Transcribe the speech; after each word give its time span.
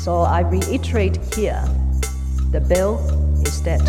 So 0.00 0.20
I 0.20 0.40
reiterate 0.40 1.18
here 1.34 1.62
the 2.52 2.60
bill 2.60 2.96
is 3.44 3.60
dead. 3.60 3.82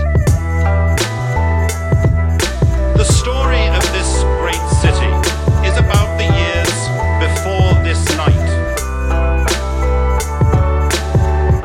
The 2.98 3.06
story 3.06 3.66
of 3.69 3.82
this 3.93 4.24
great 4.43 4.59
city 4.83 5.08
is 5.66 5.77
about 5.77 6.17
the 6.19 6.27
years 6.27 6.75
before 7.24 7.79
this 7.87 8.04
night. 8.18 8.50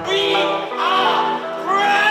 We 0.07 0.23
are 0.79 1.43
free! 1.67 2.07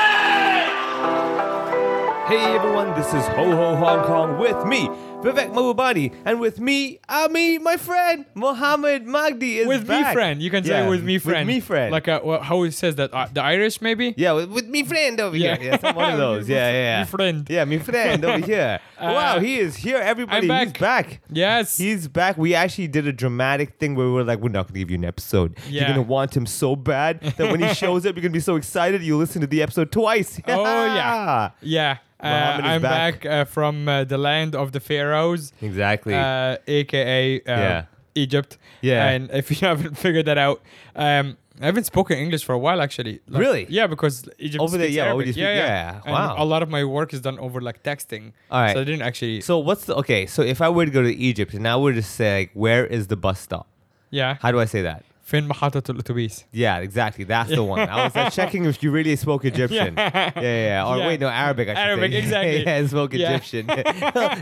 Hey 2.27 2.43
everyone, 2.53 2.93
this 2.95 3.13
is 3.13 3.25
Ho 3.27 3.45
Ho 3.55 3.77
Hong 3.77 4.03
Kong 4.03 4.37
with 4.37 4.65
me, 4.65 4.89
Vivek 5.25 5.51
Mahbubani, 5.53 6.13
and 6.23 6.39
with 6.39 6.59
me, 6.59 6.99
Ami, 7.09 7.57
my 7.57 7.77
friend, 7.77 8.25
Mohammed 8.35 9.05
Magdi 9.05 9.55
is 9.57 9.67
with 9.67 9.87
back. 9.87 10.07
me 10.07 10.13
friend. 10.13 10.41
You 10.41 10.51
can 10.51 10.63
say 10.63 10.69
Yeah, 10.83 10.87
with 10.89 11.03
me 11.03 11.17
friend. 11.17 11.47
With 11.47 11.55
me 11.55 11.59
friend. 11.59 11.91
Like 11.91 12.07
uh, 12.07 12.21
well, 12.23 12.41
how 12.41 12.63
it 12.63 12.71
says 12.73 12.95
that 12.95 13.13
uh, 13.13 13.27
the 13.33 13.41
Irish 13.41 13.81
maybe. 13.81 14.13
yeah, 14.17 14.33
with, 14.33 14.49
with 14.51 14.67
me 14.67 14.83
friend 14.83 15.19
over 15.19 15.35
Yeah. 15.35 15.57
here. 15.57 15.71
Yeah, 15.71 15.79
some 15.79 15.95
one 15.95 16.11
of 16.13 16.17
those. 16.25 16.47
Yeah, 16.47 16.69
yeah, 16.71 16.73
yeah. 16.97 16.99
Me 17.03 17.05
friend. 17.09 17.47
Yeah, 17.49 17.65
me 17.65 17.77
friend 17.79 18.23
over 18.25 18.45
here. 18.53 18.79
wow, 19.01 19.35
Uh, 19.35 19.39
he 19.39 19.57
is 19.57 19.75
here. 19.75 19.97
Everybody, 19.97 20.49
I'm 20.51 20.67
he's 20.67 20.73
back. 20.73 20.79
back. 21.09 21.21
Yes. 21.31 21.77
He's 21.77 22.07
back. 22.07 22.37
We 22.37 22.53
actually 22.53 22.87
did 22.87 23.07
a 23.07 23.13
dramatic 23.13 23.79
thing 23.79 23.95
where 23.95 24.05
we 24.05 24.11
were 24.13 24.23
like, 24.23 24.39
we're 24.39 24.49
not 24.49 24.67
going 24.67 24.73
to 24.75 24.79
give 24.79 24.91
you 24.91 24.97
an 24.97 25.05
episode. 25.05 25.57
You're 25.67 25.81
Yeah. 25.81 25.87
going 25.93 25.95
to 25.95 26.01
want 26.03 26.35
him 26.37 26.45
so 26.45 26.75
bad 26.75 27.21
that 27.21 27.51
when 27.51 27.61
he 27.61 27.73
shows 27.73 28.05
up, 28.05 28.15
you're 28.15 28.21
going 28.21 28.31
to 28.31 28.37
be 28.37 28.39
so 28.39 28.55
excited 28.57 29.01
you 29.01 29.17
listen 29.17 29.41
to 29.41 29.47
the 29.47 29.61
episode 29.63 29.91
twice. 29.91 30.39
Oh, 30.47 30.85
yeah. 30.85 31.51
yeah. 31.61 31.97
Uh, 32.25 32.59
I'm 32.63 32.81
back. 32.81 33.21
back, 33.21 33.25
uh, 33.25 33.45
from 33.45 33.87
uh, 33.87 34.03
the 34.03 34.17
land 34.17 34.55
of 34.55 34.71
the 34.71 34.79
pharaohs, 34.79 35.53
Exactly. 35.61 36.13
uh, 36.13 36.57
aka 36.67 37.39
uh, 37.39 37.41
Yeah. 37.45 37.85
Egypt. 38.15 38.57
Yeah. 38.81 39.09
And 39.09 39.29
if 39.31 39.49
you 39.51 39.57
haven't 39.67 39.97
figured 39.97 40.25
that 40.25 40.37
out, 40.37 40.61
um, 40.95 41.37
I 41.61 41.65
haven't 41.67 41.85
spoken 41.85 42.17
English 42.17 42.43
for 42.43 42.53
a 42.53 42.59
while 42.59 42.81
actually. 42.81 43.19
Like, 43.29 43.39
Really? 43.41 43.65
Yeah, 43.69 43.87
because 43.87 44.27
Egypt 44.39 44.61
Over 44.61 44.77
there, 44.77 44.87
yeah, 44.89 45.13
speak- 45.17 45.35
yeah, 45.37 45.55
yeah. 45.55 46.01
yeah, 46.05 46.11
wow. 46.11 46.35
a 46.37 46.43
lot 46.45 46.61
of 46.63 46.69
my 46.69 46.83
work 46.83 47.13
is 47.13 47.21
done 47.21 47.39
over 47.39 47.61
like 47.61 47.81
texting. 47.83 48.33
All 48.51 48.61
right. 48.61 48.73
So 48.73 48.81
I 48.81 48.83
didn't 48.83 49.03
actually. 49.03 49.41
So 49.41 49.57
what's 49.59 49.85
the 49.85 49.95
okay? 49.95 50.25
So 50.25 50.41
if 50.41 50.61
I 50.61 50.69
were 50.69 50.85
to 50.85 50.91
go 50.91 51.01
to 51.03 51.13
Egypt 51.15 51.53
and 51.53 51.65
I 51.67 51.75
were 51.77 51.93
to 51.93 52.01
say, 52.03 52.39
like, 52.41 52.51
where 52.53 52.85
is 52.85 53.07
the 53.07 53.15
bus 53.15 53.39
stop? 53.39 53.67
yeah. 54.11 54.37
How 54.41 54.51
do 54.51 54.59
I 54.59 54.65
say 54.65 54.81
that? 54.83 55.03
فين 55.24 55.48
محطة 55.48 55.90
الأتوبيس؟ 55.90 56.44
Yeah, 56.52 56.78
exactly. 56.78 57.22
That's 57.24 57.50
the 57.50 57.62
one. 57.62 57.88
I 57.88 58.04
was 58.04 58.16
like, 58.16 58.32
checking 58.32 58.64
if 58.64 58.82
you 58.82 58.90
really 58.90 59.14
spoke 59.14 59.44
Egyptian. 59.44 59.94
Yeah, 59.96 60.32
yeah. 60.34 60.42
yeah. 60.42 60.88
Or 60.88 60.96
Yeah. 60.98 61.06
wait, 61.06 61.20
no, 61.20 61.28
Arabic. 61.28 61.68
I 61.68 61.74
should 61.74 61.78
Arabic, 61.88 62.10
say. 62.12 62.18
exactly. 62.18 62.64
yeah, 62.64 62.76
I 62.82 62.86
spoke 62.86 63.12
Yeah. 63.14 63.30
Egyptian. 63.30 63.64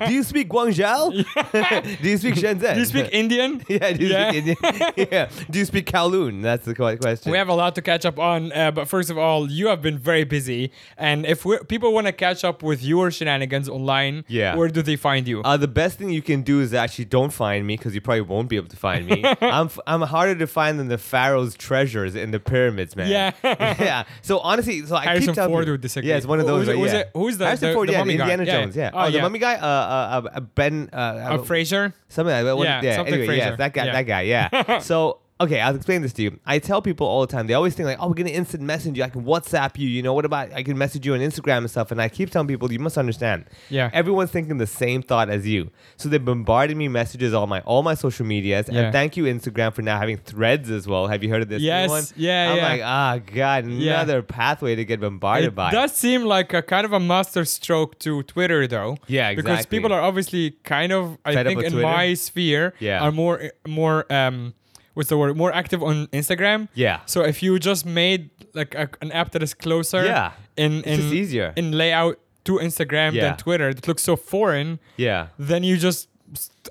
do 0.09 0.13
you 0.15 0.23
speak 0.23 0.49
Guangzhou? 0.49 1.05
do 2.03 2.09
you 2.09 2.17
speak 2.17 2.37
Shenzhen? 2.37 2.73
Do 2.75 2.81
you 2.81 2.87
speak 2.87 3.09
Indian? 3.13 3.63
yeah. 3.69 3.93
Do 3.93 4.03
you 4.05 4.11
Yeah. 4.13 4.31
speak 4.31 4.37
Indian? 4.41 4.57
yeah. 5.13 5.29
Do 5.51 5.59
you 5.59 5.65
speak 5.67 5.87
Kowloon? 5.93 6.43
That's 6.43 6.65
the 6.65 6.75
que- 6.75 6.97
question. 6.97 7.33
We 7.33 7.39
have 7.39 7.49
a 7.49 7.55
lot 7.55 7.75
to 7.75 7.83
catch 7.83 8.05
up 8.07 8.19
on, 8.19 8.41
uh, 8.53 8.71
but 8.71 8.89
first 8.89 9.11
of 9.11 9.19
all, 9.19 9.51
you 9.51 9.67
have 9.73 9.83
been 9.83 9.99
very 9.99 10.25
busy. 10.25 10.73
And 10.97 11.27
if 11.27 11.45
we're, 11.45 11.63
people 11.65 11.93
want 11.93 12.07
to 12.07 12.13
catch 12.27 12.45
up 12.45 12.63
with 12.63 12.83
your 12.83 13.11
shenanigans 13.11 13.69
online, 13.69 14.25
Yeah. 14.29 14.57
where 14.57 14.69
do 14.69 14.81
they 14.81 14.97
find 14.97 15.29
you? 15.29 15.43
Uh, 15.43 15.59
the 15.59 15.69
best 15.83 15.99
thing 15.99 16.09
you 16.19 16.23
can 16.23 16.41
do 16.43 16.61
is 16.61 16.73
actually 16.73 17.05
don't 17.19 17.33
find 17.45 17.67
me 17.67 17.77
because 17.77 17.95
you 17.95 18.01
probably 18.01 18.23
won't 18.23 18.49
be 18.49 18.57
able 18.57 18.69
to 18.77 18.77
find 18.89 19.03
me. 19.07 19.19
I'm 19.59 19.67
f- 19.67 19.79
I'm 19.87 20.01
harder 20.03 20.35
to 20.37 20.47
find 20.47 20.72
than 20.78 20.88
the 20.88 20.98
pharaoh's 20.98 21.56
treasures 21.56 22.16
in 22.16 22.32
the 22.32 22.40
pyramids, 22.40 22.96
man. 22.96 23.10
Yeah. 23.10 23.32
yeah. 23.44 24.04
So 24.22 24.40
honestly, 24.40 24.86
so 24.86 24.96
I 24.96 25.04
Harrison 25.06 25.34
keep 25.34 25.44
Ford 25.44 25.62
people- 25.64 25.74
would 25.74 25.82
disagree. 25.82 26.10
Yeah, 26.10 26.18
it's 26.18 26.26
one 26.26 26.40
of 26.40 26.48
those. 26.48 26.62
Who's 26.62 26.68
right? 26.70 26.78
who's 26.78 26.94
yeah. 26.94 27.00
it- 27.00 27.12
who's 27.14 27.38
the- 27.38 27.46
Harrison 27.46 27.70
the- 27.70 27.74
Ford? 27.76 27.88
the 27.90 27.94
yeah, 27.94 28.00
mummy 28.00 28.18
guy? 28.18 28.24
Indiana 28.32 28.44
Yeah. 28.46 28.62
Jones. 28.62 28.76
Yeah. 28.76 28.92
Oh, 28.94 29.00
Oh, 29.06 29.12
the 29.12 29.22
mummy 29.22 29.40
guy. 29.40 29.56
Uh, 29.56 29.66
uh, 29.66 30.30
uh 30.36 30.40
Ben. 30.42 30.90
Uh, 30.92 30.96
uh, 30.96 31.00
uh, 31.00 31.38
Fraser? 31.44 31.94
Something 32.10 32.34
like 32.36 32.46
that. 32.46 32.58
What- 32.58 32.64
Yeah, 32.66 32.82
yeah. 32.82 32.96
something 32.96 33.14
Anyway, 33.16 33.38
yeah, 33.38 33.44
Fraser. 33.46 33.58
that 33.58 33.74
guy. 33.74 33.86
Yeah. 33.86 33.92
That 33.94 34.04
guy. 34.04 34.22
Yeah. 34.22 34.80
so. 34.80 35.20
Okay, 35.42 35.60
I'll 35.60 35.76
explain 35.76 36.02
this 36.04 36.14
to 36.14 36.22
you. 36.22 36.40
I 36.46 36.60
tell 36.60 36.82
people 36.82 37.08
all 37.08 37.22
the 37.22 37.28
time. 37.28 37.48
They 37.48 37.54
always 37.56 37.74
think 37.74 37.88
like, 37.88 37.98
"Oh, 38.00 38.08
we're 38.08 38.14
gonna 38.14 38.30
instant 38.30 38.64
message 38.64 38.96
you. 38.98 39.04
I 39.04 39.10
can 39.10 39.24
WhatsApp 39.24 39.78
you. 39.78 39.90
You 39.90 40.02
know 40.04 40.14
what 40.14 40.26
about? 40.26 40.54
I 40.54 40.62
can 40.64 40.78
message 40.78 41.06
you 41.06 41.16
on 41.16 41.20
Instagram 41.22 41.58
and 41.60 41.70
stuff." 41.72 41.92
And 41.92 42.00
I 42.02 42.08
keep 42.08 42.30
telling 42.30 42.48
people, 42.48 42.72
you 42.72 42.80
must 42.80 42.98
understand. 42.98 43.46
Yeah. 43.70 43.90
Everyone's 43.94 44.30
thinking 44.30 44.58
the 44.58 44.68
same 44.68 45.02
thought 45.02 45.30
as 45.30 45.46
you. 45.48 45.72
So 45.98 46.08
they 46.08 46.20
bombarded 46.20 46.78
me 46.78 46.88
messages 46.88 47.34
on 47.34 47.50
my 47.50 47.62
all 47.62 47.82
my 47.84 47.96
social 47.96 48.26
medias. 48.26 48.70
Yeah. 48.72 48.82
And 48.82 48.94
thank 48.94 49.18
you 49.18 49.24
Instagram 49.26 49.74
for 49.74 49.82
now 49.82 49.98
having 50.00 50.18
threads 50.18 50.70
as 50.70 50.88
well. 50.88 51.08
Have 51.08 51.24
you 51.24 51.30
heard 51.30 51.42
of 51.42 51.50
this? 51.50 51.62
Yes. 51.64 51.86
Anyone? 51.86 52.04
Yeah, 52.16 52.52
I'm 52.52 52.58
yeah. 52.58 52.70
like, 52.70 52.82
ah, 52.84 53.20
god, 53.34 53.68
Yeah. 53.68 53.94
another 53.96 54.22
pathway 54.22 54.76
to 54.76 54.86
get 54.86 55.02
bombarded 55.02 55.56
by 55.56 55.70
It 55.70 55.72
by. 55.72 55.78
does 55.82 55.94
seem 55.96 56.24
like 56.26 56.54
a 56.54 56.62
kind 56.62 56.86
of 56.86 56.94
a 56.94 57.00
master 57.00 57.44
stroke 57.44 57.98
to 58.00 58.22
Twitter, 58.24 58.68
though. 58.68 58.98
Yeah, 59.08 59.30
Exactly. 59.30 59.52
Because 59.52 59.66
people 59.66 59.92
are 59.92 60.02
obviously 60.02 60.52
kind 60.64 60.94
of, 60.94 61.18
I 61.26 61.34
think, 61.44 61.64
in 61.64 61.72
Twitter? 61.72 61.82
my 61.82 62.14
sphere, 62.14 62.76
Yeah. 62.80 63.02
are 63.02 63.12
more, 63.12 63.52
more, 63.68 64.06
um, 64.14 64.54
what's 64.94 65.10
the 65.10 65.18
word? 65.18 65.36
More 65.38 65.54
active 65.54 65.82
on 65.84 66.08
Instagram. 66.08 66.68
Yeah. 66.74 67.00
So 67.06 67.24
if 67.24 67.42
you 67.44 67.58
just 67.60 67.86
made 67.86 68.30
like 68.54 68.76
a, 68.76 68.90
an 69.02 69.12
app 69.12 69.32
that 69.32 69.44
is 69.44 69.54
closer, 69.54 70.04
Yeah. 70.06 70.32
in 70.58 70.84
in 70.84 71.00
easier. 71.14 71.54
in 71.56 71.72
layout 71.72 72.20
to 72.46 72.54
Instagram 72.60 73.14
Yeah. 73.14 73.22
than 73.30 73.38
Twitter, 73.38 73.74
that 73.74 73.88
looks 73.88 74.04
so 74.04 74.16
foreign, 74.16 74.80
yeah. 74.98 75.28
then 75.40 75.64
you 75.64 75.78
just 75.78 76.10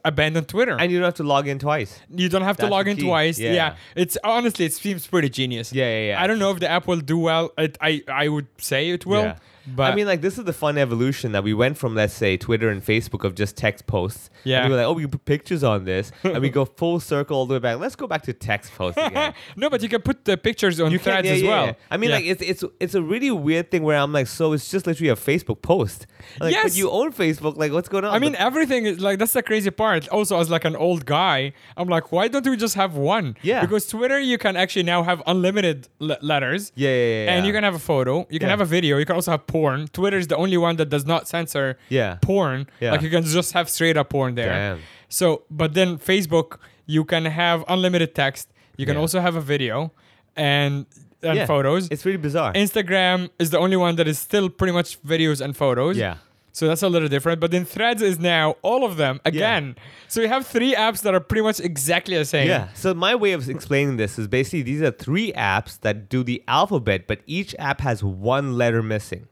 abandon 0.04 0.44
Twitter. 0.44 0.76
And 0.78 0.90
you 0.90 0.98
don't 0.98 1.04
have 1.06 1.14
to 1.14 1.22
log 1.24 1.46
in 1.48 1.58
twice. 1.58 2.00
you 2.10 2.28
don't 2.28 2.42
have 2.42 2.56
to 2.58 2.66
log 2.66 2.88
in 2.88 2.96
twice. 2.96 3.38
Yeah. 3.38 3.52
Yeah. 3.52 3.74
It's 3.94 4.16
honestly, 4.24 4.64
it 4.66 4.72
seems 4.72 5.06
pretty 5.06 5.28
genius. 5.28 5.72
Yeah, 5.72 5.84
yeah, 5.88 6.06
yeah. 6.10 6.22
I 6.22 6.26
don't 6.26 6.38
know 6.38 6.50
if 6.50 6.58
the 6.60 6.68
app 6.68 6.86
will 6.88 7.00
do 7.00 7.18
well. 7.18 7.50
It, 7.58 7.78
I 7.80 8.02
I 8.08 8.28
would 8.28 8.46
say 8.58 8.90
it 8.90 9.06
will. 9.06 9.22
Yeah. 9.22 9.36
But 9.66 9.92
I 9.92 9.94
mean, 9.94 10.06
like 10.06 10.20
this 10.20 10.38
is 10.38 10.44
the 10.44 10.52
fun 10.52 10.76
evolution 10.78 11.32
that 11.32 11.44
we 11.44 11.54
went 11.54 11.78
from, 11.78 11.94
let's 11.94 12.14
say, 12.14 12.36
Twitter 12.36 12.68
and 12.68 12.82
Facebook 12.84 13.24
of 13.24 13.34
just 13.34 13.56
text 13.56 13.86
posts. 13.86 14.30
Yeah. 14.44 14.60
And 14.62 14.66
we 14.68 14.70
were 14.74 14.82
like, 14.82 14.86
oh, 14.88 14.92
we 14.94 15.02
can 15.02 15.10
put 15.10 15.24
pictures 15.24 15.62
on 15.62 15.84
this, 15.84 16.10
and 16.24 16.40
we 16.40 16.50
go 16.50 16.64
full 16.64 16.98
circle 17.00 17.36
all 17.36 17.46
the 17.46 17.54
way 17.54 17.58
back. 17.60 17.78
Let's 17.78 17.94
go 17.96 18.06
back 18.06 18.22
to 18.22 18.32
text 18.32 18.72
posts 18.74 19.00
again. 19.00 19.34
no, 19.56 19.70
but 19.70 19.82
you 19.82 19.88
can 19.88 20.02
put 20.02 20.24
the 20.24 20.36
pictures 20.36 20.80
on 20.80 20.90
You 20.90 20.98
can, 20.98 21.04
threads 21.04 21.28
yeah, 21.28 21.34
as 21.34 21.42
yeah, 21.42 21.48
well. 21.48 21.66
yeah. 21.66 21.72
I 21.90 21.96
mean, 21.96 22.10
like 22.10 22.24
it's 22.24 22.42
it's 22.42 22.64
it's 22.80 22.94
a 22.94 23.02
really 23.02 23.30
weird 23.30 23.70
thing 23.70 23.82
where 23.82 23.98
I'm 23.98 24.12
like, 24.12 24.26
so 24.26 24.52
it's 24.52 24.70
just 24.70 24.86
literally 24.86 25.10
a 25.10 25.16
Facebook 25.16 25.62
post. 25.62 26.06
Like, 26.40 26.52
Yes. 26.52 26.76
you 26.76 26.90
own 26.90 27.12
Facebook. 27.12 27.56
Like, 27.56 27.72
what's 27.72 27.88
going 27.88 28.04
on? 28.04 28.12
I 28.14 28.18
mean, 28.18 28.32
But- 28.32 28.40
everything 28.40 28.86
is 28.86 29.00
like 29.00 29.18
that's 29.18 29.32
the 29.32 29.42
crazy 29.42 29.70
part. 29.70 30.08
Also, 30.08 30.38
as 30.40 30.50
like 30.50 30.64
an 30.64 30.76
old 30.76 31.06
guy, 31.06 31.52
I'm 31.76 31.88
like, 31.88 32.10
why 32.12 32.28
don't 32.28 32.46
we 32.46 32.56
just 32.56 32.74
have 32.74 32.94
one? 32.96 33.36
Yeah. 33.42 33.60
Because 33.60 33.86
Twitter, 33.86 34.18
you 34.18 34.38
can 34.38 34.56
actually 34.56 34.82
now 34.84 35.02
have 35.02 35.22
unlimited 35.26 35.88
le- 35.98 36.18
letters. 36.20 36.72
yeah, 36.74 36.88
yeah, 36.90 37.24
yeah, 37.24 37.34
And 37.34 37.46
you 37.46 37.52
can 37.52 37.62
have 37.64 37.74
a 37.74 37.78
photo. 37.78 38.26
You 38.30 38.38
can 38.38 38.48
have 38.48 38.60
a 38.60 38.64
video. 38.64 38.98
You 38.98 39.04
can 39.06 39.16
also 39.16 39.30
have 39.30 39.46
porn. 39.52 39.78
Twitter 39.98 40.18
is 40.22 40.26
the 40.32 40.36
only 40.44 40.56
one 40.66 40.74
that 40.80 40.88
does 40.94 41.04
not 41.12 41.28
censor 41.28 41.68
Yeah. 41.98 42.12
porn. 42.22 42.58
Yeah. 42.80 42.92
Like 42.92 43.02
you 43.06 43.10
can 43.16 43.24
just 43.24 43.52
have 43.58 43.66
straight 43.76 43.96
up 44.00 44.08
porn 44.14 44.34
there. 44.40 44.52
Damn. 44.52 44.78
So, 45.08 45.24
but 45.50 45.74
then 45.78 45.90
Facebook, 45.98 46.48
you 46.86 47.02
can 47.12 47.24
have 47.26 47.58
unlimited 47.68 48.10
text. 48.14 48.44
You 48.78 48.86
can 48.86 48.94
Yeah. 48.96 49.02
also 49.04 49.18
have 49.26 49.36
a 49.36 49.44
video 49.54 49.92
and 50.36 50.86
and 51.24 51.36
Yeah. 51.38 51.46
photos. 51.46 51.82
It's 51.94 52.04
really 52.04 52.18
bizarre. 52.28 52.52
Instagram 52.54 53.18
is 53.38 53.50
the 53.50 53.58
only 53.64 53.76
one 53.86 53.94
that 53.98 54.08
is 54.08 54.18
still 54.18 54.48
pretty 54.58 54.72
much 54.72 55.00
videos 55.14 55.40
and 55.44 55.56
photos. 55.56 55.96
yeah. 55.96 56.16
So 56.54 56.66
that's 56.68 56.82
a 56.82 56.88
little 56.94 57.08
different. 57.08 57.40
But 57.40 57.50
then 57.50 57.64
Threads 57.64 58.02
is 58.02 58.18
now 58.18 58.56
all 58.60 58.82
of 58.84 58.96
them 59.02 59.20
again. 59.24 59.76
So 60.08 60.20
you 60.20 60.28
have 60.28 60.44
three 60.46 60.74
apps 60.74 61.00
that 61.04 61.14
are 61.14 61.20
pretty 61.30 61.40
much 61.48 61.60
exactly 61.60 62.16
the 62.18 62.24
same. 62.26 62.48
Yeah. 62.48 62.64
So 62.74 62.92
my 62.92 63.14
way 63.14 63.32
of 63.32 63.48
explaining 63.48 63.96
this 63.98 64.18
is 64.18 64.26
basically 64.28 64.62
these 64.62 64.82
are 64.82 64.90
three 64.90 65.32
apps 65.32 65.80
that 65.80 65.96
do 66.10 66.22
the 66.22 66.42
alphabet, 66.48 67.06
but 67.06 67.20
each 67.26 67.54
app 67.58 67.80
has 67.80 68.02
one 68.04 68.46
letter 68.62 68.82
missing. 68.82 69.22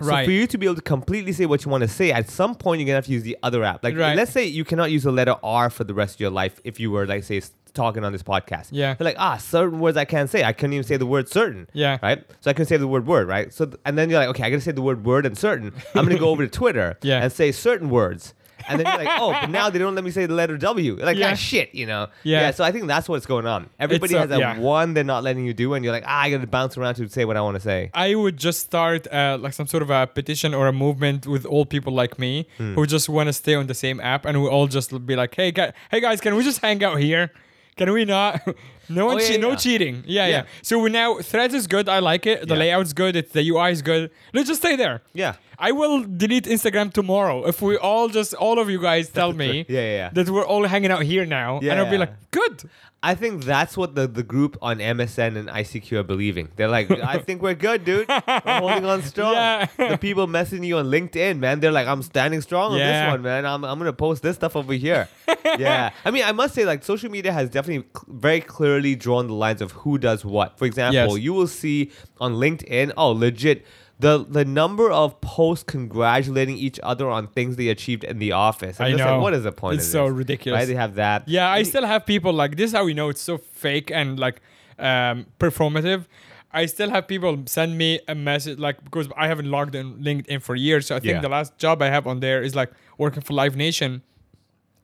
So 0.00 0.24
for 0.24 0.30
you 0.30 0.46
to 0.46 0.58
be 0.58 0.66
able 0.66 0.76
to 0.76 0.82
completely 0.82 1.32
say 1.32 1.46
what 1.46 1.64
you 1.64 1.70
want 1.70 1.82
to 1.82 1.88
say, 1.88 2.12
at 2.12 2.28
some 2.28 2.54
point 2.54 2.80
you're 2.80 2.86
gonna 2.86 2.96
have 2.96 3.06
to 3.06 3.12
use 3.12 3.22
the 3.22 3.36
other 3.42 3.64
app. 3.64 3.82
Like 3.82 3.96
Right. 3.96 4.16
let's 4.16 4.30
say 4.30 4.44
you 4.44 4.64
cannot 4.64 4.90
use 4.90 5.04
the 5.04 5.12
letter 5.12 5.36
R 5.42 5.70
for 5.70 5.84
the 5.84 5.94
rest 5.94 6.16
of 6.16 6.20
your 6.20 6.30
life 6.30 6.60
if 6.64 6.78
you 6.78 6.90
were 6.90 7.06
like 7.06 7.24
say 7.24 7.40
talking 7.72 8.04
on 8.04 8.12
this 8.12 8.22
podcast. 8.22 8.68
Yeah. 8.72 8.94
They're 8.94 9.04
like, 9.04 9.16
ah, 9.18 9.36
certain 9.36 9.80
words 9.80 9.96
I 9.98 10.04
can't 10.06 10.30
say. 10.30 10.42
I 10.44 10.52
couldn't 10.54 10.72
even 10.74 10.84
say 10.84 10.96
the 10.96 11.04
word 11.06 11.28
certain. 11.28 11.68
Yeah. 11.74 11.98
Right? 12.02 12.24
So 12.40 12.50
I 12.50 12.54
can 12.54 12.64
say 12.66 12.76
the 12.78 12.88
word 12.88 13.06
word, 13.06 13.28
right? 13.28 13.52
So 13.52 13.66
th- 13.66 13.78
and 13.84 13.96
then 13.98 14.08
you're 14.10 14.18
like, 14.18 14.28
okay, 14.30 14.44
I 14.44 14.50
gotta 14.50 14.62
say 14.62 14.72
the 14.72 14.82
word 14.82 15.04
word 15.04 15.26
and 15.26 15.36
certain. 15.36 15.72
I'm 15.94 16.04
gonna 16.06 16.18
go 16.18 16.28
over 16.30 16.44
to 16.46 16.50
Twitter 16.50 16.98
Yeah. 17.02 17.22
and 17.22 17.30
say 17.32 17.52
certain 17.52 17.90
words. 17.90 18.34
And 18.68 18.80
then 18.80 18.86
you're 18.86 19.04
like, 19.04 19.20
oh, 19.20 19.30
but 19.32 19.50
now 19.50 19.70
they 19.70 19.78
don't 19.78 19.94
let 19.94 20.02
me 20.02 20.10
say 20.10 20.26
the 20.26 20.34
letter 20.34 20.56
W. 20.56 20.96
Like, 20.96 21.16
Yeah. 21.18 21.30
ah, 21.32 21.34
shit, 21.34 21.74
you 21.74 21.86
know? 21.86 22.08
Yeah. 22.24 22.40
yeah. 22.40 22.50
So 22.50 22.64
I 22.64 22.72
think 22.72 22.86
that's 22.86 23.08
what's 23.08 23.26
going 23.26 23.46
on. 23.46 23.68
Everybody 23.78 24.14
uh, 24.16 24.20
has 24.20 24.28
that 24.30 24.38
yeah. 24.40 24.58
one 24.58 24.94
they're 24.94 25.04
not 25.04 25.22
letting 25.22 25.44
you 25.46 25.54
do, 25.54 25.74
and 25.74 25.84
you're 25.84 25.92
like, 25.94 26.04
ah, 26.06 26.22
I 26.22 26.30
gotta 26.30 26.46
bounce 26.46 26.76
around 26.76 26.94
to 26.96 27.08
say 27.08 27.24
what 27.24 27.36
I 27.36 27.42
want 27.42 27.56
to 27.56 27.60
say. 27.60 27.90
I 27.94 28.14
would 28.14 28.36
just 28.36 28.60
start 28.60 29.06
uh, 29.12 29.38
like 29.40 29.52
some 29.52 29.66
sort 29.66 29.82
of 29.82 29.90
a 29.90 30.06
petition 30.06 30.54
or 30.54 30.66
a 30.68 30.72
movement 30.72 31.26
with 31.26 31.44
all 31.46 31.64
people 31.66 31.92
like 31.92 32.18
me 32.18 32.46
Hmm. 32.58 32.74
who 32.74 32.86
just 32.86 33.08
want 33.08 33.28
to 33.28 33.32
stay 33.32 33.54
on 33.54 33.66
the 33.66 33.74
same 33.74 34.00
app, 34.00 34.24
and 34.24 34.42
we 34.42 34.48
all 34.48 34.66
just 34.66 34.90
be 35.06 35.14
like, 35.16 35.34
"Hey, 35.34 35.52
guys, 35.52 35.72
hey 35.90 36.00
guys, 36.00 36.20
can 36.20 36.34
we 36.34 36.42
just 36.42 36.60
hang 36.60 36.82
out 36.82 36.98
here? 36.98 37.30
Can 37.76 37.92
we 37.92 38.04
not? 38.06 38.40
no 38.88 39.06
one, 39.06 39.16
Oh, 39.16 39.20
yeah, 39.20 39.28
che- 39.28 39.38
no 39.38 39.50
yeah. 39.50 39.56
cheating. 39.56 40.04
Yeah, 40.06 40.26
yeah, 40.26 40.30
Yeah. 40.32 40.42
So 40.62 40.78
we 40.78 40.90
now 40.90 41.18
Threads 41.18 41.54
is 41.54 41.66
good. 41.66 41.88
I 41.88 41.98
like 42.00 42.26
it. 42.26 42.46
The 42.48 42.56
layout's 42.56 42.92
good. 42.92 43.16
It's 43.16 43.32
the 43.32 43.48
UI 43.50 43.70
is 43.72 43.82
good. 43.82 44.10
Let's 44.32 44.48
just 44.48 44.60
stay 44.60 44.76
there. 44.76 45.02
Yeah. 45.12 45.34
I 45.58 45.72
will 45.72 46.02
delete 46.04 46.44
Instagram 46.44 46.92
tomorrow 46.92 47.46
if 47.46 47.62
we 47.62 47.76
all 47.78 48.08
just 48.08 48.34
all 48.34 48.58
of 48.58 48.68
you 48.68 48.80
guys 48.80 49.08
tell 49.08 49.32
me 49.32 49.64
Yeah, 49.68 49.80
yeah, 49.80 50.10
that 50.12 50.28
we're 50.28 50.44
all 50.44 50.64
hanging 50.66 50.90
out 50.90 51.02
here 51.02 51.24
now, 51.24 51.58
and 51.60 51.72
I'll 51.72 51.90
be 51.90 51.96
like, 51.96 52.12
good. 52.30 52.68
I 53.02 53.14
think 53.14 53.44
that's 53.44 53.76
what 53.76 53.94
the, 53.94 54.06
the 54.08 54.22
group 54.24 54.56
on 54.60 54.78
MSN 54.78 55.36
and 55.36 55.48
ICQ 55.48 55.92
are 55.98 56.02
believing. 56.02 56.48
They're 56.56 56.66
like, 56.68 56.90
I 56.90 57.18
think 57.26 57.40
we're 57.40 57.54
good, 57.54 57.84
dude. 57.84 58.08
We're 58.08 58.20
holding 58.46 58.84
on 58.84 59.02
strong. 59.02 59.34
Yeah. 59.34 59.66
the 59.78 59.96
people 59.96 60.26
messaging 60.26 60.66
you 60.66 60.78
on 60.78 60.86
LinkedIn, 60.86 61.38
man, 61.38 61.60
they're 61.60 61.70
like, 61.70 61.86
I'm 61.86 62.02
standing 62.02 62.40
strong 62.40 62.72
on 62.72 62.78
Yeah. 62.78 63.04
this 63.04 63.12
one, 63.12 63.22
man. 63.22 63.46
I'm, 63.46 63.64
I'm 63.64 63.78
going 63.78 63.86
to 63.88 63.92
post 63.92 64.22
this 64.24 64.34
stuff 64.36 64.56
over 64.56 64.72
here. 64.72 65.08
yeah. 65.44 65.90
I 66.04 66.10
mean, 66.10 66.24
I 66.24 66.32
must 66.32 66.54
say, 66.54 66.64
like, 66.64 66.82
social 66.82 67.10
media 67.10 67.32
has 67.32 67.48
definitely 67.48 67.86
very 68.08 68.40
clearly 68.40 68.75
clearly 68.76 68.94
drawn 68.94 69.26
the 69.26 69.32
lines 69.34 69.62
of 69.62 69.72
who 69.72 69.98
does 69.98 70.24
what. 70.24 70.58
For 70.58 70.64
example, 70.66 71.16
Yes. 71.16 71.24
you 71.24 71.32
will 71.32 71.46
see 71.46 71.90
on 72.20 72.34
LinkedIn, 72.34 72.92
oh, 72.96 73.10
legit. 73.12 73.64
The, 73.98 74.26
the 74.28 74.44
number 74.44 74.90
of 74.90 75.18
posts 75.22 75.64
congratulating 75.64 76.58
each 76.58 76.78
other 76.82 77.08
on 77.08 77.28
things 77.28 77.56
they 77.56 77.68
achieved 77.68 78.04
in 78.04 78.18
the 78.18 78.32
office. 78.32 78.78
I'm 78.78 78.86
I 78.88 78.90
just 78.90 78.98
know. 79.02 79.12
Like, 79.14 79.22
what 79.22 79.32
is 79.32 79.44
the 79.44 79.52
point? 79.52 79.76
It's 79.78 79.90
so 79.90 80.04
this? 80.08 80.12
ridiculous. 80.12 80.58
Right? 80.60 80.68
They 80.68 80.74
have 80.74 80.96
that. 80.96 81.26
Yeah, 81.26 81.48
I 81.48 81.62
still 81.62 81.86
have 81.86 82.04
people 82.04 82.34
like 82.34 82.56
this. 82.58 82.66
Is 82.66 82.72
how 82.76 82.84
we 82.84 82.92
know 82.92 83.08
it's 83.08 83.22
so 83.22 83.38
fake 83.38 83.90
and 83.90 84.20
like 84.20 84.42
um, 84.78 85.24
performative. 85.40 86.04
I 86.52 86.66
still 86.66 86.90
have 86.90 87.08
people 87.08 87.42
send 87.46 87.78
me 87.78 88.00
a 88.06 88.14
message 88.14 88.58
like 88.58 88.84
because 88.84 89.08
I 89.16 89.28
haven't 89.28 89.50
logged 89.50 89.74
in 89.74 89.94
LinkedIn 89.96 90.42
for 90.42 90.54
years. 90.54 90.86
So 90.88 90.96
I 90.96 91.00
think 91.00 91.12
Yeah. 91.14 91.20
the 91.22 91.30
last 91.30 91.56
job 91.56 91.80
I 91.80 91.88
have 91.88 92.06
on 92.06 92.20
there 92.20 92.42
is 92.42 92.54
like 92.54 92.70
working 92.98 93.22
for 93.22 93.32
Live 93.32 93.56
Nation, 93.56 94.02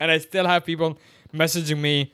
and 0.01 0.11
I 0.11 0.17
still 0.19 0.47
have 0.47 0.65
people 0.65 0.99
messaging 1.35 1.81
me, 1.81 2.13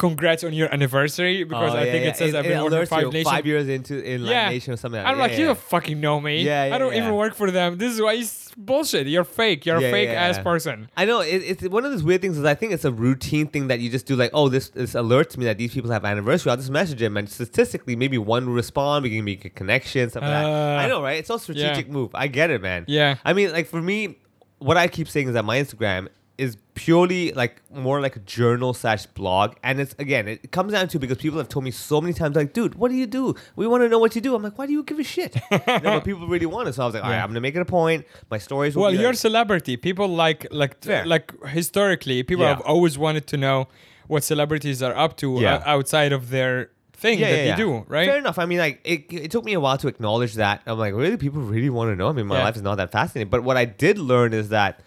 "Congrats 0.00 0.42
on 0.44 0.52
your 0.54 0.72
anniversary," 0.72 1.44
because 1.44 1.74
Oh, 1.74 1.76
I 1.76 1.84
yeah, 1.84 1.92
think 1.92 2.04
yeah. 2.04 2.10
it 2.10 2.16
says 2.16 2.34
I've 2.34 2.46
it 2.46 2.48
been 2.48 2.62
working 2.64 2.86
Five 2.86 3.12
Nation. 3.12 3.30
five 3.30 3.46
years 3.46 3.68
into 3.68 3.94
in 4.02 4.22
yeah, 4.24 4.48
Nation 4.48 4.72
or 4.72 4.76
something 4.78 4.96
like 4.98 5.04
that. 5.06 5.12
I'm 5.12 5.18
like, 5.18 5.38
you 5.38 5.44
don't 5.44 5.58
fucking 5.58 6.00
know 6.00 6.18
me. 6.20 6.42
Yeah, 6.42 6.64
yeah, 6.66 6.74
I 6.74 6.78
don't 6.78 6.94
even 6.94 7.14
work 7.14 7.34
for 7.34 7.50
them. 7.50 7.76
This 7.78 7.92
is 7.94 8.00
why 8.00 8.14
it's 8.14 8.50
bullshit. 8.56 9.06
You're 9.06 9.24
fake. 9.24 9.66
You're 9.66 9.76
a 9.76 9.90
fake 9.96 10.08
ass 10.08 10.38
person. 10.38 10.88
I 10.96 11.04
know 11.04 11.20
it, 11.20 11.42
it's 11.50 11.62
one 11.68 11.84
of 11.84 11.92
those 11.92 12.02
weird 12.02 12.22
things. 12.22 12.38
Is 12.38 12.44
I 12.44 12.54
think 12.54 12.72
it's 12.72 12.84
a 12.86 12.92
routine 12.92 13.46
thing 13.46 13.68
that 13.68 13.80
you 13.80 13.90
just 13.90 14.06
do. 14.06 14.16
Like, 14.16 14.30
oh, 14.32 14.48
this 14.48 14.70
this 14.70 14.94
alerts 14.94 15.36
me 15.36 15.44
that 15.44 15.58
these 15.58 15.72
people 15.74 15.90
have 15.90 16.04
anniversary. 16.04 16.50
I'll 16.50 16.56
just 16.56 16.70
message 16.70 16.98
them, 16.98 17.16
and 17.16 17.28
statistically, 17.28 17.94
maybe 17.94 18.16
one 18.18 18.46
will 18.46 18.54
respond. 18.54 19.02
We 19.04 19.10
can 19.10 19.24
make 19.24 19.44
a 19.44 19.50
connection, 19.50 20.08
stuff 20.10 20.22
like 20.22 20.30
that. 20.30 20.44
Uh, 20.46 20.82
I 20.82 20.88
know, 20.88 21.02
right? 21.02 21.18
It's 21.18 21.30
all 21.30 21.38
strategic 21.38 21.88
move. 21.90 22.10
I 22.14 22.26
get 22.26 22.50
it, 22.50 22.62
man. 22.62 22.84
Yeah. 22.88 23.16
I 23.24 23.32
mean, 23.34 23.52
like 23.52 23.66
for 23.66 23.82
me, 23.82 24.16
what 24.58 24.76
I 24.76 24.88
keep 24.88 25.08
saying 25.08 25.28
is 25.28 25.34
that 25.34 25.44
my 25.44 25.58
Instagram 25.60 26.08
is 26.44 26.56
purely 26.74 27.32
like 27.32 27.54
more 27.86 28.00
like 28.00 28.16
a 28.16 28.20
journal 28.20 28.72
slash 28.74 29.04
blog, 29.18 29.48
and 29.62 29.78
it's 29.82 29.94
again, 29.98 30.26
it 30.28 30.50
comes 30.50 30.72
down 30.72 30.88
to 30.88 30.98
because 30.98 31.18
people 31.18 31.38
have 31.38 31.48
told 31.48 31.64
me 31.64 31.70
so 31.70 32.00
many 32.00 32.14
times, 32.14 32.34
like, 32.36 32.52
dude, 32.54 32.74
what 32.76 32.88
do 32.90 32.96
you 32.96 33.06
do? 33.06 33.34
We 33.56 33.66
want 33.66 33.82
to 33.84 33.88
know 33.88 33.98
what 34.04 34.14
you 34.14 34.20
do. 34.20 34.34
I'm 34.34 34.42
like, 34.42 34.56
why 34.58 34.66
do 34.66 34.72
you 34.72 34.82
give 34.82 34.98
a 34.98 35.04
shit? 35.04 35.36
no, 35.50 35.58
but 35.96 36.04
people 36.04 36.26
really 36.26 36.46
want 36.46 36.68
it, 36.68 36.74
so 36.74 36.82
I 36.82 36.86
was 36.86 36.94
like, 36.94 37.04
all 37.04 37.10
right, 37.10 37.20
I'm 37.22 37.28
gonna 37.28 37.40
make 37.48 37.56
it 37.56 37.60
a 37.60 37.64
point. 37.80 38.06
My 38.30 38.38
stories. 38.38 38.74
Will 38.74 38.82
Well, 38.84 38.94
you're 38.94 39.10
a 39.10 39.16
celebrity. 39.28 39.76
People 39.76 40.08
like 40.08 40.46
like 40.50 40.82
Fair. 40.82 41.04
like 41.06 41.26
historically, 41.48 42.22
people 42.22 42.44
Yeah. 42.44 42.54
have 42.54 42.62
always 42.62 42.96
wanted 42.98 43.26
to 43.28 43.36
know 43.36 43.68
what 44.08 44.24
celebrities 44.24 44.82
are 44.82 44.96
up 44.96 45.16
to 45.18 45.38
Yeah. 45.40 45.56
uh, 45.56 45.74
outside 45.76 46.12
of 46.12 46.30
their 46.30 46.70
thing 46.94 47.20
that 47.20 47.30
they 47.30 47.54
do, 47.56 47.84
right? 47.88 48.06
Fair 48.08 48.18
enough. 48.18 48.38
I 48.38 48.44
mean, 48.46 48.58
like, 48.58 48.80
it, 48.84 49.04
it 49.26 49.30
took 49.30 49.44
me 49.44 49.52
a 49.54 49.60
while 49.60 49.78
to 49.78 49.88
acknowledge 49.88 50.34
that. 50.34 50.60
I'm 50.66 50.78
like, 50.78 50.94
really? 50.94 51.16
People 51.16 51.40
really 51.42 51.70
want 51.70 51.90
to 51.92 51.96
know? 51.96 52.08
I 52.08 52.12
mean, 52.12 52.26
my 52.26 52.36
Yeah. 52.38 52.44
life 52.44 52.56
is 52.56 52.62
not 52.62 52.76
that 52.76 52.90
fascinating. 52.92 53.30
But 53.30 53.42
what 53.42 53.56
I 53.56 53.64
did 53.66 53.98
learn 53.98 54.32
is 54.34 54.48
that 54.50 54.80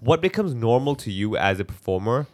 what 0.00 0.20
becomes 0.20 0.54
normal 0.54 0.96
to 0.96 1.10
you 1.12 1.36
as 1.36 1.60
a 1.60 1.64
performer 1.64 2.26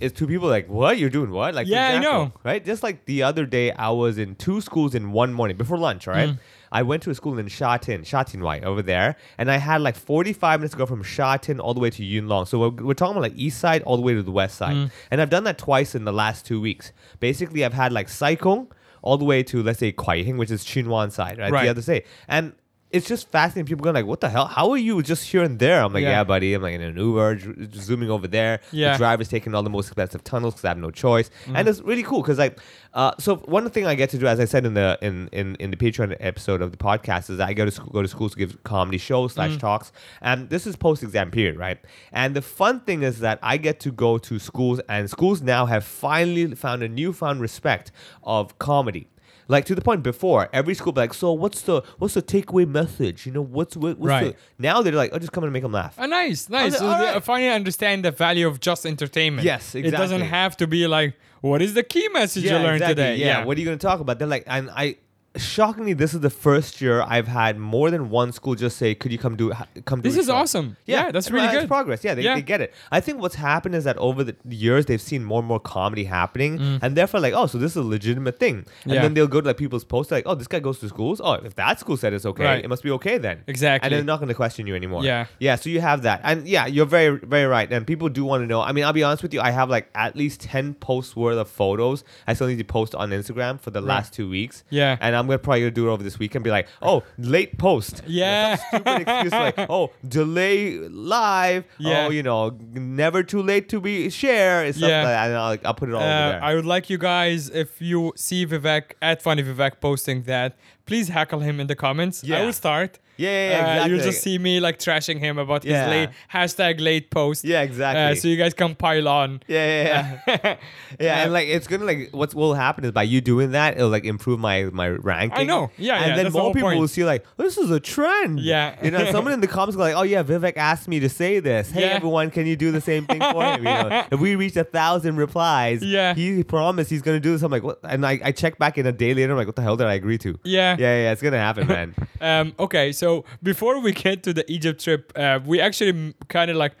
is 0.00 0.10
to 0.10 0.26
people 0.26 0.48
like, 0.48 0.68
what? 0.68 0.98
You're 0.98 1.10
doing 1.10 1.30
what? 1.30 1.54
Like, 1.54 1.68
Mm. 1.68 1.70
Yeah, 1.70 1.88
I 1.90 1.98
know. 2.00 2.32
Right? 2.42 2.64
Just 2.64 2.82
like 2.82 3.04
the 3.04 3.22
other 3.22 3.46
day, 3.46 3.70
I 3.70 3.90
was 3.90 4.18
in 4.18 4.34
two 4.34 4.60
schools 4.60 4.96
in 4.96 5.12
one 5.12 5.32
morning 5.32 5.56
before 5.56 5.78
lunch, 5.78 6.08
right? 6.08 6.30
Mm. 6.30 6.38
I 6.72 6.82
went 6.82 7.02
to 7.04 7.10
a 7.10 7.14
school 7.14 7.38
in 7.38 7.46
Sha 7.48 7.76
Tin, 7.76 8.02
Sha 8.02 8.24
Tin 8.24 8.40
Wai 8.42 8.60
over 8.60 8.82
there, 8.82 9.16
and 9.38 9.48
I 9.50 9.58
had 9.58 9.80
like 9.80 9.94
45 9.96 10.60
minutes 10.60 10.72
to 10.72 10.78
go 10.78 10.86
from 10.86 11.02
Sha 11.04 11.36
Tin 11.36 11.60
all 11.60 11.72
the 11.74 11.78
way 11.80 11.90
to 11.90 12.04
Yuen 12.04 12.26
Long. 12.26 12.46
So 12.46 12.58
we're, 12.58 12.84
we're 12.84 12.94
talking 12.94 13.12
about 13.16 13.22
like 13.22 13.36
east 13.36 13.60
side 13.60 13.82
all 13.82 13.96
the 13.96 14.02
way 14.02 14.14
to 14.14 14.22
the 14.24 14.30
west 14.32 14.56
side. 14.56 14.76
Mm. 14.76 14.90
And 15.12 15.20
I've 15.20 15.30
done 15.30 15.44
that 15.44 15.58
twice 15.58 15.94
in 15.94 16.04
the 16.04 16.12
last 16.12 16.46
two 16.46 16.60
weeks. 16.60 16.92
Basically, 17.20 17.64
I've 17.64 17.72
had 17.74 17.92
like 17.92 18.08
Sai 18.08 18.34
Kung 18.34 18.72
all 19.02 19.18
the 19.18 19.24
way 19.24 19.42
to, 19.44 19.62
let's 19.62 19.78
say, 19.78 19.92
Kwai 19.92 20.22
Hing, 20.22 20.36
which 20.36 20.50
is 20.50 20.64
Tsuen 20.64 20.88
Wan 20.88 21.10
side, 21.12 21.38
right? 21.38 21.52
Right. 21.52 21.62
The 21.64 21.70
other 21.70 21.82
side. 21.82 22.02
And 22.28 22.54
it's 22.90 23.06
just 23.06 23.28
fascinating. 23.30 23.66
People 23.66 23.84
going 23.84 23.94
like, 23.94 24.06
"What 24.06 24.20
the 24.20 24.28
hell? 24.28 24.46
How 24.46 24.70
are 24.70 24.76
you 24.76 25.02
just 25.02 25.30
here 25.30 25.42
and 25.44 25.58
there?" 25.58 25.82
I'm 25.82 25.92
like, 25.92 26.02
Yeah. 26.02 26.10
"Yeah, 26.10 26.24
buddy. 26.24 26.54
I'm 26.54 26.62
like 26.62 26.74
in 26.74 26.80
an 26.80 26.96
Uber, 26.96 27.38
zooming 27.74 28.10
over 28.10 28.26
there. 28.26 28.60
Yeah. 28.72 28.92
The 28.92 28.98
driver's 28.98 29.28
taking 29.28 29.54
all 29.54 29.62
the 29.62 29.70
most 29.70 29.86
expensive 29.86 30.24
tunnels 30.24 30.54
because 30.54 30.64
I 30.64 30.68
have 30.68 30.78
no 30.78 30.90
choice, 30.90 31.30
Mm. 31.46 31.52
and 31.58 31.68
it's 31.68 31.80
really 31.82 32.02
cool 32.02 32.20
because 32.22 32.38
like, 32.38 32.58
uh, 32.94 33.12
so 33.18 33.36
one 33.36 33.68
thing 33.70 33.86
I 33.86 33.94
get 33.94 34.10
to 34.10 34.18
do, 34.18 34.26
as 34.26 34.40
I 34.40 34.44
said 34.44 34.64
in 34.66 34.74
the 34.74 34.98
in 35.02 35.28
in, 35.32 35.54
in 35.56 35.70
the 35.70 35.76
Patreon 35.76 36.16
episode 36.20 36.62
of 36.62 36.72
the 36.72 36.76
podcast, 36.78 37.30
is 37.30 37.38
I 37.38 37.52
go 37.52 37.64
to 37.64 37.70
school, 37.70 37.90
go 37.92 38.02
to 38.02 38.08
schools 38.08 38.32
to 38.32 38.38
give 38.38 38.62
comedy 38.64 38.98
shows 38.98 39.34
slash 39.34 39.52
Mm. 39.52 39.60
talks, 39.60 39.92
and 40.20 40.50
this 40.50 40.66
is 40.66 40.74
post 40.76 41.02
exam 41.02 41.30
period, 41.30 41.56
right? 41.58 41.78
And 42.12 42.34
the 42.34 42.42
fun 42.42 42.80
thing 42.80 43.02
is 43.02 43.20
that 43.20 43.38
I 43.42 43.56
get 43.56 43.78
to 43.80 43.92
go 43.92 44.18
to 44.18 44.38
schools, 44.40 44.80
and 44.88 45.08
schools 45.08 45.42
now 45.42 45.66
have 45.66 45.84
finally 45.84 46.54
found 46.56 46.82
a 46.82 46.88
newfound 46.88 47.40
respect 47.40 47.92
of 48.24 48.58
comedy. 48.58 49.06
Like 49.50 49.64
to 49.64 49.74
the 49.74 49.82
point 49.82 50.04
before, 50.04 50.48
every 50.52 50.74
school 50.74 50.92
be 50.92 51.00
like, 51.00 51.12
so 51.12 51.32
what's 51.32 51.62
the 51.62 51.82
what's 51.98 52.14
the 52.14 52.22
takeaway 52.22 52.68
message? 52.68 53.26
You 53.26 53.32
know, 53.32 53.42
what's 53.42 53.76
what, 53.76 53.98
what's 53.98 54.08
Right. 54.08 54.36
the 54.36 54.62
now 54.62 54.80
they're 54.80 54.92
like, 54.92 55.10
oh, 55.12 55.18
just 55.18 55.32
come 55.32 55.42
and 55.42 55.52
make 55.52 55.64
them 55.64 55.72
laugh. 55.72 55.96
Oh, 55.98 56.06
nice, 56.06 56.48
nice. 56.48 56.78
So 56.78 56.86
they 56.86 57.04
right. 57.06 57.24
finally 57.24 57.50
understand 57.50 58.04
the 58.04 58.12
value 58.12 58.46
of 58.46 58.60
just 58.60 58.86
entertainment. 58.86 59.44
Yes, 59.44 59.74
exactly. 59.74 59.88
It 59.88 59.90
doesn't 59.90 60.16
exactly. 60.18 60.38
have 60.38 60.56
to 60.58 60.66
be 60.68 60.86
like, 60.86 61.16
what 61.40 61.62
is 61.62 61.74
the 61.74 61.82
key 61.82 62.08
message 62.10 62.44
you 62.44 62.52
learned 62.52 62.76
exactly. 62.76 62.94
today? 62.94 63.16
Yeah. 63.16 63.44
What 63.44 63.56
are 63.56 63.60
you 63.60 63.66
going 63.66 63.78
to 63.78 63.84
talk 63.84 63.98
about? 63.98 64.20
They're 64.20 64.28
like, 64.28 64.44
and 64.46 64.70
I, 64.70 64.98
shockingly, 65.36 65.92
this 65.92 66.12
is 66.12 66.20
the 66.20 66.30
first 66.30 66.80
year 66.80 67.02
I've 67.02 67.28
had 67.28 67.56
more 67.58 67.90
than 67.90 68.10
one 68.10 68.32
school 68.32 68.54
just 68.56 68.76
say, 68.76 68.94
"Could 68.94 69.12
you 69.12 69.18
come 69.18 69.36
do 69.36 69.52
come?" 69.84 70.00
do 70.00 70.08
This 70.08 70.16
a 70.16 70.20
is 70.20 70.26
show?" 70.26 70.34
awesome. 70.34 70.76
Yeah, 70.86 71.10
that's 71.12 71.28
and 71.28 71.34
really 71.36 71.48
good. 71.48 71.68
progress. 71.68 72.02
Yeah, 72.02 72.14
they, 72.14 72.22
Yeah. 72.22 72.34
they 72.34 72.42
get 72.42 72.60
it. 72.60 72.74
I 72.90 73.00
think 73.00 73.20
what's 73.20 73.36
happened 73.36 73.74
is 73.76 73.84
that 73.84 73.96
over 73.98 74.24
the 74.24 74.34
years 74.48 74.86
they've 74.86 75.00
seen 75.00 75.24
more 75.24 75.38
and 75.38 75.46
more 75.48 75.60
comedy 75.60 76.04
happening, 76.04 76.58
Mm. 76.58 76.78
and 76.82 76.96
therefore 76.96 77.20
like, 77.20 77.32
oh, 77.34 77.46
so 77.46 77.58
this 77.58 77.72
is 77.72 77.76
a 77.76 77.82
legitimate 77.82 78.38
thing. 78.40 78.66
And 78.84 78.94
Yeah. 78.94 79.02
then 79.02 79.14
they'll 79.14 79.28
go 79.28 79.40
to 79.40 79.46
like 79.46 79.56
people's 79.56 79.84
posts 79.84 80.10
like, 80.10 80.24
oh, 80.26 80.34
this 80.34 80.48
guy 80.48 80.58
goes 80.58 80.80
to 80.80 80.88
schools. 80.88 81.20
Oh, 81.22 81.34
if 81.34 81.54
that 81.54 81.78
school 81.78 81.96
said 81.96 82.12
it's 82.12 82.26
okay, 82.26 82.44
Right. 82.44 82.64
it 82.64 82.68
must 82.68 82.82
be 82.82 82.90
okay 82.92 83.18
then. 83.18 83.38
Exactly. 83.46 83.86
And 83.86 83.94
they're 83.94 84.04
not 84.04 84.18
going 84.18 84.28
to 84.28 84.34
question 84.34 84.66
you 84.66 84.74
anymore. 84.74 85.04
Yeah. 85.04 85.26
Yeah. 85.38 85.54
So 85.54 85.70
you 85.70 85.80
have 85.80 86.02
that, 86.02 86.20
and 86.24 86.48
yeah, 86.48 86.66
you're 86.66 86.86
very 86.86 87.18
very 87.18 87.46
right. 87.46 87.70
And 87.72 87.86
people 87.86 88.08
do 88.08 88.24
want 88.24 88.42
to 88.42 88.46
know. 88.46 88.60
I 88.62 88.72
mean, 88.72 88.84
I'll 88.84 88.92
be 88.92 89.04
honest 89.04 89.22
with 89.22 89.32
you. 89.32 89.40
I 89.40 89.50
have 89.52 89.70
like 89.70 89.88
at 89.94 90.16
least 90.16 90.40
ten 90.40 90.74
posts 90.74 91.14
worth 91.14 91.38
of 91.38 91.48
photos. 91.48 92.02
I 92.26 92.34
still 92.34 92.48
need 92.48 92.58
to 92.58 92.64
post 92.64 92.94
on 92.96 93.10
Instagram 93.10 93.60
for 93.60 93.70
the 93.70 93.80
last 93.80 94.12
two 94.12 94.28
weeks. 94.28 94.64
Yeah. 94.70 94.96
And 95.00 95.14
I'm 95.20 95.26
gonna 95.26 95.38
probably 95.38 95.70
do 95.70 95.88
it 95.88 95.92
over 95.92 96.02
this 96.02 96.18
weekend. 96.18 96.42
Be 96.44 96.50
like, 96.50 96.66
oh, 96.82 97.02
late 97.18 97.56
post. 97.58 98.02
Yeah. 98.06 98.56
Stupid 98.56 99.02
excuse 99.02 99.32
like, 99.32 99.54
oh, 99.70 99.90
delay 100.06 100.78
live. 100.88 101.64
Yeah. 101.78 102.06
Oh, 102.06 102.10
you 102.10 102.22
know, 102.22 102.56
never 102.72 103.22
too 103.22 103.42
late 103.42 103.68
to 103.70 103.80
be 103.80 104.10
share. 104.10 104.64
and 104.64 104.74
Stuff 104.74 104.88
Yeah. 104.88 105.02
like 105.04 105.12
that. 105.12 105.26
And 105.28 105.36
I'll, 105.36 105.58
I'll 105.64 105.74
put 105.74 105.88
it 105.88 105.94
all 105.94 106.00
over 106.02 106.10
Uh, 106.10 106.30
there. 106.32 106.42
I 106.42 106.54
would 106.54 106.66
like 106.66 106.90
you 106.90 106.98
guys, 106.98 107.48
if 107.50 107.80
you 107.80 108.12
see 108.16 108.46
Vivek 108.46 108.92
at 109.00 109.22
Funny 109.22 109.42
Vivek 109.42 109.80
posting 109.80 110.22
that, 110.24 110.56
please 110.86 111.08
heckle 111.08 111.40
him 111.40 111.60
in 111.60 111.66
the 111.68 111.76
comments. 111.76 112.24
Yeah. 112.24 112.38
I 112.40 112.44
will 112.44 112.52
start. 112.52 112.98
Yeah, 113.20 113.28
yeah, 113.28 113.50
yeah, 113.76 113.82
Uh, 113.82 113.86
You'll 113.86 114.00
just 114.10 114.22
see 114.22 114.38
me 114.38 114.60
like 114.60 114.78
trashing 114.78 115.18
him 115.18 115.38
about 115.38 115.64
Yeah. 115.64 115.84
his 115.84 115.90
late 115.94 116.08
hashtag 116.32 116.80
late 116.80 117.10
post. 117.10 117.44
yeah, 117.44 117.60
Uh, 117.60 117.64
exactly. 117.64 118.16
so 118.20 118.28
you 118.28 118.36
guys 118.36 118.54
can 118.54 118.74
pile 118.74 119.06
on. 119.08 119.40
Yeah, 119.46 119.66
yeah, 119.66 120.18
yeah. 120.26 120.56
yeah, 121.00 121.14
and 121.24 121.32
like 121.32 121.48
it's 121.48 121.66
gonna 121.66 121.84
like 121.84 122.08
what 122.12 122.34
will 122.34 122.54
happen 122.54 122.84
is 122.84 122.92
by 122.92 123.02
you 123.04 123.20
doing 123.20 123.50
that, 123.52 123.76
it'll 123.76 123.90
like 123.90 124.04
improve 124.04 124.38
my 124.40 124.64
my 124.72 124.88
ranking. 124.88 125.38
I 125.40 125.44
know. 125.44 125.70
Yeah, 125.76 125.96
and 125.96 126.06
yeah, 126.10 126.16
then 126.16 126.24
that's 126.24 126.34
the 126.34 126.40
more 126.42 126.52
people 126.54 126.68
point. 126.70 126.80
will 126.80 126.88
see 126.88 127.04
like 127.04 127.24
this 127.36 127.58
is 127.58 127.70
a 127.70 127.80
trend. 127.80 128.40
Yeah. 128.40 128.76
you 128.82 128.90
know, 128.90 129.04
someone 129.16 129.32
in 129.34 129.40
the 129.40 129.48
comments 129.48 129.76
go 129.76 129.82
like, 129.82 129.94
oh 129.96 130.02
yeah, 130.14 130.22
Vivek 130.22 130.56
asked 130.56 130.88
me 130.88 131.00
to 131.00 131.08
say 131.08 131.40
this. 131.40 131.70
Hey 131.70 131.84
everyone, 131.84 132.30
can 132.30 132.46
you 132.46 132.56
do 132.56 132.70
the 132.72 132.80
same 132.80 133.04
thing 133.06 133.20
for 133.20 133.42
him? 133.44 133.58
You 133.60 133.64
know, 133.64 134.04
if 134.12 134.18
we 134.20 134.34
reach 134.36 134.56
a 134.56 134.64
thousand 134.64 135.16
replies, 135.16 135.82
Yeah. 135.82 136.14
he 136.14 136.42
promised 136.44 136.88
he's 136.90 137.02
gonna 137.02 137.20
do 137.20 137.32
this. 137.32 137.42
I'm 137.42 137.50
like, 137.52 137.62
what? 137.62 137.80
And 137.84 138.06
I, 138.06 138.18
I 138.24 138.32
check 138.32 138.58
back 138.58 138.78
in 138.78 138.86
a 138.86 138.92
day 138.92 139.12
later. 139.14 139.32
I'm 139.32 139.36
like, 139.38 139.46
what 139.46 139.56
the 139.56 139.62
hell 139.62 139.76
did 139.76 139.86
I 139.86 139.94
agree 139.94 140.18
to? 140.18 140.38
Yeah. 140.44 140.76
yeah, 140.78 141.02
yeah. 141.04 141.12
It's 141.12 141.22
gonna 141.22 141.38
happen, 141.38 141.66
man. 141.66 141.94
Um, 142.20 142.54
okay, 142.58 142.92
so 142.92 143.09
before 143.42 143.80
we 143.80 143.92
get 143.92 144.22
to 144.26 144.32
the 144.32 144.44
Egypt 144.56 144.82
trip, 144.84 145.12
uh, 145.16 145.38
we 145.44 145.60
actually 145.60 146.14
kind 146.28 146.50
of 146.50 146.56
like 146.56 146.74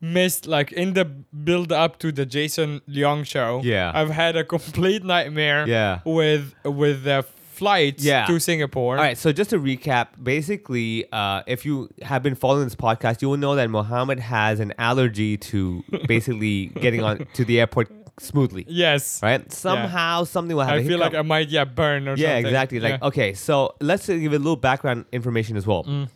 missed 0.00 0.46
like 0.46 0.70
in 0.72 0.92
the 0.94 1.04
build 1.04 1.72
up 1.72 1.98
to 2.00 2.12
the 2.12 2.26
Jason 2.26 2.80
Leong 2.88 3.24
show. 3.24 3.60
Yeah. 3.64 3.90
I've 3.94 4.10
had 4.10 4.36
a 4.36 4.44
complete 4.44 5.02
nightmare. 5.04 5.66
Yeah. 5.66 6.00
With 6.04 6.54
with 6.64 7.04
the 7.04 7.24
flights 7.54 8.02
Yeah. 8.04 8.26
to 8.26 8.40
Singapore. 8.40 8.96
All 8.98 9.02
right, 9.04 9.16
so 9.16 9.30
just 9.32 9.50
to 9.50 9.58
recap, 9.60 10.08
basically, 10.20 11.06
uh, 11.12 11.42
if 11.46 11.64
you 11.64 11.88
have 12.02 12.20
been 12.22 12.34
following 12.34 12.64
this 12.64 12.74
podcast, 12.74 13.22
you 13.22 13.28
will 13.30 13.36
know 13.38 13.54
that 13.54 13.70
Mohammed 13.70 14.18
has 14.18 14.58
an 14.58 14.72
allergy 14.76 15.36
to 15.50 15.84
basically 16.08 16.66
getting 16.84 17.02
on 17.04 17.26
to 17.34 17.44
the 17.44 17.60
airport 17.60 17.88
smoothly. 18.18 18.64
Yes. 18.68 19.20
Right? 19.22 19.50
Somehow 19.52 20.24
something 20.24 20.56
will 20.56 20.64
happen. 20.64 20.84
I 20.84 20.86
feel 20.86 20.98
like 20.98 21.14
I 21.14 21.22
might 21.22 21.48
yeah 21.48 21.64
burn 21.64 22.06
or 22.08 22.14
yeah, 22.16 22.28
something. 22.34 22.46
exactly. 22.46 22.80
Like 22.80 23.00
Yeah. 23.00 23.08
okay, 23.08 23.34
so 23.34 23.74
let's 23.80 24.06
give 24.06 24.32
a 24.32 24.38
little 24.38 24.56
background 24.56 25.04
information 25.12 25.56
as 25.56 25.66
well. 25.66 25.84
Mm. 25.84 26.08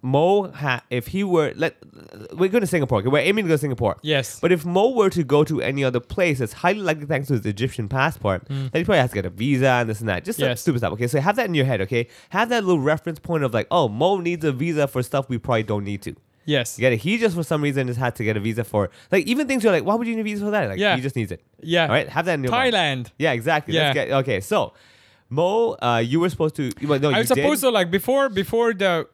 Mo, 0.00 0.48
ha- 0.52 0.84
if 0.90 1.08
he 1.08 1.24
were 1.24 1.52
let, 1.56 1.74
we're 2.32 2.48
going 2.48 2.60
to 2.60 2.68
Singapore. 2.68 2.98
Okay, 3.00 3.08
we're 3.08 3.18
aiming 3.18 3.46
to 3.46 3.48
go 3.48 3.54
to 3.54 3.58
Singapore. 3.58 3.96
Yes. 4.02 4.38
But 4.38 4.52
if 4.52 4.64
Mo 4.64 4.90
were 4.90 5.10
to 5.10 5.24
go 5.24 5.42
to 5.42 5.60
any 5.60 5.82
other 5.82 5.98
place, 5.98 6.40
it's 6.40 6.52
highly 6.52 6.78
likely 6.82 7.04
thanks 7.06 7.26
to 7.28 7.32
his 7.34 7.44
Egyptian 7.44 7.88
passport 7.88 8.46
that 8.46 8.70
he 8.74 8.84
probably 8.84 8.98
has 9.00 9.10
to 9.10 9.14
get 9.14 9.26
a 9.26 9.30
visa 9.30 9.66
and 9.66 9.90
this 9.90 9.98
and 9.98 10.08
that. 10.08 10.24
Just 10.24 10.38
Mm. 10.38 10.42
Yes. 10.42 10.60
stupid 10.60 10.78
stuff. 10.78 10.92
Okay, 10.92 11.08
so 11.08 11.20
have 11.20 11.34
that 11.34 11.46
in 11.46 11.54
your 11.54 11.64
head. 11.64 11.80
Okay, 11.80 12.06
have 12.28 12.48
that 12.50 12.62
little 12.62 12.78
reference 12.80 13.18
point 13.18 13.42
of 13.42 13.52
like, 13.52 13.66
oh, 13.72 13.88
Mo 13.88 14.18
needs 14.20 14.44
a 14.44 14.52
visa 14.52 14.86
for 14.86 15.02
stuff 15.02 15.28
we 15.28 15.36
probably 15.36 15.64
don't 15.64 15.82
need 15.84 16.02
to. 16.02 16.14
Yes. 16.54 16.78
You 16.78 16.82
get 16.86 16.92
it? 16.94 17.00
He 17.06 17.12
just 17.24 17.34
for 17.36 17.42
some 17.52 17.60
reason 17.62 17.86
just 17.86 17.98
had 18.06 18.14
to 18.16 18.24
get 18.24 18.36
a 18.36 18.40
visa 18.40 18.64
for 18.64 18.90
like 19.12 19.24
even 19.32 19.46
things 19.48 19.62
you're 19.64 19.72
like, 19.78 19.84
why 19.88 19.94
would 19.94 20.06
you 20.08 20.14
need 20.16 20.22
a 20.22 20.24
visa 20.32 20.44
for 20.44 20.50
that? 20.50 20.68
Like 20.70 20.78
Yeah. 20.78 20.96
he 20.96 21.02
just 21.02 21.16
needs 21.16 21.30
it. 21.36 21.40
Yeah. 21.74 21.82
All 21.84 21.88
right, 21.96 22.08
have 22.08 22.24
that 22.26 22.34
in 22.34 22.42
your 22.44 22.52
mind. 22.52 22.74
Thailand. 22.74 23.04
Yeah, 23.18 23.32
exactly. 23.32 23.74
Yeah. 23.74 23.82
Let's 23.82 23.94
get 23.94 24.10
okay. 24.22 24.40
So, 24.40 24.58
Mo, 25.30 25.76
uh, 25.82 26.02
you 26.04 26.20
were 26.20 26.30
supposed 26.30 26.56
to. 26.56 26.64
Well, 26.86 26.98
no, 26.98 27.10
I 27.10 27.18
was 27.18 27.28
supposed 27.28 27.60
did. 27.60 27.66
to 27.68 27.70
like 27.78 27.90
before 27.90 28.28
before 28.28 28.72
the 28.74 29.06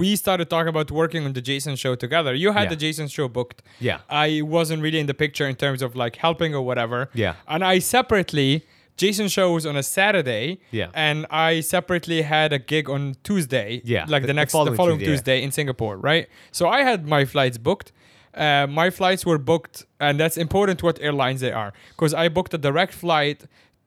we 0.00 0.16
started 0.16 0.50
talking 0.50 0.68
about 0.68 0.90
working 0.90 1.24
on 1.24 1.32
the 1.34 1.40
Jason 1.40 1.76
show 1.76 1.94
together. 1.94 2.34
You 2.34 2.50
had 2.52 2.64
Yeah. 2.64 2.68
the 2.70 2.76
Jason 2.84 3.06
show 3.06 3.28
booked. 3.28 3.62
Yeah. 3.78 3.98
I 4.10 4.42
wasn't 4.42 4.82
really 4.82 4.98
in 4.98 5.06
the 5.06 5.14
picture 5.14 5.46
in 5.46 5.54
terms 5.54 5.82
of 5.82 5.94
like 5.94 6.16
helping 6.16 6.52
or 6.54 6.62
whatever. 6.62 7.10
Yeah. 7.14 7.34
And 7.46 7.62
I 7.64 7.78
separately 7.78 8.66
Jason 8.98 9.28
show 9.28 9.52
was 9.52 9.64
on 9.64 9.76
a 9.76 9.82
Saturday. 9.82 10.58
Yeah. 10.70 10.90
And 10.92 11.24
I 11.30 11.60
separately 11.60 12.20
had 12.22 12.52
a 12.52 12.58
gig 12.58 12.90
on 12.90 13.14
Tuesday. 13.24 13.80
Yeah, 13.84 14.04
Like 14.08 14.08
the- 14.08 14.20
the, 14.20 14.26
the 14.28 14.32
next, 14.34 14.52
following 14.52 14.72
the 14.72 14.76
following 14.76 14.98
Tuesday, 14.98 15.38
yeah. 15.38 15.44
In 15.46 15.52
Singapore, 15.52 15.96
right? 15.96 16.28
So 16.52 16.68
I 16.68 16.82
had 16.82 17.06
my 17.06 17.24
flights 17.24 17.56
booked. 17.58 17.92
Uh, 18.34 18.66
my 18.68 18.90
flights 18.90 19.24
were 19.24 19.38
booked, 19.38 19.86
and 19.98 20.20
that's 20.20 20.36
important 20.36 20.82
what 20.82 21.00
airlines 21.00 21.40
they 21.40 21.50
are, 21.50 21.72
because 21.96 22.12
I 22.14 22.28
booked 22.28 22.52
a 22.54 22.58
direct 22.58 22.92
flight. 22.92 23.44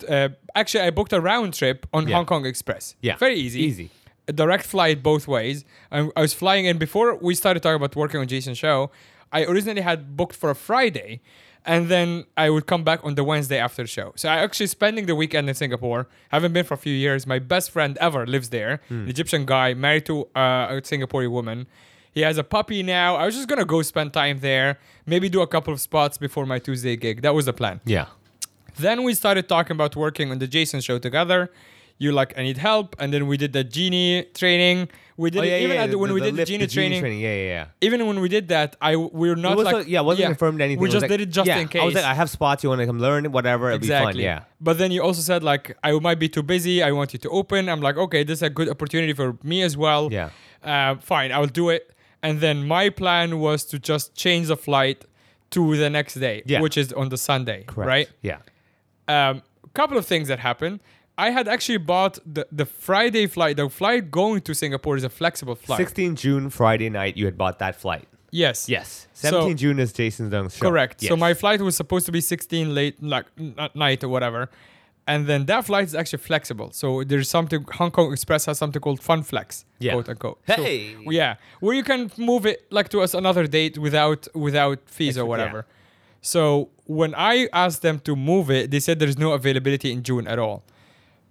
Uh, 0.10 0.30
actually, 0.56 0.84
I 0.88 0.89
booked 0.89 1.13
a 1.13 1.22
round 1.22 1.53
trip 1.53 1.86
on 1.94 2.08
Yeah. 2.08 2.15
Hong 2.15 2.25
Kong 2.25 2.46
Express. 2.46 2.96
Yeah. 3.01 3.18
Very 3.18 3.36
easy. 3.36 3.62
Easy. 3.62 3.89
A 4.27 4.34
direct 4.34 4.65
flight 4.65 5.03
both 5.03 5.27
ways. 5.27 5.63
I, 5.91 6.10
I 6.18 6.22
was 6.22 6.34
flying 6.34 6.65
in 6.65 6.77
before 6.80 7.15
we 7.15 7.34
started 7.36 7.62
talking 7.63 7.75
about 7.75 7.96
working 7.96 8.20
on 8.20 8.27
Jason's 8.27 8.58
show. 8.58 8.91
I 9.32 9.44
originally 9.46 9.82
had 9.82 10.18
booked 10.18 10.36
for 10.36 10.50
a 10.50 10.56
Friday, 10.56 11.22
and 11.65 11.89
then 11.89 12.25
I 12.36 12.50
would 12.50 12.65
come 12.65 12.84
back 12.84 13.03
on 13.03 13.15
the 13.15 13.24
Wednesday 13.24 13.60
after 13.60 13.84
the 13.84 13.88
show. 13.88 14.13
So 14.15 14.30
I 14.30 14.38
actually 14.38 14.68
spending 14.68 15.06
the 15.06 15.15
weekend 15.15 15.48
in 15.50 15.56
Singapore. 15.56 16.08
Haven't 16.30 16.53
been 16.53 16.65
for 16.65 16.74
a 16.74 16.77
few 16.77 16.94
years. 16.94 17.27
My 17.27 17.39
best 17.39 17.72
friend 17.72 17.98
ever 18.00 18.25
lives 18.25 18.50
there. 18.50 18.82
An 18.89 19.08
Egyptian 19.08 19.46
guy 19.46 19.74
married 19.74 20.06
to 20.08 20.22
uh, 20.36 20.68
a 20.70 20.82
Singaporean 20.82 21.32
woman. 21.32 21.68
He 22.13 22.22
has 22.22 22.38
a 22.38 22.44
puppy 22.44 22.84
now. 22.84 23.15
I 23.15 23.25
was 23.25 23.36
just 23.36 23.48
gonna 23.48 23.65
go 23.65 23.82
spend 23.82 24.12
time 24.13 24.39
there. 24.39 24.80
Maybe 25.06 25.30
do 25.30 25.41
a 25.41 25.48
couple 25.48 25.74
of 25.74 25.80
spots 25.80 26.18
before 26.18 26.46
my 26.46 26.60
Tuesday 26.60 26.96
gig. 26.96 27.22
That 27.22 27.34
was 27.34 27.46
the 27.46 27.53
plan. 27.53 27.80
Yeah. 27.86 28.08
Then 28.77 29.03
we 29.03 29.13
started 29.13 29.48
talking 29.48 29.75
about 29.75 29.96
working 29.96 30.32
on 30.32 30.39
the 30.39 30.48
Jason 30.48 30.82
show 30.82 30.98
together. 30.98 31.51
You 32.01 32.12
like, 32.12 32.31
I 32.39 32.41
need 32.41 32.58
help, 32.58 32.88
and 33.00 33.13
then 33.13 33.24
we 33.27 33.36
did 33.38 33.51
the 33.53 33.63
genie 33.63 34.24
training. 34.34 34.89
We 35.17 35.29
did 35.29 35.39
Oh, 35.41 35.43
it 35.43 35.62
even 35.62 35.75
yeah, 35.75 35.84
at 35.84 35.91
the, 35.91 35.98
when 36.00 36.12
we 36.13 36.22
did 36.27 36.36
the 36.36 36.46
genie, 36.46 36.65
training, 36.67 37.03
Yeah, 37.25 37.36
yeah, 37.41 37.55
yeah. 37.55 37.65
Even 37.88 38.08
when 38.08 38.20
we 38.22 38.27
did 38.38 38.48
that, 38.48 38.75
I 38.81 38.96
we 38.96 39.29
are 39.29 39.36
not 39.36 39.55
like 39.60 39.75
like, 39.75 39.88
yeah, 39.88 40.00
it 40.00 40.05
wasn't 40.05 40.25
confirmed 40.34 40.62
anything. 40.62 40.81
We 40.81 40.89
just 40.89 41.03
like- 41.03 41.12
did 41.12 41.22
it 41.22 41.29
just 41.29 41.46
yeah, 41.48 41.60
in 41.60 41.67
case. 41.67 41.81
I 41.84 41.86
was 41.86 41.93
like, 41.93 42.05
I 42.05 42.15
have 42.22 42.29
spots. 42.38 42.63
You 42.63 42.70
want 42.70 42.81
to 42.81 42.88
come 42.88 43.00
learn, 43.08 43.31
whatever. 43.31 43.65
It'll 43.70 43.75
exactly. 43.84 44.13
be 44.13 44.17
fun. 44.20 44.24
Yeah. 44.24 44.43
But 44.60 44.79
then 44.79 44.89
you 44.96 45.03
also 45.03 45.22
said 45.22 45.43
like 45.43 45.77
I 45.84 45.91
might 46.08 46.17
be 46.25 46.27
too 46.27 46.41
busy. 46.41 46.81
I 46.81 46.91
want 46.91 47.13
you 47.13 47.20
to 47.20 47.29
open. 47.29 47.70
I'm 47.70 47.81
like, 47.81 47.98
okay, 47.98 48.24
this 48.24 48.39
is 48.39 48.43
a 48.43 48.50
good 48.50 48.67
opportunity 48.75 49.13
for 49.13 49.38
me 49.43 49.62
as 49.62 49.77
well. 49.77 50.03
Yeah. 50.12 50.29
Uh, 50.63 50.96
fine, 50.96 51.31
I'll 51.31 51.46
do 51.63 51.70
it. 51.70 51.84
And 52.24 52.39
then 52.41 52.67
my 52.67 52.89
plan 52.89 53.38
was 53.39 53.63
to 53.65 53.77
just 53.77 54.15
change 54.15 54.48
the 54.48 54.58
flight 54.58 55.05
to 55.51 55.75
the 55.77 55.89
next 55.98 56.15
day, 56.15 56.41
Yeah. 56.48 56.62
which 56.62 56.77
is 56.77 56.91
on 56.93 57.10
the 57.10 57.17
Sunday, 57.17 57.63
Correct. 57.67 57.88
right? 57.88 58.10
Yeah. 58.24 58.39
um, 59.08 59.43
couple 59.74 59.98
of 59.98 60.05
things 60.05 60.27
that 60.27 60.39
happened. 60.39 60.79
I 61.25 61.29
had 61.37 61.47
actually 61.55 61.77
bought 61.93 62.13
the, 62.35 62.43
the 62.59 62.65
Friday 62.87 63.25
flight. 63.35 63.53
The 63.57 63.69
flight 63.69 64.03
going 64.21 64.39
to 64.47 64.51
Singapore 64.63 64.95
is 64.99 65.03
a 65.03 65.09
flexible 65.21 65.55
flight. 65.65 65.77
16 65.77 66.15
June, 66.23 66.49
Friday 66.49 66.89
night, 66.89 67.13
you 67.19 67.25
had 67.25 67.37
bought 67.37 67.57
that 67.59 67.75
flight. 67.83 68.07
Yes. 68.31 68.57
Yes. 68.75 69.07
So- 69.13 69.29
17 69.29 69.57
June 69.57 69.77
is 69.79 69.89
Jason 69.93 70.29
Dung's 70.33 70.55
show. 70.55 70.65
Correct. 70.67 70.95
So 71.01 71.13
Yes. 71.15 71.19
my 71.27 71.33
flight 71.41 71.59
was 71.61 71.75
supposed 71.75 72.05
to 72.07 72.11
be 72.11 72.21
16 72.21 72.73
late 72.79 72.95
like 73.03 73.25
n- 73.37 73.55
at 73.65 73.75
night 73.75 74.03
or 74.05 74.09
whatever. 74.15 74.49
And 75.11 75.27
then 75.27 75.45
that 75.47 75.65
flight 75.65 75.85
is 75.91 75.95
actually 75.95 76.19
flexible. 76.31 76.69
So 76.71 77.03
there's 77.03 77.29
something 77.37 77.65
Hong 77.79 77.91
Kong 77.91 78.11
Express 78.13 78.45
has 78.45 78.57
something 78.57 78.81
called 78.81 79.01
Fun 79.01 79.21
Flex, 79.23 79.65
Yeah. 79.79 79.93
quote 79.93 80.09
unquote. 80.09 80.39
So- 80.47 80.63
Hey! 80.63 80.95
yeah, 81.19 81.35
where 81.59 81.75
you 81.79 81.83
can 81.83 82.11
move 82.17 82.43
it 82.45 82.59
like 82.77 82.87
to 82.89 83.01
us 83.05 83.13
another 83.13 83.45
date 83.47 83.77
without 83.77 84.21
without 84.47 84.79
fees 84.97 85.17
or 85.21 85.25
whatever. 85.31 85.59
So 86.21 86.69
when 86.85 87.13
I 87.15 87.49
asked 87.51 87.81
them 87.87 87.99
to 88.07 88.15
move 88.15 88.49
it, 88.57 88.63
they 88.71 88.79
said 88.79 88.93
there's 88.99 89.17
no 89.25 89.29
availability 89.33 89.89
in 89.91 89.99
June 90.03 90.25
at 90.27 90.39
all, 90.39 90.57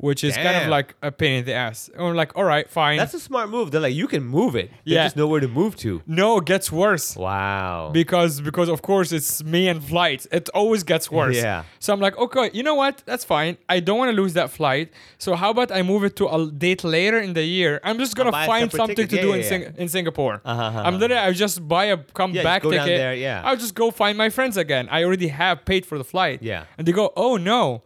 which 0.06 0.24
is 0.24 0.34
kind 0.34 0.56
of 0.60 0.62
Damn. 0.62 0.70
like 0.70 0.94
a 1.02 1.10
pain 1.12 1.34
in 1.40 1.44
the 1.44 1.52
ass. 1.52 1.90
I'm 1.98 2.14
like, 2.16 2.32
all 2.36 2.44
right, 2.54 2.66
fine. 2.68 2.96
That's 2.96 3.12
a 3.14 3.20
smart 3.20 3.50
move. 3.50 3.70
They're 3.70 3.82
like, 3.88 3.94
you 4.02 4.08
can 4.08 4.24
move 4.24 4.56
it. 4.56 4.70
They 4.86 4.94
Yeah. 4.94 5.04
just 5.04 5.16
know 5.16 5.26
where 5.26 5.40
to 5.40 5.48
move 5.60 5.76
to. 5.84 6.00
no, 6.06 6.38
it 6.38 6.46
gets 6.46 6.72
worse. 6.72 7.06
Wow. 7.16 7.90
because 7.92 8.40
because 8.40 8.68
of 8.68 8.80
course 8.82 9.12
it's 9.12 9.44
me 9.44 9.68
and 9.68 9.78
flights. 9.92 10.26
It 10.32 10.48
always 10.60 10.82
gets 10.92 11.10
worse. 11.10 11.36
Yeah. 11.36 11.64
So 11.78 11.92
I'm 11.92 12.00
like, 12.00 12.16
okay, 12.24 12.50
you 12.52 12.62
know 12.62 12.74
what? 12.82 13.02
That's 13.06 13.24
fine. 13.24 13.52
I 13.68 13.80
don't 13.80 13.98
want 13.98 14.10
to 14.14 14.20
lose 14.22 14.32
that 14.40 14.50
flight. 14.50 14.86
So 15.18 15.34
how 15.34 15.50
about 15.50 15.70
I 15.78 15.82
move 15.82 16.02
it 16.08 16.14
to 16.16 16.24
a 16.28 16.50
date 16.50 16.82
later 16.84 17.18
in 17.18 17.32
the 17.34 17.44
year? 17.58 17.72
I'm 17.84 17.98
just 17.98 18.14
gonna 18.16 18.32
buy 18.32 18.44
a 18.44 18.52
find 18.52 18.70
separate 18.70 18.78
something 18.80 18.96
ticket. 18.96 19.10
to 19.10 19.16
Yeah, 19.16 19.22
do 19.22 19.32
in 19.34 19.40
yeah. 19.40 19.48
Sing- 19.52 19.74
in 19.82 19.88
Singapore. 19.88 20.40
Uh-huh, 20.44 20.62
uh-huh. 20.62 20.82
I'm 20.86 20.98
literally 20.98 21.22
I 21.28 21.32
just 21.32 21.56
buy 21.68 21.84
a 21.94 21.96
come 22.18 22.30
Yeah, 22.30 22.36
just 22.42 22.44
back 22.50 22.62
go 22.62 22.70
down 22.70 22.86
ticket. 22.86 22.98
there, 23.00 23.14
yeah. 23.14 23.42
I'll 23.44 23.56
just 23.56 23.74
go 23.74 23.90
find 23.90 24.16
my 24.16 24.30
friends 24.30 24.56
again. 24.56 24.88
I 24.90 25.04
already 25.04 25.28
have 25.28 25.64
paid 25.64 25.84
for 25.84 25.98
the 25.98 26.04
flight. 26.04 26.38
Yeah. 26.42 26.64
And 26.78 26.86
they 26.86 26.92
go, 26.92 27.12
oh 27.16 27.36
no. 27.36 27.82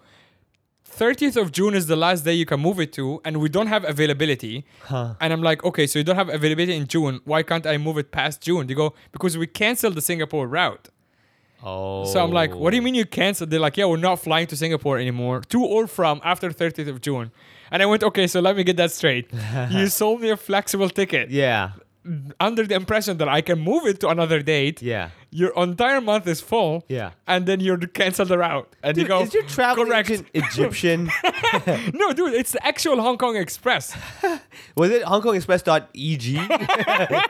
30th 0.98 1.36
of 1.40 1.50
June 1.52 1.74
is 1.74 1.86
the 1.86 1.96
last 1.96 2.24
day 2.24 2.32
you 2.34 2.46
can 2.46 2.60
move 2.60 2.78
it 2.80 2.92
to, 2.94 3.20
and 3.24 3.38
we 3.38 3.48
don't 3.48 3.66
have 3.66 3.84
availability. 3.84 4.64
Huh. 4.84 5.14
And 5.20 5.32
I'm 5.32 5.42
like, 5.42 5.64
okay, 5.64 5.86
so 5.86 5.98
you 5.98 6.04
don't 6.04 6.16
have 6.16 6.28
availability 6.28 6.76
in 6.76 6.86
June. 6.86 7.20
Why 7.24 7.42
can't 7.42 7.66
I 7.66 7.76
move 7.78 7.98
it 7.98 8.10
past 8.12 8.40
June? 8.40 8.66
They 8.66 8.74
go, 8.74 8.94
because 9.12 9.36
we 9.36 9.46
canceled 9.46 9.94
the 9.94 10.00
Singapore 10.00 10.46
route. 10.46 10.88
Oh. 11.62 12.04
So 12.04 12.22
I'm 12.22 12.30
like, 12.30 12.54
what 12.54 12.70
do 12.70 12.76
you 12.76 12.82
mean 12.82 12.94
you 12.94 13.06
canceled? 13.06 13.50
They're 13.50 13.58
like, 13.58 13.76
yeah, 13.76 13.86
we're 13.86 13.96
not 13.96 14.20
flying 14.20 14.46
to 14.48 14.56
Singapore 14.56 14.98
anymore, 14.98 15.40
to 15.48 15.64
or 15.64 15.86
from 15.86 16.20
after 16.22 16.50
30th 16.50 16.88
of 16.88 17.00
June. 17.00 17.30
And 17.70 17.82
I 17.82 17.86
went, 17.86 18.02
okay, 18.04 18.26
so 18.26 18.40
let 18.40 18.54
me 18.56 18.62
get 18.64 18.76
that 18.76 18.92
straight. 18.92 19.30
you 19.70 19.86
sold 19.88 20.20
me 20.20 20.30
a 20.30 20.36
flexible 20.36 20.90
ticket 20.90 21.30
Yeah. 21.30 21.70
under 22.38 22.66
the 22.66 22.74
impression 22.74 23.16
that 23.16 23.28
I 23.28 23.40
can 23.40 23.58
move 23.58 23.86
it 23.86 23.98
to 24.00 24.08
another 24.10 24.42
date. 24.42 24.82
Yeah. 24.82 25.08
Your 25.34 25.52
entire 25.56 26.00
month 26.00 26.28
is 26.28 26.40
full. 26.40 26.84
Yeah. 26.86 27.10
And 27.26 27.44
then 27.44 27.58
you're 27.58 27.76
cancel 27.76 28.24
the 28.24 28.38
route. 28.38 28.72
And 28.84 28.94
Dude, 28.94 29.02
you 29.02 29.08
go, 29.08 29.22
is 29.22 29.34
your 29.34 29.42
travel 29.42 29.84
correct. 29.84 30.08
agent 30.08 30.28
Egyptian? 30.32 31.10
no, 31.92 32.12
dude, 32.12 32.34
it's 32.34 32.52
the 32.52 32.64
actual 32.64 33.00
Hong 33.00 33.18
Kong 33.18 33.36
Express. 33.36 33.96
Was 34.76 34.92
it 34.92 35.02
Hong 35.02 35.22
Kong 35.22 35.34
HongKongExpress.eg? 35.34 36.36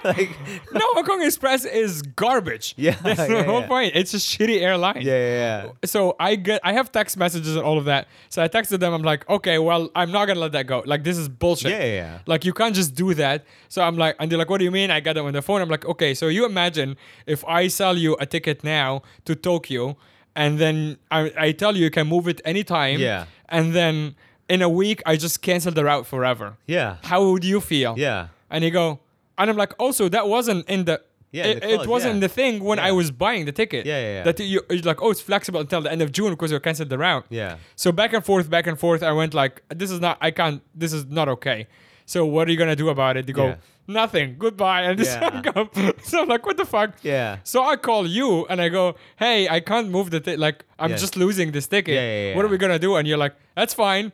like, 0.04 0.30
no, 0.72 0.80
Hong 0.92 1.04
Kong 1.04 1.22
Express 1.22 1.64
is 1.64 2.02
garbage. 2.02 2.74
Yeah, 2.76 2.96
That's 3.02 3.26
the 3.26 3.36
yeah, 3.36 3.42
whole 3.44 3.60
yeah. 3.60 3.68
point. 3.68 3.92
It's 3.94 4.12
a 4.12 4.18
shitty 4.18 4.60
airline. 4.60 5.00
yeah, 5.00 5.12
yeah, 5.12 5.64
yeah. 5.64 5.70
so 5.84 6.14
I 6.20 6.36
get 6.36 6.60
I 6.62 6.74
have 6.74 6.92
text 6.92 7.16
messages 7.16 7.56
and 7.56 7.64
all 7.64 7.78
of 7.78 7.86
that. 7.86 8.08
So 8.28 8.42
I 8.42 8.48
texted 8.48 8.80
them. 8.80 8.92
I'm 8.92 9.02
like, 9.02 9.26
okay, 9.30 9.58
well, 9.58 9.90
I'm 9.94 10.12
not 10.12 10.26
gonna 10.26 10.40
let 10.40 10.52
that 10.52 10.66
go. 10.66 10.82
Like 10.84 11.04
this 11.04 11.16
is 11.16 11.30
bullshit. 11.30 11.70
Yeah, 11.70 11.78
yeah, 11.78 11.94
yeah. 11.94 12.18
Like 12.26 12.44
you 12.44 12.52
can't 12.52 12.74
just 12.74 12.94
do 12.94 13.14
that. 13.14 13.44
So 13.68 13.82
I'm 13.82 13.96
like, 13.96 14.16
and 14.18 14.30
they're 14.30 14.38
like, 14.38 14.50
what 14.50 14.58
do 14.58 14.64
you 14.64 14.70
mean? 14.70 14.90
I 14.90 15.00
got 15.00 15.14
them 15.14 15.24
on 15.26 15.32
the 15.32 15.42
phone. 15.42 15.62
I'm 15.62 15.70
like, 15.70 15.86
okay, 15.86 16.14
so 16.14 16.28
you 16.28 16.44
imagine 16.44 16.96
if 17.26 17.44
I 17.46 17.68
sell 17.68 17.93
you 17.96 18.16
a 18.20 18.26
ticket 18.26 18.64
now 18.64 19.02
to 19.24 19.34
Tokyo, 19.34 19.96
and 20.34 20.58
then 20.58 20.98
I, 21.10 21.32
I 21.36 21.52
tell 21.52 21.76
you 21.76 21.84
you 21.84 21.90
can 21.90 22.06
move 22.06 22.28
it 22.28 22.40
anytime. 22.44 22.98
Yeah. 22.98 23.26
And 23.48 23.74
then 23.74 24.16
in 24.48 24.62
a 24.62 24.68
week 24.68 25.02
I 25.06 25.16
just 25.16 25.42
cancel 25.42 25.72
the 25.72 25.84
route 25.84 26.06
forever. 26.06 26.56
Yeah. 26.66 26.96
How 27.04 27.28
would 27.30 27.44
you 27.44 27.60
feel? 27.60 27.94
Yeah. 27.96 28.28
And 28.50 28.64
you 28.64 28.70
go, 28.70 29.00
and 29.38 29.50
I'm 29.50 29.56
like, 29.56 29.74
also 29.78 30.08
that 30.08 30.28
wasn't 30.28 30.68
in 30.68 30.84
the. 30.84 31.02
Yeah, 31.32 31.46
it, 31.46 31.62
the 31.62 31.70
it 31.80 31.86
wasn't 31.88 32.14
yeah. 32.14 32.20
the 32.20 32.28
thing 32.28 32.62
when 32.62 32.78
I 32.78 32.92
was 32.92 33.10
buying 33.10 33.44
the 33.44 33.50
ticket. 33.50 33.86
Yeah, 33.86 34.00
yeah, 34.00 34.12
yeah. 34.18 34.22
That 34.22 34.38
you, 34.38 34.60
you're 34.70 34.82
like, 34.82 35.02
oh, 35.02 35.10
it's 35.10 35.20
flexible 35.20 35.58
until 35.58 35.80
the 35.80 35.90
end 35.90 36.00
of 36.00 36.12
June 36.12 36.30
because 36.30 36.52
you 36.52 36.60
canceled 36.60 36.90
the 36.90 36.98
route. 36.98 37.26
Yeah. 37.28 37.56
So 37.74 37.90
back 37.90 38.12
and 38.12 38.24
forth, 38.24 38.48
back 38.48 38.68
and 38.68 38.78
forth. 38.78 39.02
I 39.02 39.10
went 39.10 39.34
like, 39.34 39.60
this 39.68 39.90
is 39.90 39.98
not. 39.98 40.16
I 40.20 40.30
can't. 40.30 40.62
This 40.76 40.92
is 40.92 41.06
not 41.06 41.28
okay. 41.28 41.66
So 42.06 42.24
what 42.24 42.46
are 42.46 42.52
you 42.52 42.56
gonna 42.56 42.76
do 42.76 42.88
about 42.88 43.16
it? 43.16 43.26
They 43.26 43.32
go, 43.32 43.46
Yeah. 43.46 43.56
Nothing. 43.86 44.36
Goodbye. 44.38 44.82
And 44.82 44.98
just 44.98 45.18
Yeah. 45.20 45.30
hung 45.42 45.48
up. 45.56 46.00
So 46.02 46.22
I'm 46.22 46.28
like, 46.28 46.44
what 46.46 46.56
the 46.56 46.64
fuck? 46.64 46.90
Yeah. 47.02 47.38
So 47.44 47.62
I 47.64 47.76
call 47.76 48.06
you 48.06 48.46
and 48.46 48.60
I 48.60 48.68
go, 48.68 48.96
hey, 49.16 49.48
I 49.48 49.60
can't 49.60 49.90
move 49.90 50.10
the 50.10 50.20
ticket. 50.20 50.40
Like 50.40 50.64
I'm 50.78 50.90
Yeah. 50.90 50.96
just 50.96 51.16
losing 51.16 51.52
this 51.52 51.66
ticket. 51.66 51.94
Yeah, 51.94 52.28
yeah, 52.30 52.36
What 52.36 52.44
are 52.44 52.48
we 52.48 52.58
gonna 52.58 52.78
do? 52.78 52.96
And 52.96 53.06
you're 53.08 53.18
like, 53.18 53.34
that's 53.54 53.74
fine. 53.74 54.12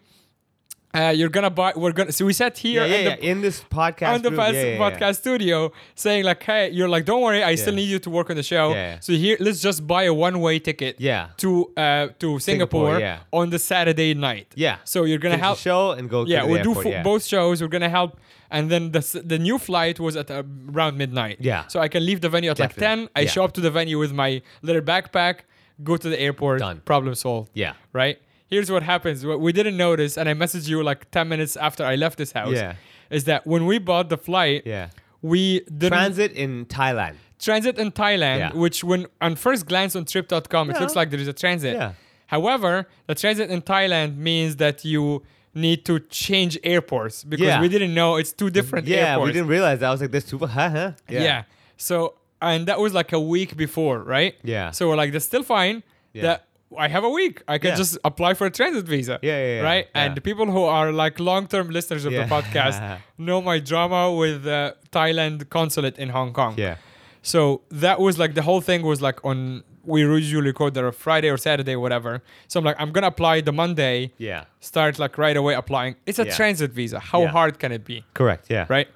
Uh, 0.92 1.12
you're 1.14 1.28
gonna 1.28 1.50
buy. 1.50 1.72
We're 1.76 1.92
gonna. 1.92 2.10
So 2.10 2.24
we 2.26 2.32
sat 2.32 2.58
here 2.58 2.84
Yeah, 2.84 2.86
yeah, 2.88 2.96
in 2.98 3.04
yeah. 3.04 3.16
the 3.16 3.26
In 3.30 3.40
this 3.42 3.62
podcast. 3.62 4.12
on 4.14 4.22
the 4.22 4.32
yeah, 4.32 4.50
yeah, 4.50 4.62
yeah. 4.72 4.78
podcast 4.90 5.18
studio 5.18 5.70
saying 5.94 6.24
like, 6.24 6.42
hey, 6.42 6.70
you're 6.70 6.88
like, 6.88 7.04
don't 7.04 7.22
worry, 7.22 7.44
I 7.44 7.54
still 7.54 7.74
need 7.74 7.88
you 7.88 8.00
to 8.00 8.10
work 8.10 8.28
on 8.28 8.34
the 8.34 8.42
show. 8.42 8.72
Yeah. 8.72 8.98
So 8.98 9.12
here, 9.12 9.36
let's 9.38 9.60
just 9.60 9.86
buy 9.86 10.02
a 10.04 10.12
one-way 10.12 10.58
ticket. 10.58 10.96
Yeah. 11.00 11.28
To 11.36 11.70
uh 11.76 12.08
to 12.18 12.40
Singapore, 12.40 12.40
Singapore, 12.40 12.98
yeah. 12.98 13.20
on 13.32 13.50
the 13.50 13.60
Saturday 13.60 14.14
night. 14.14 14.48
Yeah. 14.56 14.78
So 14.82 15.04
you're 15.04 15.18
gonna 15.18 15.34
Finish 15.34 15.40
the 15.42 15.46
help. 15.46 15.58
show 15.58 15.90
and 15.92 16.10
go. 16.10 16.24
Yeah, 16.26 16.40
to 16.40 16.46
the 16.46 16.52
we'll 16.54 16.62
do 16.64 16.70
airport, 16.70 16.86
yeah. 16.86 17.02
both 17.04 17.24
shows. 17.24 17.62
We're 17.62 17.68
gonna 17.68 17.88
help, 17.88 18.18
and 18.50 18.71
then 18.71 18.92
the 18.92 19.23
the 19.25 19.38
new 19.38 19.59
flight 19.59 19.99
was 20.00 20.16
at 20.16 20.30
uh, 20.30 20.42
around 20.75 20.97
midnight. 20.99 21.37
Yeah. 21.40 21.66
So 21.69 21.80
I 21.80 21.88
can 21.88 22.04
leave 22.04 22.21
the 22.21 22.28
venue 22.28 22.50
at 22.50 22.59
like 22.59 22.75
ten. 22.76 23.09
I 23.16 23.21
Yeah. 23.23 23.30
show 23.30 23.45
up 23.45 23.52
to 23.54 23.61
the 23.61 23.71
venue 23.71 23.99
with 23.99 24.12
my 24.12 24.42
little 24.62 24.83
backpack, 24.83 25.40
go 25.83 25.97
to 25.97 26.09
the 26.09 26.19
airport. 26.21 26.59
Done. 26.61 26.80
Problem 26.85 27.14
solved. 27.14 27.50
Yeah. 27.54 27.75
Right. 27.92 28.19
Here's 28.49 28.71
what 28.71 28.83
happens. 28.83 29.25
What 29.25 29.40
we 29.40 29.52
didn't 29.52 29.76
notice, 29.76 30.19
and 30.19 30.28
I 30.28 30.35
messaged 30.35 30.69
you 30.69 30.83
like 30.83 31.11
ten 31.11 31.28
minutes 31.28 31.57
after 31.57 31.85
I 31.85 31.95
left 31.97 32.16
this 32.19 32.33
house. 32.33 32.54
Yeah. 32.54 32.75
Is 33.11 33.25
that 33.25 33.47
when 33.47 33.66
we 33.66 33.78
bought 33.78 34.09
the 34.09 34.19
flight? 34.19 34.62
Yeah. 34.66 34.88
We 35.23 35.61
didn't 35.61 35.90
Transit 35.99 36.33
in 36.33 36.66
Thailand. 36.66 37.14
transit 37.38 37.78
in 37.78 37.90
Thailand, 37.92 38.38
Yeah. 38.38 38.52
which 38.54 38.83
when 38.85 39.07
on 39.21 39.37
first 39.37 39.66
glance 39.66 39.95
on 39.97 40.04
trip.com, 40.04 40.71
it 40.71 40.80
looks 40.80 40.97
like 40.97 41.11
there 41.11 41.21
is 41.21 41.28
a 41.28 41.33
transit. 41.33 41.75
Yeah. 41.75 41.92
However, 42.26 42.87
the 43.07 43.14
transit 43.14 43.50
in 43.50 43.61
Thailand 43.62 44.16
means 44.16 44.57
that 44.57 44.85
you 44.85 45.23
need 45.54 45.85
to 45.85 45.99
change 46.00 46.59
airports 46.62 47.25
because 47.25 47.47
Yeah. 47.47 47.61
we 47.61 47.69
didn't 47.69 47.92
know 47.95 48.16
it's 48.16 48.33
two 48.33 48.50
different 48.50 48.87
Yeah, 48.87 48.97
airports. 49.12 49.26
we 49.26 49.33
didn't 49.33 49.49
realize 49.49 49.78
that. 49.80 49.88
I 49.88 49.90
was 49.90 50.00
like, 50.00 50.12
"This 50.12 50.25
too, 50.25 50.38
huh? 50.38 50.47
huh? 50.71 50.92
Yeah. 51.09 51.42
So 51.76 52.14
and 52.42 52.66
that 52.69 52.78
was 52.80 52.95
like 52.95 53.12
a 53.12 53.21
week 53.21 53.57
before, 53.57 53.99
right? 54.02 54.35
Yeah. 54.42 54.71
So 54.71 54.88
we're 54.88 54.97
like, 54.97 55.12
that's 55.12 55.26
still 55.26 55.42
fine. 55.42 55.83
Yeah. 56.14 56.23
That 56.23 56.47
I 56.78 56.87
have 56.88 57.02
a 57.04 57.11
week. 57.11 57.42
I 57.49 57.59
can 57.59 57.71
Yeah. 57.71 57.76
just 57.83 57.99
apply 58.04 58.35
for 58.35 58.47
a 58.47 58.50
transit 58.50 58.87
visa. 58.87 59.19
Yeah, 59.23 59.33
yeah, 59.38 59.54
yeah, 59.57 59.61
Right. 59.62 59.87
yeah. 59.95 60.02
And 60.04 60.16
the 60.16 60.21
people 60.21 60.47
who 60.47 60.62
are 60.64 60.92
like 60.92 61.19
long-term 61.19 61.69
listeners 61.71 62.04
of 62.04 62.12
Yeah. 62.12 62.25
the 62.26 62.28
podcast 62.35 62.99
know 63.19 63.42
my 63.42 63.59
drama 63.59 64.12
with 64.12 64.45
the 64.45 64.76
Thailand 64.92 65.50
consulate 65.50 65.99
in 65.99 66.11
Hong 66.11 66.33
Kong. 66.33 66.54
Yeah. 66.57 66.76
So 67.23 67.62
that 67.85 67.99
was 68.00 68.19
like 68.19 68.35
the 68.35 68.42
whole 68.42 68.61
thing 68.62 68.83
was 68.83 69.02
like 69.02 69.19
on 69.25 69.64
we 69.84 70.00
usually 70.02 70.42
record 70.46 70.75
there 70.75 70.87
a 70.87 70.92
Friday 70.92 71.28
or 71.30 71.38
Saturday, 71.38 71.76
whatever. 71.76 72.22
So 72.49 72.58
I'm 72.60 72.64
like, 72.64 72.76
I'm 72.78 72.92
gonna 72.92 73.06
apply 73.08 73.40
the 73.40 73.52
Monday. 73.52 74.12
Yeah. 74.18 74.44
Start 74.60 74.99
like 74.99 75.16
right 75.18 75.37
away 75.37 75.54
applying. 75.54 75.96
It's 76.06 76.18
a 76.18 76.26
Yeah. 76.26 76.34
transit 76.37 76.72
visa. 76.72 76.99
How 77.00 77.22
Yeah. 77.22 77.28
hard 77.28 77.58
can 77.58 77.72
it 77.72 77.84
be? 77.84 78.04
Correct. 78.14 78.46
Yeah. 78.50 78.66
right? 78.68 78.88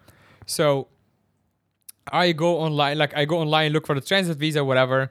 So 0.46 0.88
I 2.12 2.32
go 2.32 2.58
online, 2.58 2.98
like 2.98 3.16
I 3.16 3.24
go 3.24 3.38
online, 3.38 3.72
look 3.72 3.86
for 3.86 3.94
the 3.94 4.00
transit 4.00 4.36
visa, 4.36 4.62
whatever. 4.64 5.10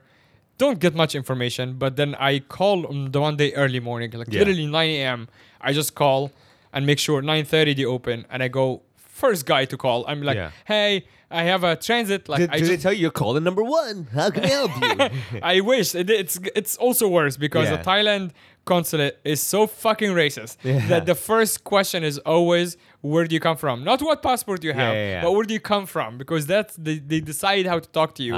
Don't 0.60 0.80
get 0.80 0.94
much 0.94 1.16
information, 1.16 1.74
but 1.80 1.96
then 1.96 2.16
I 2.20 2.40
call 2.40 2.86
on 2.86 3.12
the 3.12 3.20
Monday 3.20 3.54
early 3.56 3.80
morning, 3.80 4.12
like 4.12 4.32
Yeah. 4.32 4.40
literally 4.40 4.68
9 4.68 4.90
a.m. 4.92 5.28
I 5.60 5.74
just 5.74 5.96
call 5.96 6.32
and 6.72 6.86
make 6.86 7.00
sure 7.00 7.22
9:30 7.22 7.74
they 7.74 7.86
open, 7.86 8.26
and 8.30 8.44
I 8.44 8.48
go 8.48 8.84
first 9.22 9.46
guy 9.46 9.64
to 9.66 9.78
call. 9.78 10.00
I'm 10.08 10.22
like, 10.24 10.36
Yeah. 10.38 10.52
hey, 10.66 11.06
I 11.30 11.44
have 11.52 11.64
a 11.64 11.76
transit. 11.76 12.22
Like 12.30 12.40
Did, 12.42 12.50
I 12.50 12.58
did 12.58 12.66
they 12.66 12.70
just, 12.74 12.84
tell 12.84 12.94
you 12.94 13.02
you're 13.04 13.12
calling 13.24 13.44
number 13.44 13.64
one? 13.64 14.08
How 14.14 14.30
can 14.30 14.44
I 14.46 14.52
help 14.60 14.72
you? 14.82 15.40
I 15.54 15.56
wish 15.62 15.96
it, 16.02 16.10
it's 16.10 16.36
it's 16.60 16.74
also 16.86 17.06
worse 17.08 17.36
because 17.46 17.68
Yeah. 17.70 17.78
the 17.78 17.84
Thailand 17.92 18.32
consulate 18.66 19.16
is 19.34 19.40
so 19.54 19.60
fucking 19.68 20.12
racist 20.24 20.54
Yeah. 20.64 20.88
that 20.92 21.06
the 21.06 21.16
first 21.16 21.64
question 21.74 22.04
is 22.04 22.16
always 22.36 22.78
where 23.02 23.26
do 23.28 23.34
you 23.38 23.42
come 23.48 23.58
from 23.64 23.84
not 23.84 24.00
what 24.08 24.18
passport 24.30 24.64
you 24.64 24.74
have 24.84 24.94
yeah, 24.96 25.10
yeah. 25.16 25.22
but 25.24 25.32
where 25.36 25.44
do 25.50 25.54
you 25.54 25.60
come 25.74 25.86
from 25.96 26.18
because 26.18 26.44
that's 26.54 26.74
they, 26.86 26.98
they 27.12 27.20
decide 27.34 27.66
how 27.72 27.80
to 27.86 27.90
talk 27.98 28.10
to 28.20 28.24
you 28.24 28.34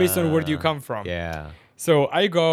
based 0.00 0.18
on 0.20 0.24
where 0.32 0.42
do 0.46 0.50
you 0.54 0.58
Ah, 0.60 0.68
come 0.68 0.80
from 0.88 1.02
yeah. 1.06 1.50
so 1.86 1.92
I 2.20 2.26
go, 2.40 2.48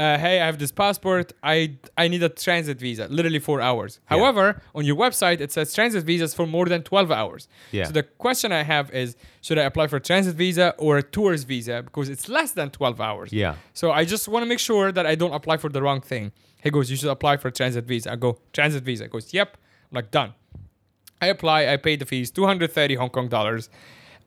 uh, 0.00 0.18
hey, 0.18 0.40
I 0.40 0.46
have 0.46 0.58
this 0.58 0.72
passport. 0.72 1.32
I 1.42 1.76
I 2.02 2.08
need 2.08 2.22
a 2.22 2.30
transit 2.46 2.78
visa, 2.86 3.04
literally 3.18 3.38
four 3.38 3.60
hours. 3.60 3.92
Yeah. 3.92 4.16
However, 4.16 4.44
on 4.74 4.84
your 4.88 4.96
website 5.04 5.38
it 5.44 5.50
says 5.52 5.74
transit 5.74 6.04
visas 6.04 6.32
for 6.38 6.46
more 6.46 6.66
than 6.72 6.82
twelve 6.82 7.10
hours. 7.20 7.42
Yeah. 7.70 7.84
So 7.84 7.92
the 7.92 8.04
question 8.26 8.48
I 8.50 8.62
have 8.62 8.86
is, 9.02 9.08
should 9.42 9.58
I 9.58 9.64
apply 9.70 9.86
for 9.88 9.96
a 9.96 10.04
transit 10.10 10.36
visa 10.36 10.74
or 10.78 10.92
a 10.96 11.02
tourist 11.02 11.46
visa 11.46 11.82
because 11.82 12.08
it's 12.08 12.26
less 12.28 12.52
than 12.52 12.70
twelve 12.70 12.98
hours? 13.08 13.30
Yeah. 13.30 13.56
So 13.74 13.92
I 13.92 14.06
just 14.06 14.26
want 14.26 14.42
to 14.44 14.48
make 14.48 14.62
sure 14.70 14.90
that 14.90 15.06
I 15.06 15.14
don't 15.16 15.34
apply 15.34 15.58
for 15.58 15.68
the 15.68 15.82
wrong 15.82 16.00
thing. 16.00 16.32
He 16.62 16.70
goes, 16.70 16.90
you 16.90 16.96
should 16.96 17.10
apply 17.10 17.36
for 17.36 17.48
a 17.48 17.52
transit 17.52 17.84
visa. 17.84 18.12
I 18.12 18.16
go, 18.16 18.38
transit 18.52 18.82
visa. 18.84 19.04
He 19.04 19.08
goes, 19.10 19.34
yep. 19.34 19.56
I'm 19.90 19.96
like, 19.96 20.10
done. 20.10 20.34
I 21.22 21.26
apply, 21.26 21.68
I 21.72 21.76
pay 21.76 21.96
the 21.96 22.06
fees, 22.06 22.30
230 22.30 22.94
Hong 22.94 23.10
Kong 23.10 23.28
dollars. 23.28 23.68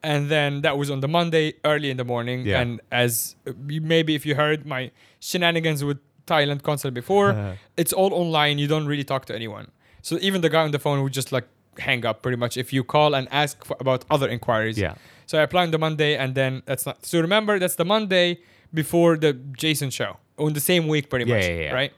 And 0.03 0.29
then 0.29 0.62
that 0.62 0.77
was 0.77 0.89
on 0.91 1.00
the 1.00 1.07
Monday, 1.07 1.53
early 1.63 1.89
in 1.89 1.98
the 1.98 2.03
morning. 2.03 2.45
Yeah. 2.45 2.60
And 2.62 2.81
as 2.91 3.36
you- 3.67 3.81
maybe 3.81 4.15
if 4.15 4.25
you 4.25 4.36
heard 4.36 4.65
my 4.65 4.91
shenanigans 5.19 5.83
with 5.83 6.00
Thailand 6.27 6.62
consulate 6.63 6.93
before, 6.93 7.55
it's 7.77 7.93
all 7.93 8.13
online. 8.13 8.60
You 8.60 8.67
don't 8.67 8.86
really 8.86 9.03
talk 9.05 9.25
to 9.27 9.36
anyone. 9.36 9.72
So 10.01 10.17
even 10.22 10.41
the 10.41 10.50
guy 10.50 10.63
on 10.63 10.72
the 10.72 10.79
phone 10.79 11.01
would 11.03 11.13
just 11.13 11.31
like 11.31 11.48
hang 11.79 12.05
up 12.05 12.22
pretty 12.22 12.38
much 12.38 12.57
if 12.57 12.72
you 12.74 12.83
call 12.83 13.15
and 13.15 13.27
ask 13.31 13.63
for, 13.65 13.77
about 13.79 14.03
other 14.12 14.27
inquiries. 14.27 14.77
Yeah. 14.77 14.95
So 15.25 15.39
I 15.39 15.43
apply 15.43 15.63
on 15.63 15.72
the 15.72 15.79
Monday, 15.79 16.17
and 16.17 16.36
then 16.36 16.62
that's 16.65 16.86
not. 16.86 17.05
So 17.05 17.22
remember, 17.22 17.57
that's 17.57 17.75
the 17.75 17.86
Monday 17.86 18.39
before 18.74 19.15
the 19.17 19.31
Jason 19.33 19.89
show 19.89 20.17
on 20.38 20.51
the 20.53 20.60
same 20.60 20.88
week, 20.89 21.10
pretty 21.10 21.25
Yeah, 21.29 21.36
much, 21.36 21.45
yeah, 21.45 21.55
yeah. 21.67 21.74
right? 21.74 21.93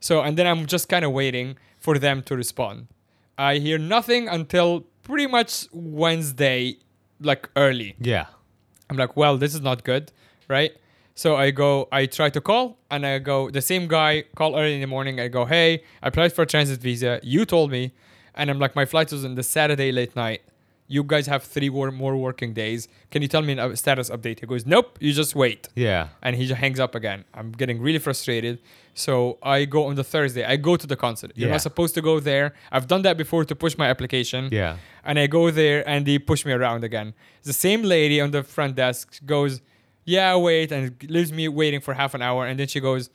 So 0.00 0.22
and 0.22 0.36
then 0.36 0.46
I'm 0.48 0.66
just 0.66 0.88
kind 0.88 1.04
of 1.04 1.12
waiting 1.12 1.56
for 1.78 1.98
them 2.00 2.22
to 2.22 2.34
respond. 2.36 2.88
I 3.38 3.58
hear 3.58 3.78
nothing 3.78 4.26
until 4.28 4.80
pretty 5.04 5.26
much 5.28 5.66
Wednesday, 5.72 6.76
like 7.20 7.48
early. 7.56 7.96
Yeah. 7.98 8.26
I'm 8.90 8.96
like, 8.96 9.16
well, 9.16 9.36
this 9.36 9.54
is 9.54 9.60
not 9.60 9.84
good, 9.84 10.12
right? 10.48 10.72
So 11.14 11.36
I 11.36 11.50
go, 11.50 11.88
I 11.90 12.06
try 12.06 12.30
to 12.30 12.40
call, 12.40 12.78
and 12.90 13.04
I 13.04 13.18
go, 13.18 13.50
the 13.50 13.60
same 13.60 13.88
guy 13.88 14.24
call 14.36 14.56
early 14.56 14.74
in 14.74 14.80
the 14.80 14.86
morning. 14.86 15.18
I 15.18 15.28
go, 15.28 15.44
hey, 15.44 15.82
I 16.02 16.08
applied 16.08 16.32
for 16.32 16.42
a 16.42 16.46
transit 16.46 16.80
visa. 16.80 17.20
You 17.22 17.44
told 17.44 17.70
me, 17.70 17.92
and 18.34 18.48
I'm 18.50 18.58
like, 18.60 18.76
my 18.76 18.84
flight 18.84 19.10
was 19.10 19.24
on 19.24 19.34
the 19.34 19.42
Saturday 19.42 19.90
late 19.90 20.14
night. 20.14 20.42
You 20.90 21.04
guys 21.04 21.26
have 21.26 21.42
three 21.42 21.68
more, 21.68 21.90
more 21.90 22.16
working 22.16 22.54
days. 22.54 22.88
Can 23.10 23.20
you 23.20 23.28
tell 23.28 23.42
me 23.42 23.52
a 23.58 23.76
status 23.76 24.08
update? 24.08 24.40
He 24.40 24.46
goes, 24.46 24.64
nope. 24.64 24.96
You 25.00 25.12
just 25.12 25.34
wait 25.34 25.68
Yeah. 25.76 26.08
and 26.22 26.34
he 26.34 26.46
just 26.46 26.58
hangs 26.58 26.80
up 26.80 26.94
again. 26.94 27.24
I'm 27.34 27.52
getting 27.52 27.78
really 27.80 27.98
frustrated. 27.98 28.58
So 28.94 29.36
I 29.42 29.66
go 29.66 29.84
on 29.86 29.96
the 29.96 30.02
Thursday. 30.04 30.44
I 30.44 30.56
go 30.56 30.76
to 30.76 30.86
the 30.86 30.96
consulate. 30.96 31.36
You're 31.36 31.50
not 31.50 31.60
supposed 31.60 31.94
to 31.96 32.02
go 32.02 32.20
there. 32.20 32.54
I've 32.72 32.86
done 32.88 33.02
that 33.02 33.16
before 33.18 33.44
to 33.44 33.54
push 33.54 33.76
my 33.76 33.88
application. 33.88 34.48
Yeah. 34.50 34.78
And 35.04 35.18
I 35.18 35.26
go 35.26 35.50
there 35.50 35.86
and 35.88 36.06
they 36.06 36.18
push 36.18 36.44
me 36.46 36.52
around 36.52 36.84
again. 36.84 37.12
The 37.42 37.52
same 37.52 37.82
lady 37.82 38.18
on 38.20 38.30
the 38.30 38.42
front 38.42 38.74
desk 38.76 39.20
goes, 39.26 39.60
Yeah, 40.06 40.36
wait, 40.36 40.72
and 40.72 40.96
leaves 41.16 41.32
me 41.32 41.48
waiting 41.48 41.80
for 41.82 41.92
half 41.94 42.14
an 42.14 42.22
hour. 42.22 42.46
And 42.46 42.58
then 42.58 42.66
she 42.66 42.80
goes, 42.80 43.10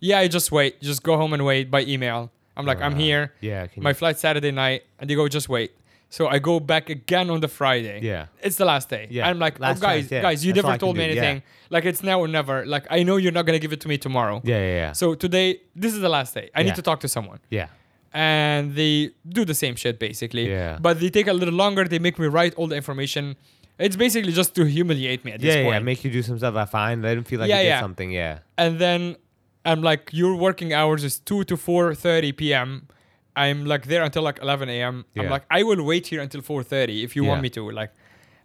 Yeah, 0.00 0.18
I 0.18 0.26
just 0.28 0.50
wait. 0.50 0.80
Just 0.82 1.02
go 1.04 1.16
home 1.16 1.32
and 1.32 1.44
wait 1.44 1.70
by 1.70 1.82
email. 1.82 2.32
I'm 2.56 2.66
like, 2.66 2.80
I'm 2.80 2.94
Uh, 2.94 2.98
here. 2.98 3.32
yeah, 3.40 3.66
can 3.68 3.82
My 3.84 3.90
you- 3.90 3.94
flight 3.94 4.18
Saturday 4.18 4.50
night. 4.50 4.82
And 4.98 5.08
they 5.08 5.14
go, 5.14 5.28
Just 5.28 5.48
wait. 5.48 5.70
So 6.16 6.28
I 6.28 6.38
go 6.38 6.60
back 6.60 6.90
again 6.90 7.26
on 7.34 7.40
the 7.40 7.48
Friday. 7.48 7.98
Yeah. 8.10 8.26
It's 8.46 8.56
the 8.62 8.64
last 8.72 8.86
day. 8.88 9.04
Yeah, 9.10 9.28
I'm 9.28 9.40
like, 9.46 9.54
oh, 9.56 9.74
guys, 9.74 9.80
chance, 9.80 10.10
yeah. 10.12 10.22
guys, 10.22 10.38
you 10.46 10.52
That's 10.52 10.64
never 10.66 10.78
told 10.78 10.96
me 10.96 11.06
do, 11.08 11.14
yeah. 11.14 11.22
anything. 11.22 11.42
Like, 11.74 11.84
it's 11.90 12.02
now 12.10 12.20
or 12.24 12.28
never. 12.28 12.56
Like, 12.74 12.84
I 12.88 13.02
know 13.02 13.16
you're 13.16 13.36
not 13.38 13.46
going 13.46 13.56
to 13.58 13.64
give 13.64 13.72
it 13.76 13.80
to 13.84 13.88
me 13.88 13.96
tomorrow. 13.98 14.36
Yeah. 14.44 14.58
Yeah. 14.58 14.74
Yeah. 14.82 14.92
So 14.92 15.14
today, 15.24 15.48
this 15.82 15.92
is 15.92 16.00
the 16.06 16.08
last 16.08 16.30
day. 16.38 16.46
I 16.54 16.60
Yeah. 16.60 16.66
need 16.66 16.76
to 16.76 16.82
talk 16.82 17.00
to 17.00 17.08
someone. 17.16 17.40
yeah. 17.50 17.68
And 18.16 18.76
they 18.76 19.10
do 19.28 19.44
the 19.44 19.54
same 19.64 19.74
shit, 19.74 19.98
basically. 19.98 20.48
Yeah. 20.48 20.78
But 20.80 21.00
they 21.00 21.10
take 21.10 21.26
a 21.26 21.32
little 21.32 21.54
longer. 21.64 21.82
They 21.94 21.98
make 21.98 22.16
me 22.22 22.28
write 22.28 22.54
all 22.54 22.68
the 22.68 22.76
information. 22.76 23.34
It's 23.76 23.96
basically 23.96 24.32
just 24.32 24.54
to 24.54 24.62
humiliate 24.76 25.24
me 25.24 25.32
at 25.32 25.40
this 25.40 25.56
Yeah. 25.56 25.64
point. 25.64 25.74
Yeah. 25.74 25.90
Make 25.90 26.04
you 26.04 26.12
do 26.12 26.22
some 26.22 26.38
stuff. 26.38 26.54
I 26.54 26.64
find. 26.64 27.02
Let 27.02 27.16
him 27.18 27.24
feel 27.24 27.40
like 27.40 27.48
Yeah, 27.50 27.60
you 27.62 27.70
did 27.70 27.80
something. 27.80 28.10
Yeah. 28.12 28.38
and 28.56 28.78
then 28.78 29.16
I'm 29.64 29.82
like, 29.82 30.10
your 30.12 30.36
working 30.36 30.72
hours 30.72 31.02
is 31.02 31.18
2 31.18 31.42
to 31.50 31.56
4.30 31.56 32.36
p.m. 32.36 32.86
I'm 33.36 33.64
like 33.64 33.86
there 33.86 34.02
until 34.02 34.22
like 34.22 34.38
11 34.40 34.68
a.m. 34.68 35.04
I'm 35.16 35.28
like, 35.28 35.44
I 35.50 35.62
will 35.64 35.82
wait 35.82 36.06
here 36.06 36.20
until 36.20 36.40
4.30 36.40 37.02
if 37.04 37.16
you 37.16 37.24
want 37.24 37.42
me 37.42 37.50
to. 37.50 37.70
Like, 37.70 37.92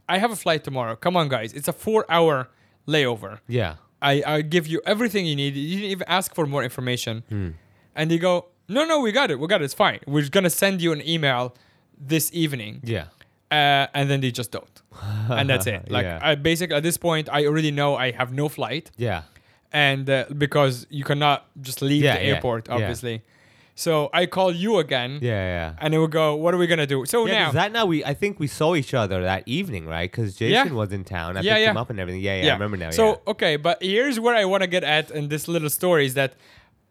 I 0.07 0.17
have 0.17 0.31
a 0.31 0.35
flight 0.35 0.63
tomorrow. 0.63 0.95
Come 0.95 1.15
on, 1.15 1.29
guys. 1.29 1.53
It's 1.53 1.67
a 1.67 1.73
four-hour 1.73 2.49
layover. 2.87 3.39
Yeah. 3.47 3.75
I, 4.01 4.23
I 4.25 4.41
give 4.41 4.65
you 4.65 4.81
everything 4.85 5.25
you 5.25 5.35
need. 5.35 5.55
You 5.55 5.75
didn't 5.77 5.91
even 5.91 6.07
ask 6.07 6.33
for 6.33 6.45
more 6.47 6.63
information. 6.63 7.23
Hmm. 7.29 7.49
And 7.95 8.09
they 8.09 8.17
go, 8.17 8.45
no, 8.67 8.85
no, 8.85 8.99
we 9.01 9.11
got 9.11 9.29
it. 9.29 9.39
We 9.39 9.47
got 9.47 9.61
it. 9.61 9.65
It's 9.65 9.73
fine. 9.73 9.99
We're 10.07 10.27
going 10.29 10.45
to 10.45 10.49
send 10.49 10.81
you 10.81 10.91
an 10.93 11.07
email 11.07 11.55
this 11.99 12.31
evening. 12.33 12.79
Yeah. 12.83 13.05
Uh, 13.51 13.87
and 13.93 14.09
then 14.09 14.21
they 14.21 14.31
just 14.31 14.51
don't. 14.51 14.81
and 15.29 15.49
that's 15.49 15.67
it. 15.67 15.85
Like, 15.89 16.05
Yeah. 16.05 16.19
I 16.21 16.35
basically, 16.35 16.75
at 16.77 16.83
this 16.83 16.97
point, 16.97 17.29
I 17.31 17.45
already 17.45 17.71
know 17.71 17.95
I 17.95 18.11
have 18.11 18.31
no 18.33 18.47
flight. 18.49 18.89
Yeah. 18.97 19.23
And 19.71 20.09
uh, 20.09 20.25
because 20.37 20.87
you 20.89 21.03
cannot 21.03 21.45
just 21.61 21.81
leave 21.81 22.03
Yeah, 22.03 22.17
the 22.17 22.23
yeah, 22.25 22.33
airport, 22.35 22.67
yeah. 22.67 22.75
obviously. 22.75 23.21
So 23.79 24.09
I 24.11 24.25
call 24.25 24.51
you 24.51 24.77
again. 24.79 25.19
Yeah. 25.21 25.29
Yeah. 25.31 25.73
And 25.79 25.93
it 25.95 25.99
would 25.99 26.11
go, 26.11 26.35
what 26.35 26.53
are 26.53 26.57
we 26.57 26.67
going 26.67 26.79
to 26.79 26.85
do? 26.85 27.05
So 27.05 27.25
Yeah, 27.25 27.45
now. 27.45 27.51
that 27.51 27.71
now 27.71 27.85
we 27.85 28.03
I 28.03 28.13
think 28.13 28.37
we 28.37 28.47
saw 28.47 28.75
each 28.75 28.93
other 28.93 29.23
that 29.23 29.43
evening, 29.45 29.85
right? 29.87 30.11
Because 30.11 30.35
Jason 30.35 30.67
Yeah. 30.67 30.73
was 30.73 30.91
in 30.91 31.05
town. 31.05 31.37
I 31.37 31.41
Yeah, 31.41 31.55
picked 31.55 31.69
him 31.69 31.77
up 31.77 31.89
and 31.89 31.97
everything. 31.97 32.21
Yeah, 32.21 32.41
yeah, 32.43 32.49
I 32.49 32.53
remember 32.53 32.75
now. 32.75 32.91
So 32.91 33.05
yeah. 33.07 33.15
okay, 33.33 33.55
but 33.55 33.81
here's 33.81 34.19
where 34.19 34.35
I 34.35 34.43
want 34.43 34.63
to 34.63 34.67
get 34.67 34.83
at 34.83 35.11
in 35.11 35.29
this 35.29 35.47
little 35.47 35.69
story 35.69 36.05
is 36.05 36.13
that 36.15 36.33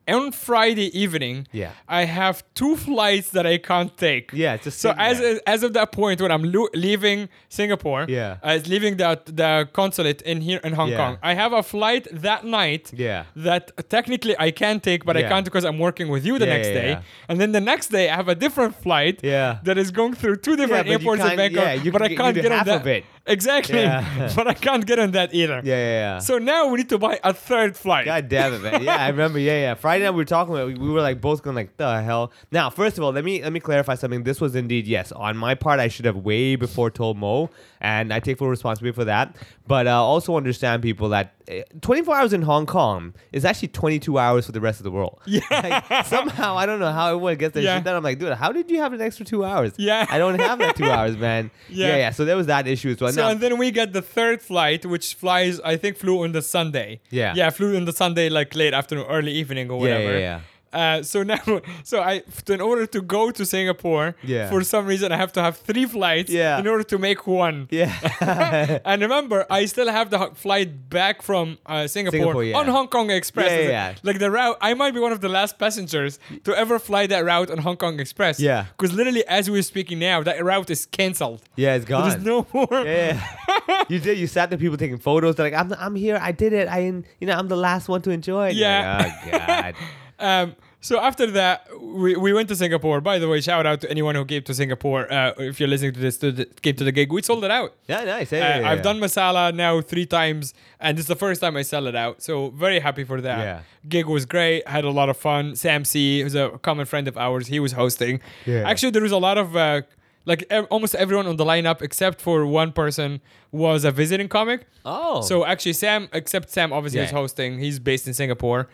on 0.08 0.32
Friday 0.32 0.88
evening, 0.98 1.46
Yeah. 1.52 1.70
I 1.88 2.04
have 2.04 2.42
two 2.54 2.76
flights 2.76 3.30
that 3.30 3.46
I 3.46 3.58
can't 3.58 3.96
take. 3.96 4.30
Yeah, 4.32 4.56
just 4.56 4.80
so 4.80 4.94
as 4.96 5.18
there. 5.20 5.40
as 5.46 5.62
of 5.62 5.72
that 5.74 5.92
point 5.92 6.20
when 6.20 6.30
I'm 6.30 6.44
lo- 6.52 6.68
leaving 6.74 7.28
Singapore, 7.48 8.06
Yeah. 8.08 8.36
as 8.42 8.66
leaving 8.68 8.96
the 8.96 9.20
the 9.40 9.68
consulate 9.72 10.20
in 10.22 10.40
here 10.40 10.60
in 10.64 10.72
Hong 10.74 10.90
Yeah. 10.90 10.96
Kong, 11.00 11.18
I 11.22 11.34
have 11.34 11.52
a 11.52 11.62
flight 11.62 12.06
that 12.28 12.44
night. 12.44 12.84
Yeah. 12.94 13.24
That 13.36 13.64
technically 13.88 14.34
I 14.38 14.50
can 14.50 14.80
take, 14.80 15.04
but 15.04 15.16
I 15.16 15.22
can't 15.22 15.44
because 15.44 15.64
I'm 15.64 15.78
working 15.78 16.08
with 16.08 16.24
you 16.26 16.38
the 16.38 16.46
Yeah, 16.46 16.54
next 16.56 16.68
yeah, 16.68 16.80
day. 16.82 16.88
yeah. 16.90 17.28
And 17.28 17.40
then 17.40 17.52
the 17.52 17.60
next 17.72 17.88
day 17.88 18.08
I 18.12 18.16
have 18.16 18.28
a 18.28 18.34
different 18.44 18.74
flight. 18.84 19.20
Yeah. 19.22 19.58
That 19.64 19.76
is 19.78 19.90
going 19.90 20.14
through 20.14 20.36
two 20.46 20.56
different 20.56 20.88
airports 20.88 21.22
in 21.22 21.36
Bangkok, 21.36 21.64
yeah, 21.64 21.72
you 21.84 21.90
but 21.92 22.02
I 22.02 22.08
can't 22.14 22.34
do 22.34 22.42
get 22.42 22.52
on 22.52 22.58
half 22.58 22.66
that. 22.66 22.80
of 22.82 22.86
it. 22.86 23.04
Exactly. 23.28 23.80
Yeah. 23.80 24.32
but 24.36 24.48
I 24.48 24.54
can't 24.54 24.84
get 24.86 24.98
on 24.98 25.12
that 25.12 25.34
either. 25.34 25.60
Yeah, 25.62 25.74
yeah, 25.74 26.14
yeah. 26.14 26.18
So 26.18 26.38
now 26.38 26.68
we 26.68 26.78
need 26.78 26.88
to 26.88 26.98
buy 26.98 27.20
a 27.22 27.32
third 27.34 27.76
flight. 27.76 28.06
God 28.06 28.28
damn 28.28 28.54
it, 28.54 28.62
man. 28.62 28.82
Yeah, 28.82 28.96
I 28.96 29.08
remember. 29.08 29.38
Yeah, 29.38 29.60
yeah. 29.60 29.74
Friday 29.74 30.04
night 30.04 30.10
we 30.10 30.16
were 30.16 30.24
talking 30.24 30.54
about. 30.54 30.78
We 30.78 30.90
were 30.90 31.02
like 31.02 31.20
both 31.20 31.42
going 31.42 31.54
like, 31.56 31.76
the 31.76 32.02
hell. 32.02 32.32
Now, 32.50 32.70
first 32.70 32.98
of 32.98 33.04
all, 33.04 33.12
let 33.12 33.24
me 33.24 33.42
let 33.42 33.52
me 33.52 33.60
clarify 33.60 33.94
something. 33.94 34.24
This 34.24 34.40
was 34.40 34.54
indeed 34.56 34.86
yes 34.86 35.12
on 35.12 35.36
my 35.36 35.54
part. 35.54 35.78
I 35.78 35.88
should 35.88 36.06
have 36.06 36.16
way 36.16 36.56
before 36.56 36.90
told 36.90 37.18
Mo, 37.18 37.50
and 37.80 38.12
I 38.12 38.20
take 38.20 38.38
full 38.38 38.48
responsibility 38.48 38.94
for 38.94 39.04
that. 39.04 39.36
But 39.66 39.86
uh, 39.86 40.02
also 40.02 40.36
understand 40.36 40.82
people 40.82 41.10
that 41.10 41.34
uh, 41.50 41.60
24 41.80 42.16
hours 42.16 42.32
in 42.32 42.42
Hong 42.42 42.66
Kong 42.66 43.14
is 43.32 43.44
actually 43.44 43.68
22 43.68 44.18
hours 44.18 44.46
for 44.46 44.52
the 44.52 44.60
rest 44.60 44.80
of 44.80 44.84
the 44.84 44.90
world. 44.90 45.20
Yeah. 45.26 45.40
Like, 45.90 46.06
somehow 46.06 46.56
I 46.56 46.66
don't 46.66 46.80
know 46.80 46.92
how 46.92 47.08
everyone 47.08 47.36
gets 47.36 47.54
their 47.54 47.62
Yeah. 47.62 47.76
shit 47.76 47.84
done. 47.84 47.96
I'm 47.96 48.02
like, 48.02 48.18
dude, 48.18 48.32
how 48.34 48.52
did 48.52 48.70
you 48.70 48.78
have 48.80 48.92
an 48.92 49.00
extra 49.00 49.24
two 49.24 49.44
hours? 49.44 49.72
Yeah. 49.76 50.06
I 50.08 50.18
don't 50.18 50.38
have 50.38 50.58
that 50.60 50.76
two 50.76 50.84
hours, 50.96 51.16
man. 51.16 51.50
Yeah. 51.68 51.88
yeah, 51.88 51.96
yeah. 51.96 52.10
So 52.10 52.24
there 52.24 52.36
was 52.36 52.46
that 52.46 52.66
issue 52.66 52.90
as 52.90 53.00
well. 53.00 53.12
So 53.12 53.22
Now- 53.22 53.30
and 53.30 53.40
then 53.40 53.58
we 53.58 53.70
get 53.70 53.92
the 53.92 54.02
third 54.02 54.40
flight, 54.42 54.84
which 54.86 55.14
flies. 55.14 55.60
I 55.60 55.76
think 55.76 55.96
flew 55.96 56.22
on 56.24 56.32
the 56.32 56.42
Sunday. 56.42 57.00
Yeah. 57.10 57.34
Yeah, 57.34 57.50
flew 57.50 57.76
on 57.76 57.84
the 57.84 57.92
Sunday, 57.92 58.28
like 58.28 58.54
late 58.54 58.74
afternoon, 58.74 59.06
early 59.08 59.32
evening, 59.32 59.70
or 59.70 59.86
Yeah, 59.86 59.98
yeah, 59.98 60.04
whatever. 60.04 60.18
yeah. 60.20 60.40
Uh, 60.72 61.02
so 61.02 61.22
now, 61.22 61.40
so 61.84 62.00
I, 62.00 62.22
in 62.48 62.60
order 62.60 62.86
to 62.86 63.00
go 63.00 63.30
to 63.30 63.44
Singapore, 63.46 64.14
Yeah. 64.22 64.48
for 64.50 64.62
some 64.64 64.86
reason 64.86 65.12
I 65.12 65.16
have 65.16 65.32
to 65.32 65.42
have 65.42 65.56
three 65.56 65.86
flights 65.86 66.30
Yeah. 66.30 66.58
in 66.58 66.66
order 66.66 66.84
to 66.84 66.98
make 66.98 67.26
one. 67.26 67.68
yeah. 67.70 67.92
and 68.84 69.00
remember, 69.02 69.46
I 69.50 69.64
still 69.66 69.88
have 69.88 70.10
the 70.10 70.18
ho- 70.18 70.32
flight 70.34 70.90
back 70.90 71.22
from 71.22 71.58
uh, 71.66 71.86
Singapore, 71.86 72.18
Singapore, 72.20 72.44
yeah. 72.44 72.58
on 72.58 72.66
Hong 72.66 72.88
Kong 72.88 73.10
Express. 73.10 73.50
Yeah, 73.50 73.60
yeah, 73.60 73.68
yeah. 73.90 73.94
Like 74.02 74.18
the 74.18 74.30
route, 74.30 74.56
I 74.60 74.74
might 74.74 74.92
be 74.94 75.00
one 75.00 75.12
of 75.12 75.20
the 75.20 75.28
last 75.28 75.58
passengers 75.58 76.18
to 76.44 76.54
ever 76.56 76.78
fly 76.78 77.06
that 77.06 77.24
route 77.24 77.50
on 77.50 77.58
Hong 77.58 77.76
Kong 77.76 77.98
Express. 78.00 78.38
Yeah. 78.40 78.66
Because 78.76 78.92
literally, 78.94 79.26
as 79.26 79.50
we're 79.50 79.62
speaking 79.62 79.98
now, 79.98 80.22
that 80.22 80.42
route 80.44 80.70
is 80.70 80.86
cancelled. 80.86 81.42
yeah, 81.56 81.74
it's 81.74 81.84
gone. 81.84 82.08
There's 82.10 82.22
no 82.24 82.46
more. 82.52 82.68
Yeah. 82.84 83.20
you 83.88 83.98
did. 83.98 84.18
You 84.18 84.26
sat 84.26 84.50
there, 84.50 84.58
people 84.58 84.76
taking 84.76 84.98
photos. 84.98 85.34
They're 85.36 85.50
like, 85.50 85.58
"I'm, 85.58 85.72
I'm 85.78 85.94
here. 85.96 86.18
I 86.20 86.32
did 86.32 86.52
it. 86.52 86.68
I, 86.68 86.80
you 86.80 87.26
know, 87.26 87.34
I'm 87.36 87.48
the 87.48 87.56
last 87.56 87.88
one 87.88 88.02
to 88.02 88.10
enjoy 88.10 88.48
it." 88.48 88.54
Yeah. 88.56 88.98
like, 89.24 89.34
oh 89.34 89.46
God. 89.46 89.74
Um, 90.18 90.56
so 90.80 91.00
after 91.00 91.26
that, 91.32 91.66
we, 91.80 92.14
we 92.16 92.32
went 92.32 92.48
to 92.50 92.56
Singapore. 92.56 93.00
By 93.00 93.18
the 93.18 93.28
way, 93.28 93.40
shout 93.40 93.66
out 93.66 93.80
to 93.80 93.90
anyone 93.90 94.14
who 94.14 94.24
came 94.24 94.42
to 94.44 94.54
Singapore. 94.54 95.12
Uh, 95.12 95.32
if 95.38 95.58
you're 95.58 95.68
listening 95.68 95.92
to 95.94 96.00
this, 96.00 96.18
to 96.18 96.30
the, 96.30 96.44
came 96.46 96.76
to 96.76 96.84
the 96.84 96.92
gig, 96.92 97.12
we 97.12 97.20
sold 97.22 97.44
it 97.44 97.50
out. 97.50 97.74
yeah, 97.88 98.04
nice. 98.04 98.32
Uh, 98.32 98.36
Yeah, 98.36 98.60
yeah, 98.60 98.70
I've 98.70 98.82
done 98.82 99.00
Masala 99.00 99.52
now 99.52 99.80
three 99.80 100.06
times, 100.06 100.54
and 100.78 100.96
this 100.96 101.02
is 101.04 101.08
the 101.08 101.16
first 101.16 101.40
time 101.40 101.56
I 101.56 101.62
sell 101.62 101.88
it 101.88 101.96
out. 101.96 102.22
So 102.22 102.50
very 102.50 102.78
happy 102.78 103.02
for 103.02 103.20
that. 103.20 103.38
Yeah. 103.38 103.60
Gig 103.88 104.06
was 104.06 104.24
great. 104.24 104.66
Had 104.68 104.84
a 104.84 104.90
lot 104.90 105.08
of 105.08 105.16
fun. 105.16 105.56
Sam 105.56 105.84
See, 105.84 106.20
who's 106.22 106.36
a 106.36 106.50
common 106.62 106.86
friend 106.86 107.08
of 107.08 107.16
ours, 107.18 107.48
he 107.48 107.58
was 107.58 107.72
hosting. 107.72 108.20
Yeah. 108.46 108.68
Actually, 108.68 108.90
there 108.92 109.02
was 109.02 109.12
a 109.12 109.18
lot 109.18 109.36
of 109.36 109.56
uh, 109.56 109.82
like 110.26 110.44
ev- 110.48 110.66
almost 110.70 110.94
everyone 110.94 111.26
on 111.26 111.36
the 111.36 111.44
lineup 111.44 111.82
except 111.82 112.20
for 112.20 112.46
one 112.46 112.70
person 112.70 113.20
was 113.50 113.84
a 113.84 113.90
visiting 113.90 114.28
comic. 114.28 114.66
Oh. 114.84 115.22
So 115.22 115.44
actually, 115.44 115.72
Sam, 115.72 116.08
except 116.12 116.50
Sam, 116.50 116.72
obviously 116.72 117.00
Yeah. 117.00 117.06
is 117.06 117.10
hosting. 117.10 117.58
He's 117.58 117.80
based 117.80 118.06
in 118.06 118.14
Singapore. 118.14 118.68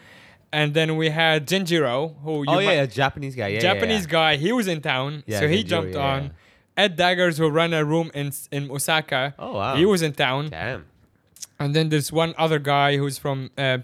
And 0.59 0.69
then 0.79 0.89
we 1.01 1.07
had 1.11 1.39
Jinjiro, 1.51 1.97
who 2.25 2.33
you 2.49 2.55
oh 2.55 2.61
yeah, 2.61 2.83
a 2.87 2.87
Japanese 2.87 3.35
guy. 3.41 3.49
Yeah, 3.49 3.55
yeah, 3.55 3.61
Japanese 3.69 4.05
yeah. 4.07 4.19
guy. 4.19 4.33
He 4.47 4.51
was 4.59 4.67
in 4.75 4.81
town, 4.81 5.11
Yeah, 5.27 5.41
so 5.41 5.49
he 5.49 5.59
Jinjiro, 5.65 5.69
jumped 5.73 5.95
yeah, 5.95 6.13
on. 6.13 6.21
yeah. 6.25 6.31
Ed 6.85 6.93
Daggers, 6.97 7.37
who 7.39 7.49
ran 7.61 7.73
a 7.81 7.83
room 7.93 8.09
in 8.21 8.29
in 8.57 8.71
Osaka. 8.71 9.23
Oh, 9.39 9.53
wow. 9.59 9.75
He 9.81 9.85
was 9.93 10.01
in 10.09 10.13
town. 10.27 10.43
Damn. 10.51 10.83
And 11.63 11.71
then 11.77 11.89
there's 11.93 12.11
one 12.25 12.33
other 12.45 12.59
guy 12.75 12.91
who's 13.01 13.17
from 13.25 13.39
uh, 13.57 13.79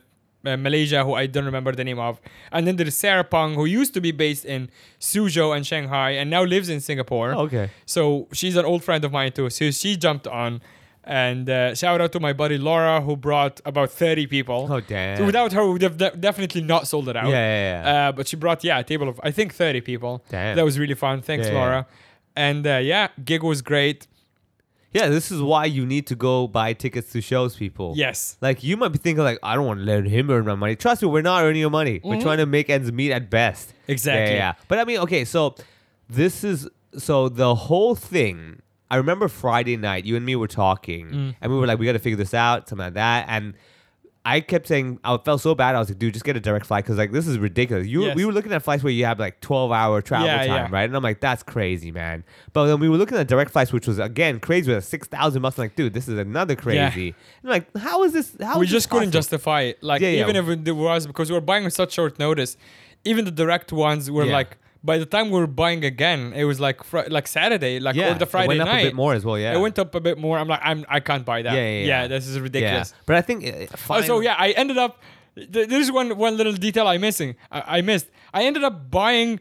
uh, 0.45 0.57
Malaysia 0.67 1.01
who 1.07 1.15
I 1.23 1.27
don't 1.35 1.45
remember 1.53 1.73
the 1.81 1.85
name 1.91 2.01
of. 2.09 2.21
And 2.55 2.67
then 2.67 2.75
there's 2.79 2.97
Sarah 2.97 3.25
Pang, 3.35 3.55
who 3.55 3.65
used 3.81 3.93
to 3.95 4.01
be 4.01 4.13
based 4.13 4.45
in 4.45 4.71
Suzhou 4.99 5.55
and 5.57 5.63
Shanghai 5.71 6.11
and 6.19 6.27
now 6.37 6.43
lives 6.55 6.69
in 6.69 6.81
Singapore. 6.81 7.31
Oh, 7.35 7.47
Okay. 7.47 7.67
So 7.87 8.27
she's 8.39 8.57
an 8.57 8.65
old 8.65 8.83
friend 8.83 9.03
of 9.05 9.13
mine 9.13 9.33
too. 9.33 9.51
So 9.51 9.71
she 9.71 9.97
jumped 9.97 10.27
on. 10.27 10.61
And 11.11 11.51
uh, 11.51 11.75
shout 11.75 12.01
out 12.01 12.13
to 12.13 12.21
my 12.21 12.33
buddy 12.33 12.57
Laura, 12.57 13.01
who 13.01 13.17
brought 13.17 13.61
about 13.65 13.91
30 13.91 14.29
people. 14.29 14.69
Oh 14.71 14.81
damn. 14.81 15.19
So 15.19 15.27
without 15.27 15.53
her, 15.53 15.65
we 15.67 15.73
would 15.73 15.83
have 15.83 15.97
de- 15.97 16.17
definitely 16.17 16.61
not 16.63 16.87
sold 16.87 17.09
it 17.09 17.17
out. 17.17 17.27
Yeah, 17.29 17.33
yeah, 17.35 17.83
yeah. 17.83 18.09
Uh, 18.09 18.13
but 18.13 18.29
she 18.29 18.37
brought, 18.37 18.63
yeah, 18.63 18.79
a 18.79 18.85
table 18.85 19.09
of, 19.09 19.21
I 19.25 19.33
think, 19.33 19.53
30 19.53 19.81
people. 19.81 20.23
Damn. 20.29 20.55
That 20.55 20.65
was 20.65 20.79
really 20.79 20.95
fun. 20.95 21.21
Thanks, 21.21 21.49
Yeah. 21.49 21.55
Laura. 21.55 21.87
And 22.37 22.65
uh, 22.65 22.77
yeah, 22.77 23.09
gig 23.25 23.43
was 23.43 23.61
great. 23.61 24.07
yeah, 24.93 25.09
this 25.09 25.33
is 25.33 25.41
why 25.43 25.65
you 25.65 25.85
need 25.85 26.07
to 26.07 26.15
go 26.15 26.47
buy 26.47 26.73
tickets 26.75 27.11
to 27.13 27.21
shows, 27.21 27.57
people. 27.57 27.95
Yes. 27.97 28.37
Like 28.41 28.63
you 28.63 28.77
might 28.77 28.89
be 28.91 28.99
thinking, 28.99 29.25
like 29.25 29.39
I 29.43 29.55
don't 29.57 29.67
want 29.67 29.81
to 29.81 29.85
let 29.87 30.05
him 30.07 30.31
earn 30.31 30.45
my 30.47 30.55
money. 30.55 30.77
Trust 30.77 31.03
me, 31.03 31.09
we're 31.09 31.23
not 31.23 31.43
earning 31.43 31.61
your 31.61 31.71
money. 31.71 32.01
We're 32.05 32.21
trying 32.21 32.39
to 32.39 32.47
make 32.47 32.71
ends 32.71 32.91
meet 32.93 33.11
at 33.13 33.31
best. 33.31 33.69
Mm-hmm. 33.71 33.93
Exactly. 33.93 34.35
Yeah, 34.37 34.39
yeah. 34.39 34.53
But 34.69 34.79
I 34.79 34.85
mean, 34.85 34.99
okay, 35.01 35.25
so 35.25 35.57
this 36.09 36.45
is 36.45 36.69
so 36.97 37.29
the 37.29 37.55
whole 37.55 37.95
thing. 37.97 38.63
I 38.91 38.97
remember 38.97 39.29
Friday 39.29 39.77
night, 39.77 40.05
you 40.05 40.17
and 40.17 40.25
me 40.27 40.35
were 40.37 40.49
talking, 40.49 41.07
Mm. 41.09 41.35
and 41.41 41.53
we 41.53 41.59
were 41.59 41.67
like, 41.67 41.79
we 41.79 41.87
got 41.87 41.93
to 41.93 41.99
figure 41.99 42.17
this 42.17 42.35
out, 42.35 42.69
something 42.69 42.87
like 42.87 42.95
that, 42.95 43.27
and. 43.29 43.55
I 44.23 44.41
kept 44.41 44.69
saying 44.69 45.01
I 45.03 45.17
felt 45.17 45.41
so 45.41 45.55
bad. 45.55 45.75
I 45.75 45.79
was 45.79 45.89
like, 45.89 45.99
dude, 45.99 46.13
just 46.13 46.27
get 46.27 46.37
a 46.37 46.41
direct 46.41 46.67
flight 46.67 46.85
because 46.85 46.99
like 46.99 47.11
this 47.11 47.27
is 47.27 47.39
ridiculous. 47.39 47.87
You 47.87 48.05
Yes. 48.05 48.15
we 48.15 48.27
were 48.27 48.33
looking 48.35 48.53
at 48.53 48.63
flights 48.63 48.83
where 48.85 48.93
you 48.93 49.07
have 49.07 49.19
like 49.19 49.41
twelve 49.41 49.73
hour 49.73 50.03
travel 50.03 50.27
Yeah, 50.27 50.37
time, 50.47 50.49
yeah. 50.49 50.69
right? 50.71 50.83
And 50.85 50.95
I'm 50.95 51.03
like, 51.03 51.21
that's 51.21 51.43
crazy, 51.43 51.91
man. 51.91 52.23
But 52.53 52.67
then 52.67 52.81
we 52.81 52.91
were 52.91 52.99
looking 52.99 53.17
at 53.17 53.27
direct 53.29 53.51
flights, 53.51 53.73
which 53.73 53.87
was 53.87 53.99
again 53.99 54.39
crazy 54.39 54.75
with 54.75 54.85
six 54.85 55.09
thousand 55.09 55.41
bucks. 55.41 55.57
I'm 55.59 55.65
like, 55.65 55.75
dude, 55.75 55.95
this 55.95 56.07
is 56.07 56.19
another 56.19 56.55
crazy. 56.55 57.15
And 57.43 57.45
I'm 57.45 57.49
like, 57.49 57.75
how 57.79 58.03
is 58.05 58.13
this? 58.13 58.37
How 58.43 58.59
we 58.59 58.67
is 58.67 58.71
this 58.71 58.83
just 58.83 58.91
couldn't 58.91 59.07
possible? 59.09 59.19
justify 59.21 59.61
it. 59.63 59.83
Like 59.83 60.03
Yeah, 60.03 60.09
yeah. 60.11 60.21
even 60.29 60.37
if 60.37 60.47
it 60.69 60.73
was 60.73 61.07
because 61.07 61.31
we 61.31 61.35
were 61.35 61.41
buying 61.41 61.65
on 61.65 61.71
such 61.71 61.95
short 61.95 62.19
notice, 62.19 62.59
even 63.07 63.25
the 63.25 63.31
direct 63.31 63.73
ones 63.73 64.11
were 64.11 64.27
Yeah. 64.27 64.35
like 64.35 64.59
by 64.83 64.97
the 64.99 65.07
time 65.07 65.31
we 65.31 65.39
were 65.39 65.47
buying 65.47 65.85
again, 65.85 66.33
it 66.35 66.45
was 66.45 66.59
like 66.61 66.83
fr- 66.85 67.09
like 67.09 67.27
Saturday, 67.29 67.79
like 67.81 67.97
Yeah, 67.97 68.13
or 68.13 68.19
the 68.19 68.27
Friday 68.27 68.47
it 68.47 68.59
went 68.59 68.61
up 68.63 68.69
night. 68.69 68.81
a 68.81 68.85
bit 68.87 68.95
more 68.95 69.13
as 69.15 69.25
well. 69.25 69.39
Yeah, 69.39 69.55
It 69.55 69.61
went 69.61 69.79
up 69.79 69.95
a 69.95 70.01
bit 70.01 70.17
more. 70.19 70.39
I'm 70.39 70.49
like, 70.49 70.61
I'm 70.63 70.85
I 70.89 71.01
can't 71.01 71.25
buy 71.25 71.43
that. 71.43 71.53
Yeah, 71.55 71.69
yeah, 71.69 71.85
yeah. 71.87 72.07
this 72.09 72.27
is 72.27 72.37
Yeah, 72.37 72.43
ridiculous. 72.43 72.95
but 73.07 73.17
I 73.17 73.23
think 73.23 73.45
uh, 73.45 73.51
Oh, 73.73 73.77
fine. 73.77 74.05
so 74.05 74.21
yeah, 74.21 74.37
I 74.39 74.51
ended 74.53 74.79
up. 74.79 74.99
th- 75.37 75.69
There's 75.69 75.91
one 75.93 76.17
one 76.17 76.37
little 76.37 76.53
detail 76.55 76.87
I 76.87 76.99
missing. 76.99 77.37
I, 77.53 77.79
I 77.79 77.81
missed. 77.83 78.09
I 78.33 78.45
ended 78.45 78.65
up 78.65 78.91
buying 78.91 79.41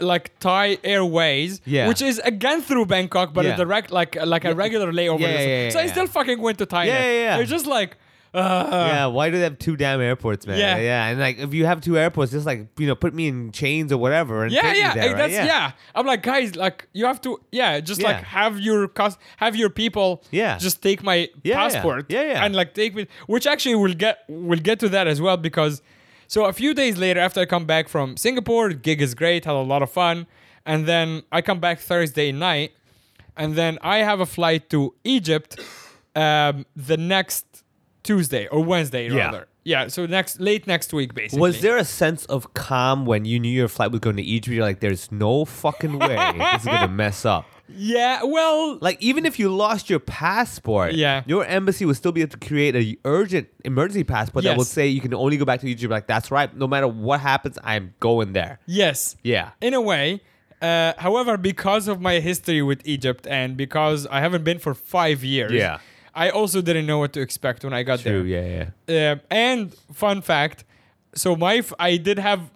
like 0.00 0.38
Thai 0.40 0.78
Airways, 0.84 1.60
Yeah. 1.64 1.88
which 1.88 2.02
is 2.02 2.18
again 2.24 2.60
through 2.60 2.86
Bangkok, 2.86 3.32
but 3.32 3.44
Yeah. 3.44 3.54
a 3.54 3.56
direct 3.56 3.90
like 3.90 4.16
like 4.34 4.44
a 4.44 4.54
regular 4.54 4.92
layover. 4.92 5.20
Yeah, 5.20 5.40
yeah, 5.40 5.62
yeah, 5.64 5.70
so 5.70 5.78
I 5.80 5.86
still 5.86 6.06
fucking 6.06 6.40
went 6.40 6.58
to 6.58 6.66
Thailand. 6.66 6.86
Yeah, 6.86 7.04
yeah, 7.12 7.22
yeah. 7.26 7.38
It's 7.38 7.50
just 7.50 7.66
like. 7.66 7.96
Uh, 8.32 8.86
yeah, 8.92 9.06
why 9.06 9.28
do 9.28 9.36
they 9.38 9.42
have 9.42 9.58
two 9.58 9.76
damn 9.76 10.00
airports, 10.00 10.46
man? 10.46 10.56
Yeah. 10.58 10.76
yeah, 10.78 11.06
and 11.08 11.18
like 11.18 11.38
if 11.38 11.52
you 11.52 11.66
have 11.66 11.80
two 11.80 11.98
airports, 11.98 12.30
just 12.30 12.46
like 12.46 12.68
you 12.78 12.86
know, 12.86 12.94
put 12.94 13.12
me 13.12 13.26
in 13.26 13.50
chains 13.50 13.90
or 13.92 13.98
whatever, 13.98 14.44
and 14.44 14.52
yeah, 14.52 14.72
yeah, 14.72 14.94
there, 14.94 15.02
eh, 15.02 15.06
right? 15.08 15.16
that's 15.16 15.32
yeah. 15.32 15.72
I'm 15.96 16.06
like, 16.06 16.22
guys, 16.22 16.54
like 16.54 16.86
you 16.92 17.06
have 17.06 17.20
to, 17.22 17.40
yeah, 17.50 17.80
just 17.80 18.00
like 18.02 18.22
have 18.22 18.60
your 18.60 18.86
cus- 18.86 19.18
have 19.38 19.56
your 19.56 19.68
people, 19.68 20.22
Yeah. 20.30 20.58
just 20.58 20.80
take 20.80 21.02
my 21.02 21.14
Yeah, 21.16 21.28
yeah. 21.42 21.56
passport, 21.56 22.06
Yeah, 22.08 22.22
yeah. 22.22 22.44
and 22.44 22.54
like 22.54 22.72
take 22.74 22.94
me, 22.94 23.08
which 23.26 23.48
actually 23.48 23.74
we'll 23.74 23.94
get 23.94 24.18
we'll 24.28 24.60
get 24.60 24.78
to 24.80 24.88
that 24.90 25.08
as 25.08 25.20
well 25.20 25.36
because, 25.36 25.82
so 26.28 26.44
a 26.44 26.52
few 26.52 26.72
days 26.72 26.98
later 26.98 27.18
after 27.18 27.40
I 27.40 27.46
come 27.46 27.66
back 27.66 27.88
from 27.88 28.16
Singapore, 28.16 28.68
gig 28.70 29.02
is 29.02 29.14
great, 29.14 29.44
had 29.44 29.54
a 29.54 29.58
lot 29.58 29.82
of 29.82 29.90
fun, 29.90 30.28
and 30.64 30.86
then 30.86 31.24
I 31.32 31.42
come 31.42 31.58
back 31.58 31.80
Thursday 31.80 32.30
night, 32.30 32.70
and 33.36 33.56
then 33.56 33.76
I 33.82 33.98
have 34.04 34.20
a 34.20 34.26
flight 34.26 34.70
to 34.70 34.94
Egypt, 35.02 35.58
um, 36.14 36.64
the 36.76 36.96
next 36.96 37.46
Tuesday 38.02 38.46
or 38.48 38.62
Wednesday 38.64 39.08
Yeah. 39.08 39.26
rather, 39.26 39.46
yeah, 39.64 39.88
so 39.88 40.06
next 40.06 40.40
late 40.40 40.66
next 40.66 40.92
week 40.92 41.14
basically. 41.14 41.40
Was 41.40 41.60
there 41.60 41.76
a 41.76 41.84
sense 41.84 42.24
of 42.26 42.52
calm 42.54 43.04
when 43.06 43.24
you 43.24 43.38
knew 43.38 43.50
your 43.52 43.68
flight 43.68 43.90
was 43.90 44.00
going 44.00 44.16
to 44.16 44.22
Egypt? 44.22 44.54
You're 44.54 44.64
like, 44.64 44.80
there's 44.80 45.12
no 45.12 45.44
fucking 45.44 45.98
way 45.98 46.16
this 46.38 46.60
is 46.62 46.66
gonna 46.66 46.88
mess 47.04 47.24
up. 47.24 47.44
Yeah, 47.72 48.24
well, 48.24 48.78
Like 48.80 49.00
even 49.00 49.24
if 49.24 49.38
you 49.38 49.48
lost 49.54 49.88
your 49.88 50.00
passport, 50.00 50.94
Yeah. 50.94 51.22
your 51.26 51.44
embassy 51.44 51.84
would 51.84 51.96
still 51.96 52.10
be 52.10 52.22
able 52.22 52.32
to 52.38 52.46
create 52.46 52.74
a 52.74 52.96
urgent 53.04 53.46
emergency 53.64 54.02
passport 54.02 54.44
that 54.44 54.56
will 54.56 54.64
say 54.64 54.88
you 54.88 55.00
can 55.00 55.14
only 55.14 55.36
go 55.36 55.44
back 55.44 55.60
to 55.60 55.68
Egypt. 55.68 55.90
Like 55.90 56.06
that's 56.08 56.30
right. 56.32 56.54
No 56.56 56.66
matter 56.66 56.88
what 56.88 57.20
happens, 57.20 57.58
I'm 57.62 57.94
going 58.00 58.32
there. 58.32 58.58
yes. 58.66 59.16
Yeah. 59.22 59.50
in 59.60 59.74
a 59.74 59.80
way. 59.80 60.22
Uh, 60.62 60.92
however, 60.98 61.38
because 61.38 61.88
of 61.88 62.00
my 62.02 62.20
history 62.20 62.60
with 62.60 62.82
Egypt 62.84 63.26
and 63.26 63.56
because 63.56 64.06
I 64.08 64.20
haven't 64.20 64.44
been 64.44 64.58
for 64.58 64.74
five 64.74 65.24
years, 65.24 65.52
Yeah. 65.52 65.78
I 66.14 66.30
also 66.30 66.60
didn't 66.60 66.86
know 66.86 66.98
what 66.98 67.12
to 67.14 67.20
expect 67.20 67.64
when 67.64 67.72
I 67.72 67.82
got 67.82 68.00
True. 68.00 68.22
there. 68.28 68.42
Yeah. 68.42 68.70
Yeah. 68.88 69.12
Um, 69.12 69.20
and 69.30 69.74
fun 69.92 70.22
fact, 70.22 70.64
so 71.14 71.36
my 71.36 71.56
f- 71.56 71.72
I 71.78 71.96
did 71.96 72.18
have. 72.18 72.50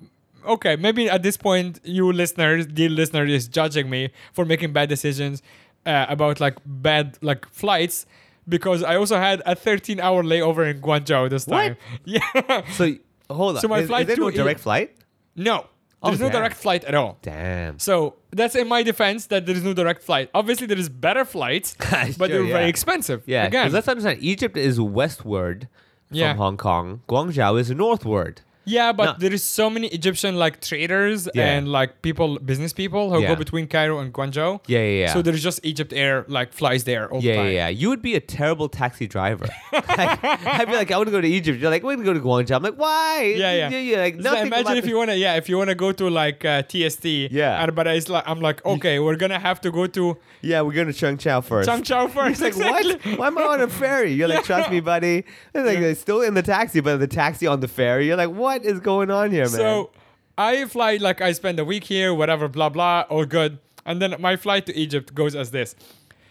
Okay, 0.46 0.76
maybe 0.76 1.08
at 1.08 1.22
this 1.22 1.38
point, 1.38 1.80
you 1.84 2.12
listeners, 2.12 2.66
the 2.66 2.88
listener, 2.90 3.24
is 3.24 3.48
judging 3.48 3.88
me 3.88 4.10
for 4.34 4.44
making 4.44 4.74
bad 4.74 4.90
decisions 4.90 5.42
uh, 5.86 6.04
about 6.08 6.38
like 6.38 6.58
bad 6.66 7.16
like 7.22 7.48
flights 7.48 8.04
because 8.46 8.82
I 8.82 8.96
also 8.96 9.16
had 9.16 9.42
a 9.46 9.54
13 9.54 10.00
hour 10.00 10.22
layover 10.22 10.70
in 10.70 10.80
Guangzhou 10.82 11.30
this 11.30 11.46
time. 11.46 11.76
What? 12.04 12.20
time. 12.22 12.30
Yeah. 12.48 12.70
So 12.72 12.94
hold 13.30 13.56
on. 13.56 13.62
So 13.62 13.68
my 13.68 13.80
is, 13.80 13.86
flight 13.86 14.02
is 14.02 14.06
there 14.08 14.16
to 14.16 14.22
no 14.22 14.30
direct 14.30 14.60
flight? 14.60 14.94
no, 15.34 15.66
Oh, 16.04 16.08
there's 16.10 16.20
no 16.20 16.26
oh, 16.26 16.30
damn. 16.30 16.40
direct 16.40 16.56
flight 16.56 16.84
at 16.84 16.94
all. 16.94 17.18
Damn. 17.22 17.78
So 17.78 18.16
that's 18.30 18.54
in 18.54 18.68
my 18.68 18.82
defense 18.82 19.26
that 19.26 19.46
there 19.46 19.56
is 19.56 19.62
no 19.64 19.72
direct 19.72 20.02
flight. 20.02 20.30
Obviously, 20.34 20.66
there 20.66 20.78
is 20.78 20.88
better 20.88 21.24
flights, 21.24 21.74
but 21.78 22.12
Sure, 22.14 22.28
they're 22.28 22.44
very 22.44 22.68
expensive. 22.68 23.22
Yeah. 23.26 23.46
again. 23.46 23.72
Let's 23.72 23.88
understand. 23.88 24.18
Egypt 24.22 24.56
is 24.56 24.80
westward 24.80 25.68
from 26.08 26.16
Yeah. 26.18 26.34
Hong 26.34 26.56
Kong. 26.56 27.02
Guangzhou 27.08 27.58
is 27.58 27.70
northward. 27.70 28.42
Yeah, 28.66 28.92
but 28.92 29.04
No. 29.04 29.14
there 29.18 29.32
is 29.32 29.42
so 29.42 29.68
many 29.68 29.88
Egyptian 29.88 30.36
like 30.36 30.60
traders 30.60 31.28
Yeah. 31.34 31.46
and 31.52 31.68
like 31.68 32.02
people, 32.02 32.38
business 32.38 32.72
people 32.72 33.10
who 33.12 33.20
Yeah. 33.20 33.28
go 33.28 33.36
between 33.36 33.66
Cairo 33.66 33.98
and 33.98 34.12
Guangzhou. 34.12 34.60
Yeah. 34.66 34.78
Yeah. 34.80 34.98
Yeah. 35.00 35.12
So 35.12 35.22
there's 35.22 35.42
just 35.42 35.60
Egypt 35.62 35.92
Air 35.92 36.24
like 36.28 36.52
flies 36.52 36.84
there 36.84 37.10
all 37.12 37.20
Yeah, 37.22 37.32
the 37.32 37.36
yeah, 37.38 37.42
time. 37.44 37.52
yeah. 37.52 37.68
You 37.68 37.88
would 37.90 38.02
be 38.02 38.14
a 38.14 38.20
terrible 38.20 38.68
taxi 38.68 39.06
driver. 39.06 39.46
like, 39.72 40.24
I'd 40.24 40.66
be 40.68 40.74
like, 40.76 40.90
I 40.90 40.96
want 40.96 41.08
to 41.08 41.12
go 41.12 41.20
to 41.20 41.28
Egypt. 41.28 41.60
You're 41.60 41.70
like, 41.70 41.82
we're 41.82 41.94
gonna 41.96 42.04
go 42.04 42.14
to 42.14 42.20
Guangzhou. 42.20 42.56
I'm 42.56 42.62
like, 42.62 42.74
why? 42.76 43.34
Yeah, 43.36 43.52
yeah. 43.54 43.68
yeah 43.68 43.98
like, 44.02 44.16
nothing 44.16 44.46
imagine 44.46 44.76
if 44.76 44.86
you 44.86 44.96
wanna, 44.96 45.14
yeah, 45.14 45.34
if 45.36 45.48
you 45.48 45.58
wanna 45.58 45.74
go 45.74 45.92
to 45.92 46.08
like 46.08 46.44
uh, 46.44 46.62
TST, 46.62 47.04
Yeah. 47.30 47.62
and 47.62 47.74
but 47.74 47.86
it's 47.86 48.08
like 48.08 48.24
I'm 48.26 48.40
like, 48.40 48.64
okay, 48.64 48.98
we're 48.98 49.16
gonna 49.16 49.38
have 49.38 49.60
to 49.62 49.70
go 49.70 49.86
to 49.86 50.16
Yeah, 50.42 50.60
we're 50.60 50.72
going 50.74 50.92
to 50.92 50.92
Cheung 50.92 51.18
Chau 51.18 51.40
first. 51.40 51.68
Cheung 51.68 51.82
Chau 51.84 52.06
first. 52.06 52.40
He's 52.44 52.56
like, 52.56 52.56
what? 52.56 53.18
Why 53.18 53.26
am 53.28 53.38
I 53.38 53.42
on 53.42 53.60
a 53.62 53.68
ferry? 53.68 54.12
You're 54.12 54.28
like, 54.28 54.44
trust 54.44 54.70
me, 54.70 54.80
buddy. 54.80 55.24
It's 55.54 55.66
like, 55.66 55.80
they're 55.80 55.94
still 55.94 56.20
in 56.20 56.34
the 56.34 56.42
taxi, 56.42 56.80
but 56.80 56.98
the 56.98 57.06
taxi 57.06 57.46
on 57.46 57.60
the 57.60 57.68
ferry. 57.68 58.06
You're 58.06 58.16
like, 58.18 58.28
what 58.30 58.53
is 58.62 58.80
going 58.80 59.10
on 59.10 59.30
here, 59.30 59.44
man? 59.44 59.48
So 59.48 59.90
I 60.36 60.64
fly 60.66 60.96
like 60.96 61.20
I 61.20 61.32
spend 61.32 61.58
a 61.58 61.64
week 61.64 61.84
here, 61.84 62.12
whatever, 62.14 62.48
blah 62.48 62.68
blah, 62.68 63.04
all 63.08 63.24
good. 63.24 63.58
And 63.86 64.00
then 64.00 64.14
my 64.18 64.36
flight 64.36 64.66
to 64.66 64.74
Egypt 64.74 65.14
goes 65.14 65.34
as 65.34 65.50
this. 65.50 65.74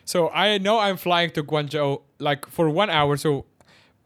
So 0.05 0.29
I 0.29 0.57
know 0.57 0.79
I'm 0.79 0.97
flying 0.97 1.31
to 1.31 1.43
Guangzhou 1.43 2.01
like 2.19 2.45
for 2.47 2.69
one 2.69 2.89
hour. 2.89 3.17
So 3.17 3.45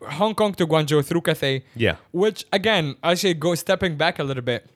Hong 0.01 0.35
Kong 0.35 0.53
to 0.55 0.67
Guangzhou 0.67 1.03
through 1.03 1.21
Cathay. 1.21 1.63
Yeah. 1.75 1.95
Which 2.11 2.45
again, 2.51 2.95
I 3.03 3.15
should 3.15 3.39
go 3.39 3.55
stepping 3.55 3.95
back 3.97 4.19
a 4.19 4.23
little 4.23 4.43
bit. 4.43 4.69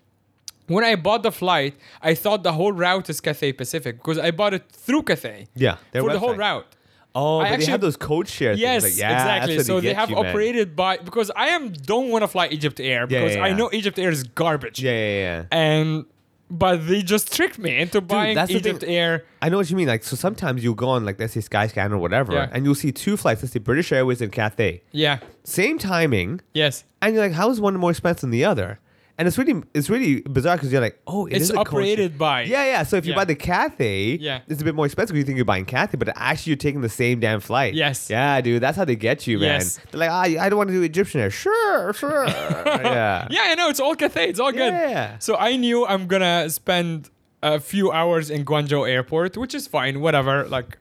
When 0.68 0.84
I 0.84 0.96
bought 0.96 1.24
the 1.24 1.32
flight, 1.32 1.76
I 2.02 2.16
thought 2.16 2.44
the 2.44 2.54
whole 2.54 2.72
route 2.72 3.10
is 3.10 3.20
Cathay 3.20 3.52
Pacific 3.54 3.98
because 3.98 4.18
I 4.18 4.32
bought 4.32 4.54
it 4.54 4.72
through 4.72 5.04
Cathay. 5.04 5.48
Yeah, 5.54 5.78
For 5.92 6.12
the 6.12 6.20
whole 6.20 6.36
route. 6.36 6.66
Oh, 7.16 7.40
I 7.40 7.44
but 7.44 7.48
they 7.50 7.54
actually- 7.56 7.72
have 7.72 7.82
those 7.82 7.98
code 7.98 8.28
share 8.28 8.54
Yes, 8.54 8.84
things. 8.84 8.96
Like, 8.96 9.02
yeah, 9.02 9.36
exactly. 9.38 9.64
So 9.64 9.76
they 9.80 9.88
get 9.90 9.96
have 9.98 10.10
you, 10.10 10.16
man. 10.16 10.26
operated 10.28 10.76
by 10.76 10.98
because 10.98 11.32
I 11.36 11.48
am 11.50 11.72
don't 11.72 12.10
want 12.10 12.24
to 12.24 12.28
fly 12.28 12.48
Egypt 12.48 12.80
Air 12.80 13.08
Yeah, 13.10 13.22
because 13.22 13.36
yeah, 13.36 13.44
I 13.44 13.54
know 13.54 13.70
Egypt 13.74 13.98
Air 14.00 14.10
is 14.10 14.24
garbage. 14.24 14.82
Yeah, 14.82 14.92
yeah, 14.92 15.20
yeah. 15.20 15.46
And 15.52 16.06
but 16.50 16.86
they 16.86 17.02
just 17.02 17.34
tricked 17.34 17.58
me 17.60 17.78
into 17.80 18.02
buying 18.02 18.36
that's. 18.36 18.52
Egypt 18.52 18.84
Air. 18.86 19.24
I 19.42 19.48
know 19.48 19.56
what 19.58 19.70
you 19.70 19.78
mean. 19.78 19.88
Like, 19.88 20.04
so 20.04 20.18
sometimes 20.18 20.62
you'll 20.64 20.74
go 20.76 20.90
on, 20.90 21.06
like, 21.06 21.18
let's 21.18 21.32
say 21.32 21.40
Skyscanner 21.40 21.94
or 21.94 21.98
whatever, 21.98 22.34
Yeah. 22.34 22.50
and 22.52 22.66
you'll 22.66 22.76
see 22.76 22.92
two 22.92 23.16
flights, 23.16 23.42
let's 23.42 23.54
say 23.54 23.60
British 23.60 23.90
Airways 23.94 24.20
and 24.22 24.34
Cathay. 24.34 24.82
Yeah. 24.92 25.20
Same 25.46 25.78
timing, 25.80 26.42
Yes. 26.54 26.84
and 27.02 27.14
you're 27.16 27.24
like, 27.24 27.32
how 27.34 27.50
is 27.52 27.62
one 27.62 27.74
more 27.78 27.92
expensive 27.92 28.22
than 28.22 28.32
the 28.32 28.44
other? 28.44 28.80
And 29.22 29.28
it's 29.28 29.38
really, 29.38 29.62
it's 29.76 29.88
really 29.88 30.22
bizarre 30.22 30.56
because 30.56 30.72
you're 30.72 30.82
like, 30.82 31.00
oh, 31.06 31.28
it 31.28 31.36
It's 31.36 31.52
operated 31.52 32.18
by- 32.18 32.42
Yeah, 32.42 32.66
yeah. 32.66 32.82
So 32.82 32.98
if 32.98 33.06
you 33.06 33.12
Yeah. 33.12 33.18
buy 33.18 33.26
the 33.26 33.36
Cathay, 33.36 34.18
Yeah. 34.18 34.40
it's 34.48 34.64
a 34.64 34.66
bit 34.66 34.74
more 34.74 34.88
expensive. 34.88 35.16
You 35.16 35.24
think 35.24 35.36
you're 35.36 35.46
buying 35.46 35.66
Cathay, 35.66 35.98
but 35.98 36.10
actually 36.16 36.50
you're 36.52 36.58
taking 36.58 36.82
the 36.82 36.90
same 36.90 37.20
damn 37.20 37.40
flight. 37.40 37.76
Yes. 37.76 38.10
Yeah, 38.10 38.42
dude. 38.42 38.64
That's 38.64 38.78
how 38.78 38.86
they 38.86 38.96
get 38.96 39.28
you, 39.28 39.38
man. 39.38 39.60
Yes. 39.60 39.80
They're 39.92 40.00
like, 40.00 40.10
ah, 40.10 40.22
I 40.44 40.50
don't 40.50 40.58
want 40.58 40.70
to 40.72 40.74
do 40.74 40.82
Egyptian 40.82 41.22
Air. 41.22 41.30
Sure, 41.30 41.94
sure. 41.94 42.26
yeah. 42.66 43.28
Yeah, 43.30 43.42
I 43.52 43.56
know. 43.56 43.70
It's 43.70 43.80
all 43.80 43.94
Cathay. 43.96 44.30
It's 44.30 44.40
all 44.40 44.52
good. 44.52 44.74
Yeah. 44.74 45.20
So 45.20 45.38
I 45.38 45.56
knew 45.56 45.86
I'm 45.86 46.08
gonna 46.08 46.50
spend 46.50 47.12
a 47.44 47.60
few 47.60 47.92
hours 47.92 48.32
in 48.32 48.44
Guangzhou 48.44 48.90
Airport, 48.90 49.38
which 49.38 49.54
is 49.54 49.68
fine. 49.68 50.00
Whatever. 50.02 50.48
Like, 50.48 50.78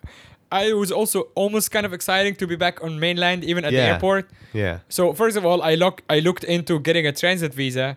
I 0.53 0.72
was 0.72 0.90
also 0.90 1.29
almost 1.37 1.70
kind 1.70 1.87
of 1.87 1.92
exciting 1.92 2.35
to 2.37 2.46
be 2.46 2.57
back 2.57 2.83
on 2.83 2.98
mainland, 2.98 3.44
even 3.44 3.64
at 3.64 3.70
the 3.72 3.79
airport. 3.81 4.29
Yeah. 4.53 4.79
So 4.88 5.12
first 5.12 5.37
of 5.37 5.44
all, 5.46 5.62
I 5.62 5.74
look 5.76 6.03
I 6.11 6.18
looked 6.18 6.42
into 6.44 6.81
getting 6.81 7.07
a 7.07 7.12
transit 7.12 7.55
visa, 7.55 7.96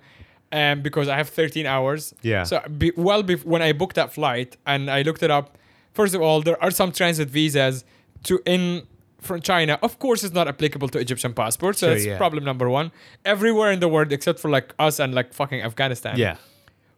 um, 0.54 0.82
because 0.82 1.08
I 1.10 1.18
have 1.18 1.30
13 1.30 1.66
hours. 1.66 2.14
Yeah. 2.22 2.44
So 2.44 2.62
be, 2.78 2.92
well, 2.96 3.24
bef- 3.24 3.44
when 3.44 3.62
I 3.62 3.74
booked 3.74 3.96
that 3.96 4.14
flight 4.14 4.56
and 4.66 4.90
I 4.90 5.02
looked 5.02 5.24
it 5.24 5.32
up, 5.32 5.58
first 5.94 6.14
of 6.16 6.22
all, 6.22 6.42
there 6.42 6.62
are 6.64 6.72
some 6.72 6.92
transit 6.92 7.30
visas 7.30 7.84
to 8.24 8.40
in 8.46 8.84
from 9.20 9.42
China. 9.42 9.80
Of 9.82 10.00
course, 10.00 10.24
it's 10.24 10.34
not 10.34 10.48
applicable 10.48 10.90
to 10.90 11.00
Egyptian 11.00 11.34
passports. 11.34 11.80
So 11.80 11.88
Sure, 11.88 11.94
that's 11.96 12.06
yeah. 12.06 12.18
problem 12.18 12.44
number 12.44 12.70
one. 12.70 12.92
Everywhere 13.26 13.72
in 13.72 13.80
the 13.80 13.88
world 13.88 14.12
except 14.12 14.40
for 14.40 14.50
like 14.50 14.74
us 14.80 15.00
and 15.00 15.14
like 15.16 15.34
fucking 15.34 15.62
Afghanistan. 15.62 16.18
Yeah. 16.18 16.36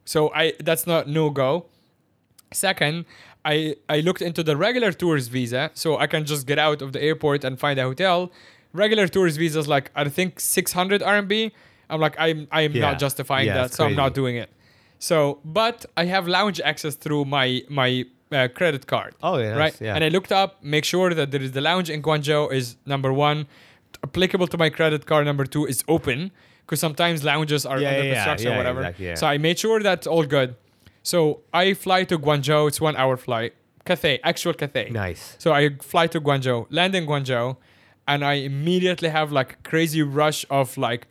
So 0.05 0.31
I 0.33 0.53
that's 0.59 0.85
not 0.85 1.07
no 1.07 1.29
go. 1.29 1.65
Second, 2.51 3.05
I 3.43 3.75
I 3.89 3.99
looked 4.01 4.21
into 4.21 4.43
the 4.43 4.55
regular 4.57 4.91
tourist 4.91 5.29
visa, 5.31 5.71
so 5.73 5.97
I 5.97 6.07
can 6.07 6.25
just 6.25 6.45
get 6.47 6.59
out 6.59 6.81
of 6.81 6.91
the 6.93 7.01
airport 7.01 7.43
and 7.43 7.59
find 7.59 7.79
a 7.79 7.83
hotel. 7.83 8.31
Regular 8.73 9.07
tourist 9.07 9.37
visas 9.37 9.67
like 9.67 9.91
I 9.95 10.09
think 10.09 10.39
600 10.39 11.01
RMB. 11.01 11.51
I'm 11.89 11.99
like 11.99 12.15
I'm 12.19 12.47
I'm 12.51 12.71
Yeah. 12.73 12.81
not 12.91 12.99
justifying 12.99 13.47
Yeah, 13.47 13.55
that, 13.63 13.73
so 13.73 13.85
I'm 13.85 13.95
not 13.95 14.13
doing 14.13 14.35
it. 14.35 14.49
So, 14.99 15.39
but 15.43 15.85
I 15.97 16.05
have 16.05 16.27
lounge 16.27 16.59
access 16.61 16.95
through 16.95 17.25
my 17.25 17.63
my 17.69 18.05
uh, 18.31 18.47
credit 18.57 18.87
card. 18.87 19.13
Oh, 19.21 19.37
yeah, 19.37 19.55
right. 19.55 19.75
yeah. 19.79 19.93
And 19.95 20.03
I 20.03 20.09
looked 20.09 20.31
up, 20.31 20.63
make 20.63 20.83
sure 20.85 21.13
that 21.13 21.31
there 21.31 21.41
is 21.41 21.51
the 21.51 21.61
lounge 21.61 21.89
in 21.89 22.01
Guangzhou 22.01 22.51
is 22.51 22.75
number 22.85 23.11
one, 23.13 23.45
applicable 24.03 24.47
to 24.47 24.57
my 24.57 24.69
credit 24.69 25.05
card. 25.05 25.25
Number 25.25 25.45
two 25.45 25.65
is 25.67 25.83
open 25.87 26.31
because 26.61 26.79
sometimes 26.79 27.23
lounges 27.23 27.65
are 27.65 27.79
Yeah, 27.79 27.89
under 27.91 28.13
construction 28.13 28.53
or 28.53 28.57
whatever. 28.57 28.79
exactly, 28.81 29.05
yeah. 29.07 29.15
So 29.15 29.27
I 29.27 29.37
made 29.37 29.59
sure 29.59 29.79
that's 29.83 30.07
all 30.07 30.25
good. 30.25 30.55
So 31.03 31.41
I 31.53 31.73
fly 31.75 32.03
to 32.05 32.17
Guangzhou. 32.17 32.67
It's 32.67 32.81
one 32.81 32.95
hour 32.95 33.15
flight. 33.17 33.53
Cathay, 33.85 34.19
actual 34.23 34.53
Cathay. 34.53 34.89
Nice. 34.89 35.35
So 35.37 35.53
I 35.53 35.75
fly 35.81 36.07
to 36.07 36.19
Guangzhou, 36.19 36.65
land 36.71 36.95
in 36.95 37.05
Guangzhou, 37.05 37.57
and 38.07 38.25
I 38.25 38.33
immediately 38.51 39.09
have 39.09 39.31
like 39.31 39.61
crazy 39.63 40.01
rush 40.01 40.45
of 40.49 40.77
like 40.77 41.05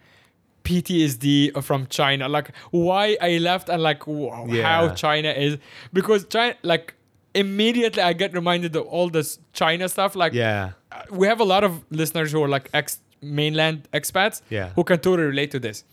PTSD 0.65 1.63
from 1.63 1.87
China. 1.87 2.29
Like 2.29 2.51
why 2.71 3.17
I 3.21 3.39
left 3.39 3.69
and 3.69 3.83
like 3.83 4.07
wow, 4.07 4.47
Yeah. 4.49 4.63
how 4.65 4.95
China 4.95 5.31
is 5.31 5.59
because 5.93 6.25
China 6.27 6.55
like 6.63 6.95
immediately 7.35 8.03
I 8.03 8.13
get 8.13 8.33
reminded 8.35 8.75
of 8.77 8.87
all 8.87 9.09
this 9.11 9.39
China 9.53 9.89
stuff. 9.89 10.15
Like 10.17 10.33
Yeah. 10.33 10.71
uh, 10.93 11.03
we 11.11 11.27
have 11.27 11.41
a 11.41 11.45
lot 11.45 11.65
of 11.65 11.73
listeners 11.91 12.33
who 12.33 12.43
are 12.43 12.49
like 12.49 12.69
ex 12.73 12.99
mainland 13.23 13.89
expats 13.93 14.43
Yeah. 14.51 14.71
who 14.77 14.85
can 14.85 14.99
totally 14.99 15.27
relate 15.29 15.51
to 15.53 15.59
this. 15.61 15.85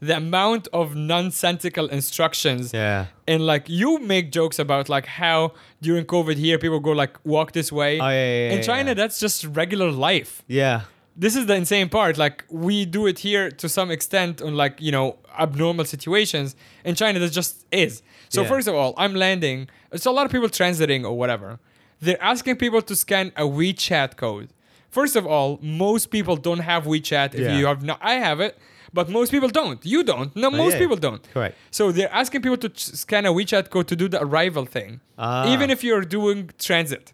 The 0.00 0.16
amount 0.16 0.68
of 0.72 0.94
nonsensical 0.94 1.86
instructions 1.88 2.72
Yeah. 2.72 3.06
and 3.26 3.44
like 3.46 3.64
you 3.68 3.98
make 3.98 4.30
jokes 4.30 4.58
about 4.60 4.88
like 4.88 5.06
how 5.06 5.52
during 5.82 6.04
COVID 6.04 6.36
here 6.36 6.56
people 6.58 6.78
go 6.80 6.92
like 6.92 7.18
walk 7.24 7.50
this 7.52 7.72
way. 7.72 7.98
Oh, 8.00 8.08
yeah, 8.08 8.48
yeah, 8.48 8.52
In 8.54 8.62
China, 8.62 8.94
that's 8.94 9.18
just 9.18 9.44
regular 9.44 9.90
life. 9.90 10.42
Yeah. 10.46 10.82
This 11.20 11.34
is 11.34 11.46
the 11.46 11.54
insane 11.56 11.88
part. 11.88 12.16
Like 12.16 12.44
we 12.48 12.84
do 12.86 13.06
it 13.10 13.18
here 13.18 13.50
to 13.62 13.68
some 13.68 13.90
extent 13.90 14.40
on 14.40 14.54
like 14.56 14.80
you 14.80 14.92
know 14.92 15.16
abnormal 15.38 15.84
situations. 15.84 16.54
In 16.84 16.94
China, 16.94 17.18
that 17.18 17.32
just 17.32 17.66
is. 17.72 18.02
So 18.28 18.42
Yeah. 18.42 18.48
first 18.48 18.68
of 18.68 18.74
all, 18.74 18.94
I'm 18.96 19.14
landing. 19.14 19.68
It's 19.92 20.06
a 20.06 20.10
lot 20.10 20.24
of 20.26 20.32
people 20.32 20.48
transiting 20.48 21.04
or 21.04 21.14
whatever. 21.22 21.58
They're 22.00 22.22
asking 22.22 22.56
people 22.56 22.82
to 22.82 22.94
scan 22.94 23.32
a 23.36 23.42
WeChat 23.42 24.16
code. 24.16 24.48
First 24.90 25.16
of 25.16 25.26
all, 25.26 25.58
most 25.62 26.06
people 26.16 26.36
don't 26.36 26.60
have 26.72 26.84
WeChat. 26.84 27.34
If 27.34 27.40
Yeah. 27.40 27.58
you 27.58 27.66
have 27.66 27.82
not, 27.82 27.98
I 28.00 28.14
have 28.28 28.40
it, 28.40 28.56
but 28.98 29.08
most 29.18 29.30
people 29.32 29.48
don't. 29.60 29.84
You 29.84 30.00
don't. 30.04 30.30
No, 30.36 30.50
most 30.50 30.74
yeah. 30.74 30.78
people 30.82 30.96
don't. 30.96 31.22
Correct. 31.34 31.56
So 31.70 31.82
they're 31.92 32.12
asking 32.22 32.40
people 32.42 32.56
to 32.64 32.68
ch- 32.68 32.90
scan 33.04 33.26
a 33.26 33.32
WeChat 33.32 33.70
code 33.70 33.86
to 33.88 33.96
do 33.96 34.06
the 34.08 34.20
arrival 34.26 34.64
thing, 34.76 35.00
Ah. 35.18 35.52
even 35.52 35.68
if 35.70 35.82
you're 35.82 36.04
doing 36.18 36.50
transit. 36.58 37.12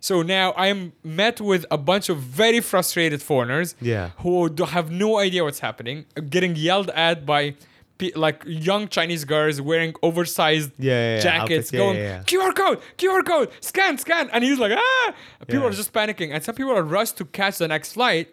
So 0.00 0.22
now 0.22 0.54
I'm 0.56 0.92
met 1.02 1.40
with 1.40 1.66
a 1.70 1.78
bunch 1.78 2.08
of 2.08 2.18
very 2.18 2.60
frustrated 2.60 3.20
foreigners 3.22 3.74
Yeah. 3.80 4.10
who 4.18 4.48
have 4.64 4.90
no 4.90 5.18
idea 5.18 5.42
what's 5.44 5.58
happening, 5.58 6.06
getting 6.30 6.54
yelled 6.56 6.90
at 6.90 7.26
by 7.26 7.54
pe- 7.98 8.12
like 8.14 8.42
young 8.46 8.86
Chinese 8.88 9.24
girls 9.24 9.60
wearing 9.60 9.94
oversized 10.02 10.70
Yeah, 10.78 10.92
yeah, 10.92 11.14
yeah, 11.16 11.20
jackets, 11.20 11.72
yeah, 11.72 11.78
going 11.78 11.96
yeah, 11.98 12.22
QR 12.26 12.52
code, 12.54 12.78
QR 12.96 13.24
code, 13.24 13.50
scan, 13.60 13.98
scan, 13.98 14.30
and 14.32 14.44
he's 14.44 14.58
like 14.58 14.72
ah. 14.76 15.12
People 15.48 15.62
Yeah. 15.64 15.68
are 15.70 15.72
just 15.72 15.92
panicking, 15.92 16.32
and 16.32 16.44
some 16.44 16.54
people 16.54 16.72
are 16.72 16.82
rushed 16.84 17.16
to 17.18 17.24
catch 17.24 17.58
the 17.58 17.66
next 17.68 17.92
flight. 17.94 18.28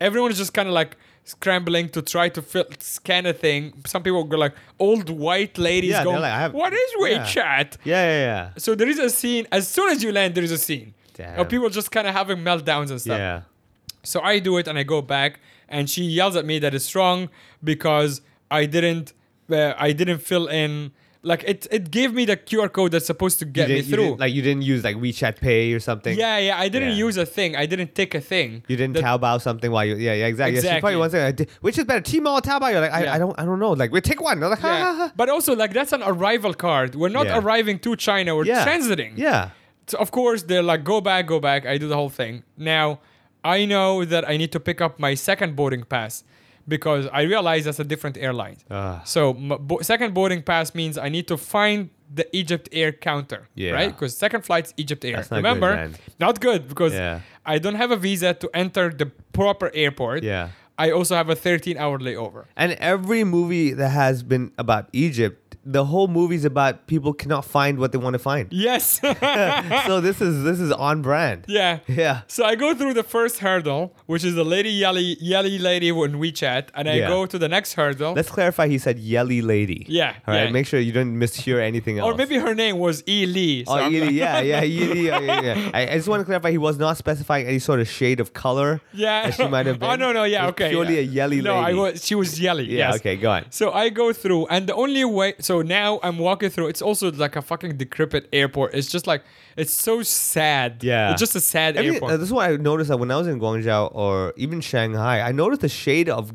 Everyone 0.00 0.30
is 0.30 0.36
just 0.38 0.52
kind 0.52 0.68
of 0.68 0.74
like 0.74 0.96
scrambling 1.24 1.88
to 1.90 2.00
try 2.02 2.28
to 2.28 2.40
fill, 2.42 2.64
scan 2.80 3.24
a 3.26 3.32
thing. 3.32 3.72
Some 3.86 4.02
people 4.02 4.24
go 4.24 4.36
like 4.36 4.54
old 4.78 5.08
white 5.10 5.56
ladies 5.58 5.90
Yeah, 5.90 6.04
going, 6.04 6.20
like, 6.20 6.32
have- 6.32 6.54
"What 6.54 6.72
is 6.72 6.90
Yeah. 6.98 7.04
WeChat?" 7.24 7.76
Yeah. 7.84 8.04
Yeah. 8.04 8.20
Yeah. 8.28 8.50
So 8.58 8.74
there 8.74 8.88
is 8.88 8.98
a 8.98 9.10
scene. 9.10 9.46
As 9.50 9.66
soon 9.68 9.88
as 9.90 10.02
you 10.02 10.12
land, 10.12 10.34
there 10.34 10.44
is 10.44 10.52
a 10.52 10.58
scene 10.58 10.94
Damn. 11.18 11.40
of 11.40 11.48
people 11.48 11.68
just 11.68 11.90
kind 11.90 12.06
of 12.06 12.14
having 12.14 12.38
meltdowns 12.38 12.90
and 12.90 13.00
stuff. 13.00 13.18
Yeah. 13.18 13.42
So 14.04 14.20
I 14.20 14.38
do 14.38 14.56
it 14.58 14.68
and 14.68 14.78
I 14.78 14.84
go 14.84 15.02
back, 15.02 15.40
and 15.68 15.90
she 15.90 16.02
yells 16.04 16.36
at 16.36 16.44
me 16.46 16.58
that 16.60 16.72
it's 16.74 16.94
wrong 16.94 17.28
because 17.62 18.20
I 18.50 18.64
didn't, 18.66 19.12
uh, 19.50 19.74
I 19.76 19.92
didn't 19.92 20.18
fill 20.20 20.46
in. 20.46 20.92
Like 21.22 21.42
it, 21.42 21.66
it 21.72 21.90
gave 21.90 22.14
me 22.14 22.24
the 22.24 22.36
QR 22.36 22.72
code 22.72 22.92
that's 22.92 23.04
supposed 23.06 23.40
to 23.40 23.44
get 23.44 23.68
me 23.68 23.74
didn't- 23.74 23.88
you 23.90 23.94
through. 23.96 24.16
like 24.18 24.32
you 24.32 24.40
didn't 24.40 24.62
use 24.62 24.84
like 24.84 24.94
WeChat 24.96 25.40
Pay 25.40 25.72
or 25.72 25.80
something. 25.80 26.16
yeah, 26.16 26.38
yeah. 26.38 26.56
I 26.58 26.68
didn't 26.68 26.90
Yeah. 26.90 27.04
use 27.06 27.16
a 27.16 27.26
thing. 27.26 27.56
I 27.56 27.66
didn't 27.66 27.96
take 27.96 28.14
a 28.14 28.20
thing. 28.20 28.62
You 28.68 28.76
didn't 28.76 28.94
that- 28.94 29.02
Taobao 29.02 29.40
something 29.42 29.70
while 29.72 29.84
you 29.84 29.96
yeah 29.96 30.14
yeah 30.14 30.26
exactly. 30.26 30.60
Yeah, 30.62 30.74
she 30.76 30.80
probably 30.80 30.96
wants 30.96 31.14
to 31.14 31.46
which 31.60 31.76
is 31.76 31.84
better, 31.84 32.00
Tmall 32.00 32.38
or 32.38 32.40
Taobao? 32.40 32.70
You're 32.70 32.80
like 32.80 32.92
I, 32.92 33.02
Yeah. 33.02 33.14
I 33.14 33.18
don't 33.18 33.34
I 33.38 33.44
don't 33.44 33.58
know. 33.58 33.72
Like 33.72 33.90
we 33.90 34.00
take 34.00 34.20
one. 34.22 34.38
Like 34.40 34.62
Yeah. 34.62 35.10
But 35.16 35.28
also, 35.28 35.56
like 35.56 35.72
that's 35.72 35.92
an 35.92 36.02
arrival 36.04 36.54
card. 36.54 36.94
We're 36.94 37.08
not 37.08 37.26
arriving 37.26 37.80
to 37.80 37.96
China. 37.96 38.36
We're 38.36 38.44
Yeah. 38.44 38.64
transiting. 38.64 39.14
Yeah. 39.16 39.50
So 39.90 39.98
of 39.98 40.10
course 40.10 40.42
they're 40.42 40.62
like, 40.62 40.84
go 40.84 41.00
back, 41.00 41.26
go 41.26 41.40
back. 41.40 41.66
I 41.66 41.78
do 41.78 41.88
the 41.88 41.96
whole 41.96 42.10
thing. 42.10 42.42
Now 42.56 43.00
I 43.44 43.64
know 43.64 44.04
that 44.04 44.28
I 44.28 44.36
need 44.36 44.52
to 44.52 44.60
pick 44.60 44.80
up 44.80 44.98
my 44.98 45.14
second 45.14 45.56
boarding 45.56 45.84
pass 45.84 46.24
because 46.66 47.06
I 47.12 47.22
realize 47.22 47.64
that's 47.64 47.78
a 47.80 47.84
different 47.84 48.16
airline. 48.18 48.56
Ah. 48.70 49.00
So 49.04 49.32
bo- 49.32 49.80
second 49.80 50.12
boarding 50.14 50.42
pass 50.42 50.74
means 50.74 50.98
I 50.98 51.08
need 51.08 51.26
to 51.28 51.36
find 51.36 51.88
the 52.14 52.26
Egypt 52.36 52.68
Air 52.72 52.92
counter, 52.92 53.48
Yeah. 53.54 53.72
right? 53.72 53.88
Because 53.94 54.16
second 54.16 54.42
flight's 54.44 54.72
Egypt 54.76 55.04
Air. 55.04 55.16
That's 55.16 55.30
not 55.30 55.36
good, 55.38 55.44
Remember, 55.44 55.74
man. 55.74 55.94
not 56.20 56.40
good 56.40 56.68
because 56.68 56.92
Yeah. 56.94 57.20
I 57.46 57.58
don't 57.58 57.76
have 57.76 57.90
a 57.90 57.96
visa 57.96 58.34
to 58.34 58.50
enter 58.54 58.90
the 58.90 59.06
proper 59.32 59.70
airport. 59.74 60.22
Yeah. 60.24 60.48
I 60.78 60.90
also 60.90 61.16
have 61.16 61.28
a 61.28 61.34
13-hour 61.34 61.98
layover. 61.98 62.44
And 62.56 62.72
every 62.72 63.24
movie 63.24 63.72
that 63.72 63.88
has 63.90 64.22
been 64.22 64.52
about 64.58 64.88
Egypt, 64.92 65.47
the 65.70 65.84
whole 65.84 66.08
movie's 66.08 66.44
about 66.46 66.86
people 66.86 67.12
cannot 67.12 67.44
find 67.44 67.78
what 67.78 67.92
they 67.92 67.98
want 67.98 68.14
to 68.14 68.18
find. 68.18 68.48
Yes. 68.50 69.00
so 69.86 70.00
this 70.00 70.20
is 70.20 70.42
this 70.44 70.58
is 70.60 70.72
on 70.72 71.02
brand. 71.02 71.44
yeah. 71.46 71.80
Yeah. 71.86 72.22
So 72.26 72.44
I 72.44 72.54
go 72.54 72.74
through 72.74 72.94
the 72.94 73.02
first 73.02 73.38
hurdle, 73.40 73.94
which 74.06 74.24
is 74.24 74.34
the 74.34 74.44
lady 74.44 74.70
yelly 74.70 75.16
yelly 75.20 75.58
lady 75.58 75.90
on 75.92 76.12
WeChat, 76.14 76.68
and 76.74 76.88
I 76.88 76.94
Yeah. 76.94 77.08
go 77.08 77.26
to 77.26 77.38
the 77.38 77.48
next 77.48 77.74
hurdle. 77.74 78.14
Let's 78.14 78.30
clarify. 78.30 78.68
He 78.68 78.78
said 78.78 78.98
yelly 78.98 79.42
lady. 79.42 79.84
Yeah, 79.88 80.14
All 80.26 80.34
right. 80.34 80.44
yeah. 80.44 80.50
Make 80.50 80.66
sure 80.66 80.80
you 80.80 80.92
don't 80.92 81.14
mishear 81.16 81.60
anything 81.60 81.98
else. 81.98 82.06
or 82.10 82.16
maybe 82.16 82.36
her 82.38 82.54
name 82.54 82.78
was 82.78 83.02
E 83.06 83.26
Lee. 83.26 83.64
so 83.66 83.72
Oh, 83.72 83.76
I'm 83.76 83.92
Yeli, 83.92 84.06
like- 84.06 84.12
yeah, 84.12 84.40
yeah, 84.40 84.62
Yeli, 84.62 85.12
oh, 85.12 85.20
yeah, 85.20 85.40
yeah. 85.42 85.70
I, 85.74 85.80
I 85.92 85.94
just 85.96 86.08
want 86.08 86.20
to 86.20 86.24
clarify. 86.24 86.50
He 86.50 86.58
was 86.58 86.78
not 86.78 86.96
specifying 86.96 87.46
any 87.46 87.58
sort 87.58 87.80
of 87.80 87.88
shade 87.88 88.20
of 88.20 88.32
color. 88.32 88.80
Yeah. 88.94 89.30
she 89.30 89.46
might 89.46 89.66
have 89.66 89.76
oh, 89.82 89.86
been. 89.86 89.90
oh 89.90 89.96
no, 89.96 90.12
no, 90.12 90.24
yeah, 90.24 90.48
okay. 90.48 90.70
Purely 90.70 90.98
a 90.98 91.02
yelly 91.02 91.42
No, 91.42 91.56
I 91.56 91.66
lady. 91.66 91.78
was. 91.78 92.04
She 92.06 92.14
was 92.14 92.40
yelly. 92.40 92.64
Yeah. 92.64 92.88
yes. 92.90 92.96
Okay. 92.96 93.16
Go 93.16 93.30
on. 93.30 93.44
So 93.50 93.72
I 93.72 93.88
go 93.90 94.12
through, 94.12 94.46
and 94.46 94.66
the 94.66 94.74
only 94.74 95.04
way. 95.04 95.34
So 95.40 95.57
now 95.62 96.00
I'm 96.02 96.18
walking 96.18 96.50
through. 96.50 96.68
It's 96.68 96.82
also 96.82 97.10
like 97.12 97.36
a 97.36 97.42
fucking 97.42 97.76
decrepit 97.76 98.28
airport. 98.32 98.74
It's 98.74 98.88
just 98.88 99.06
like 99.06 99.22
it's 99.56 99.72
so 99.72 100.02
sad. 100.02 100.82
Yeah. 100.82 101.12
It's 101.12 101.20
just 101.20 101.34
a 101.36 101.40
sad 101.40 101.76
Every- 101.76 101.94
airport. 101.94 102.12
uh, 102.12 102.16
this 102.16 102.28
is 102.28 102.32
why 102.32 102.50
I 102.52 102.56
noticed 102.56 102.88
that 102.88 102.98
when 102.98 103.10
I 103.10 103.16
was 103.16 103.26
in 103.26 103.38
Guangzhou 103.40 103.90
or 103.94 104.32
even 104.36 104.60
Shanghai, 104.60 105.20
I 105.20 105.32
noticed 105.32 105.60
the 105.62 105.68
shade 105.68 106.08
of 106.08 106.32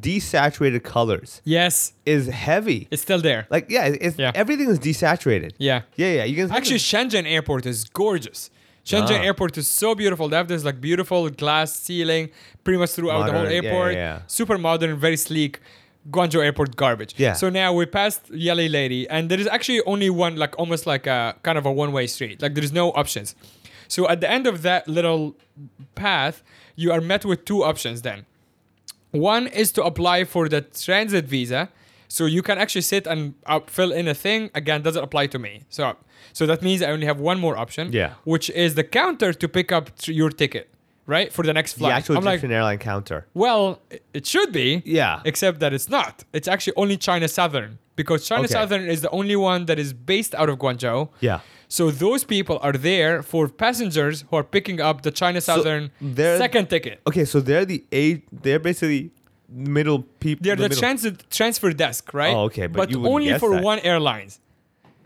desaturated 0.00 0.82
colors 0.82 1.40
yes, 1.44 1.92
is 2.04 2.26
heavy. 2.26 2.88
it's 2.90 3.02
still 3.02 3.20
there. 3.20 3.46
like 3.50 3.70
yeah, 3.70 3.86
it's, 3.86 4.18
Yeah. 4.18 4.32
everything 4.34 4.68
is 4.68 4.78
desaturated. 4.78 5.52
yeah. 5.58 5.82
Yeah, 5.96 6.12
yeah. 6.18 6.24
You 6.24 6.36
can 6.36 6.50
Actually, 6.50 6.78
Shenzhen 6.78 7.24
Airport 7.30 7.66
is 7.66 7.84
gorgeous. 7.84 8.50
Shenzhen 8.84 9.18
Ah. 9.20 9.28
Airport 9.28 9.56
is 9.58 9.68
so 9.68 9.94
beautiful. 9.94 10.28
They 10.28 10.36
have 10.36 10.48
this 10.48 10.64
like 10.64 10.80
beautiful 10.80 11.28
glass 11.30 11.74
ceiling 11.78 12.30
pretty 12.64 12.78
much 12.78 12.90
throughout 12.90 13.26
the 13.26 13.32
Modern, 13.32 13.46
whole 13.46 13.50
yeah, 13.52 13.62
airport. 13.70 13.92
yeah, 13.94 13.98
yeah. 13.98 14.20
Super 14.26 14.56
modern, 14.58 14.96
very 14.98 15.16
sleek. 15.16 15.60
Guangzhou 16.10 16.42
Airport 16.42 16.76
garbage. 16.76 17.14
Yeah. 17.16 17.34
So 17.34 17.50
now 17.50 17.72
we 17.72 17.86
passed 17.86 18.30
Yellow 18.30 18.66
Lady, 18.66 19.08
and 19.08 19.30
there 19.30 19.40
is 19.40 19.46
actually 19.46 19.82
only 19.82 20.10
one, 20.10 20.36
like 20.36 20.58
almost 20.58 20.86
like 20.86 21.06
a 21.06 21.36
kind 21.42 21.58
of 21.58 21.66
a 21.66 21.72
one-way 21.72 22.06
street. 22.06 22.40
Like 22.42 22.54
there 22.54 22.64
is 22.64 22.72
no 22.72 22.90
options. 22.92 23.34
So 23.88 24.08
at 24.08 24.20
the 24.20 24.30
end 24.30 24.46
of 24.46 24.62
that 24.62 24.86
little 24.86 25.36
path, 25.94 26.42
you 26.76 26.92
are 26.92 27.00
met 27.00 27.24
with 27.24 27.44
two 27.44 27.64
options. 27.64 28.02
Then, 28.02 28.26
one 29.10 29.46
is 29.46 29.72
to 29.72 29.82
apply 29.82 30.24
for 30.24 30.48
the 30.48 30.60
transit 30.60 31.24
visa. 31.24 31.70
So 32.10 32.24
you 32.24 32.42
can 32.42 32.56
actually 32.56 32.82
sit 32.82 33.06
and 33.06 33.34
uh, 33.44 33.60
fill 33.66 33.92
in 33.92 34.08
a 34.08 34.14
thing. 34.14 34.50
Again, 34.54 34.82
doesn't 34.82 35.02
apply 35.02 35.26
to 35.26 35.38
me. 35.38 35.64
So, 35.68 35.94
so 36.32 36.46
that 36.46 36.62
means 36.62 36.80
I 36.80 36.90
only 36.90 37.06
have 37.06 37.20
one 37.20 37.38
more 37.38 37.56
option. 37.56 37.92
Yeah. 37.92 38.14
Which 38.24 38.48
is 38.50 38.76
the 38.76 38.84
counter 38.84 39.34
to 39.34 39.48
pick 39.48 39.72
up 39.72 39.98
tr- 39.98 40.12
your 40.12 40.30
ticket, 40.30 40.70
right, 41.14 41.32
for 41.32 41.42
the 41.48 41.52
next 41.58 41.72
The 41.72 41.78
flight. 41.80 41.94
actual 41.98 42.16
I'm 42.18 42.24
like, 42.24 42.34
Egyptian 42.34 42.52
airline 42.58 42.78
counter. 42.78 43.26
well, 43.34 43.80
it 44.18 44.24
should 44.32 44.50
be. 44.52 44.82
Yeah. 44.84 45.22
Except 45.24 45.58
that 45.62 45.72
it's 45.76 45.88
not. 45.98 46.12
It's 46.32 46.46
actually 46.54 46.74
only 46.82 46.96
China 47.08 47.26
Southern 47.26 47.78
because 47.96 48.20
China 48.30 48.44
Okay. 48.44 48.52
Southern 48.58 48.84
is 48.94 49.00
the 49.06 49.10
only 49.10 49.34
one 49.50 49.66
that 49.66 49.78
is 49.84 49.90
based 49.92 50.32
out 50.40 50.48
of 50.52 50.56
Guangzhou. 50.62 51.08
Yeah. 51.28 51.40
So 51.76 51.90
those 51.90 52.22
people 52.24 52.56
are 52.62 52.72
there 52.90 53.14
for 53.22 53.42
passengers 53.64 54.24
who 54.30 54.36
are 54.36 54.44
picking 54.56 54.78
up 54.80 55.02
the 55.02 55.10
China 55.22 55.40
Southern 55.40 55.90
they're- 56.00 56.38
second 56.38 56.64
ticket. 56.70 57.00
Okay, 57.08 57.24
so 57.32 57.40
they're 57.40 57.64
the 57.72 57.84
a 57.92 58.22
they're 58.44 58.58
basically 58.70 59.10
middle 59.76 60.00
people. 60.20 60.40
They're 60.44 60.56
the, 60.56 60.62
middle- 60.68 60.78
transit 60.78 61.14
transfer 61.30 61.70
desk, 61.84 62.02
right? 62.14 62.34
Oh, 62.34 62.44
okay, 62.48 62.66
but 62.68 62.90
you 62.90 62.98
wouldn't 63.00 63.14
only 63.14 63.38
for 63.38 63.50
that. 63.56 63.62
one 63.62 63.78
airlines. 63.80 64.40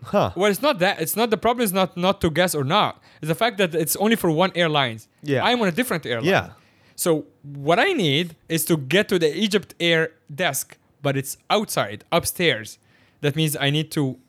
Huh. 0.05 0.31
Well, 0.35 0.49
it's 0.51 0.61
not 0.61 0.79
that. 0.79 1.01
It's 1.01 1.15
not 1.15 1.29
the 1.31 1.37
problem. 1.37 1.63
Is 1.63 1.73
not 1.73 1.95
not 1.97 2.19
to 2.21 2.29
guess 2.29 2.53
or 2.55 2.63
not. 2.77 3.01
It's 3.23 3.29
the 3.29 3.35
fact 3.35 3.57
that 3.59 3.73
it's 3.73 3.95
only 3.95 4.17
for 4.17 4.29
one 4.29 4.51
airlines. 4.53 5.07
Yeah. 5.21 5.45
I'm 5.45 5.61
on 5.61 5.69
a 5.69 5.71
different 5.71 6.05
airline. 6.05 6.25
Yeah. 6.25 6.49
So 6.97 7.25
what 7.41 7.79
I 7.79 7.93
need 7.93 8.35
is 8.49 8.65
to 8.65 8.75
get 8.75 9.07
to 9.07 9.17
the 9.17 9.33
Egypt 9.33 9.73
Air 9.79 10.11
desk, 10.35 10.77
but 11.01 11.15
it's 11.15 11.37
outside, 11.49 12.03
upstairs. 12.11 12.79
That 13.21 13.37
means 13.37 13.55
I 13.55 13.69
need 13.69 13.91
to 13.91 14.19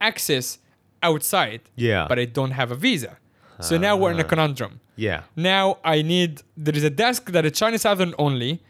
access 0.00 0.58
outside. 1.02 1.62
Yeah. 1.74 2.06
But 2.08 2.20
I 2.20 2.26
don't 2.26 2.52
have 2.52 2.70
a 2.70 2.76
visa. 2.76 3.18
So 3.58 3.76
now 3.76 3.96
we're 3.96 4.12
in 4.12 4.20
a 4.20 4.24
ah. 4.24 4.28
conundrum. 4.28 4.78
Yeah. 4.94 5.22
Now 5.34 5.78
I 5.84 6.02
need 6.02 6.42
there 6.56 6.76
is 6.76 6.84
a 6.84 6.90
desk 6.90 7.32
that 7.32 7.44
is 7.44 7.58
China 7.58 7.76
Southern 7.76 8.14
only, 8.20 8.62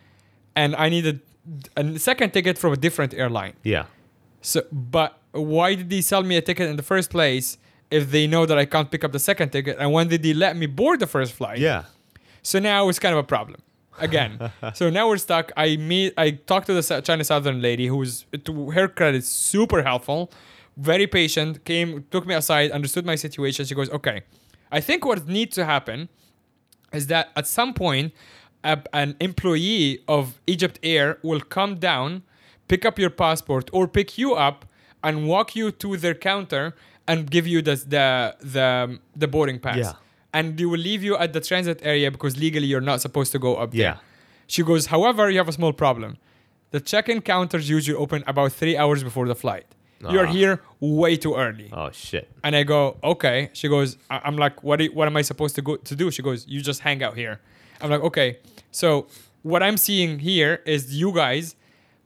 and 0.56 0.74
I 0.76 0.88
need 0.88 1.06
a, 1.06 1.16
a 1.76 1.98
second 1.98 2.32
ticket 2.32 2.56
from 2.56 2.72
a 2.72 2.76
different 2.78 3.12
airline. 3.12 3.52
Yeah. 3.62 3.84
So, 4.40 4.62
but 4.72 5.18
why 5.32 5.74
did 5.74 5.90
they 5.90 6.00
sell 6.00 6.22
me 6.22 6.38
a 6.38 6.42
ticket 6.42 6.70
in 6.70 6.76
the 6.76 6.82
first 6.82 7.10
place 7.10 7.58
if 7.94 8.10
they 8.10 8.26
know 8.26 8.44
that 8.46 8.58
I 8.58 8.66
can't 8.74 8.90
pick 8.90 9.04
up 9.04 9.12
the 9.12 9.24
second 9.30 9.50
ticket? 9.50 9.76
And 9.78 9.92
when 9.92 10.08
did 10.08 10.22
they 10.22 10.34
let 10.34 10.56
me 10.56 10.66
board 10.66 11.00
the 11.00 11.06
first 11.06 11.32
flight? 11.32 11.58
Yeah. 11.58 11.84
So 12.42 12.58
now 12.58 12.88
it's 12.88 12.98
kind 12.98 13.14
of 13.16 13.20
a 13.20 13.28
problem. 13.36 13.60
Again, 13.98 14.50
so 14.74 14.90
now 14.90 15.08
we're 15.08 15.18
stuck. 15.18 15.52
I 15.56 15.76
meet, 15.76 16.12
I 16.16 16.32
talked 16.32 16.66
to 16.66 16.74
the 16.74 17.00
China 17.02 17.24
Southern 17.24 17.62
lady 17.62 17.86
who's, 17.86 18.26
to 18.44 18.70
her 18.70 18.88
credit, 18.88 19.24
super 19.24 19.82
helpful, 19.82 20.32
very 20.76 21.06
patient. 21.06 21.64
Came, 21.64 22.04
took 22.10 22.26
me 22.26 22.34
aside, 22.34 22.72
understood 22.72 23.06
my 23.06 23.14
situation. 23.14 23.64
She 23.64 23.74
goes, 23.74 23.88
"Okay, 23.90 24.22
I 24.72 24.80
think 24.80 25.04
what 25.04 25.28
needs 25.28 25.54
to 25.54 25.64
happen 25.64 26.08
is 26.92 27.06
that 27.06 27.30
at 27.36 27.46
some 27.46 27.72
point, 27.72 28.12
a, 28.64 28.82
an 28.92 29.14
employee 29.20 30.00
of 30.08 30.40
Egypt 30.48 30.80
Air 30.82 31.18
will 31.22 31.40
come 31.40 31.76
down, 31.76 32.24
pick 32.66 32.84
up 32.84 32.98
your 32.98 33.10
passport, 33.10 33.70
or 33.72 33.86
pick 33.86 34.18
you 34.18 34.34
up 34.34 34.66
and 35.04 35.28
walk 35.28 35.54
you 35.54 35.70
to 35.70 35.96
their 35.96 36.14
counter 36.14 36.74
and 37.08 37.30
give 37.30 37.46
you 37.46 37.62
the 37.62 37.76
the 37.94 38.36
the, 38.40 38.98
the 39.16 39.28
boarding 39.28 39.58
pass." 39.58 39.76
Yeah. 39.78 39.92
and 40.36 40.56
they 40.58 40.64
will 40.64 40.80
leave 40.90 41.02
you 41.08 41.14
at 41.24 41.32
the 41.32 41.40
transit 41.40 41.78
area 41.84 42.10
because 42.10 42.36
legally 42.36 42.66
you're 42.66 42.86
not 42.92 43.00
supposed 43.00 43.30
to 43.32 43.38
go 43.38 43.52
up 43.62 43.70
Yeah. 43.72 43.82
there. 43.84 43.96
She 44.54 44.62
goes, 44.70 44.86
however, 44.86 45.30
you 45.30 45.38
have 45.38 45.48
a 45.48 45.52
small 45.60 45.72
problem. 45.72 46.16
The 46.72 46.80
check-in 46.80 47.20
counters 47.22 47.68
usually 47.76 47.96
open 48.04 48.24
about 48.26 48.50
three 48.52 48.76
hours 48.76 49.00
before 49.08 49.26
the 49.32 49.36
flight. 49.44 49.66
You're 50.14 50.26
Ah. 50.26 50.32
here 50.38 50.54
way 50.80 51.16
too 51.24 51.34
early. 51.44 51.68
Oh 51.72 51.90
shit. 51.92 52.26
And 52.44 52.52
I 52.60 52.62
go, 52.64 52.80
okay. 53.12 53.38
She 53.58 53.68
goes, 53.68 53.96
I- 54.10 54.22
I'm 54.26 54.36
like, 54.44 54.56
what, 54.66 54.76
do- 54.80 54.92
what 54.98 55.06
am 55.10 55.16
I 55.16 55.22
supposed 55.22 55.54
to 55.58 55.62
go 55.62 55.76
to 55.88 55.94
do? 56.02 56.10
She 56.10 56.22
goes, 56.28 56.40
you 56.48 56.60
just 56.70 56.80
hang 56.88 57.00
out 57.06 57.16
here. 57.16 57.34
I'm 57.80 57.90
like, 57.94 58.02
okay. 58.10 58.28
So 58.72 59.06
what 59.42 59.62
I'm 59.62 59.76
seeing 59.86 60.18
here 60.18 60.52
is 60.66 60.80
you 61.00 61.10
guys. 61.12 61.54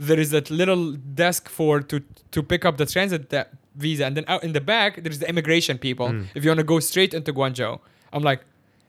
There 0.08 0.20
is 0.24 0.30
that 0.36 0.46
little 0.60 0.84
desk 1.24 1.48
for 1.48 1.80
to 1.90 1.96
to 2.34 2.40
pick 2.52 2.62
up 2.68 2.74
the 2.76 2.86
transit 2.94 3.22
de- 3.32 3.48
visa, 3.78 4.04
and 4.06 4.16
then 4.16 4.24
out 4.28 4.42
in 4.44 4.52
the 4.52 4.60
back 4.60 5.02
there's 5.02 5.18
the 5.20 5.28
immigration 5.28 5.78
people. 5.78 6.08
Hmm. 6.10 6.22
If 6.34 6.44
you 6.44 6.50
want 6.50 6.58
to 6.58 6.64
go 6.74 6.78
straight 6.80 7.14
into 7.14 7.32
Guangzhou, 7.32 7.80
I'm 8.12 8.22
like, 8.22 8.40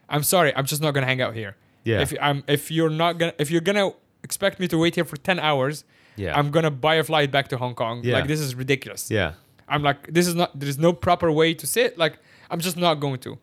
I'm 0.09 0.23
sorry, 0.23 0.51
I'm 0.55 0.65
just 0.65 0.81
not 0.81 0.91
gonna 0.93 1.05
hang 1.05 1.21
out 1.21 1.33
here. 1.35 1.55
Yeah. 1.83 2.01
If 2.01 2.13
I'm 2.21 2.43
if 2.47 2.69
you're 2.71 2.89
not 3.03 3.17
gonna 3.19 3.33
if 3.37 3.49
you're 3.51 3.61
gonna 3.69 3.91
expect 4.23 4.59
me 4.59 4.67
to 4.67 4.77
wait 4.77 4.95
here 4.95 5.05
for 5.05 5.17
ten 5.17 5.39
hours, 5.39 5.83
Yeah. 6.17 6.37
I'm 6.37 6.51
gonna 6.51 6.71
buy 6.71 6.95
a 6.95 7.03
flight 7.03 7.31
back 7.31 7.47
to 7.49 7.57
Hong 7.57 7.75
Kong. 7.75 8.01
Yeah. 8.03 8.15
Like 8.17 8.27
this 8.27 8.39
is 8.41 8.53
ridiculous. 8.55 9.09
Yeah. 9.09 9.33
I'm 9.71 9.83
like, 9.83 10.11
this 10.11 10.25
is 10.27 10.33
not, 10.35 10.49
there 10.59 10.67
is 10.67 10.79
no 10.79 10.91
proper 10.93 11.31
way 11.31 11.53
to 11.53 11.67
sit. 11.67 11.95
Like, 11.95 12.17
I'm 12.49 12.59
just 12.59 12.75
not 12.75 12.95
going 12.99 13.19
to. 13.19 13.37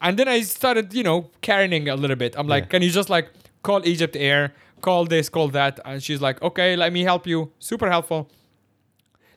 And 0.00 0.18
then 0.18 0.26
I 0.26 0.40
started, 0.42 0.92
you 0.92 1.04
know, 1.04 1.30
carrying 1.40 1.88
a 1.88 1.94
little 1.94 2.16
bit. 2.16 2.34
I'm 2.36 2.48
like, 2.48 2.64
Yeah. 2.64 2.68
can 2.72 2.82
you 2.82 2.90
just 2.90 3.08
like 3.08 3.28
call 3.62 3.80
Egypt 3.86 4.16
Air, 4.16 4.52
call 4.80 5.04
this, 5.04 5.28
call 5.28 5.46
that? 5.50 5.78
And 5.84 6.02
she's 6.02 6.20
like, 6.20 6.42
okay, 6.42 6.74
let 6.74 6.92
me 6.92 7.02
help 7.04 7.28
you. 7.28 7.52
Super 7.60 7.88
helpful. 7.88 8.28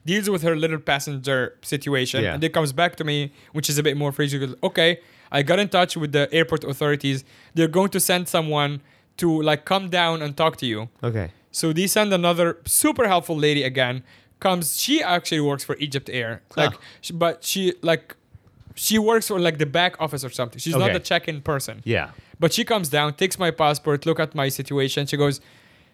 Deals 0.06 0.28
with 0.30 0.42
her 0.48 0.54
little 0.56 0.78
passenger 0.78 1.38
situation. 1.62 2.22
Yeah. 2.24 2.34
And 2.34 2.42
then 2.42 2.50
comes 2.52 2.72
back 2.72 2.92
to 2.96 3.04
me, 3.04 3.32
which 3.56 3.68
is 3.68 3.76
a 3.78 3.82
bit 3.82 3.96
more 4.02 4.12
free. 4.12 4.28
She 4.28 4.38
goes, 4.38 4.54
okay, 4.62 5.00
I 5.32 5.42
got 5.42 5.58
in 5.58 5.68
touch 5.68 5.96
with 5.96 6.12
the 6.12 6.24
airport 6.32 6.62
authorities. 6.64 7.24
They're 7.54 7.74
going 7.78 7.90
to 7.90 8.00
send 8.00 8.28
someone 8.28 8.72
to 9.18 9.28
like 9.42 9.64
come 9.72 9.88
down 9.90 10.22
and 10.22 10.36
talk 10.36 10.56
to 10.58 10.66
you. 10.66 10.88
Okay. 11.02 11.28
So 11.50 11.72
they 11.72 11.86
send 11.86 12.12
another 12.12 12.58
super 12.66 13.08
helpful 13.08 13.36
lady 13.36 13.62
again. 13.72 14.02
Comes, 14.38 14.78
she 14.78 15.02
actually 15.02 15.40
works 15.40 15.64
for 15.64 15.74
Egypt 15.86 16.08
Air, 16.12 16.42
like, 16.56 16.72
Huh. 16.74 16.78
sh- 17.00 17.10
but 17.24 17.42
she 17.42 17.72
like, 17.82 18.14
she 18.74 18.98
works 18.98 19.28
for 19.28 19.40
like 19.40 19.56
the 19.58 19.64
back 19.80 19.92
office 19.98 20.22
or 20.22 20.30
something. 20.30 20.58
She's 20.58 20.74
not 20.76 20.90
Okay. 20.90 20.98
the 20.98 21.00
check-in 21.10 21.40
person. 21.40 21.80
Yeah. 21.84 22.10
But 22.38 22.52
she 22.52 22.62
comes 22.72 22.90
down, 22.90 23.14
takes 23.14 23.38
my 23.38 23.50
passport, 23.50 24.04
look 24.04 24.20
at 24.20 24.34
my 24.34 24.48
situation. 24.50 25.06
She 25.06 25.16
goes, 25.16 25.40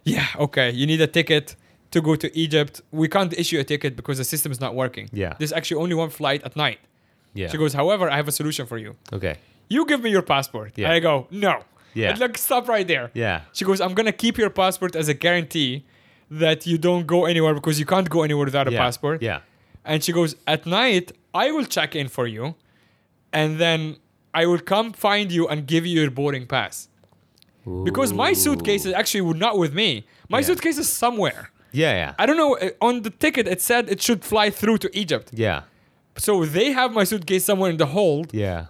"Yeah, 0.05 0.27
okay, 0.47 0.69
you 0.73 0.87
need 0.93 1.01
a 1.01 1.07
ticket 1.07 1.55
to 1.93 2.01
go 2.09 2.17
to 2.17 2.29
Egypt. 2.45 2.81
We 2.91 3.07
can't 3.09 3.33
issue 3.43 3.59
a 3.61 3.65
ticket 3.73 3.93
because 3.97 4.19
the 4.19 4.25
system 4.25 4.51
is 4.53 4.61
not 4.61 4.75
working. 4.75 5.07
Yeah. 5.13 5.35
there's 5.39 5.53
actually 5.59 5.81
only 5.85 5.95
one 5.95 6.11
flight 6.11 6.41
at 6.49 6.55
night." 6.57 6.81
Yeah. 7.35 7.49
She 7.51 7.57
goes, 7.63 7.73
"However, 7.75 8.05
I 8.11 8.17
have 8.17 8.29
a 8.29 8.33
solution 8.41 8.67
for 8.67 8.79
you. 8.85 8.91
Okay. 9.13 9.35
You 9.75 9.87
give 9.87 10.01
me 10.07 10.11
your 10.17 10.23
passport." 10.35 10.73
Yeah. 10.77 10.87
And 10.87 10.93
I 10.95 11.01
go, 11.01 11.15
"No." 11.31 11.55
Yeah. 11.95 12.11
And 12.11 12.19
like, 12.21 12.39
stop 12.39 12.69
right 12.69 12.87
there. 12.93 13.11
Yeah. 13.15 13.43
She 13.53 13.65
goes, 13.67 13.79
I'm 13.85 13.93
gonna 13.99 14.13
keep 14.25 14.39
your 14.39 14.49
passport 14.63 14.97
as 14.97 15.09
a 15.09 15.15
guarantee 15.27 15.85
that 16.31 16.67
you 16.67 16.79
don't 16.79 17.07
go 17.07 17.27
anywhere 17.33 17.53
because 17.55 17.79
you 17.79 17.85
can't 17.85 18.09
go 18.09 18.23
anywhere 18.23 18.47
without 18.47 18.67
a 18.67 18.71
passport. 18.85 19.21
Yeah. 19.23 19.41
And 19.85 20.03
she 20.05 20.11
goes, 20.13 20.35
At 20.47 20.65
night, 20.65 21.13
I 21.35 21.51
will 21.55 21.67
check 21.77 21.95
in 21.95 22.09
for 22.09 22.27
you, 22.27 22.55
and 23.33 23.59
then 23.59 23.97
I 24.33 24.47
will 24.47 24.59
come 24.73 24.87
find 24.95 25.31
you 25.31 25.47
and 25.49 25.67
give 25.67 25.85
you 25.85 26.01
your 26.01 26.11
boarding 26.11 26.47
pass. 26.47 26.89
Because 27.85 28.13
my 28.13 28.33
suitcase 28.33 28.87
is 28.87 28.95
actually 28.95 29.39
not 29.39 29.59
with 29.59 29.73
me. 29.75 30.07
My 30.29 30.39
Yeah. 30.39 30.47
suitcase 30.47 30.79
is 30.79 30.89
somewhere. 31.05 31.51
Yeah. 31.73 31.93
Yeah. 31.93 32.15
I 32.19 32.27
don't 32.27 32.37
know. 32.37 32.57
uh, 32.57 32.71
On 32.81 33.03
the 33.03 33.11
ticket, 33.11 33.47
it 33.49 33.61
said 33.61 33.89
it 33.89 34.01
should 34.03 34.25
fly 34.25 34.51
through 34.51 34.79
to 34.79 34.91
Egypt. 34.97 35.31
Yeah. 35.33 35.63
So 36.19 36.45
they 36.45 36.73
have 36.73 36.93
my 36.93 37.05
suitcase 37.05 37.45
somewhere 37.45 37.71
in 37.71 37.77
the 37.79 37.87
hold. 37.87 38.33
Yeah. 38.35 38.67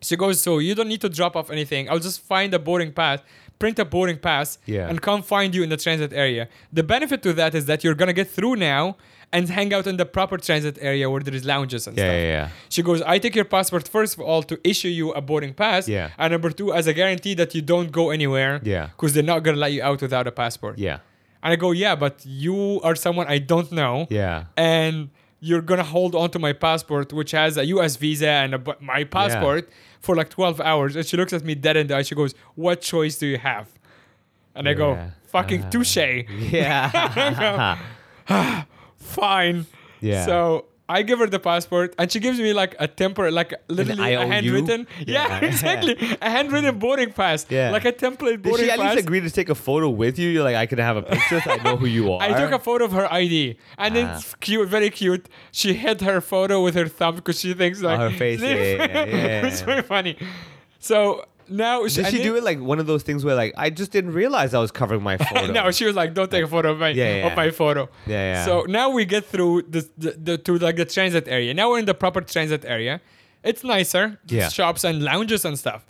She 0.00 0.16
goes, 0.16 0.40
so 0.40 0.58
you 0.58 0.74
don't 0.74 0.88
need 0.88 1.00
to 1.00 1.08
drop 1.08 1.34
off 1.34 1.50
anything. 1.50 1.88
I'll 1.90 1.98
just 1.98 2.20
find 2.20 2.52
a 2.54 2.58
boarding 2.58 2.92
pass, 2.92 3.20
print 3.58 3.78
a 3.78 3.84
boarding 3.84 4.18
pass, 4.18 4.58
Yeah. 4.66 4.88
and 4.88 5.00
come 5.00 5.22
find 5.22 5.54
you 5.54 5.62
in 5.62 5.70
the 5.70 5.78
transit 5.78 6.12
area. 6.12 6.48
The 6.72 6.82
benefit 6.82 7.22
to 7.22 7.32
that 7.32 7.54
is 7.54 7.64
that 7.66 7.82
you're 7.82 7.94
gonna 7.94 8.12
get 8.12 8.28
through 8.30 8.56
now 8.56 8.96
and 9.32 9.48
hang 9.48 9.72
out 9.74 9.86
in 9.86 9.96
the 9.96 10.04
proper 10.06 10.36
transit 10.36 10.76
area 10.80 11.08
where 11.10 11.22
there 11.22 11.34
is 11.34 11.44
lounges 11.44 11.86
and 11.88 11.96
Yeah. 11.96 12.04
stuff. 12.04 12.14
Yeah. 12.14 12.28
Yeah. 12.36 12.48
She 12.68 12.82
goes, 12.82 13.00
I 13.02 13.18
take 13.18 13.34
your 13.34 13.46
passport 13.46 13.88
first 13.88 14.14
of 14.14 14.20
all 14.20 14.42
to 14.44 14.54
issue 14.62 14.88
you 15.00 15.10
a 15.12 15.22
boarding 15.22 15.54
pass. 15.54 15.88
Yeah. 15.88 16.10
And 16.18 16.30
number 16.32 16.50
two, 16.50 16.72
as 16.74 16.86
a 16.86 16.92
guarantee 16.92 17.34
that 17.34 17.54
you 17.54 17.62
don't 17.62 17.90
go 17.90 18.10
anywhere. 18.10 18.60
Yeah. 18.62 18.88
Because 18.94 19.14
they're 19.14 19.22
not 19.34 19.42
gonna 19.42 19.56
let 19.66 19.72
you 19.72 19.82
out 19.82 20.00
without 20.02 20.26
a 20.26 20.32
passport. 20.32 20.78
Yeah. 20.78 20.98
And 21.44 21.52
I 21.52 21.56
go, 21.56 21.70
yeah, 21.72 21.94
but 21.94 22.22
you 22.24 22.80
are 22.82 22.96
someone 22.96 23.26
I 23.28 23.38
don't 23.38 23.70
know 23.70 24.06
Yeah. 24.10 24.44
and 24.56 25.10
you're 25.40 25.60
gonna 25.60 25.84
hold 25.84 26.14
on 26.14 26.30
to 26.30 26.38
my 26.38 26.54
passport, 26.54 27.12
which 27.12 27.32
has 27.32 27.58
a 27.58 27.66
U.S. 27.66 27.96
visa 27.96 28.28
and 28.30 28.54
a, 28.54 28.60
my 28.80 29.04
passport 29.04 29.68
for 30.00 30.16
like 30.16 30.30
12 30.30 30.58
hours. 30.62 30.96
And 30.96 31.04
she 31.04 31.18
looks 31.18 31.34
at 31.34 31.44
me 31.44 31.54
dead 31.54 31.76
in 31.76 31.86
the 31.88 31.96
eye. 31.96 32.02
She 32.02 32.14
goes, 32.14 32.34
"What 32.54 32.80
choice 32.80 33.18
do 33.18 33.26
you 33.26 33.36
have?" 33.36 33.68
And 34.54 34.66
I 34.66 34.72
go, 34.72 34.96
"Fucking 35.26 35.64
Ah. 35.64 35.68
touche." 35.70 35.96
Yeah. 36.50 37.76
Fine. 38.96 39.66
Yeah. 40.00 40.24
So 40.24 40.64
I 40.86 41.00
give 41.02 41.18
her 41.18 41.26
the 41.26 41.38
passport, 41.38 41.94
and 41.98 42.12
she 42.12 42.20
gives 42.20 42.38
me 42.38 42.52
like 42.52 42.76
a 42.78 42.86
temporary, 42.86 43.30
like 43.32 43.54
literally 43.68 44.12
a 44.14 44.26
handwritten, 44.26 44.86
yeah, 45.06 45.40
Yeah. 45.40 45.44
exactly, 45.50 45.96
a 46.20 46.28
handwritten 46.28 46.78
boarding 46.78 47.10
pass, 47.12 47.46
Yeah. 47.48 47.70
like 47.70 47.86
a 47.86 47.92
template 47.92 48.42
boarding 48.42 48.42
pass. 48.42 48.58
Did 48.58 48.64
she 48.66 48.70
at 48.70 48.78
pass. 48.78 48.94
least 48.96 49.04
agree 49.06 49.20
to 49.22 49.30
take 49.30 49.48
a 49.48 49.54
photo 49.54 49.88
with 49.88 50.18
you? 50.18 50.28
You're 50.28 50.44
like, 50.44 50.56
I 50.56 50.66
can 50.66 50.78
have 50.78 50.98
a 50.98 51.02
picture 51.02 51.40
so 51.40 51.52
I 51.52 51.56
know 51.62 51.76
who 51.78 51.86
you 51.86 52.12
are. 52.12 52.20
I 52.28 52.38
took 52.38 52.52
a 52.52 52.58
photo 52.58 52.84
of 52.84 52.92
her 52.92 53.10
ID, 53.10 53.56
and 53.78 53.96
Ah. 53.96 54.16
it's 54.16 54.34
cute, 54.36 54.68
very 54.68 54.90
cute. 54.90 55.26
She 55.52 55.72
hid 55.72 56.02
her 56.02 56.20
photo 56.20 56.62
with 56.62 56.74
her 56.74 56.86
thumb 56.86 57.14
because 57.16 57.40
she 57.40 57.54
thinks 57.54 57.80
like 57.80 57.98
her 57.98 58.10
face, 58.10 58.40
yeah, 58.42 58.48
yeah, 58.54 59.04
yeah, 59.06 59.46
it's 59.46 59.62
very 59.62 59.82
funny. 59.82 60.18
So 60.80 61.24
now 61.48 61.82
Did 61.86 62.06
she 62.08 62.22
do 62.22 62.36
it 62.36 62.44
like 62.44 62.58
one 62.60 62.78
of 62.78 62.86
those 62.86 63.02
things 63.02 63.24
where 63.24 63.34
like 63.34 63.52
I 63.56 63.70
just 63.70 63.90
didn't 63.92 64.12
realize 64.12 64.54
I 64.54 64.58
was 64.60 64.70
covering 64.70 65.02
my 65.02 65.16
photo? 65.28 65.52
no, 65.52 65.70
she 65.70 65.84
was 65.84 65.94
like, 65.96 66.14
"Don't 66.14 66.30
take 66.30 66.44
a 66.44 66.48
photo 66.48 66.72
of 66.72 66.78
my 66.78 66.88
Yeah, 66.90 67.16
yeah. 67.16 67.26
of 67.26 67.36
my 67.36 67.50
photo." 67.50 67.88
Yeah, 68.06 68.34
yeah. 68.34 68.44
So 68.44 68.62
now 68.68 68.90
we 68.90 69.04
get 69.04 69.24
through 69.26 69.62
the, 69.62 69.88
the, 69.98 70.10
the 70.12 70.38
to 70.38 70.58
like 70.58 70.76
the 70.76 70.84
transit 70.84 71.28
area. 71.28 71.52
Now 71.54 71.70
we're 71.70 71.78
in 71.80 71.84
the 71.86 71.94
proper 71.94 72.20
transit 72.20 72.64
area. 72.64 73.00
It's 73.42 73.62
nicer, 73.64 74.18
Yeah. 74.26 74.48
shops 74.48 74.84
and 74.84 75.02
lounges 75.02 75.44
and 75.44 75.58
stuff. 75.58 75.84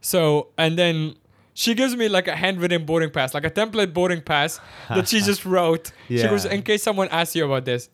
So 0.00 0.48
and 0.58 0.78
then 0.78 1.14
she 1.54 1.74
gives 1.74 1.96
me 1.96 2.08
like 2.08 2.28
a 2.28 2.36
handwritten 2.36 2.84
boarding 2.84 3.10
pass, 3.10 3.34
like 3.34 3.44
a 3.44 3.50
template 3.50 3.92
boarding 3.92 4.20
pass 4.22 4.60
that 4.88 5.08
she 5.08 5.20
just 5.20 5.44
wrote. 5.44 5.90
Yeah. 6.08 6.22
She 6.22 6.28
goes, 6.28 6.44
"In 6.44 6.62
case 6.62 6.82
someone 6.82 7.08
asks 7.10 7.34
you 7.34 7.44
about 7.44 7.64
this." 7.64 7.88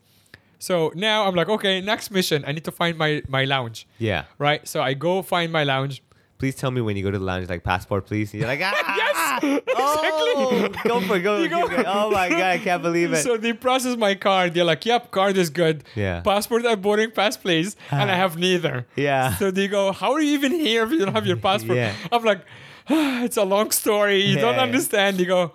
So 0.57 0.91
now 0.95 1.27
I'm 1.27 1.35
like, 1.35 1.49
okay, 1.49 1.81
next 1.81 2.11
mission, 2.11 2.43
I 2.47 2.51
need 2.53 2.63
to 2.65 2.71
find 2.71 2.97
my 2.97 3.21
my 3.27 3.43
lounge. 3.45 3.87
Yeah. 3.99 4.25
Right. 4.37 4.67
So 4.67 4.81
I 4.81 4.93
go 4.93 5.21
find 5.21 5.51
my 5.51 5.63
lounge. 5.63 6.01
Please 6.37 6.53
tell 6.55 6.69
me 6.69 6.81
when 6.81 6.97
you 6.97 7.03
go 7.03 7.11
to 7.11 7.17
the 7.17 7.23
lounge, 7.23 7.47
like 7.49 7.63
passport, 7.63 8.05
please. 8.05 8.33
You're 8.33 8.45
like, 8.47 8.59
ah, 8.63 9.39
Yes, 9.41 9.61
oh, 9.75 10.69
go 10.83 10.99
for 11.01 11.15
it, 11.15 11.21
go. 11.21 11.47
Go-. 11.47 11.83
Oh 11.87 12.11
my 12.11 12.27
god, 12.29 12.41
I 12.41 12.57
can't 12.57 12.81
believe 12.83 13.13
it. 13.13 13.23
So 13.23 13.37
they 13.37 13.53
process 13.53 13.95
my 13.97 14.15
card. 14.15 14.53
They're 14.53 14.65
like, 14.65 14.85
"Yep, 14.85 15.11
card 15.11 15.37
is 15.37 15.49
good. 15.49 15.83
Yeah. 15.95 16.21
Passport 16.21 16.65
and 16.65 16.81
boarding 16.81 17.11
pass, 17.11 17.37
please." 17.37 17.75
And 17.91 18.11
I 18.11 18.15
have 18.15 18.37
neither. 18.37 18.85
Yeah. 18.95 19.35
So 19.35 19.49
they 19.49 19.67
go, 19.69 19.91
"How 19.93 20.11
are 20.13 20.21
you 20.21 20.33
even 20.33 20.51
here 20.51 20.83
if 20.83 20.91
you 20.91 20.99
don't 20.99 21.13
have 21.13 21.25
your 21.25 21.37
passport?" 21.49 21.77
Yeah. 21.77 21.93
I'm 22.11 22.23
like, 22.23 22.41
"Ah, 22.89 23.23
"It's 23.27 23.37
a 23.37 23.45
long 23.45 23.71
story. 23.71 24.19
You 24.25 24.35
don't 24.35 24.55
Yeah. 24.55 24.61
understand." 24.63 25.17
They 25.17 25.25
go, 25.25 25.53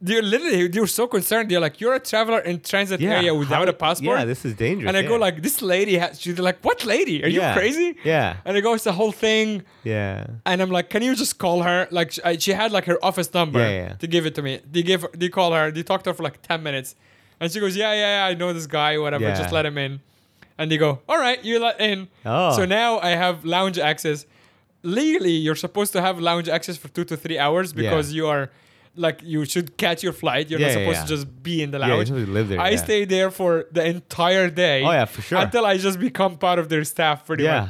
"They're 0.00 0.22
literally 0.22 0.68
they're 0.68 0.86
so 0.86 1.06
concerned. 1.06 1.50
They're 1.50 1.60
like, 1.60 1.80
you're 1.80 1.94
a 1.94 2.00
traveler 2.00 2.40
in 2.40 2.60
transit 2.60 3.00
yeah. 3.00 3.16
area 3.18 3.34
without 3.34 3.66
how- 3.66 3.70
a 3.70 3.72
passport." 3.72 4.18
Yeah, 4.18 4.24
this 4.24 4.44
is 4.44 4.54
dangerous. 4.54 4.88
and 4.88 4.96
I 4.96 5.02
go 5.02 5.16
like, 5.16 5.42
"This 5.42 5.60
lady 5.62 5.98
has." 5.98 6.20
She's 6.20 6.38
like, 6.38 6.58
"What 6.64 6.84
lady? 6.84 7.22
Are 7.24 7.28
Yeah. 7.28 7.52
you 7.54 7.58
crazy?" 7.60 7.96
Yeah. 8.04 8.36
And 8.44 8.56
I 8.56 8.60
go, 8.60 8.74
"It's 8.74 8.84
the 8.84 8.92
whole 9.00 9.12
thing." 9.12 9.62
yeah. 9.84 10.26
And 10.46 10.60
I'm 10.62 10.70
like, 10.70 10.88
can 10.90 11.02
you 11.02 11.14
just 11.14 11.38
call 11.38 11.62
her? 11.62 11.86
Like, 11.90 12.12
she, 12.12 12.22
I- 12.22 12.38
she 12.38 12.52
had 12.52 12.72
like 12.72 12.86
her 12.86 12.98
office 13.04 13.32
number 13.34 13.60
Yeah, 13.60 13.70
yeah. 13.82 13.92
to 14.02 14.06
give 14.06 14.24
it 14.26 14.34
to 14.36 14.42
me. 14.42 14.60
They 14.72 14.82
give, 14.82 15.04
they 15.14 15.28
call 15.28 15.52
her. 15.52 15.70
They 15.70 15.82
talk 15.82 16.02
to 16.04 16.10
her 16.10 16.14
for 16.14 16.22
like 16.22 16.40
ten 16.42 16.62
minutes, 16.62 16.94
and 17.40 17.50
she 17.52 17.58
goes, 17.60 17.76
yeah, 17.76 17.92
yeah, 17.92 18.00
yeah 18.16 18.30
I 18.30 18.34
know 18.34 18.52
this 18.52 18.66
guy, 18.66 18.96
whatever. 18.98 19.24
Yeah. 19.24 19.36
Just 19.42 19.52
let 19.52 19.64
him 19.66 19.76
in. 19.78 20.00
And 20.58 20.70
they 20.70 20.76
go, 20.76 21.00
all 21.08 21.18
right, 21.18 21.42
you 21.44 21.58
let 21.58 21.80
in. 21.80 22.08
Oh. 22.26 22.54
So 22.56 22.64
now 22.66 22.98
I 23.00 23.10
have 23.24 23.44
lounge 23.44 23.78
access. 23.78 24.26
Legally, 24.82 25.32
you're 25.32 25.56
supposed 25.66 25.92
to 25.92 26.00
have 26.00 26.18
lounge 26.20 26.48
access 26.48 26.76
for 26.78 26.88
two 26.88 27.04
to 27.04 27.16
three 27.16 27.38
hours 27.38 27.72
because 27.72 28.12
you 28.14 28.26
are. 28.26 28.50
Like 28.96 29.20
you 29.22 29.44
should 29.44 29.76
catch 29.76 30.02
your 30.02 30.12
flight. 30.12 30.50
You're 30.50 30.60
Yeah, 30.60 30.66
not 30.68 30.72
supposed 30.74 30.96
yeah. 30.98 31.02
to 31.04 31.08
just 31.08 31.42
be 31.42 31.62
in 31.62 31.70
the 31.70 31.78
Yeah, 31.78 31.86
you're 31.86 31.96
lounge. 32.04 32.10
live 32.10 32.48
there, 32.48 32.60
I 32.60 32.70
yeah. 32.70 32.76
stayed 32.76 33.08
there 33.08 33.30
for 33.30 33.66
the 33.72 33.84
entire 33.84 34.50
day. 34.50 34.82
Oh, 34.82 34.90
yeah, 34.90 35.04
for 35.04 35.22
sure. 35.22 35.38
Until 35.38 35.64
I 35.64 35.76
just 35.78 35.98
become 36.00 36.36
part 36.36 36.58
of 36.58 36.68
their 36.68 36.84
staff, 36.84 37.24
pretty 37.24 37.44
much 37.44 37.50
Yeah. 37.52 37.68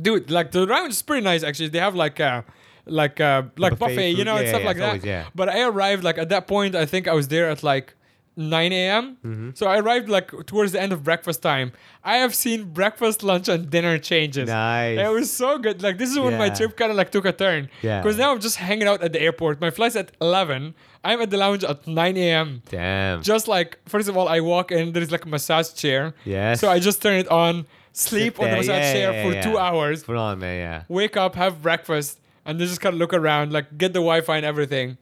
dude 0.00 0.30
like 0.30 0.50
the 0.52 0.66
lounge 0.66 0.92
is 0.92 1.02
pretty 1.02 1.24
nice 1.24 1.42
actually 1.42 1.68
they 1.68 1.78
have 1.78 1.94
like 1.94 2.20
uh 2.20 2.42
like 2.84 3.18
uh 3.20 3.42
like 3.56 3.78
buffet 3.78 3.94
buffet, 3.96 4.10
you 4.10 4.24
know 4.24 4.36
and 4.36 4.46
stuff 4.48 4.60
yeah, 4.60 4.66
like 4.66 4.76
that 4.76 4.88
always- 4.88 5.04
yeah. 5.04 5.24
but 5.34 5.48
i 5.48 5.62
arrived 5.62 6.04
like 6.04 6.18
at 6.18 6.28
that 6.28 6.46
point 6.46 6.74
i 6.76 6.84
think 6.84 7.08
i 7.08 7.14
was 7.14 7.28
there 7.28 7.48
at 7.48 7.62
like 7.62 7.94
9 8.36 8.72
a.m 8.72 9.16
Mm-hmm. 9.24 9.50
so 9.54 9.66
i 9.66 9.78
arrived 9.78 10.08
like 10.08 10.30
towards 10.46 10.72
the 10.72 10.80
end 10.80 10.92
of 10.92 11.02
breakfast 11.02 11.40
time 11.42 11.72
i 12.04 12.16
have 12.18 12.34
seen 12.34 12.64
breakfast 12.72 13.22
lunch 13.22 13.48
and 13.48 13.70
dinner 13.70 13.96
changes 13.98 14.48
Nice. 14.48 14.98
it 14.98 15.10
was 15.10 15.32
so 15.32 15.58
good 15.58 15.82
like 15.82 15.96
this 15.98 16.10
is 16.10 16.18
when 16.18 16.36
my 16.36 16.50
trip 16.50 16.76
kind 16.76 16.90
of 16.90 16.96
like 16.96 17.10
took 17.10 17.24
a 17.24 17.32
turn 17.32 17.70
Yeah. 17.82 18.02
because 18.02 18.18
now 18.18 18.32
i'm 18.32 18.40
just 18.40 18.56
hanging 18.56 18.86
out 18.88 19.02
at 19.02 19.12
the 19.12 19.20
airport 19.22 19.60
my 19.60 19.70
flight's 19.70 19.96
at 19.96 20.12
11 20.20 20.74
i'm 21.02 21.20
at 21.22 21.30
the 21.30 21.38
lounge 21.38 21.64
at 21.64 21.86
9 21.86 22.16
a.m 22.18 22.62
Damn. 22.68 23.22
just 23.22 23.48
like 23.48 23.78
first 23.86 24.08
of 24.08 24.16
all 24.16 24.28
i 24.28 24.40
walk 24.40 24.70
in 24.70 24.92
there's 24.92 25.10
like 25.10 25.24
a 25.24 25.28
massage 25.28 25.72
chair 25.72 26.14
Yes. 26.26 26.60
so 26.60 26.68
i 26.68 26.78
just 26.78 27.00
turn 27.00 27.14
it 27.14 27.28
on 27.28 27.66
sleep 27.92 28.36
Sit 28.36 28.44
on 28.44 28.50
the 28.50 28.56
massage 28.58 28.68
yeah, 28.82 28.92
chair 28.92 29.12
yeah, 29.12 29.22
for 29.24 29.32
yeah. 29.34 29.40
two 29.42 29.56
hours 29.58 30.04
Put 30.04 30.16
on, 30.16 30.38
man. 30.40 30.58
Yeah. 30.58 30.82
wake 30.88 31.16
up, 31.16 31.34
have 31.36 31.62
breakfast, 31.62 32.20
and 32.44 32.60
then 32.60 32.68
just 32.68 32.82
kind 32.82 32.92
of 32.92 32.98
look 33.00 33.14
around, 33.14 33.52
like 33.54 33.78
get 33.78 33.94
the 33.94 34.00
Wi-Fi 34.00 34.36
and 34.36 34.44
everything, 34.44 34.98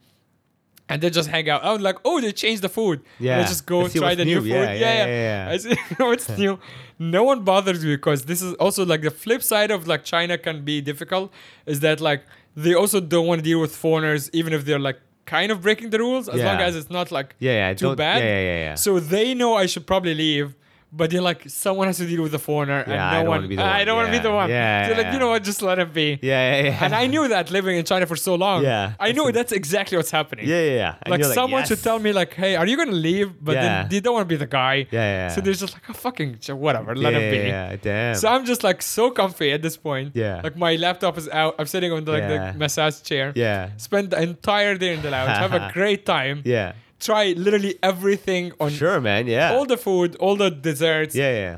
and 0.89 1.01
then 1.01 1.11
just 1.11 1.29
hang 1.29 1.49
out. 1.49 1.63
I 1.63 1.71
was 1.73 1.81
like, 1.81 1.97
oh, 2.05 2.21
they 2.21 2.31
changed 2.31 2.61
the 2.61 2.69
food. 2.69 3.01
Yeah. 3.19 3.37
let's 3.37 3.49
just 3.49 3.65
go 3.65 3.87
try 3.87 4.15
the 4.15 4.25
new, 4.25 4.41
food. 4.41 4.49
Yeah, 4.49 4.63
Yeah, 4.63 4.73
yeah, 4.73 5.05
yeah, 5.05 5.47
yeah. 5.47 5.51
I 5.53 5.57
see 5.57 5.75
what's 5.97 6.29
new. 6.37 6.59
No 6.99 7.23
one 7.23 7.43
bothers 7.43 7.83
me 7.83 7.95
because 7.95 8.25
this 8.25 8.41
is 8.41 8.53
also 8.55 8.85
like 8.85 9.01
the 9.01 9.11
flip 9.11 9.41
side 9.43 9.71
of 9.71 9.87
like 9.87 10.03
China 10.03 10.37
can 10.37 10.63
be 10.63 10.81
difficult. 10.81 11.31
Is 11.65 11.79
that 11.81 12.01
like 12.01 12.23
they 12.55 12.73
also 12.73 12.99
don't 12.99 13.27
want 13.27 13.39
to 13.39 13.43
deal 13.43 13.59
with 13.59 13.75
foreigners, 13.75 14.29
even 14.31 14.53
if 14.53 14.65
they're 14.65 14.79
like 14.79 14.99
kind 15.25 15.51
of 15.51 15.61
breaking 15.61 15.89
the 15.89 15.99
rules, 15.99 16.29
as 16.29 16.39
long 16.41 16.59
as 16.61 16.75
it's 16.75 16.89
not 16.89 17.11
like 17.11 17.35
Yeah, 17.39 17.69
yeah. 17.69 17.73
too 17.73 17.95
bad. 17.95 18.19
Yeah, 18.23 18.25
yeah, 18.25 18.41
yeah. 18.41 18.57
yeah. 18.69 18.75
So 18.75 18.99
they 18.99 19.33
know 19.33 19.55
I 19.55 19.65
should 19.65 19.87
probably 19.87 20.13
leave, 20.13 20.55
but 20.95 21.09
they're 21.11 21.21
like, 21.21 21.41
someone 21.49 21.87
has 21.87 21.97
to 21.97 22.05
deal 22.05 22.21
with 22.23 22.31
the 22.31 22.39
foreigner, 22.39 22.79
and 22.79 22.87
no 22.87 22.97
I 22.97 23.13
don't 23.15 23.27
one. 23.27 23.37
wanna 23.37 23.47
be 23.47 23.55
the 23.57 23.63
I 23.79 23.83
don't 23.85 23.95
want 23.97 24.07
to 24.07 24.11
be 24.11 24.23
the 24.27 24.31
one. 24.31 24.49
Yeah, 24.49 24.87
They're 24.87 25.03
like, 25.03 25.13
you 25.13 25.19
know 25.19 25.29
what? 25.29 25.43
Just 25.43 25.61
let 25.61 25.77
him 25.79 25.91
be. 25.91 26.09
yeah, 26.21 26.41
yeah, 26.61 26.63
yeah. 26.69 26.83
And 26.85 26.95
I 26.95 27.07
knew 27.07 27.27
that 27.27 27.51
living 27.51 27.75
in 27.77 27.85
China 27.85 28.05
for 28.05 28.15
so 28.15 28.35
long. 28.35 28.63
Yeah. 28.63 28.93
I 28.99 29.11
knew 29.11 29.31
that's 29.31 29.51
exactly 29.51 29.97
what's 29.97 30.11
happening. 30.11 30.47
Yeah, 30.47 30.61
yeah, 30.69 30.75
yeah. 30.83 30.95
Like 31.11 31.21
you're 31.21 31.33
someone 31.33 31.61
yes. 31.61 31.67
should 31.69 31.83
tell 31.83 31.99
me, 31.99 32.11
like, 32.13 32.33
hey, 32.33 32.55
are 32.55 32.65
you 32.67 32.77
gonna 32.77 32.91
leave? 33.09 33.33
But 33.43 33.53
Yeah. 33.55 33.61
then 33.63 33.89
they 33.89 33.99
don't 33.99 34.13
want 34.17 34.25
to 34.27 34.33
be 34.35 34.37
the 34.37 34.47
guy. 34.61 34.75
Yeah, 34.91 34.99
yeah, 35.01 35.27
So 35.29 35.37
yeah. 35.39 35.43
they're 35.45 35.53
just 35.65 35.73
like, 35.73 35.83
oh, 35.89 35.93
fucking 35.93 36.39
whatever, 36.65 36.93
Yeah, 36.95 37.03
let 37.09 37.13
yeah, 37.21 37.31
be. 37.31 37.37
Yeah, 37.37 37.75
damn. 37.81 38.15
So 38.15 38.27
I'm 38.29 38.45
just 38.45 38.63
like 38.63 38.81
so 38.81 39.11
comfy 39.11 39.51
at 39.51 39.61
this 39.61 39.77
point. 39.77 40.11
Yeah. 40.15 40.41
Like 40.43 40.55
my 40.57 40.75
laptop 40.75 41.17
is 41.17 41.27
out. 41.29 41.55
I'm 41.59 41.65
sitting 41.67 41.91
on 41.91 42.05
the, 42.05 42.11
like 42.13 42.21
Yeah. 42.23 42.51
the 42.51 42.57
massage 42.57 43.01
chair. 43.01 43.33
yeah. 43.35 43.69
Spend 43.77 44.11
the 44.11 44.21
entire 44.21 44.75
day 44.77 44.93
in 44.93 45.01
the 45.01 45.09
lounge. 45.11 45.29
have 45.37 45.53
a 45.53 45.71
great 45.73 46.05
time. 46.05 46.41
Yeah. 46.45 46.73
Try 46.99 47.33
literally 47.37 47.77
everything 47.83 48.53
on 48.59 48.69
Sure, 48.71 48.99
man. 49.01 49.27
Yeah. 49.27 49.53
all 49.53 49.65
the 49.65 49.77
food, 49.77 50.15
all 50.15 50.35
the 50.35 50.49
desserts. 50.49 51.15
yeah, 51.15 51.31
yeah. 51.31 51.57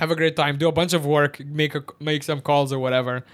have 0.00 0.10
a 0.10 0.16
great 0.16 0.36
time, 0.36 0.58
do 0.58 0.68
a 0.68 0.72
bunch 0.72 0.92
of 0.92 1.06
work, 1.06 1.40
make 1.46 1.74
a, 1.74 1.82
make 2.00 2.22
some 2.22 2.40
calls 2.40 2.72
or 2.72 2.78
whatever, 2.78 3.24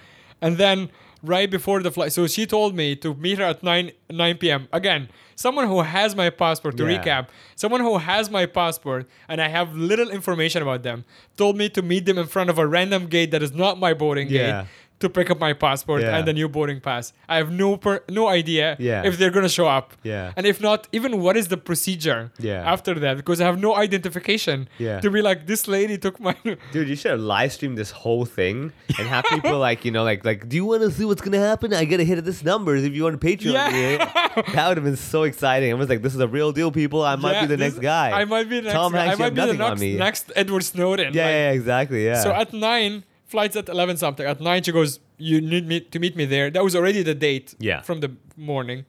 and 0.41 0.59
then 0.59 0.91
right 1.23 1.51
before 1.51 1.83
the 1.83 1.91
flight. 1.91 2.13
So 2.13 2.27
she 2.27 2.47
told 2.47 2.75
me 2.75 2.95
to 2.97 3.15
meet 3.15 3.39
her 3.39 3.45
at 3.45 3.63
nine 3.63 3.93
nine 4.11 4.37
p.m. 4.39 4.69
Again, 4.73 5.09
someone 5.37 5.67
who 5.67 5.81
has 5.83 6.15
my 6.15 6.31
passport. 6.31 6.77
To 6.79 6.85
Yeah. 6.87 7.03
recap, 7.03 7.27
someone 7.57 7.81
who 7.81 7.99
has 7.99 8.31
my 8.31 8.47
passport 8.47 9.09
and 9.29 9.41
I 9.41 9.49
have 9.49 9.75
little 9.75 10.11
information 10.11 10.63
about 10.63 10.83
them 10.83 11.05
told 11.37 11.57
me 11.57 11.69
to 11.71 11.83
meet 11.83 12.05
them 12.07 12.17
in 12.19 12.27
front 12.27 12.49
of 12.51 12.59
a 12.59 12.67
random 12.67 13.07
gate 13.07 13.31
that 13.33 13.43
is 13.43 13.53
not 13.53 13.79
my 13.79 13.93
boarding 13.95 14.29
Yeah. 14.29 14.39
gate. 14.63 14.69
To 15.01 15.09
pick 15.09 15.31
up 15.31 15.39
my 15.41 15.55
passport 15.55 16.03
Yeah. 16.03 16.17
and 16.19 16.29
the 16.29 16.33
new 16.35 16.47
boarding 16.49 16.79
pass, 16.81 17.13
I 17.27 17.37
have 17.37 17.51
no 17.51 17.77
per- 17.79 18.03
no 18.11 18.29
idea 18.29 18.77
Yeah. 18.79 19.03
if 19.09 19.17
they're 19.19 19.31
gonna 19.31 19.49
show 19.49 19.67
up. 19.67 19.95
Yeah. 20.03 20.33
and 20.37 20.47
if 20.47 20.61
not, 20.61 20.89
even 20.93 21.21
what 21.25 21.37
is 21.37 21.49
the 21.49 21.57
procedure 21.57 22.31
Yeah. 22.39 22.71
after 22.75 22.93
that? 23.05 23.17
Because 23.17 23.41
I 23.41 23.45
have 23.47 23.59
no 23.59 23.75
identification. 23.77 24.69
Yeah. 24.79 25.01
to 25.01 25.11
be 25.11 25.23
like 25.23 25.47
this 25.47 25.67
lady 25.69 25.97
took 25.99 26.21
my 26.21 26.35
Dude, 26.73 26.89
you 26.89 26.97
should 26.97 27.13
have 27.13 27.21
live 27.21 27.53
streamed 27.53 27.79
this 27.79 27.91
whole 27.91 28.25
thing 28.27 28.73
and 28.99 29.09
have 29.09 29.25
people 29.31 29.59
like, 29.59 29.85
you 29.87 29.91
know, 29.91 30.05
like, 30.05 30.25
like, 30.25 30.49
do 30.51 30.57
you 30.57 30.65
want 30.67 30.83
to 30.83 30.91
see 30.91 31.05
what's 31.07 31.23
gonna 31.23 31.39
happen? 31.51 31.73
I 31.73 31.85
get 31.85 31.99
a 32.01 32.05
hit 32.05 32.19
at 32.19 32.25
this 32.27 32.45
numbers 32.45 32.85
if 32.85 32.93
you 32.95 33.03
want 33.05 33.19
to 33.21 33.27
Patreon. 33.27 33.53
Yeah. 33.55 33.71
me." 33.71 33.97
that 34.55 34.69
would 34.69 34.77
have 34.77 34.85
been 34.85 34.97
so 34.97 35.23
exciting. 35.23 35.71
I 35.71 35.75
was 35.75 35.89
like, 35.89 36.03
this 36.03 36.15
is 36.15 36.21
a 36.21 36.29
real 36.29 36.53
deal, 36.53 36.71
people. 36.71 37.03
I 37.03 37.17
might 37.17 37.33
Yeah, 37.33 37.41
be 37.43 37.47
the 37.47 37.57
next 37.57 37.79
guy. 37.79 38.11
I 38.21 38.25
might 38.27 38.49
be 38.51 38.57
the 38.57 38.63
next 38.69 38.75
Tom 38.75 38.93
guy. 38.93 39.07
Hanks, 39.07 39.19
I 39.21 39.23
might 39.25 39.35
be 39.35 39.47
the 39.47 39.55
next, 39.55 39.83
next 40.07 40.33
Edward 40.37 40.65
Snowden. 40.65 41.15
yeah, 41.15 41.25
Like, 41.25 41.33
yeah, 41.33 41.51
exactly. 41.53 42.05
Yeah. 42.05 42.21
So 42.23 42.33
at 42.33 42.53
nine, 42.53 43.05
flights 43.31 43.57
at 43.61 43.67
eleven 43.69 43.97
something. 44.05 44.27
At 44.33 44.41
nine, 44.41 44.63
she 44.67 44.73
goes, 44.73 45.01
"You 45.31 45.41
need 45.53 45.65
me 45.73 45.81
to 45.93 45.99
meet 46.05 46.15
me 46.21 46.25
there." 46.35 46.47
That 46.55 46.63
was 46.69 46.75
already 46.79 47.03
the 47.11 47.15
date. 47.29 47.55
Yeah. 47.59 47.81
From 47.89 48.01
the 48.05 48.11
morning. 48.37 48.85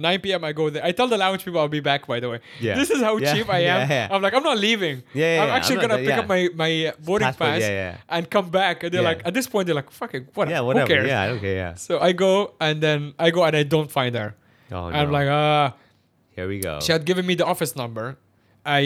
9 0.00 0.20
p.m. 0.20 0.44
I 0.44 0.52
go 0.52 0.70
there. 0.70 0.84
I 0.88 0.92
tell 0.92 1.08
the 1.08 1.18
lounge 1.18 1.44
people 1.44 1.58
I'll 1.58 1.66
be 1.80 1.80
back. 1.90 2.06
By 2.06 2.20
the 2.20 2.28
way. 2.30 2.38
Yeah. 2.60 2.76
This 2.80 2.88
is 2.94 3.00
how 3.02 3.16
Yeah, 3.16 3.34
cheap 3.34 3.48
I 3.50 3.58
am. 3.74 3.90
yeah. 3.90 4.06
I'm 4.12 4.22
like, 4.22 4.32
I'm 4.36 4.44
not 4.44 4.56
leaving. 4.56 5.02
Yeah, 5.12 5.34
yeah, 5.34 5.42
I'm 5.42 5.50
actually 5.56 5.78
I'm 5.82 5.88
gonna 5.88 6.02
pick 6.08 6.16
up 6.22 6.28
my 6.34 6.42
my 6.54 6.72
uh, 6.86 6.92
boarding 7.06 7.26
Passport, 7.26 7.50
pass 7.62 7.98
and 8.08 8.30
come 8.30 8.48
back. 8.60 8.76
And 8.84 8.90
they're 8.94 9.02
like, 9.10 9.22
at 9.28 9.34
this 9.34 9.48
point, 9.48 9.66
they're 9.66 9.74
like, 9.82 9.90
fucking 9.90 10.28
whatever. 10.34 10.54
yeah, 10.54 10.60
Who 10.60 10.66
whatever. 10.70 10.86
cares? 10.86 11.08
Yeah, 11.14 11.34
okay. 11.36 11.54
Yeah. 11.62 11.74
So 11.74 11.98
I 11.98 12.12
go 12.12 12.54
and 12.66 12.80
then 12.80 13.00
I 13.18 13.28
go 13.36 13.42
and 13.42 13.56
I 13.56 13.64
don't 13.64 13.90
find 13.90 14.14
her. 14.14 14.36
Oh, 14.70 14.86
And 14.86 14.96
I'm 15.02 15.10
like, 15.18 15.28
ah. 15.28 15.74
here 16.36 16.46
we 16.46 16.60
go. 16.60 16.78
She 16.78 16.92
had 16.92 17.04
given 17.04 17.26
me 17.26 17.34
the 17.34 17.46
office 17.54 17.74
number. 17.74 18.18
I 18.64 18.80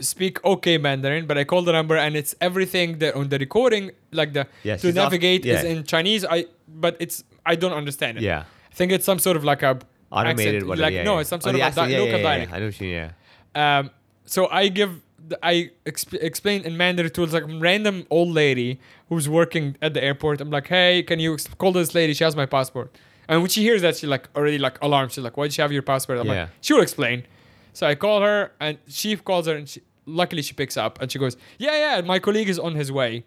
speak 0.00 0.44
okay 0.44 0.78
Mandarin, 0.78 1.26
but 1.30 1.38
I 1.38 1.44
call 1.44 1.62
the 1.62 1.72
number 1.78 1.96
and 1.96 2.16
it's 2.16 2.34
everything 2.40 2.98
that 2.98 3.14
on 3.14 3.28
the 3.28 3.38
recording, 3.38 3.92
like 4.16 4.32
the 4.32 4.46
Yeah, 4.62 4.76
to 4.76 4.92
navigate 4.92 5.44
is 5.46 5.62
in 5.64 5.84
Chinese. 5.84 6.24
I 6.24 6.46
but 6.68 6.96
it's 7.00 7.22
I 7.44 7.54
don't 7.54 7.72
understand 7.72 8.18
it. 8.18 8.22
Yeah. 8.24 8.44
I 8.72 8.74
think 8.74 8.92
it's 8.92 9.04
some 9.04 9.18
sort 9.18 9.36
of 9.36 9.44
like 9.44 9.62
a 9.62 9.78
Automated, 10.12 10.54
accent, 10.56 10.68
whatever. 10.68 10.82
like 10.86 10.94
yeah, 10.94 11.02
no, 11.02 11.14
yeah. 11.14 11.20
it's 11.20 11.30
some 11.30 11.38
Oh, 11.38 11.46
sort 11.46 11.54
the 11.54 11.60
of 11.62 11.66
accent, 11.68 11.88
di- 11.88 11.92
yeah, 11.92 11.98
local 11.98 12.10
yeah, 12.12 12.16
yeah, 12.18 12.22
dialect. 12.30 12.50
yeah. 12.50 12.56
I 12.56 12.60
know 12.60 12.66
what 12.66 12.80
you 12.80 12.86
mean. 12.86 13.12
Yeah. 13.54 13.78
Um, 13.78 13.90
so 14.24 14.48
I 14.48 14.68
give, 14.68 15.02
I 15.42 15.70
exp- 15.84 16.22
explain 16.22 16.62
in 16.62 16.76
Mandarin 16.76 17.10
to 17.12 17.26
like 17.26 17.44
random 17.48 18.06
old 18.10 18.28
lady 18.30 18.78
who's 19.08 19.28
working 19.28 19.76
at 19.82 19.94
the 19.94 20.02
airport. 20.04 20.40
I'm 20.40 20.50
like, 20.50 20.68
hey, 20.68 21.02
can 21.02 21.18
you 21.18 21.36
call 21.58 21.72
this 21.72 21.94
lady? 21.94 22.12
She 22.14 22.24
has 22.24 22.36
my 22.36 22.46
passport. 22.46 22.94
And 23.28 23.40
when 23.42 23.50
she 23.50 23.62
hears 23.62 23.82
that, 23.82 23.96
she 23.96 24.06
like 24.06 24.28
already 24.36 24.58
like 24.58 24.76
alarmed. 24.82 25.10
She's 25.12 25.24
like, 25.24 25.36
why 25.36 25.44
did 25.46 25.54
she 25.54 25.62
have 25.62 25.72
your 25.72 25.82
passport? 25.82 26.18
I'm 26.20 26.26
Yeah. 26.26 26.32
like, 26.42 26.48
she 26.60 26.72
will 26.74 26.82
explain. 26.82 27.24
So 27.72 27.86
I 27.86 27.94
call 27.96 28.20
her, 28.22 28.52
and 28.60 28.78
she 28.88 29.16
calls 29.16 29.46
her, 29.46 29.54
and 29.56 29.68
she, 29.68 29.80
luckily 30.06 30.42
she 30.42 30.54
picks 30.54 30.76
up, 30.76 31.00
and 31.02 31.10
she 31.10 31.18
goes, 31.18 31.36
yeah, 31.58 31.96
yeah, 31.96 32.00
my 32.02 32.18
colleague 32.20 32.48
is 32.48 32.58
on 32.58 32.74
his 32.76 32.90
way. 32.92 33.24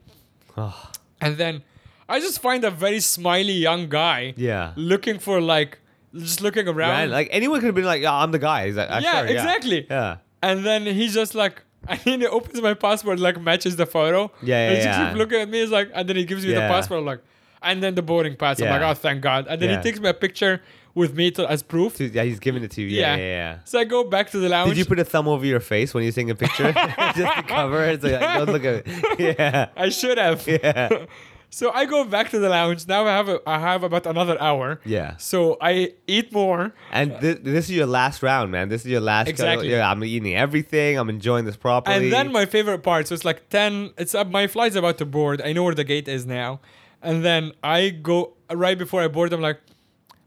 Oh, 0.60 0.92
And 1.22 1.38
then 1.38 1.64
I 2.08 2.20
just 2.20 2.42
find 2.42 2.64
a 2.64 2.72
very 2.72 3.00
smiley 3.00 3.54
young 3.54 3.88
guy 3.90 4.34
yeah. 4.38 4.74
looking 4.76 5.20
for 5.20 5.40
like, 5.42 5.80
just 6.16 6.42
looking 6.42 6.68
around. 6.68 6.90
Right? 6.92 7.10
Like 7.10 7.28
anyone 7.32 7.60
could 7.60 7.68
have 7.68 7.76
been 7.76 7.86
like, 7.86 8.02
yeah, 8.02 8.14
I'm 8.14 8.32
the 8.32 8.40
guy. 8.40 8.68
He's 8.68 8.76
like, 8.78 8.90
ah, 8.92 9.00
Yeah, 9.00 9.20
sure, 9.20 9.28
exactly. 9.28 9.86
Yeah. 9.90 10.18
And 10.42 10.66
then 10.66 10.86
he's 10.86 11.14
just 11.14 11.36
like, 11.36 11.64
and 11.88 12.00
then 12.06 12.20
he 12.22 12.28
opens 12.28 12.62
my 12.62 12.74
passport, 12.74 13.20
like 13.20 13.40
matches 13.42 13.76
the 13.76 13.86
photo. 13.86 14.32
Yeah, 14.42 14.58
And 14.70 14.78
he 14.78 14.84
yeah, 14.84 14.86
just 14.86 15.00
keeps 15.10 15.18
looking 15.18 15.40
at 15.42 15.50
me. 15.50 15.62
He's 15.62 15.70
like, 15.70 15.92
and 15.94 16.08
then 16.10 16.16
he 16.16 16.26
gives 16.26 16.46
me 16.46 16.54
the 16.54 16.62
passport. 16.62 17.00
I'm 17.00 17.06
like, 17.06 17.22
and 17.62 17.84
then 17.84 17.96
the 17.96 18.02
boarding 18.02 18.36
pass. 18.36 18.62
I'm 18.62 18.70
like, 18.70 18.82
oh, 18.82 18.94
thank 18.94 19.22
God. 19.22 19.48
And 19.50 19.62
then 19.62 19.70
Yeah. 19.70 19.78
he 19.78 19.84
takes 19.84 20.00
me 20.00 20.10
a 20.10 20.14
picture 20.14 20.62
with 20.96 21.16
me 21.16 21.32
to, 21.32 21.50
as 21.50 21.64
proof. 21.64 21.98
So, 21.98 22.04
yeah, 22.06 22.24
he's 22.24 22.40
giving 22.40 22.64
it 22.64 22.72
to 22.72 22.82
you. 22.82 22.88
Yeah, 22.88 23.16
Yeah. 23.16 23.18
yeah, 23.18 23.24
yeah. 23.24 23.60
So 23.66 23.80
I 23.80 23.84
go 23.84 24.04
back 24.04 24.30
to 24.32 24.40
the 24.40 24.50
lounge. 24.50 24.70
Did 24.70 24.78
you 24.78 24.86
put 24.86 25.00
a 25.00 25.06
thumb 25.06 25.28
over 25.28 25.46
your 25.46 25.60
face 25.60 25.94
when 25.94 26.04
you're 26.04 26.14
taking 26.14 26.32
a 26.32 26.36
picture? 26.36 26.72
Just 27.16 27.36
to 27.38 27.44
cover 27.48 27.84
it. 27.86 28.02
So 28.02 28.08
like, 28.10 28.20
don't 28.22 28.50
look 28.50 28.66
at 28.66 28.84
it. 28.86 29.20
Yeah. 29.40 29.70
I 29.76 29.90
should 29.90 30.18
have. 30.18 30.46
Yeah. 30.48 31.06
So 31.52 31.72
I 31.72 31.86
go 31.86 32.04
back 32.06 32.30
to 32.30 32.38
the 32.40 32.48
lounge. 32.50 32.88
Now 32.88 33.08
I 33.08 33.10
have 33.18 33.28
a, 33.28 33.40
I 33.48 33.58
have 33.60 33.82
about 33.82 34.06
another 34.06 34.40
hour. 34.40 34.80
Yeah. 34.86 35.18
So 35.18 35.58
I 35.60 35.94
eat 36.06 36.32
more. 36.32 36.74
And 36.92 37.18
thi- 37.20 37.34
this 37.42 37.66
is 37.70 37.72
your 37.72 37.88
last 37.88 38.22
round, 38.22 38.52
man. 38.52 38.70
This 38.70 38.82
is 38.86 38.92
your 38.92 39.02
last. 39.02 39.28
Exactly. 39.30 39.72
Yeah, 39.72 39.90
I'm 39.90 40.04
eating 40.04 40.36
everything. 40.36 41.00
I'm 41.00 41.10
enjoying 41.10 41.46
this 41.46 41.58
properly. 41.58 41.96
And 41.96 42.14
then 42.14 42.32
my 42.32 42.46
favorite 42.46 42.84
part, 42.84 43.08
so 43.08 43.16
it's 43.16 43.26
like 43.26 43.50
10, 43.50 43.94
it's 43.98 44.14
uh, 44.14 44.26
my 44.26 44.46
flight's 44.46 44.76
about 44.76 45.00
to 45.00 45.06
board. 45.08 45.42
I 45.42 45.54
know 45.54 45.64
where 45.64 45.74
the 45.74 45.84
gate 45.84 46.08
is 46.08 46.28
now. 46.28 46.60
And 47.02 47.26
then 47.26 47.54
I 47.64 47.90
go, 47.90 48.34
right 48.52 48.78
before 48.78 49.02
I 49.02 49.08
board, 49.08 49.34
I'm 49.34 49.42
like, 49.42 49.60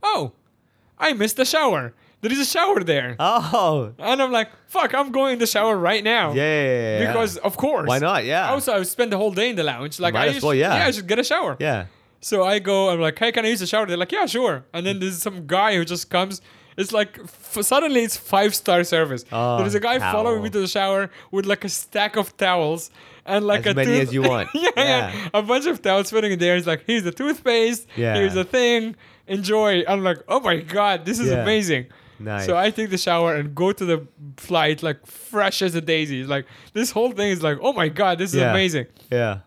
oh, 0.03 0.33
I 1.03 1.13
missed 1.13 1.37
the 1.37 1.45
shower. 1.45 1.93
There 2.23 2.31
is 2.33 2.39
a 2.39 2.45
shower 2.45 2.85
there. 2.85 3.17
Oh. 3.19 3.93
And 3.99 4.23
I'm 4.23 4.31
like, 4.31 4.49
fuck, 4.69 4.95
I'm 4.95 5.11
going 5.11 5.33
in 5.35 5.39
the 5.41 5.47
shower 5.47 5.77
right 5.77 6.05
now. 6.05 6.33
Yeah, 6.33 6.43
yeah, 6.43 6.65
yeah, 6.65 7.01
yeah. 7.01 7.07
Because, 7.09 7.37
of 7.39 7.57
course. 7.57 7.89
Why 7.89 7.99
not? 7.99 8.25
Yeah. 8.25 8.51
Also, 8.53 8.73
I 8.73 8.83
spend 8.85 9.13
the 9.13 9.17
whole 9.19 9.33
day 9.33 9.51
in 9.51 9.57
the 9.57 9.65
lounge. 9.65 9.99
Like, 9.99 10.15
Might 10.15 10.29
I 10.31 10.37
as 10.37 10.43
well, 10.43 10.53
should- 10.53 10.59
yeah. 10.61 10.87
I 10.87 10.91
should 10.93 11.09
get 11.09 11.19
a 11.19 11.25
shower. 11.25 11.57
Yeah. 11.59 11.87
So 12.21 12.45
I 12.45 12.61
go, 12.61 12.91
I'm 12.91 13.01
like, 13.01 13.19
hey, 13.19 13.33
can 13.33 13.45
I 13.45 13.49
use 13.49 13.59
the 13.59 13.67
shower? 13.67 13.87
They're 13.87 13.97
like, 13.97 14.13
yeah, 14.13 14.27
sure. 14.27 14.65
And 14.73 14.87
then 14.87 15.01
there's 15.01 15.21
some 15.21 15.49
guy 15.49 15.75
who 15.75 15.85
just 15.85 16.09
comes. 16.11 16.41
It's 16.77 16.93
like 16.93 17.19
f- 17.25 17.59
suddenly 17.63 18.03
it's 18.05 18.17
five 18.17 18.55
star 18.55 18.85
service. 18.85 19.25
Oh, 19.33 19.59
there's 19.59 19.75
a 19.75 19.81
guy 19.81 19.99
following 19.99 20.43
me 20.45 20.49
to 20.51 20.61
the 20.61 20.69
shower 20.69 21.11
with 21.33 21.45
like 21.45 21.65
a 21.65 21.69
stack 21.69 22.15
of 22.17 22.35
towels 22.37 22.91
and 23.27 23.45
like 23.47 23.67
As 23.67 23.73
a 23.73 23.75
many 23.75 23.91
tooth- 23.91 24.09
as 24.09 24.15
you 24.15 24.23
want. 24.23 24.49
yeah, 24.55 24.71
yeah, 24.77 25.13
Yeah. 25.13 25.29
a 25.35 25.43
bunch 25.43 25.67
of 25.67 25.83
towels 25.83 26.11
fitting 26.11 26.33
in 26.33 26.39
there. 26.39 26.55
He's 26.57 26.67
like, 26.67 26.85
here's 26.87 27.03
the 27.03 27.11
toothpaste. 27.13 27.89
Yeah. 27.97 28.15
Here's 28.15 28.35
the 28.35 28.45
thing. 28.45 28.95
Enjoy. 29.27 29.85
I'm 29.87 30.03
like, 30.03 30.19
oh 30.29 30.41
my 30.41 30.57
god, 30.57 31.05
this 31.05 31.19
is 31.19 31.29
Yeah. 31.31 31.43
amazing. 31.43 31.87
Nice. 32.19 32.47
So 32.47 32.57
I 32.57 32.71
take 32.71 32.91
the 32.91 32.99
shower 32.99 33.35
and 33.35 33.55
go 33.55 33.73
to 33.73 33.85
the 33.85 34.07
flight 34.37 34.83
like 34.83 35.07
fresh 35.07 35.61
as 35.63 35.75
a 35.75 35.81
daisy. 35.81 36.25
Like 36.25 36.47
this 36.73 36.91
whole 36.93 37.13
thing 37.13 37.31
is 37.31 37.43
like, 37.43 37.59
oh 37.61 37.73
my 37.73 37.89
god, 37.89 38.19
this 38.19 38.31
is 38.35 38.41
Yeah. 38.41 38.51
amazing. 38.51 38.87
Yeah. 39.11 39.41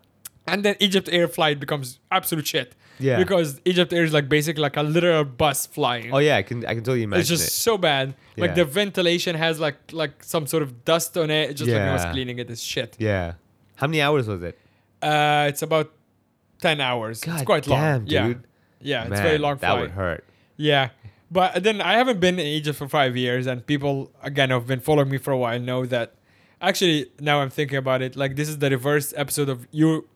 And 0.46 0.62
then 0.64 0.76
Egypt 0.80 1.08
Air 1.10 1.26
flight 1.28 1.58
becomes 1.58 1.98
absolute 2.10 2.46
shit. 2.46 2.74
Yeah. 2.98 3.18
Because 3.18 3.60
Egypt 3.64 3.92
Air 3.92 4.04
is 4.04 4.12
like 4.12 4.28
basically 4.28 4.62
like 4.62 4.76
a 4.76 4.82
literal 4.82 5.24
bus 5.24 5.66
flying. 5.66 6.12
Oh 6.14 6.18
yeah, 6.18 6.36
I 6.36 6.42
can 6.42 6.64
I 6.64 6.74
can 6.74 6.82
totally 6.84 7.02
imagine 7.02 7.20
it's 7.20 7.28
just 7.28 7.48
it. 7.48 7.50
so 7.52 7.76
bad. 7.78 8.14
Like 8.36 8.50
Yeah. 8.50 8.54
the 8.54 8.64
ventilation 8.64 9.36
has 9.36 9.58
like 9.60 9.76
like 9.92 10.22
some 10.24 10.46
sort 10.46 10.62
of 10.62 10.84
dust 10.84 11.16
on 11.16 11.30
it. 11.30 11.50
It's 11.50 11.58
just 11.60 11.70
like 11.70 11.80
I 11.82 11.92
was 11.92 12.04
cleaning 12.06 12.38
it 12.38 12.50
as 12.50 12.62
shit. 12.62 12.96
Yeah. 12.98 13.34
How 13.76 13.86
many 13.86 14.00
hours 14.00 14.26
was 14.28 14.42
it? 14.42 14.58
Uh, 15.02 15.46
it's 15.48 15.62
about 15.62 15.92
ten 16.60 16.80
hours. 16.80 17.20
God 17.22 17.34
it's 17.34 17.44
quite 17.44 17.66
long. 17.66 17.80
damn, 17.80 18.06
Yeah. 18.06 18.26
dude. 18.28 18.36
Yeah, 18.38 18.46
it's 19.02 19.10
Man, 19.10 19.22
very 19.22 19.38
long 19.38 19.54
That 19.58 19.70
flight. 19.70 19.80
would 19.82 19.90
hurt. 19.92 20.24
Yeah. 20.56 20.90
But 21.30 21.62
then 21.64 21.80
I 21.80 21.94
haven't 21.94 22.20
been 22.20 22.38
in 22.38 22.46
Egypt 22.46 22.78
for 22.78 22.88
five 22.88 23.16
years, 23.16 23.46
and 23.46 23.66
people 23.66 24.10
again 24.22 24.50
who've 24.50 24.66
been 24.66 24.80
following 24.80 25.08
me 25.10 25.18
for 25.18 25.32
a 25.32 25.38
while 25.38 25.58
know 25.58 25.84
that. 25.86 26.14
Actually, 26.60 27.06
now 27.20 27.40
I'm 27.42 27.50
thinking 27.50 27.76
about 27.76 28.00
it. 28.00 28.16
Like 28.16 28.36
this 28.36 28.48
is 28.48 28.58
the 28.58 28.70
reverse 28.70 29.12
episode 29.16 29.48
of 29.50 29.66
you, 29.72 30.06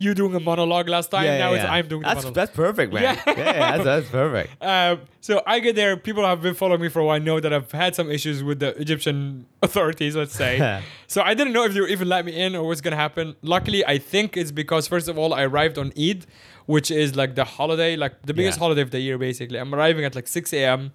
you 0.00 0.12
doing 0.14 0.34
a 0.34 0.40
monologue 0.40 0.88
last 0.88 1.10
time. 1.12 1.24
yeah, 1.24 1.38
now 1.38 1.50
yeah, 1.50 1.56
it's 1.56 1.64
yeah. 1.64 1.72
I'm 1.72 1.86
doing 1.86 2.02
the 2.02 2.08
that's 2.08 2.16
monologue. 2.16 2.34
that's 2.34 2.50
perfect, 2.56 2.92
man. 2.92 3.02
Yeah. 3.02 3.22
Yeah, 3.26 3.34
yeah, 3.36 3.70
that's, 3.76 3.84
that's 3.84 4.08
perfect. 4.08 4.50
Um, 4.64 5.00
so 5.20 5.42
I 5.46 5.60
get 5.60 5.76
there. 5.76 5.96
People 5.96 6.24
have 6.24 6.42
been 6.42 6.54
following 6.54 6.80
me 6.80 6.88
for 6.88 6.98
a 7.00 7.04
while 7.04 7.20
know 7.20 7.38
that 7.38 7.52
I've 7.52 7.70
had 7.70 7.94
some 7.94 8.10
issues 8.10 8.42
with 8.42 8.58
the 8.58 8.70
Egyptian 8.80 9.46
authorities. 9.62 10.16
Let's 10.16 10.34
say. 10.34 10.82
so 11.06 11.22
I 11.22 11.34
didn't 11.34 11.52
know 11.52 11.64
if 11.64 11.74
they 11.74 11.80
would 11.80 11.90
even 11.90 12.08
let 12.08 12.24
me 12.24 12.32
in 12.34 12.56
or 12.56 12.66
what's 12.66 12.80
gonna 12.80 12.96
happen. 12.96 13.36
Luckily, 13.42 13.84
I 13.86 13.98
think 13.98 14.36
it's 14.36 14.50
because 14.50 14.88
first 14.88 15.08
of 15.08 15.16
all, 15.18 15.32
I 15.32 15.42
arrived 15.44 15.78
on 15.78 15.92
Eid, 15.96 16.26
which 16.66 16.90
is 16.90 17.14
like 17.16 17.34
the 17.34 17.44
holiday, 17.44 17.96
like 17.96 18.22
the 18.22 18.34
biggest 18.34 18.56
Yeah. 18.58 18.64
holiday 18.64 18.80
of 18.82 18.90
the 18.90 19.00
year. 19.00 19.18
Basically, 19.18 19.58
I'm 19.58 19.74
arriving 19.74 20.04
at 20.04 20.14
like 20.14 20.28
6 20.28 20.52
a.m. 20.52 20.92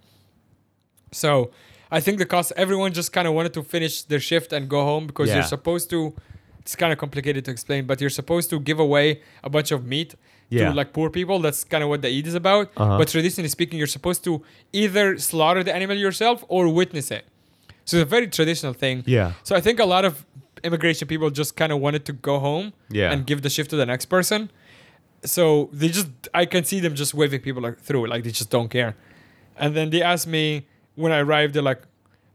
So 1.11 1.51
I 1.91 1.99
think 1.99 2.17
the 2.19 2.25
cost. 2.25 2.51
Everyone 2.55 2.93
just 2.93 3.11
kind 3.11 3.27
of 3.27 3.33
wanted 3.33 3.53
to 3.53 3.63
finish 3.63 4.03
their 4.03 4.19
shift 4.19 4.53
and 4.53 4.69
go 4.69 4.83
home 4.83 5.07
because 5.07 5.29
Yeah. 5.29 5.35
you're 5.35 5.43
supposed 5.57 5.89
to. 5.91 6.13
It's 6.59 6.75
kind 6.75 6.91
of 6.93 6.99
complicated 6.99 7.45
to 7.45 7.51
explain, 7.51 7.85
but 7.87 7.99
you're 7.99 8.11
supposed 8.21 8.49
to 8.51 8.59
give 8.59 8.79
away 8.79 9.21
a 9.43 9.49
bunch 9.49 9.71
of 9.71 9.85
meat 9.85 10.13
Yeah. 10.49 10.69
to 10.69 10.75
like 10.75 10.93
poor 10.93 11.09
people. 11.09 11.39
That's 11.39 11.63
kind 11.63 11.83
of 11.83 11.89
what 11.89 12.01
the 12.03 12.09
Eid 12.09 12.27
is 12.27 12.35
about. 12.35 12.69
Uh-huh. 12.77 12.97
But 12.99 13.07
traditionally 13.07 13.49
speaking, 13.49 13.79
you're 13.79 13.87
supposed 13.99 14.23
to 14.25 14.43
either 14.71 15.17
slaughter 15.17 15.63
the 15.63 15.73
animal 15.73 15.97
yourself 15.97 16.43
or 16.47 16.67
witness 16.69 17.09
it. 17.09 17.25
So 17.85 17.97
it's 17.97 18.03
a 18.03 18.05
very 18.05 18.27
traditional 18.27 18.73
thing. 18.73 19.03
Yeah. 19.07 19.31
So 19.43 19.55
I 19.55 19.61
think 19.61 19.79
a 19.79 19.85
lot 19.85 20.05
of 20.05 20.25
immigration 20.63 21.07
people 21.07 21.31
just 21.31 21.55
kind 21.55 21.71
of 21.71 21.79
wanted 21.79 22.05
to 22.05 22.13
go 22.13 22.37
home 22.37 22.73
Yeah. 22.91 23.11
and 23.11 23.25
give 23.25 23.41
the 23.41 23.49
shift 23.49 23.69
to 23.71 23.75
the 23.75 23.85
next 23.87 24.05
person. 24.05 24.51
So 25.23 25.69
they 25.73 25.89
just, 25.89 26.07
I 26.33 26.45
can 26.45 26.63
see 26.63 26.79
them 26.79 26.95
just 26.95 27.13
waving 27.13 27.41
people 27.41 27.61
like, 27.61 27.79
through, 27.79 28.07
like 28.07 28.23
they 28.23 28.31
just 28.31 28.49
don't 28.49 28.69
care. 28.69 28.95
And 29.57 29.75
then 29.75 29.89
they 29.89 30.01
asked 30.01 30.27
me 30.27 30.67
when 30.95 31.11
I 31.11 31.19
arrived, 31.19 31.53
they're 31.55 31.61
like, 31.61 31.81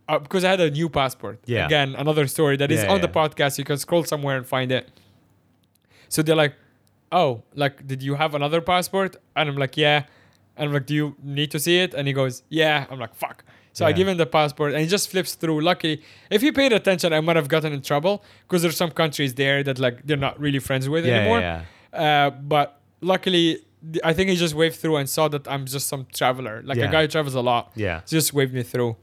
uh, 0.09 0.19
because 0.19 0.45
I 0.45 0.51
had 0.51 0.61
a 0.61 0.71
new 0.71 0.89
passport. 0.91 1.39
Yeah. 1.47 1.65
Again, 1.67 1.95
another 1.97 2.27
story 2.27 2.57
that 2.59 2.71
is 2.71 2.83
Yeah, 2.83 2.93
on 2.93 3.01
the 3.01 3.09
podcast. 3.09 3.57
You 3.59 3.65
can 3.65 3.79
scroll 3.79 4.05
somewhere 4.05 4.37
and 4.37 4.47
find 4.47 4.71
it. 4.71 4.91
So 6.09 6.23
they're 6.23 6.37
like, 6.37 6.55
oh, 7.11 7.43
like, 7.55 7.87
did 7.87 8.03
you 8.03 8.15
have 8.17 8.35
another 8.35 8.61
passport? 8.61 9.17
And 9.35 9.49
I'm 9.49 9.57
like, 9.57 9.77
yeah. 9.77 10.05
And 10.57 10.69
I'm 10.69 10.75
like, 10.75 10.87
do 10.87 10.95
you 10.95 11.17
need 11.23 11.51
to 11.53 11.59
see 11.59 11.79
it? 11.79 11.95
And 11.95 12.07
he 12.07 12.13
goes, 12.13 12.43
yeah. 12.49 12.87
I'm 12.91 12.99
like, 13.01 13.15
fuck. 13.15 13.45
So 13.73 13.85
I 13.85 13.91
give 13.91 14.07
him 14.07 14.19
the 14.19 14.27
passport 14.27 14.73
and 14.73 14.81
he 14.83 14.87
just 14.87 15.11
flips 15.11 15.35
through. 15.35 15.61
Luckily, 15.61 16.01
if 16.31 16.43
he 16.43 16.53
paid 16.53 16.73
attention, 16.73 17.13
I 17.13 17.21
might 17.21 17.35
have 17.35 17.49
gotten 17.49 17.73
in 17.73 17.83
trouble 17.83 18.23
because 18.47 18.63
there's 18.63 18.77
some 18.77 18.93
countries 18.93 19.35
there 19.35 19.65
that 19.65 19.81
like 19.81 20.07
they're 20.07 20.17
not 20.17 20.39
really 20.39 20.61
friends 20.61 20.89
with 20.89 21.05
Yeah, 21.05 21.15
anymore. 21.15 21.41
yeah, 21.41 21.65
Uh, 21.95 22.31
but 22.31 22.81
luckily, 23.01 23.61
I 24.03 24.13
think 24.13 24.31
he 24.31 24.37
just 24.37 24.55
waved 24.55 24.77
through 24.77 24.97
and 24.97 25.09
saw 25.09 25.29
that 25.29 25.47
I'm 25.47 25.67
just 25.67 25.87
some 25.89 26.07
traveler, 26.13 26.63
like 26.65 26.79
Yeah. 26.79 26.89
a 26.89 26.93
guy 26.93 27.03
who 27.03 27.09
travels 27.09 27.35
a 27.35 27.41
lot. 27.43 27.73
Yeah. 27.77 28.01
So 28.05 28.17
just 28.17 28.33
waved 28.33 28.55
me 28.55 28.63
through. 28.63 28.97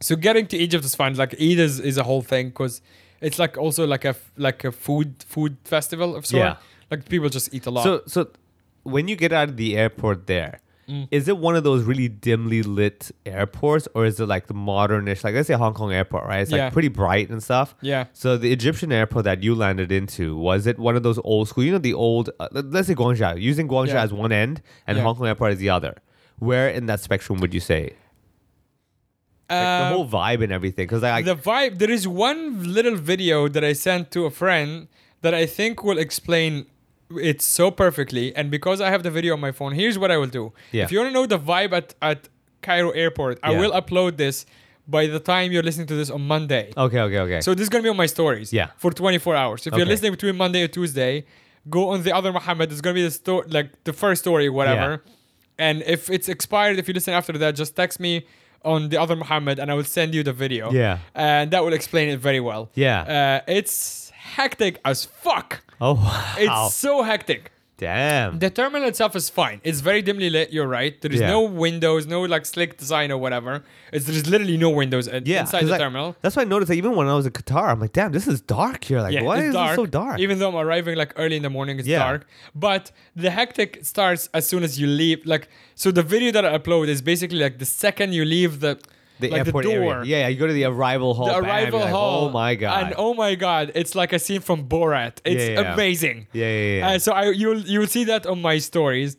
So 0.00 0.16
getting 0.16 0.46
to 0.46 0.56
Egypt 0.56 0.84
is 0.84 0.94
fun. 0.94 1.14
Like 1.14 1.34
Eid 1.34 1.58
is, 1.58 1.78
is 1.80 1.98
a 1.98 2.02
whole 2.04 2.22
thing 2.22 2.48
because 2.48 2.80
it's 3.20 3.38
like 3.38 3.58
also 3.58 3.86
like 3.86 4.04
a 4.04 4.14
like 4.36 4.64
a 4.64 4.72
food 4.72 5.16
food 5.28 5.56
festival 5.64 6.16
of 6.16 6.24
sort. 6.24 6.40
Yeah. 6.42 6.56
Like 6.90 7.08
people 7.08 7.28
just 7.28 7.52
eat 7.54 7.66
a 7.66 7.70
lot. 7.70 7.84
So 7.84 8.02
so 8.06 8.28
when 8.82 9.08
you 9.08 9.16
get 9.16 9.32
out 9.32 9.50
of 9.50 9.56
the 9.56 9.76
airport 9.76 10.26
there, 10.26 10.60
Mm. 10.90 11.06
is 11.12 11.28
it 11.28 11.38
one 11.38 11.54
of 11.54 11.62
those 11.62 11.84
really 11.84 12.08
dimly 12.08 12.62
lit 12.64 13.10
airports 13.24 13.86
or 13.94 14.04
is 14.06 14.18
it 14.18 14.26
like 14.26 14.46
the 14.48 14.54
modernish 14.54 15.22
like 15.24 15.34
let's 15.34 15.46
say 15.46 15.54
Hong 15.54 15.72
Kong 15.74 15.92
airport, 15.92 16.24
right? 16.26 16.40
It's 16.40 16.50
like 16.50 16.72
pretty 16.72 16.88
bright 16.88 17.30
and 17.30 17.40
stuff. 17.42 17.74
yeah. 17.80 18.06
So 18.12 18.36
the 18.36 18.50
Egyptian 18.52 18.90
airport 18.90 19.24
that 19.24 19.42
you 19.44 19.54
landed 19.54 19.92
into, 19.92 20.36
was 20.36 20.66
it 20.66 20.78
one 20.78 20.96
of 20.96 21.02
those 21.04 21.18
old 21.22 21.48
school, 21.48 21.62
you 21.64 21.72
know 21.72 21.78
the 21.78 21.94
old 21.94 22.30
uh, 22.40 22.48
let- 22.50 22.70
let's 22.70 22.88
say 22.88 22.94
Guangzhou, 22.96 23.40
using 23.40 23.68
Guangzhou 23.68 23.94
Yeah. 23.94 24.02
as 24.02 24.12
one 24.12 24.32
end 24.32 24.62
and 24.86 24.96
Yeah. 24.98 25.04
Hong 25.04 25.14
Kong 25.16 25.28
airport 25.28 25.52
as 25.52 25.58
the 25.58 25.70
other. 25.70 25.94
Where 26.38 26.68
in 26.68 26.86
that 26.86 27.00
spectrum 27.00 27.38
would 27.40 27.54
you 27.54 27.60
say? 27.60 27.82
Like 29.48 29.58
the 29.58 29.84
Um, 29.86 29.92
whole 29.92 30.06
vibe 30.08 30.42
and 30.44 30.52
everything 30.52 30.86
cuz 30.88 31.02
like 31.02 31.24
the 31.24 31.34
vibe. 31.36 31.78
There 31.78 31.90
is 31.90 32.06
one 32.06 32.72
little 32.72 32.96
video 32.96 33.48
that 33.48 33.64
I 33.64 33.72
sent 33.74 34.10
to 34.12 34.24
a 34.24 34.30
friend 34.30 34.86
that 35.22 35.34
I 35.34 35.44
think 35.46 35.82
will 35.84 35.98
explain 35.98 36.66
it 37.18 37.42
so 37.42 37.70
perfectly. 37.70 38.34
And 38.36 38.50
because 38.50 38.80
I 38.80 38.90
have 38.90 39.02
the 39.02 39.10
video 39.10 39.34
on 39.34 39.40
my 39.40 39.52
phone, 39.52 39.72
here's 39.72 39.98
what 39.98 40.10
I 40.10 40.16
will 40.16 40.26
do. 40.26 40.52
Yeah. 40.72 40.84
If 40.84 40.92
you 40.92 40.98
want 40.98 41.10
to 41.10 41.14
know 41.14 41.26
the 41.26 41.38
vibe 41.38 41.72
at 41.72 41.94
at 42.02 42.28
Cairo 42.62 42.90
Airport, 42.90 43.38
I 43.42 43.52
Yeah. 43.52 43.60
will 43.60 43.72
upload 43.72 44.16
this 44.16 44.46
by 44.86 45.06
the 45.06 45.20
time 45.20 45.52
you're 45.52 45.62
listening 45.62 45.86
to 45.88 45.94
this 45.94 46.10
on 46.10 46.22
Monday. 46.26 46.72
Okay, 46.76 47.00
okay, 47.00 47.18
okay. 47.20 47.40
So 47.40 47.54
this 47.54 47.62
is 47.62 47.68
gonna 47.68 47.82
be 47.82 47.88
on 47.88 47.96
my 47.96 48.06
stories. 48.06 48.52
Yeah. 48.52 48.68
For 48.76 48.90
24 48.92 49.34
hours. 49.36 49.66
If 49.66 49.72
you're 49.72 49.82
Okay. 49.82 49.90
listening 49.90 50.12
between 50.12 50.36
Monday 50.36 50.62
or 50.62 50.68
Tuesday, 50.68 51.24
go 51.68 51.88
on 51.90 52.02
the 52.02 52.12
other 52.12 52.32
Mohammed. 52.32 52.70
It's 52.72 52.80
gonna 52.80 52.94
be 52.94 53.02
the 53.02 53.10
story, 53.10 53.46
like 53.48 53.68
the 53.84 53.92
first 53.92 54.22
story, 54.22 54.48
whatever. 54.48 55.02
And 55.58 55.82
if 55.86 56.10
it's 56.10 56.28
expired, 56.28 56.78
if 56.78 56.88
you 56.88 56.94
listen 56.94 57.14
after 57.14 57.32
that, 57.38 57.54
just 57.54 57.76
text 57.76 58.00
me 58.00 58.26
on 58.64 58.88
the 58.90 58.98
other 59.00 59.16
Mohammed, 59.16 59.58
and 59.58 59.70
I 59.70 59.74
will 59.74 59.84
send 59.84 60.14
you 60.14 60.22
the 60.22 60.32
video. 60.32 60.70
Yeah. 60.72 60.98
And 61.14 61.50
that 61.52 61.64
will 61.64 61.72
explain 61.72 62.08
it 62.10 62.18
very 62.18 62.40
well. 62.40 62.70
Yeah. 62.74 63.40
Uh, 63.46 63.52
it's 63.58 64.10
hectic 64.36 64.78
as 64.84 65.04
fuck. 65.04 65.62
Oh 65.80 65.94
wow. 65.94 66.34
It's 66.38 66.74
so 66.76 67.02
hectic. 67.02 67.52
Damn. 67.78 68.38
The 68.40 68.50
terminal 68.50 68.86
itself 68.88 69.16
is 69.16 69.30
fine. 69.30 69.62
It's 69.64 69.80
very 69.80 70.02
dimly 70.02 70.28
lit. 70.28 70.52
You're 70.52 70.66
right. 70.68 71.00
There 71.00 71.10
is 71.10 71.20
Yeah. 71.22 71.28
no 71.30 71.40
windows, 71.40 72.06
no 72.06 72.20
like 72.20 72.44
slick 72.44 72.76
design 72.76 73.10
or 73.10 73.16
whatever. 73.16 73.64
It's 73.90 74.04
there's 74.04 74.26
literally 74.28 74.58
no 74.58 74.68
windows 74.68 75.08
in- 75.08 75.24
yeah, 75.24 75.40
inside 75.40 75.60
'cause 75.60 75.68
the 75.68 75.72
like- 75.72 75.80
terminal. 75.80 76.14
That's 76.20 76.36
why 76.36 76.42
I 76.42 76.44
noticed 76.44 76.68
that 76.68 76.74
even 76.74 76.94
when 76.94 77.06
I 77.08 77.14
was 77.14 77.24
in 77.24 77.32
Qatar, 77.32 77.70
I'm 77.70 77.80
like, 77.80 77.94
damn, 77.94 78.12
this 78.12 78.28
is 78.28 78.42
dark 78.42 78.84
here. 78.84 79.00
Like, 79.00 79.22
why 79.24 79.38
it's 79.38 79.48
is 79.48 79.54
it 79.54 79.74
so 79.76 79.86
dark? 79.86 80.20
Even 80.20 80.38
though 80.38 80.50
I'm 80.50 80.56
arriving 80.66 80.94
like 80.98 81.14
early 81.16 81.36
in 81.36 81.42
the 81.42 81.48
morning, 81.48 81.78
it's 81.78 81.88
Yeah. 81.88 82.00
dark. 82.00 82.26
But 82.54 82.92
the 83.16 83.30
hectic 83.30 83.78
starts 83.82 84.28
as 84.34 84.46
soon 84.46 84.62
as 84.62 84.78
you 84.78 84.86
leave. 84.86 85.24
Like, 85.24 85.48
so 85.74 85.90
the 85.90 86.02
video 86.02 86.32
that 86.32 86.44
I 86.44 86.58
upload 86.58 86.88
is 86.88 87.00
basically 87.00 87.38
like 87.38 87.58
the 87.58 87.64
second 87.64 88.12
you 88.12 88.26
leave 88.26 88.60
the 88.60 88.78
the 89.20 89.28
like 89.30 89.46
airport 89.46 89.64
the 89.64 89.74
door. 89.74 89.94
area. 89.94 90.04
Yeah, 90.04 90.18
yeah, 90.20 90.28
you 90.28 90.38
go 90.38 90.46
to 90.46 90.52
the 90.52 90.64
arrival 90.64 91.14
hall. 91.14 91.26
The 91.28 91.34
bam, 91.34 91.44
arrival 91.44 91.80
like, 91.80 91.90
hall. 91.90 92.28
Oh 92.28 92.30
my 92.30 92.54
god. 92.54 92.84
And 92.86 92.94
oh 92.98 93.14
my 93.14 93.34
god, 93.34 93.72
it's 93.74 93.94
like 93.94 94.12
a 94.12 94.18
scene 94.18 94.40
from 94.40 94.66
Borat. 94.68 95.18
It's 95.24 95.48
Yeah, 95.48 95.60
yeah. 95.60 95.74
amazing. 95.74 96.26
yeah, 96.32 96.46
yeah, 96.50 96.78
yeah. 96.78 96.88
Uh, 96.88 96.98
so 96.98 97.12
I 97.12 97.30
you'll 97.30 97.60
you'll 97.60 97.86
see 97.86 98.04
that 98.04 98.26
on 98.26 98.40
my 98.42 98.58
stories. 98.58 99.16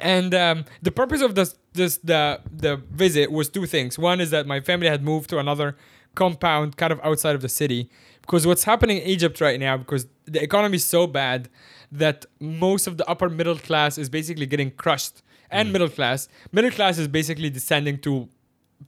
And 0.00 0.34
um, 0.34 0.64
the 0.82 0.92
purpose 0.92 1.20
of 1.20 1.34
this 1.34 1.56
this 1.72 1.98
the 1.98 2.40
the 2.50 2.76
visit 2.76 3.32
was 3.32 3.48
two 3.48 3.66
things. 3.66 3.98
One 3.98 4.20
is 4.20 4.30
that 4.30 4.46
my 4.46 4.60
family 4.60 4.88
had 4.88 5.02
moved 5.02 5.30
to 5.30 5.38
another 5.38 5.76
compound 6.14 6.76
kind 6.76 6.92
of 6.92 7.00
outside 7.04 7.34
of 7.36 7.40
the 7.42 7.48
city 7.48 7.88
Because 8.22 8.46
what's 8.46 8.64
happening 8.64 8.98
in 8.98 9.04
Egypt 9.04 9.40
right 9.40 9.58
now, 9.58 9.76
because 9.76 10.06
the 10.24 10.42
economy 10.42 10.76
is 10.76 10.84
so 10.84 11.06
bad 11.06 11.48
that 11.92 12.26
most 12.38 12.86
of 12.86 12.96
the 12.96 13.08
upper 13.08 13.28
middle 13.28 13.56
class 13.58 13.98
is 13.98 14.08
basically 14.08 14.46
getting 14.46 14.70
crushed, 14.70 15.22
and 15.50 15.72
middle 15.72 15.88
class. 15.88 16.28
Middle 16.52 16.70
class 16.70 16.98
is 16.98 17.08
basically 17.08 17.50
descending 17.50 17.98
to 18.06 18.28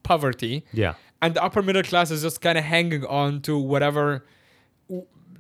poverty. 0.03 0.65
Yeah. 0.73 0.95
and 1.21 1.35
the 1.35 1.43
upper 1.43 1.63
middle 1.63 1.83
class 1.85 2.11
is 2.11 2.23
just 2.23 2.41
kind 2.41 2.59
of 2.59 2.65
hanging 2.65 3.05
on 3.07 3.41
to 3.43 3.57
whatever 3.59 4.25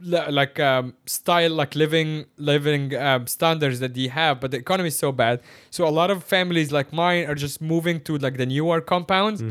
like 0.05 0.59
um, 0.59 0.95
style 1.07 1.51
like 1.53 1.77
living 1.77 2.27
living 2.37 2.95
um, 2.97 3.27
standards 3.29 3.79
that 3.79 3.95
they 3.95 4.09
have 4.09 4.41
but 4.41 4.51
the 4.51 4.57
economy 4.57 4.89
is 4.89 4.99
so 4.99 5.13
bad. 5.13 5.41
So 5.71 5.87
a 5.87 5.91
lot 6.01 6.11
of 6.11 6.25
families 6.25 6.73
like 6.73 6.93
mine 6.93 7.27
are 7.27 7.37
just 7.37 7.61
moving 7.61 8.01
to 8.01 8.19
like 8.19 8.37
the 8.37 8.47
newer 8.47 8.81
compounds. 8.81 9.43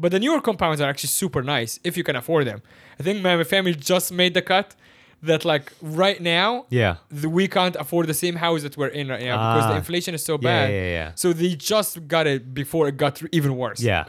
But 0.00 0.12
the 0.12 0.20
newer 0.20 0.40
compounds 0.40 0.80
are 0.80 0.88
actually 0.88 1.08
super 1.08 1.42
nice 1.42 1.80
if 1.84 1.96
you 1.96 2.04
can 2.04 2.16
afford 2.16 2.46
them. 2.46 2.62
I 2.98 3.02
think 3.02 3.20
my 3.20 3.42
family 3.44 3.74
just 3.74 4.12
made 4.12 4.32
the 4.34 4.42
cut 4.42 4.74
that 5.22 5.44
like 5.44 5.72
right 5.82 6.20
now 6.20 6.66
Yeah. 6.70 6.96
the, 7.10 7.28
we 7.28 7.48
can't 7.48 7.76
afford 7.76 8.06
the 8.06 8.14
same 8.14 8.36
house 8.36 8.62
that 8.62 8.76
we're 8.76 8.88
in 9.00 9.08
right 9.08 9.20
now 9.22 9.36
because 9.54 9.68
the 9.70 9.74
Ah. 9.74 9.78
inflation 9.78 10.14
is 10.14 10.24
so 10.24 10.38
bad 10.38 10.70
yeah, 10.70 10.76
yeah. 10.82 10.90
yeah. 10.90 11.10
so 11.14 11.32
they 11.32 11.54
just 11.56 12.06
got 12.06 12.26
it 12.26 12.54
before 12.54 12.86
it 12.88 12.96
got 12.96 13.20
even 13.32 13.56
worse 13.56 13.80
Yeah. 13.80 14.04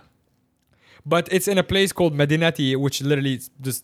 but 1.05 1.27
it's 1.31 1.47
in 1.47 1.57
a 1.57 1.63
place 1.63 1.91
called 1.91 2.13
Medinati, 2.13 2.75
which 2.75 3.01
literally 3.01 3.39
just 3.61 3.83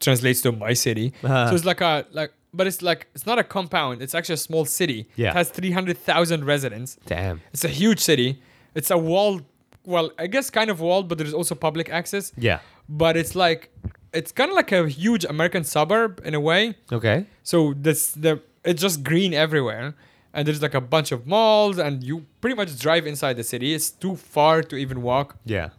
translates 0.00 0.40
to 0.42 0.52
my 0.52 0.72
city. 0.74 1.12
Uh-huh. 1.22 1.48
So 1.48 1.54
it's 1.54 1.64
like 1.64 1.80
a 1.80 2.04
like, 2.12 2.32
but 2.52 2.66
it's 2.66 2.82
like 2.82 3.06
it's 3.14 3.24
not 3.26 3.38
a 3.38 3.44
compound. 3.44 4.02
It's 4.02 4.14
actually 4.14 4.34
a 4.34 4.38
small 4.48 4.64
city. 4.64 5.08
Yeah. 5.16 5.30
it 5.30 5.34
has 5.34 5.48
three 5.50 5.70
hundred 5.70 5.96
thousand 5.98 6.44
residents. 6.44 6.98
Damn. 7.06 7.40
It's 7.52 7.64
a 7.64 7.68
huge 7.68 8.00
city. 8.00 8.42
It's 8.74 8.90
a 8.90 8.98
walled, 8.98 9.44
well, 9.84 10.10
I 10.18 10.26
guess 10.26 10.50
kind 10.50 10.70
of 10.70 10.80
walled, 10.80 11.08
but 11.08 11.18
there's 11.18 11.32
also 11.34 11.54
public 11.54 11.88
access. 11.88 12.32
Yeah. 12.36 12.58
But 12.88 13.16
it's 13.16 13.34
like 13.36 13.69
it's 14.12 14.32
kind 14.32 14.50
of 14.50 14.56
like 14.56 14.72
a 14.72 14.88
huge 14.88 15.24
American 15.24 15.64
suburb 15.64 16.20
in 16.24 16.34
a 16.34 16.40
way. 16.40 16.74
Okay. 16.92 17.26
So 17.42 17.74
this 17.76 18.12
the 18.12 18.40
it's 18.64 18.82
just 18.82 19.02
green 19.02 19.32
everywhere, 19.34 19.94
and 20.34 20.46
there's 20.46 20.62
like 20.62 20.74
a 20.74 20.80
bunch 20.80 21.12
of 21.12 21.26
malls, 21.26 21.78
and 21.78 22.02
you 22.04 22.26
pretty 22.40 22.56
much 22.56 22.78
drive 22.78 23.06
inside 23.06 23.36
the 23.36 23.44
city. 23.44 23.72
It's 23.74 23.90
too 23.90 24.16
far 24.16 24.62
to 24.62 24.76
even 24.76 25.02
walk 25.02 25.36
Yeah. 25.44 25.70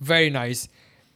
very 0.00 0.30
nice. 0.30 0.68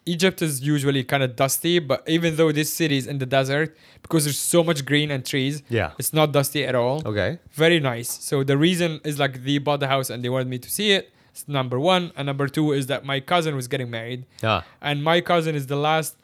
Egypt 0.07 0.41
is 0.41 0.63
usually 0.63 1.05
kind 1.05 1.23
of 1.23 1.37
dusty, 1.37 1.79
but 1.79 2.03
even 2.09 2.37
though 2.37 2.51
this 2.51 2.73
city 2.73 2.97
is 2.97 3.07
in 3.07 3.19
the 3.19 3.27
desert, 3.27 3.77
because 4.01 4.25
there's 4.25 4.39
so 4.39 4.65
much 4.65 4.87
green 4.87 5.11
and 5.11 5.23
trees, 5.27 5.63
Yeah. 5.69 5.91
it's 5.99 6.15
not 6.15 6.33
dusty 6.33 6.65
at 6.65 6.75
all. 6.75 7.03
Okay. 7.05 7.39
Very 7.53 7.79
nice. 7.79 8.09
So 8.25 8.43
the 8.43 8.57
reason 8.57 9.01
is 9.05 9.19
like 9.19 9.45
they 9.45 9.59
bought 9.59 9.81
the 9.81 9.89
house 9.89 10.09
and 10.09 10.25
they 10.25 10.31
wanted 10.31 10.49
me 10.49 10.59
to 10.61 10.71
see 10.71 10.93
it. 10.93 11.11
It's 11.33 11.47
number 11.47 11.79
one, 11.79 12.13
and 12.17 12.25
number 12.25 12.49
two 12.49 12.73
is 12.73 12.87
that 12.87 13.05
my 13.05 13.21
cousin 13.21 13.55
was 13.55 13.69
getting 13.69 13.91
married, 13.91 14.25
Yeah. 14.43 14.63
and 14.81 15.05
my 15.05 15.21
cousin 15.21 15.55
is 15.55 15.67
the 15.67 15.77
last. 15.77 16.17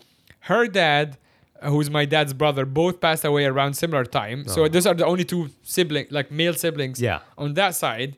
Her 0.50 0.66
dad, 0.66 1.16
who's 1.62 1.88
my 1.90 2.04
dad's 2.04 2.32
brother, 2.34 2.64
both 2.66 3.00
passed 3.00 3.24
away 3.24 3.44
around 3.46 3.74
similar 3.74 4.04
time. 4.04 4.46
So 4.48 4.64
Oh. 4.64 4.68
those 4.68 4.86
are 4.86 4.94
the 4.94 5.06
only 5.06 5.24
two 5.24 5.48
siblings, 5.62 6.10
like 6.10 6.30
male 6.30 6.54
siblings, 6.54 7.00
Yeah. 7.00 7.20
on 7.38 7.54
that 7.54 7.74
side. 7.74 8.16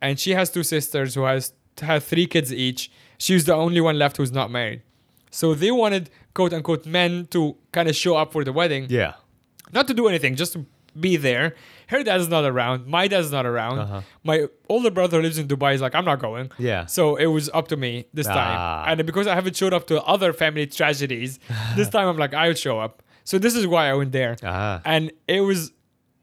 And 0.00 0.18
she 0.22 0.30
has 0.38 0.50
two 0.50 0.62
sisters 0.62 1.14
who 1.16 1.22
has 1.22 1.52
have 1.80 2.02
three 2.04 2.26
kids 2.26 2.52
each. 2.52 2.90
She's 3.18 3.44
the 3.44 3.54
only 3.54 3.80
one 3.80 3.96
left 3.98 4.16
who's 4.18 4.32
not 4.32 4.50
married. 4.50 4.82
So 5.30 5.54
they 5.54 5.70
wanted 5.70 6.10
quote 6.34 6.52
unquote 6.52 6.86
men 6.86 7.26
to 7.34 7.56
kind 7.72 7.88
of 7.88 7.94
show 7.96 8.14
up 8.16 8.32
for 8.32 8.42
the 8.44 8.52
wedding, 8.52 8.86
Yeah. 8.88 9.14
not 9.72 9.86
to 9.88 9.94
do 9.94 10.06
anything, 10.08 10.34
just 10.36 10.52
to 10.54 10.66
be 11.00 11.16
there. 11.16 11.54
Her 11.88 12.02
dad's 12.02 12.28
not 12.28 12.44
around. 12.44 12.86
My 12.86 13.08
dad's 13.08 13.32
not 13.32 13.46
around. 13.46 13.78
Uh-huh. 13.78 14.00
My 14.24 14.46
older 14.68 14.90
brother 14.90 15.22
lives 15.22 15.38
in 15.38 15.48
Dubai. 15.48 15.72
He's 15.72 15.80
like, 15.80 15.94
I'm 15.94 16.04
not 16.04 16.18
going. 16.20 16.50
Yeah. 16.58 16.86
So 16.86 17.16
it 17.16 17.26
was 17.26 17.48
up 17.54 17.68
to 17.68 17.76
me 17.76 18.06
this 18.12 18.26
Ah. 18.28 18.34
time. 18.34 18.98
And 18.98 19.06
because 19.06 19.26
I 19.26 19.34
haven't 19.34 19.56
showed 19.56 19.72
up 19.72 19.86
to 19.86 20.02
other 20.02 20.32
family 20.32 20.66
tragedies, 20.66 21.38
this 21.76 21.88
time 21.88 22.06
I'm 22.08 22.18
like, 22.18 22.34
I'll 22.34 22.54
show 22.54 22.78
up. 22.78 23.02
So 23.24 23.38
this 23.38 23.54
is 23.54 23.66
why 23.66 23.88
I 23.88 23.94
went 23.94 24.12
there. 24.12 24.36
Ah. 24.42 24.80
And 24.84 25.12
it 25.26 25.40
was, 25.40 25.72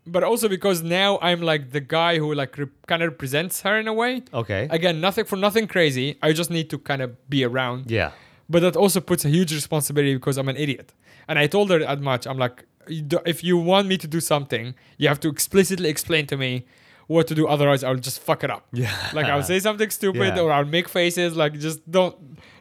but 0.07 0.23
also 0.23 0.47
because 0.47 0.83
now 0.83 1.17
I'm 1.21 1.41
like 1.41 1.71
the 1.71 1.81
guy 1.81 2.17
who 2.19 2.33
like 2.33 2.57
re- 2.57 2.67
kind 2.87 3.01
of 3.01 3.09
represents 3.11 3.61
her 3.61 3.79
in 3.79 3.87
a 3.87 3.93
way. 3.93 4.21
Okay. 4.33 4.67
Again, 4.69 5.01
nothing 5.01 5.25
for 5.25 5.35
nothing 5.37 5.67
crazy. 5.67 6.17
I 6.21 6.31
just 6.33 6.49
need 6.51 6.69
to 6.71 6.77
kind 6.77 7.01
of 7.01 7.09
be 7.29 7.43
around. 7.43 7.89
Yeah. 7.89 8.11
But 8.47 8.59
that 8.61 8.75
also 8.75 8.99
puts 9.01 9.25
a 9.25 9.29
huge 9.29 9.51
responsibility 9.51 10.13
because 10.13 10.37
I'm 10.37 10.47
an 10.49 10.57
idiot. 10.57 10.93
And 11.27 11.39
I 11.39 11.47
told 11.47 11.71
her 11.71 11.79
that 11.79 11.99
much. 12.01 12.27
I'm 12.27 12.37
like, 12.37 12.57
"You 12.59 12.65
do- 12.65 12.65
if 12.87 13.43
you 13.43 13.57
want 13.57 13.87
me 13.87 13.97
to 13.97 14.07
do 14.07 14.19
something, 14.19 14.75
you 14.97 15.07
have 15.07 15.19
to 15.21 15.29
explicitly 15.29 15.89
explain 15.89 16.27
to 16.27 16.37
me 16.37 16.65
what 17.07 17.27
to 17.27 17.35
do. 17.35 17.47
Otherwise, 17.47 17.83
I'll 17.83 17.95
just 18.09 18.19
fuck 18.19 18.43
it 18.43 18.49
up. 18.49 18.65
Yeah. 18.73 18.91
Like 19.13 19.25
I'll 19.27 19.43
say 19.43 19.59
something 19.59 19.89
stupid 19.89 20.35
Yeah. 20.35 20.41
or 20.41 20.51
I'll 20.51 20.65
make 20.65 20.87
faces. 20.89 21.35
Like 21.35 21.53
just 21.59 21.89
don't 21.89 22.15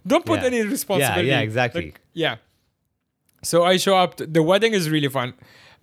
don't 0.06 0.24
put 0.26 0.40
Yeah. 0.40 0.46
any 0.46 0.62
responsibility. 0.62 1.28
Yeah, 1.28 1.36
yeah 1.38 1.40
exactly. 1.40 1.84
Like, 1.86 2.00
yeah. 2.12 2.36
So 3.42 3.64
I 3.64 3.76
show 3.76 3.96
up. 3.96 4.16
t- 4.16 4.24
the 4.26 4.42
wedding 4.42 4.72
is 4.74 4.88
really 4.90 5.08
fun, 5.08 5.34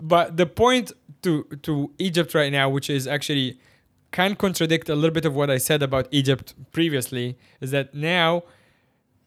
but 0.01 0.37
the 0.37 0.45
point 0.45 0.91
to 1.23 1.43
to 1.63 1.91
Egypt 1.99 2.33
right 2.33 2.51
now, 2.51 2.69
which 2.69 2.89
is 2.89 3.07
actually 3.07 3.59
can 4.11 4.35
contradict 4.35 4.89
a 4.89 4.95
little 4.95 5.11
bit 5.13 5.25
of 5.25 5.33
what 5.35 5.49
I 5.49 5.57
said 5.57 5.81
about 5.81 6.07
Egypt 6.11 6.53
previously, 6.71 7.37
is 7.61 7.71
that 7.71 7.93
now 7.93 8.43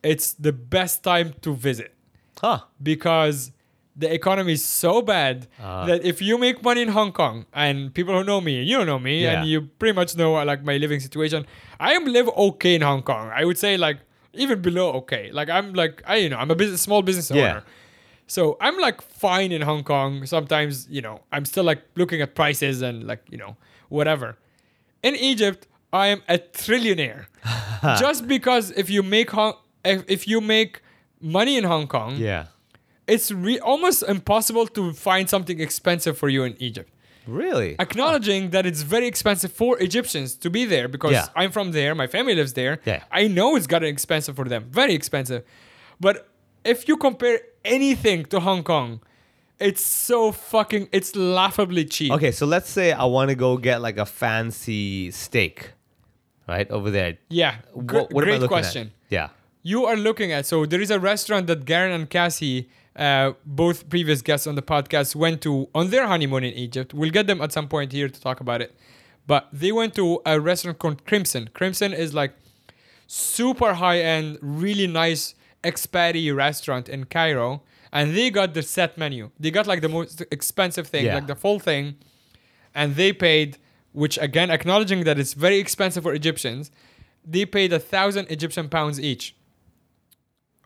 it's 0.03 0.35
the 0.35 0.53
best 0.53 1.03
time 1.03 1.33
to 1.41 1.55
visit 1.55 1.95
Huh. 2.41 2.61
because 2.83 3.51
the 3.97 4.13
economy 4.13 4.53
is 4.53 4.65
so 4.65 5.01
bad 5.03 5.47
Ah. 5.63 5.87
that 5.87 6.05
if 6.05 6.21
you 6.21 6.37
make 6.39 6.63
money 6.63 6.83
in 6.83 6.89
Hong 6.89 7.13
Kong 7.13 7.47
and 7.53 7.95
people 7.95 8.13
who 8.17 8.25
know 8.25 8.41
me, 8.41 8.63
you 8.63 8.77
don't 8.79 8.87
know 8.87 8.99
me, 8.99 9.23
Yeah. 9.23 9.41
and 9.41 9.49
you 9.49 9.63
pretty 9.79 9.95
much 9.95 10.17
know 10.17 10.37
uh, 10.37 10.45
like 10.45 10.65
my 10.65 10.77
living 10.79 11.01
situation, 11.01 11.47
I 11.79 11.93
am 11.93 12.05
live 12.07 12.29
okay 12.37 12.75
in 12.75 12.83
Hong 12.83 13.03
Kong. 13.03 13.31
I 13.35 13.45
would 13.45 13.59
say 13.59 13.77
like 13.77 13.99
even 14.33 14.61
below 14.63 14.93
okay. 15.01 15.31
Like 15.33 15.49
I'm 15.49 15.73
like 15.75 16.03
I 16.07 16.17
you 16.17 16.29
know 16.29 16.39
I'm 16.39 16.51
a 16.51 16.57
business 16.57 16.83
small 16.83 17.03
business 17.03 17.31
owner. 17.31 17.41
Yeah. 17.41 17.61
So 18.27 18.57
I'm 18.61 18.79
like 18.79 19.03
fine 19.03 19.53
in 19.53 19.63
Hong 19.63 19.85
Kong. 19.85 20.25
Sometimes, 20.27 20.89
you 20.91 21.03
know, 21.03 21.21
I'm 21.31 21.45
still 21.45 21.63
like 21.65 21.83
looking 21.95 22.23
at 22.23 22.35
prices 22.35 22.81
and 22.83 23.07
like, 23.07 23.21
you 23.31 23.37
know, 23.37 23.57
whatever. 23.91 24.39
In 25.03 25.15
Egypt, 25.15 25.67
I 25.93 26.07
am 26.09 26.23
a 26.27 26.39
trillionaire. 26.39 27.27
Just 28.01 28.27
because 28.27 28.71
if 28.73 28.89
you 28.89 29.03
make 29.03 29.31
Hong 29.31 29.55
if, 29.85 30.03
if 30.09 30.27
you 30.27 30.41
make 30.41 30.81
money 31.21 31.57
in 31.59 31.65
Hong 31.65 31.87
Kong, 31.87 32.17
Yeah. 32.17 32.47
It's 33.07 33.31
re- 33.31 33.59
almost 33.59 34.03
impossible 34.05 34.67
to 34.69 34.93
find 34.93 35.29
something 35.29 35.61
expensive 35.61 36.17
for 36.19 36.29
you 36.29 36.45
in 36.45 36.55
Egypt. 36.59 36.91
Really? 37.27 37.77
Acknowledging 37.79 38.51
that 38.51 38.67
it's 38.67 38.83
very 38.83 39.07
expensive 39.07 39.51
for 39.53 39.79
Egyptians 39.81 40.35
to 40.37 40.51
be 40.51 40.65
there 40.67 40.89
because 40.89 41.13
Yeah. 41.13 41.27
I'm 41.35 41.51
from 41.51 41.73
there, 41.73 41.95
my 41.95 42.07
family 42.07 42.35
lives 42.35 42.53
there. 42.53 42.81
Yeah. 42.85 43.03
I 43.11 43.29
know 43.29 43.57
it's 43.57 43.67
gotten 43.67 43.89
expensive 43.89 44.37
for 44.37 44.45
them, 44.47 44.67
very 44.71 44.95
expensive. 44.95 45.43
But 46.01 46.29
if 46.65 46.87
you 46.89 46.97
compare 46.99 47.41
anything 47.65 48.25
to 48.27 48.41
Hong 48.41 48.63
Kong, 48.63 49.01
it's 49.59 49.85
so 49.87 50.33
fucking, 50.33 50.89
it's 50.93 51.15
laughably 51.17 51.85
cheap. 51.87 52.13
Okay, 52.13 52.31
so 52.33 52.45
let's 52.45 52.69
say 52.69 52.93
I 52.93 53.05
want 53.05 53.31
to 53.31 53.35
go 53.37 53.57
get 53.57 53.81
like 53.81 53.97
a 53.97 54.05
fancy 54.07 55.11
steak, 55.11 55.73
right 56.49 56.71
over 56.71 56.91
there. 56.91 57.17
Yeah, 57.31 57.57
What, 57.73 58.13
what 58.13 58.25
great 58.25 58.43
question. 58.49 58.89
At? 58.89 58.93
Yeah. 59.11 59.29
you 59.63 59.87
are 59.87 59.97
looking 59.97 60.31
at 60.33 60.45
so 60.45 60.67
there 60.67 60.81
is 60.83 60.91
a 60.91 60.99
restaurant 61.01 61.47
that 61.47 61.65
Garen 61.65 61.93
and 61.93 62.11
Cassie, 62.11 62.69
uh, 62.97 63.33
both 63.45 63.89
previous 63.89 64.23
guests 64.23 64.47
on 64.47 64.55
the 64.55 64.63
podcast, 64.63 65.15
went 65.15 65.41
to 65.43 65.69
on 65.75 65.91
their 65.91 66.07
honeymoon 66.07 66.45
in 66.45 66.55
Egypt. 66.55 66.95
We'll 66.95 67.11
get 67.11 67.27
them 67.27 67.41
at 67.41 67.53
some 67.53 67.69
point 67.69 67.93
here 67.93 68.09
to 68.09 68.21
talk 68.21 68.41
about 68.41 68.61
it. 68.63 68.75
But 69.27 69.49
they 69.53 69.73
went 69.73 69.95
to 69.95 70.21
a 70.27 70.39
restaurant 70.39 70.79
called 70.79 71.05
Crimson. 71.07 71.49
Crimson 71.55 71.93
is 71.93 72.13
like 72.15 72.35
super 73.07 73.75
high 73.75 74.01
end, 74.01 74.39
really 74.43 74.87
nice 74.87 75.35
expaty 75.63 76.35
restaurant 76.35 76.89
in 76.89 77.05
Cairo, 77.05 77.63
and 77.91 78.15
they 78.15 78.31
got 78.31 78.55
the 78.55 78.63
set 78.63 78.99
menu. 78.99 79.31
They 79.41 79.51
got 79.51 79.67
like 79.67 79.81
the 79.81 79.89
most 79.89 80.21
expensive 80.31 80.87
thing, 80.87 81.07
Yeah. 81.07 81.15
like 81.15 81.27
the 81.27 81.35
full 81.35 81.59
thing, 81.59 81.97
and 82.75 82.97
they 82.97 83.13
paid, 83.13 83.57
which 83.93 84.19
again 84.19 84.51
acknowledging 84.51 85.05
that 85.05 85.19
it's 85.19 85.33
very 85.33 85.59
expensive 85.59 86.03
for 86.03 86.13
Egyptians, 86.13 86.71
they 87.25 87.47
paid 87.47 87.73
a 87.73 87.79
thousand 87.81 88.27
Egyptian 88.31 88.69
pounds 88.69 89.01
each. 89.01 89.35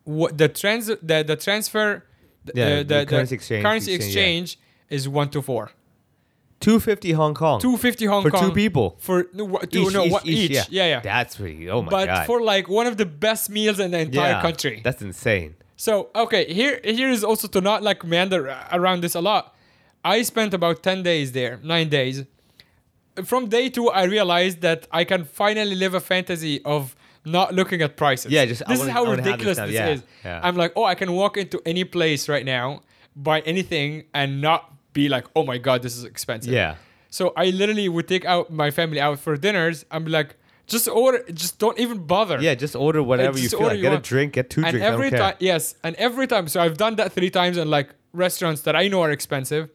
What 0.05 0.39
the 0.39 0.49
trans 0.49 0.87
the 0.87 1.23
the 1.27 1.37
transfer, 1.37 2.05
the, 2.45 2.53
Yeah, 2.55 2.69
the, 2.69 2.85
the 2.85 2.95
the 3.01 3.07
currency 3.07 3.35
exchange- 3.35 3.65
currency 3.65 3.93
exchange, 3.95 4.59
yeah. 4.91 4.97
is 4.97 5.09
one 5.09 5.29
to 5.31 5.43
four. 5.43 5.71
250 6.61 7.13
Hong 7.13 7.35
Kong. 7.35 7.61
Two 7.61 7.77
fifty 7.77 8.07
Hong 8.07 8.23
Kong. 8.23 8.31
For 8.33 8.49
two 8.49 8.53
people. 8.53 8.97
for 8.99 9.27
no, 9.33 9.59
two, 9.59 9.83
Each, 9.83 9.93
no 9.95 10.05
each, 10.05 10.13
what, 10.13 10.27
each, 10.27 10.39
each, 10.39 10.51
yeah. 10.51 10.65
yeah 10.71 10.87
yeah. 10.87 11.01
That's 11.01 11.37
pretty. 11.37 11.71
Oh 11.71 11.83
my 11.83 11.91
but 11.91 12.07
god. 12.07 12.15
But 12.19 12.27
for 12.27 12.41
like 12.43 12.69
one 12.69 12.87
of 12.89 12.97
the 12.97 13.07
best 13.07 13.49
meals 13.49 13.79
in 13.79 13.93
the 13.93 14.01
entire 14.01 14.33
yeah, 14.33 14.43
country. 14.43 14.81
That's 14.83 15.01
insane. 15.01 15.55
So 15.77 16.09
okay, 16.17 16.53
here 16.53 16.81
here 16.83 17.11
is 17.11 17.23
also 17.23 17.47
to 17.49 17.61
not 17.61 17.85
like 17.85 18.05
meander 18.05 18.57
around 18.73 19.03
this 19.03 19.15
a 19.15 19.21
lot. 19.21 19.55
I 20.05 20.23
spent 20.23 20.53
about 20.53 20.83
ten 20.83 21.03
days 21.05 21.31
there, 21.33 21.61
nine 21.63 21.89
days. 21.91 22.25
From 23.25 23.49
day 23.49 23.69
two, 23.69 23.89
I 23.91 24.05
realized 24.05 24.61
that 24.63 24.87
I 24.91 25.05
can 25.05 25.25
finally 25.25 25.75
live 25.77 25.95
a 25.95 26.01
fantasy 26.01 26.61
of 26.65 26.95
not 27.25 27.55
looking 27.55 27.83
at 27.83 27.97
prices. 27.97 28.31
Yeah, 28.33 28.45
just- 28.47 28.67
this 28.67 28.81
is 28.83 28.89
how 28.89 29.05
ridiculous 29.05 29.59
this 29.59 29.71
yeah, 29.73 29.89
is. 29.89 30.03
yeah. 30.25 30.41
I'm 30.43 30.57
like, 30.57 30.73
oh, 30.77 30.85
I 30.85 30.95
can 30.95 31.13
walk 31.13 31.37
into 31.37 31.61
any 31.67 31.85
place 31.85 32.29
right 32.29 32.45
now, 32.45 32.83
buy 33.15 33.41
anything, 33.41 34.05
and 34.15 34.41
not 34.41 34.73
be 34.93 35.09
like, 35.09 35.27
oh 35.37 35.45
my 35.45 35.59
god, 35.59 35.83
this 35.83 35.97
is 35.97 36.05
expensive. 36.05 36.53
Yeah. 36.53 36.77
So 37.11 37.33
I 37.37 37.47
literally 37.51 37.89
would 37.89 38.09
take 38.09 38.25
out 38.25 38.51
my 38.51 38.71
family 38.71 39.01
out 39.01 39.19
for 39.19 39.37
dinners. 39.37 39.85
I'm 39.91 40.05
like, 40.07 40.37
Just 40.67 40.87
order. 40.87 41.25
Just 41.33 41.59
don't 41.59 41.79
even 41.79 41.99
bother. 42.07 42.39
Yeah, 42.41 42.55
just 42.55 42.77
order 42.77 43.03
whatever 43.03 43.39
you 43.39 43.45
just 43.45 43.57
feel 43.57 43.69
like. 43.69 43.77
you 43.77 43.83
Get 43.83 43.95
a 43.95 43.99
drink, 43.99 44.35
get 44.35 44.51
two 44.51 44.63
and 44.63 44.71
drinks. 44.71 44.87
Every 44.87 45.11
time, 45.11 45.35
yes, 45.39 45.75
and 45.83 45.97
every 45.97 46.27
time. 46.27 46.47
So 46.49 46.61
I've 46.61 46.77
done 46.77 46.97
that 46.97 47.13
three 47.13 47.31
times 47.31 47.57
in 47.57 47.71
like 47.71 47.89
restaurants 48.13 48.61
that 48.63 48.77
I 48.77 48.89
know 48.89 49.01
are 49.01 49.11
expensive, 49.11 49.71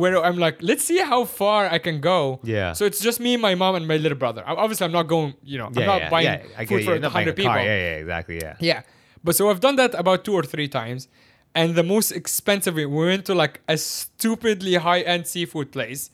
where 0.00 0.16
I'm 0.24 0.38
like, 0.38 0.56
let's 0.62 0.82
see 0.84 0.98
how 1.12 1.24
far 1.26 1.66
I 1.66 1.78
can 1.86 2.00
go. 2.00 2.40
Yeah. 2.42 2.72
So 2.72 2.86
it's 2.86 3.00
just 3.08 3.20
me, 3.20 3.36
my 3.36 3.54
mom, 3.54 3.74
and 3.74 3.86
my 3.86 3.98
little 3.98 4.16
brother. 4.16 4.42
I- 4.46 4.54
Obviously, 4.54 4.86
I'm 4.86 4.92
not 5.00 5.06
going. 5.14 5.34
You 5.44 5.58
know, 5.58 5.68
Yeah, 5.74 5.80
I'm 5.80 5.86
not 5.86 6.00
yeah, 6.00 6.10
buying 6.10 6.24
yeah, 6.26 6.38
food 6.60 6.66
for 6.66 6.74
You're 6.80 6.80
not 6.80 6.86
buying 6.88 7.04
a 7.04 7.10
hundred 7.10 7.36
people. 7.36 7.54
Yeah, 7.56 7.62
yeah, 7.86 7.96
exactly. 8.04 8.36
Yeah. 8.42 8.56
Yeah. 8.58 8.82
But 9.22 9.36
so 9.36 9.50
I've 9.50 9.60
done 9.60 9.76
that 9.76 9.92
about 9.94 10.24
two 10.24 10.32
or 10.32 10.42
three 10.42 10.66
times. 10.66 11.08
And 11.54 11.74
the 11.74 11.82
most 11.82 12.10
expensive, 12.12 12.74
we 12.76 12.86
went 12.86 13.26
to 13.26 13.34
like 13.34 13.60
a 13.68 13.76
stupidly 13.76 14.74
high 14.76 15.02
end 15.02 15.26
seafood 15.26 15.70
place. 15.72 16.10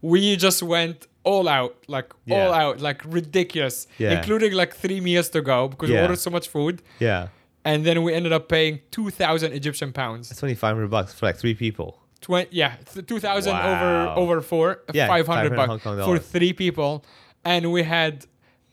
We 0.00 0.36
just 0.36 0.62
went 0.62 1.06
all 1.22 1.46
out, 1.46 1.76
like 1.88 2.12
Yeah. 2.24 2.46
all 2.46 2.54
out, 2.54 2.80
like 2.80 3.02
ridiculous, 3.04 3.86
Yeah. 3.98 4.16
including 4.16 4.54
like 4.54 4.74
three 4.74 5.02
meals 5.02 5.28
to 5.30 5.42
go 5.42 5.68
because 5.68 5.90
we 5.90 5.98
ordered 6.00 6.18
so 6.18 6.30
much 6.30 6.48
food. 6.48 6.80
Yeah. 6.98 7.28
And 7.66 7.84
then 7.84 8.02
we 8.02 8.14
ended 8.14 8.32
up 8.32 8.48
paying 8.48 8.80
2,000 8.90 9.52
Egyptian 9.52 9.92
pounds. 9.92 10.30
That's 10.30 10.42
only 10.42 10.54
five 10.54 10.74
hundred 10.76 10.88
bucks 10.90 11.12
for 11.12 11.26
like 11.26 11.36
three 11.36 11.54
people. 11.54 11.98
20, 12.20 12.48
yeah, 12.52 12.74
2,000 13.06 13.52
Wow. 13.52 14.14
over 14.16 14.20
over 14.20 14.40
four, 14.42 14.82
Yeah, 14.92 15.06
500 15.08 15.56
500 15.56 15.56
bucks 15.56 16.04
for 16.06 16.18
three 16.18 16.52
people. 16.52 17.04
And 17.44 17.72
we 17.72 17.82
had 17.82 18.26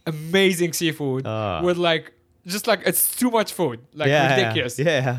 amazing 0.06 0.74
seafood 0.74 1.24
Ah. 1.26 1.62
with 1.64 1.78
like, 1.78 2.12
just 2.45 2.68
like, 2.68 2.82
it's 2.86 3.16
too 3.16 3.30
much 3.32 3.54
food, 3.54 3.80
like 3.93 4.10
yeah, 4.10 4.36
ridiculous. 4.36 4.78
Yeah. 4.80 5.18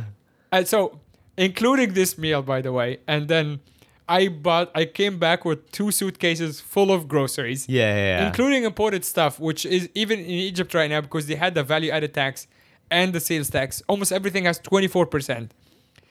And 0.53 0.67
so, 0.69 1.01
including 1.37 1.93
this 1.95 2.17
meal, 2.19 2.43
by 2.43 2.61
the 2.63 2.73
way, 2.73 2.99
and 3.07 3.29
then 3.29 3.61
I 4.09 4.29
bought, 4.29 4.71
I 4.75 4.85
came 4.87 5.19
back 5.19 5.45
with 5.45 5.71
two 5.71 5.91
suitcases 5.91 6.61
full 6.61 6.91
of 6.91 7.09
groceries, 7.09 7.67
Yeah. 7.69 7.95
Yeah. 7.95 7.97
yeah. 8.21 8.27
including 8.27 8.65
imported 8.65 9.05
stuff, 9.05 9.39
which 9.39 9.67
is 9.67 9.89
even 9.95 10.19
in 10.19 10.27
Egypt 10.51 10.73
right 10.75 10.89
now 10.91 11.01
because 11.03 11.27
they 11.27 11.35
had 11.35 11.55
the 11.55 11.63
value 11.63 11.91
added 11.91 12.15
tax 12.15 12.47
and 12.91 13.13
the 13.13 13.21
sales 13.21 13.51
tax. 13.51 13.83
Almost 13.89 14.13
everything 14.13 14.45
has 14.45 14.59
24%. 14.61 15.51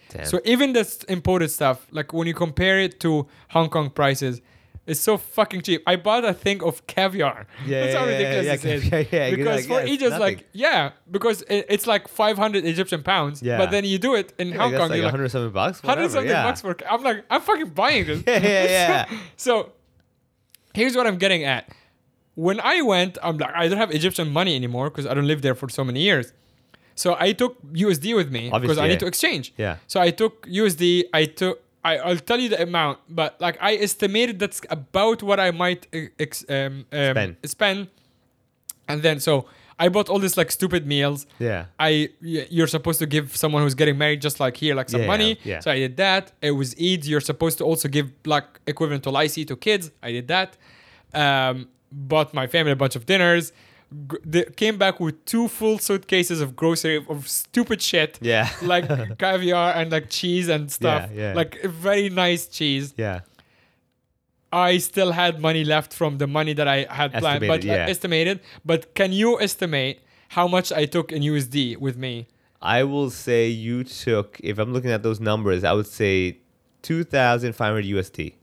Damn. 0.10 0.26
So 0.26 0.39
even 0.45 0.74
this 0.74 1.03
imported 1.03 1.49
stuff, 1.49 1.86
like 1.91 2.14
when 2.14 2.28
you 2.28 2.34
compare 2.34 2.80
it 2.80 2.99
to 3.01 3.28
Hong 3.49 3.70
Kong 3.70 3.89
prices, 3.89 4.41
it's 4.86 5.01
so 5.01 5.18
fucking 5.18 5.64
cheap. 5.64 5.84
I 5.86 5.97
bought 5.97 6.24
a 6.24 6.34
thing 6.34 6.64
of 6.64 6.88
caviar. 6.88 7.45
Yeah, 7.66 7.82
That's 7.82 7.95
how 7.95 8.05
yeah, 8.05 8.12
yeah, 8.12 8.18
ridiculous 8.18 8.45
yeah, 8.45 8.55
this 8.55 8.84
is. 8.84 8.89
yeah, 8.91 8.97
yeah, 8.99 9.28
yeah, 9.28 9.36
because 9.36 9.68
like, 9.70 9.82
for 9.82 9.86
yeah, 9.86 9.93
Egypt, 9.93 10.20
like 10.20 10.47
yeah, 10.53 10.91
because 11.12 11.41
it, 11.43 11.66
it's 11.68 11.86
like 11.88 12.08
500 12.08 12.64
Egyptian 12.64 13.03
pounds. 13.03 13.41
Yeah. 13.41 13.58
But 13.58 13.72
then 13.72 13.84
you 13.84 13.97
do 13.97 14.16
it 14.16 14.34
in 14.39 14.49
Yeah, 14.49 14.58
Hong 14.60 14.72
Kong, 14.72 14.89
like 14.89 14.95
you're 14.97 15.05
like 15.05 15.12
100 15.14 15.30
something 15.30 15.51
bucks. 15.51 15.82
hundred 15.82 15.89
whatever, 16.03 16.14
something 16.14 16.30
yeah. 16.30 16.43
bucks 16.43 16.62
for. 16.62 16.78
I'm 16.89 17.03
like, 17.03 17.26
I'm 17.30 17.41
fucking 17.41 17.70
buying 17.72 18.05
this. 18.05 18.24
Yeah, 18.28 18.38
yeah, 18.41 18.66
yeah. 19.12 19.20
so 19.36 19.74
here's 20.74 20.95
what 20.95 21.05
I'm 21.05 21.18
getting 21.18 21.43
at. 21.43 21.70
When 22.36 22.62
I 22.62 22.82
went, 22.82 23.18
I'm 23.22 23.38
like, 23.38 23.53
I 23.53 23.68
don't 23.68 23.80
have 23.80 23.91
Egyptian 23.91 24.30
money 24.32 24.55
anymore 24.55 24.89
because 24.89 25.05
I 25.05 25.14
don't 25.16 25.28
live 25.28 25.41
there 25.41 25.55
for 25.55 25.68
so 25.68 25.84
many 25.84 26.01
years. 26.01 26.32
So 26.98 27.16
I 27.20 27.32
took 27.32 27.54
USD 27.72 28.16
with 28.16 28.30
me 28.32 28.50
because 28.62 28.78
I 28.78 28.86
yeah. 28.86 28.91
need 28.91 29.00
to 29.02 29.06
exchange. 29.08 29.54
Yeah. 29.58 29.78
So 29.88 30.02
I 30.02 30.10
took 30.12 30.45
USD. 30.48 31.06
I 31.14 31.26
took. 31.26 31.62
I, 31.86 31.98
I'll 32.00 32.18
tell 32.18 32.39
you 32.39 32.50
the 32.50 32.62
amount, 32.62 32.98
but 33.08 33.39
like 33.39 33.58
I 33.62 33.76
estimated 33.76 34.39
that's 34.39 34.60
about 34.70 35.24
what 35.24 35.39
I 35.39 35.52
might 35.52 35.88
uh, 35.93 36.00
ex, 36.20 36.43
um, 36.50 36.86
um, 36.91 37.12
Spend. 37.14 37.36
spend. 37.45 37.88
And 38.89 39.02
then 39.04 39.20
so 39.20 39.45
I 39.80 39.89
bought 39.89 40.10
all 40.10 40.20
these 40.20 40.36
like 40.38 40.52
stupid 40.52 40.86
meals. 40.88 41.28
Yeah. 41.39 41.66
I 41.80 42.10
you're 42.20 42.68
supposed 42.68 43.00
to 43.00 43.06
give 43.06 43.38
someone 43.38 43.62
who's 43.64 43.76
getting 43.76 43.98
married 43.98 44.22
just 44.22 44.39
like 44.39 44.58
here 44.58 44.76
like 44.76 44.89
some 44.89 45.02
Yeah, 45.02 45.08
money. 45.08 45.39
yeah. 45.43 45.60
So 45.60 45.72
I 45.72 45.78
did 45.78 45.98
that. 45.98 46.32
It 46.41 46.52
was 46.52 46.74
Eid. 46.82 47.06
You're 47.06 47.22
supposed 47.22 47.58
to 47.60 47.64
also 47.64 47.88
give 47.88 48.12
like 48.26 48.45
equivalent 48.66 49.04
to 49.04 49.12
lai 49.12 49.28
see 49.28 49.45
to 49.45 49.56
kids. 49.56 49.91
I 50.02 50.12
did 50.12 50.28
that. 50.30 50.58
Um, 51.14 51.70
bought 51.91 52.34
my 52.34 52.48
family 52.48 52.72
a 52.72 52.76
bunch 52.76 52.95
of 52.95 53.06
dinners. 53.06 53.54
They 54.25 54.43
came 54.43 54.77
back 54.77 54.99
with 54.99 55.23
two 55.25 55.47
full 55.47 55.79
suitcases 55.79 56.41
of 56.41 56.55
grocery 56.55 57.05
of 57.07 57.27
stupid 57.27 57.81
shit. 57.81 58.19
Yeah. 58.21 58.49
like 58.61 59.17
caviar 59.17 59.73
and 59.73 59.91
like 59.91 60.09
cheese 60.09 60.49
and 60.49 60.71
stuff. 60.71 61.09
Yeah, 61.13 61.29
yeah. 61.29 61.33
Like 61.33 61.61
very 61.63 62.09
nice 62.09 62.47
cheese. 62.47 62.93
Yeah. 62.97 63.21
I 64.51 64.77
still 64.77 65.11
had 65.11 65.41
money 65.41 65.63
left 65.63 65.93
from 65.93 66.17
the 66.17 66.27
money 66.27 66.53
that 66.53 66.67
I 66.67 66.85
had 66.89 67.11
planned, 67.13 67.41
but 67.47 67.59
Estimated, 67.59 67.69
uh, 67.69 67.91
estimated. 67.91 68.39
But 68.65 68.95
can 68.95 69.11
you 69.11 69.39
estimate 69.41 70.01
how 70.29 70.47
much 70.47 70.71
I 70.71 70.85
took 70.85 71.11
in 71.11 71.21
USD 71.21 71.77
with 71.77 71.97
me? 71.97 72.27
I 72.61 72.83
will 72.83 73.09
say 73.09 73.49
you 73.49 73.83
took, 73.83 74.39
if 74.41 74.57
I'm 74.57 74.73
looking 74.73 74.91
at 74.91 75.03
those 75.03 75.19
numbers, 75.19 75.63
I 75.63 75.73
would 75.73 75.88
say 75.88 76.39
2,500 76.81 77.85
USD 77.85 78.33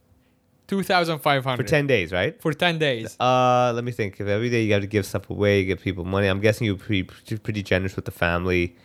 Two 0.67 0.81
thousand 0.81 1.19
five 1.19 1.43
for 1.43 1.61
10 1.61 1.85
days, 1.85 2.11
right? 2.11 2.41
for 2.41 2.51
ten 2.51 2.79
days. 2.79 3.15
Uh, 3.19 3.71
let 3.75 3.83
me 3.83 3.91
think. 3.91 4.19
If 4.19 4.27
every 4.27 4.49
day 4.49 4.63
you 4.63 4.69
got 4.69 4.81
to 4.81 4.87
give 4.87 5.05
stuff 5.05 5.29
away, 5.29 5.63
give 5.63 5.79
people 5.79 6.05
money, 6.05 6.27
I'm 6.27 6.39
guessing 6.39 6.65
you're 6.65 6.75
pretty, 6.75 7.03
pretty, 7.03 7.61
generous 7.61 7.95
with 7.95 8.05
the 8.05 8.11
family. 8.11 8.75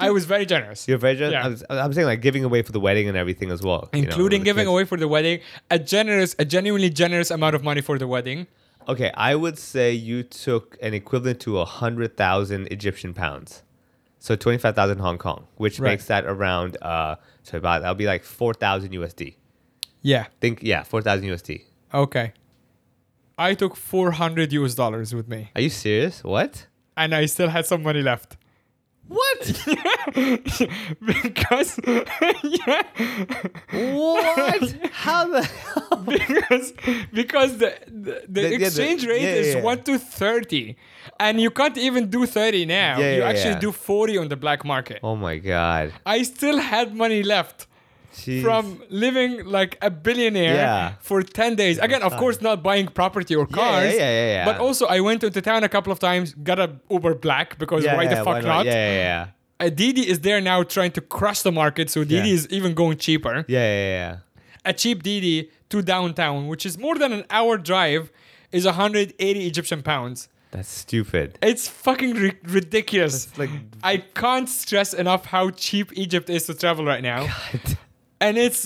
I 0.00 0.10
was 0.10 0.24
very 0.24 0.44
generous, 0.44 0.88
You're 0.88 0.98
very 0.98 1.14
generous. 1.14 1.32
Yeah. 1.32 1.44
I 1.44 1.48
was, 1.48 1.64
I'm 1.68 1.92
saying 1.92 2.06
like 2.08 2.20
giving 2.20 2.42
away 2.42 2.62
for 2.62 2.72
the 2.72 2.80
wedding 2.80 3.06
and 3.06 3.16
everything 3.16 3.50
as 3.52 3.62
well. 3.62 3.88
you 3.92 4.02
know, 4.02 4.08
including 4.08 4.42
giving 4.42 4.62
kids. 4.64 4.70
away 4.72 4.84
for 4.84 4.96
the 4.96 5.06
wedding 5.06 5.38
a 5.70 5.78
generous, 5.78 6.34
a 6.38 6.44
genuinely 6.44 6.90
generous 6.90 7.30
amount 7.30 7.54
of 7.54 7.62
money 7.62 7.80
for 7.80 7.96
the 7.96 8.08
wedding. 8.08 8.48
Okay, 8.88 9.12
I 9.14 9.36
would 9.36 9.56
say 9.58 9.92
you 9.92 10.24
took 10.24 10.76
an 10.82 10.94
equivalent 10.94 11.38
to 11.40 11.58
a 11.60 11.64
hundred 11.64 12.16
thousand 12.16 12.66
Egyptian 12.72 13.14
pounds, 13.14 13.62
so 14.18 14.34
twenty 14.34 14.58
five 14.58 14.74
thousand 14.74 14.98
Hong 14.98 15.16
Kong, 15.18 15.46
which 15.58 15.78
Right. 15.78 15.90
makes 15.92 16.06
that 16.06 16.24
around 16.24 16.76
uh, 16.82 17.16
so 17.44 17.58
about 17.58 17.82
that'll 17.82 17.94
be 17.94 18.06
like 18.06 18.24
four 18.24 18.52
thousand 18.52 18.90
USD. 18.90 19.36
Yeah. 20.04 20.26
Think 20.40 20.62
yeah, 20.62 20.82
four 20.84 21.00
thousand 21.02 21.26
USD. 21.28 21.62
Okay. 21.92 22.32
I 23.36 23.54
took 23.54 23.74
four 23.74 24.12
hundred 24.12 24.52
US 24.52 24.74
dollars 24.76 25.12
with 25.14 25.26
me, 25.28 25.50
Are 25.56 25.62
you 25.62 25.70
serious? 25.70 26.22
What? 26.22 26.66
and 26.96 27.12
I 27.12 27.26
still 27.26 27.48
had 27.48 27.66
some 27.66 27.82
money 27.82 28.02
left. 28.02 28.36
What? 29.08 29.40
because 31.12 31.78
yeah, 32.42 32.82
what? 33.72 34.74
How 34.92 35.26
the? 35.28 35.42
Hell? 35.42 36.04
Because 36.04 36.72
because 37.12 37.50
the 37.58 37.70
the, 37.86 38.14
the 38.28 38.40
The- 38.42 38.42
yeah, 38.42 38.58
the- 38.58 38.64
exchange 38.66 39.06
rate 39.06 39.22
is 39.22 39.56
one 39.64 39.82
to 39.84 39.98
thirty, 39.98 40.76
and 41.18 41.40
you 41.40 41.50
can't 41.50 41.76
even 41.78 42.08
do 42.10 42.26
thirty 42.26 42.64
now. 42.66 42.98
You 42.98 43.22
actually 43.22 43.56
do 43.60 43.72
forty 43.72 44.16
on 44.18 44.28
the 44.28 44.36
black 44.36 44.64
market. 44.64 45.00
Oh 45.02 45.16
my 45.16 45.36
god. 45.38 45.92
I 46.06 46.22
still 46.22 46.58
had 46.58 46.94
money 46.94 47.22
left. 47.22 47.66
Jeez. 48.14 48.42
from 48.42 48.82
living 48.90 49.44
like 49.44 49.76
a 49.82 49.90
billionaire 49.90 50.54
Yeah. 50.54 50.92
for 51.00 51.22
10 51.22 51.56
days. 51.56 51.78
Again, 51.78 52.02
of 52.02 52.16
course, 52.16 52.40
not 52.40 52.62
buying 52.62 52.86
property 52.88 53.34
or 53.34 53.46
cars. 53.46 53.92
yeah, 53.92 53.98
yeah, 54.00 54.26
yeah. 54.36 54.44
But 54.44 54.58
also, 54.58 54.86
I 54.86 55.00
went 55.00 55.22
into 55.24 55.40
town 55.42 55.64
a 55.64 55.68
couple 55.68 55.92
of 55.92 55.98
times, 55.98 56.34
got 56.34 56.58
a 56.58 56.70
Uber 56.90 57.14
Black 57.16 57.58
because 57.58 57.84
why 57.84 58.06
the 58.06 58.16
fuck 58.16 58.42
not? 58.44 58.64
Yeah, 58.66 58.72
yeah, 58.72 58.96
yeah. 58.96 59.26
Uh, 59.60 59.68
Didi 59.70 60.08
is 60.08 60.20
there 60.20 60.40
now 60.40 60.62
trying 60.64 60.90
to 60.92 61.00
crush 61.00 61.42
the 61.42 61.52
market, 61.52 61.88
so 61.90 62.02
Didi 62.04 62.30
is 62.32 62.48
even 62.50 62.74
going 62.74 62.96
cheaper. 62.98 63.44
Yeah, 63.48 63.60
yeah, 63.60 63.88
yeah. 63.98 64.16
A 64.64 64.72
cheap 64.72 65.02
Didi 65.02 65.50
to 65.70 65.82
downtown, 65.82 66.48
which 66.48 66.64
is 66.66 66.76
more 66.78 66.96
than 66.98 67.12
an 67.12 67.24
hour 67.30 67.56
drive, 67.58 68.10
is 68.50 68.64
180 68.64 69.46
Egyptian 69.46 69.82
pounds. 69.82 70.28
That's 70.52 70.68
stupid. 70.70 71.38
It's 71.42 71.66
fucking 71.68 72.14
ri- 72.14 72.38
ridiculous. 72.44 73.26
It's 73.26 73.38
like 73.38 73.50
I 73.82 73.98
can't 74.14 74.48
stress 74.48 74.94
enough 74.94 75.26
how 75.26 75.50
cheap 75.50 75.90
Egypt 75.94 76.30
is 76.30 76.46
to 76.46 76.54
travel 76.54 76.84
right 76.84 77.02
now. 77.02 77.26
and 78.24 78.32
it's 78.46 78.60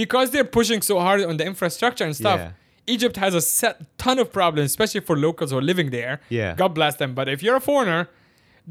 because 0.00 0.26
they're 0.32 0.50
pushing 0.58 0.80
so 0.90 0.94
hard 1.06 1.20
on 1.30 1.36
the 1.40 1.46
infrastructure 1.52 2.04
and 2.08 2.14
stuff. 2.24 2.38
Yeah. 2.40 2.52
Egypt 2.94 3.16
has 3.24 3.32
a 3.34 3.40
set 3.60 3.74
ton 4.04 4.18
of 4.18 4.28
problems, 4.38 4.66
especially 4.74 5.00
for 5.08 5.14
locals 5.26 5.50
who 5.52 5.58
are 5.58 5.66
living 5.72 5.88
there. 5.98 6.14
Yeah. 6.38 6.54
God 6.62 6.70
bless 6.80 6.94
them. 7.02 7.10
But 7.18 7.26
if 7.34 7.38
you're 7.44 7.56
a 7.56 7.64
foreigner, 7.70 8.02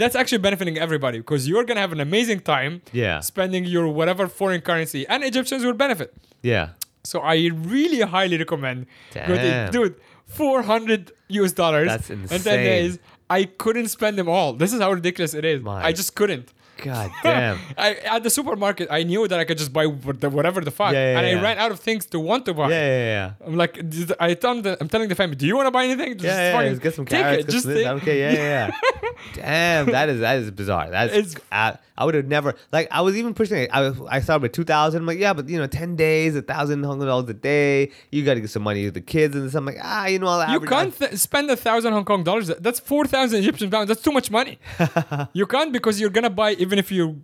that's 0.02 0.16
actually 0.22 0.42
benefiting 0.48 0.78
everybody 0.86 1.18
because 1.24 1.42
you're 1.50 1.64
gonna 1.70 1.80
have 1.86 1.94
an 2.00 2.02
amazing 2.10 2.40
time 2.54 2.74
Yeah. 2.92 3.18
spending 3.32 3.64
your 3.76 3.88
whatever 4.00 4.28
foreign 4.40 4.62
currency, 4.70 5.02
and 5.12 5.24
Egyptians 5.32 5.62
will 5.66 5.74
benefit. 5.86 6.10
yeah. 6.54 6.66
So 7.12 7.18
I 7.22 7.36
really 7.76 8.02
highly 8.16 8.38
recommend. 8.38 8.86
Damn. 9.14 9.72
dude, 9.72 9.96
400 10.26 11.12
US 11.40 11.52
dollars 11.54 11.88
That's 11.88 12.10
in 12.10 12.20
10 12.28 12.38
insane. 12.38 12.64
days. 12.72 13.00
I 13.30 13.42
couldn't 13.46 13.88
spend 13.98 14.18
them 14.20 14.28
all. 14.36 14.50
This 14.62 14.72
is 14.74 14.80
how 14.82 14.92
ridiculous 14.92 15.34
it 15.34 15.46
is. 15.46 15.62
My 15.62 15.78
I 15.90 15.92
just 16.02 16.12
couldn't. 16.20 16.48
God 16.84 17.12
damn. 17.24 17.58
I, 17.78 17.96
at 17.96 18.24
the 18.24 18.30
supermarket, 18.30 18.88
I 18.92 19.04
knew 19.04 19.28
that 19.28 19.40
I 19.40 19.44
could 19.46 19.58
just 19.58 19.74
buy 19.74 19.86
whatever 19.86 20.62
the 20.62 20.72
fuck, 20.72 20.94
Yeah, 20.94 21.12
yeah, 21.14 21.18
and 21.18 21.26
I 21.28 21.32
yeah. 21.32 21.42
ran 21.42 21.58
out 21.58 21.72
of 21.72 21.80
things 21.80 22.06
to 22.08 22.20
want 22.20 22.46
to 22.46 22.54
buy. 22.54 22.70
Yeah, 22.70 22.88
yeah, 22.88 23.06
yeah. 23.40 23.48
I'm 23.48 23.56
like, 23.58 23.78
I 24.20 24.34
tell 24.34 24.62
them, 24.62 24.78
I'm 24.80 24.90
telling 24.90 25.10
the 25.10 25.16
family, 25.16 25.36
do 25.36 25.46
you 25.48 25.56
want 25.56 25.68
to 25.68 25.72
buy 25.72 25.86
anything? 25.86 26.14
Just 26.14 26.26
Yeah, 26.26 26.40
yeah, 26.52 26.54
fucking 26.56 26.70
just 26.72 26.82
get 26.82 26.94
some 26.96 27.06
carrots, 27.06 27.44
it. 27.46 27.50
Just 27.52 27.66
this, 27.68 27.86
okay, 27.88 28.20
yeah, 28.20 28.32
yeah, 28.34 28.72
yeah. 29.04 29.10
Damn, 29.34 29.86
that 29.88 30.10
is 30.10 30.20
that 30.22 30.38
is 30.40 30.52
bizarre. 30.52 30.90
That's 30.90 31.14
It's- 31.14 31.36
I, 31.52 31.78
I 31.98 32.06
would 32.06 32.16
have 32.16 32.28
never 32.28 32.56
like 32.72 32.88
I 32.92 33.02
was 33.02 33.18
even 33.18 33.34
pushing 33.34 33.58
it. 33.58 33.70
I 33.74 33.82
was, 33.82 34.00
I 34.10 34.22
started 34.22 34.44
with 34.44 34.54
two 34.54 34.64
thousand. 34.64 35.02
I'm 35.02 35.06
like, 35.06 35.20
yeah, 35.20 35.34
but 35.34 35.50
you 35.50 35.58
know, 35.58 35.68
ten 35.68 35.98
days, 35.98 36.34
a 36.38 36.42
thousand 36.42 36.82
hundred 36.84 37.08
dollars 37.08 37.30
a 37.30 37.34
day. 37.34 37.92
You 38.10 38.24
got 38.24 38.36
to 38.36 38.40
get 38.40 38.50
some 38.50 38.64
money 38.64 38.86
to 38.86 38.92
the 38.92 39.02
kids 39.02 39.36
and 39.36 39.54
I'm 39.54 39.66
like, 39.66 39.80
ah, 39.84 40.06
you 40.08 40.18
know, 40.20 40.28
I'll 40.28 40.50
You 40.54 40.62
can't 40.62 40.98
th- 40.98 41.16
spend 41.16 41.52
a 41.52 41.58
thousand 41.58 41.92
Hong 41.92 42.06
Kong 42.06 42.24
dollars. 42.24 42.48
That's 42.48 42.80
four 42.80 43.04
thousand 43.06 43.40
Egyptian 43.40 43.70
pounds. 43.70 43.90
That's 43.90 44.02
too 44.02 44.14
much 44.14 44.32
money. 44.32 44.60
you 45.34 45.46
can't 45.46 45.74
because 45.74 46.00
you're 46.00 46.10
gonna 46.10 46.30
buy 46.30 46.52
even 46.70 46.80
if 46.86 46.90
you, 46.98 47.20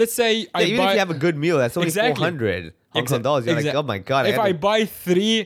let's 0.00 0.14
say 0.22 0.30
I 0.54 0.60
Yeah, 0.60 0.66
even 0.66 0.78
buy 0.84 0.88
if 0.90 0.94
you 0.96 0.98
have 1.04 1.10
a 1.18 1.20
good 1.26 1.36
meal, 1.44 1.56
that's 1.62 1.76
only 1.76 1.88
Exactly. 1.88 2.14
four 2.16 2.24
hundred 2.24 2.74
Hong 2.94 3.06
Kong 3.06 3.22
dollars. 3.22 3.46
You're 3.46 3.60
like, 3.62 3.74
oh 3.82 3.82
my 3.94 3.98
god. 4.10 4.22
If 4.26 4.36
gotta- 4.36 4.48
I 4.48 4.52
buy 4.68 4.78
three 4.86 5.38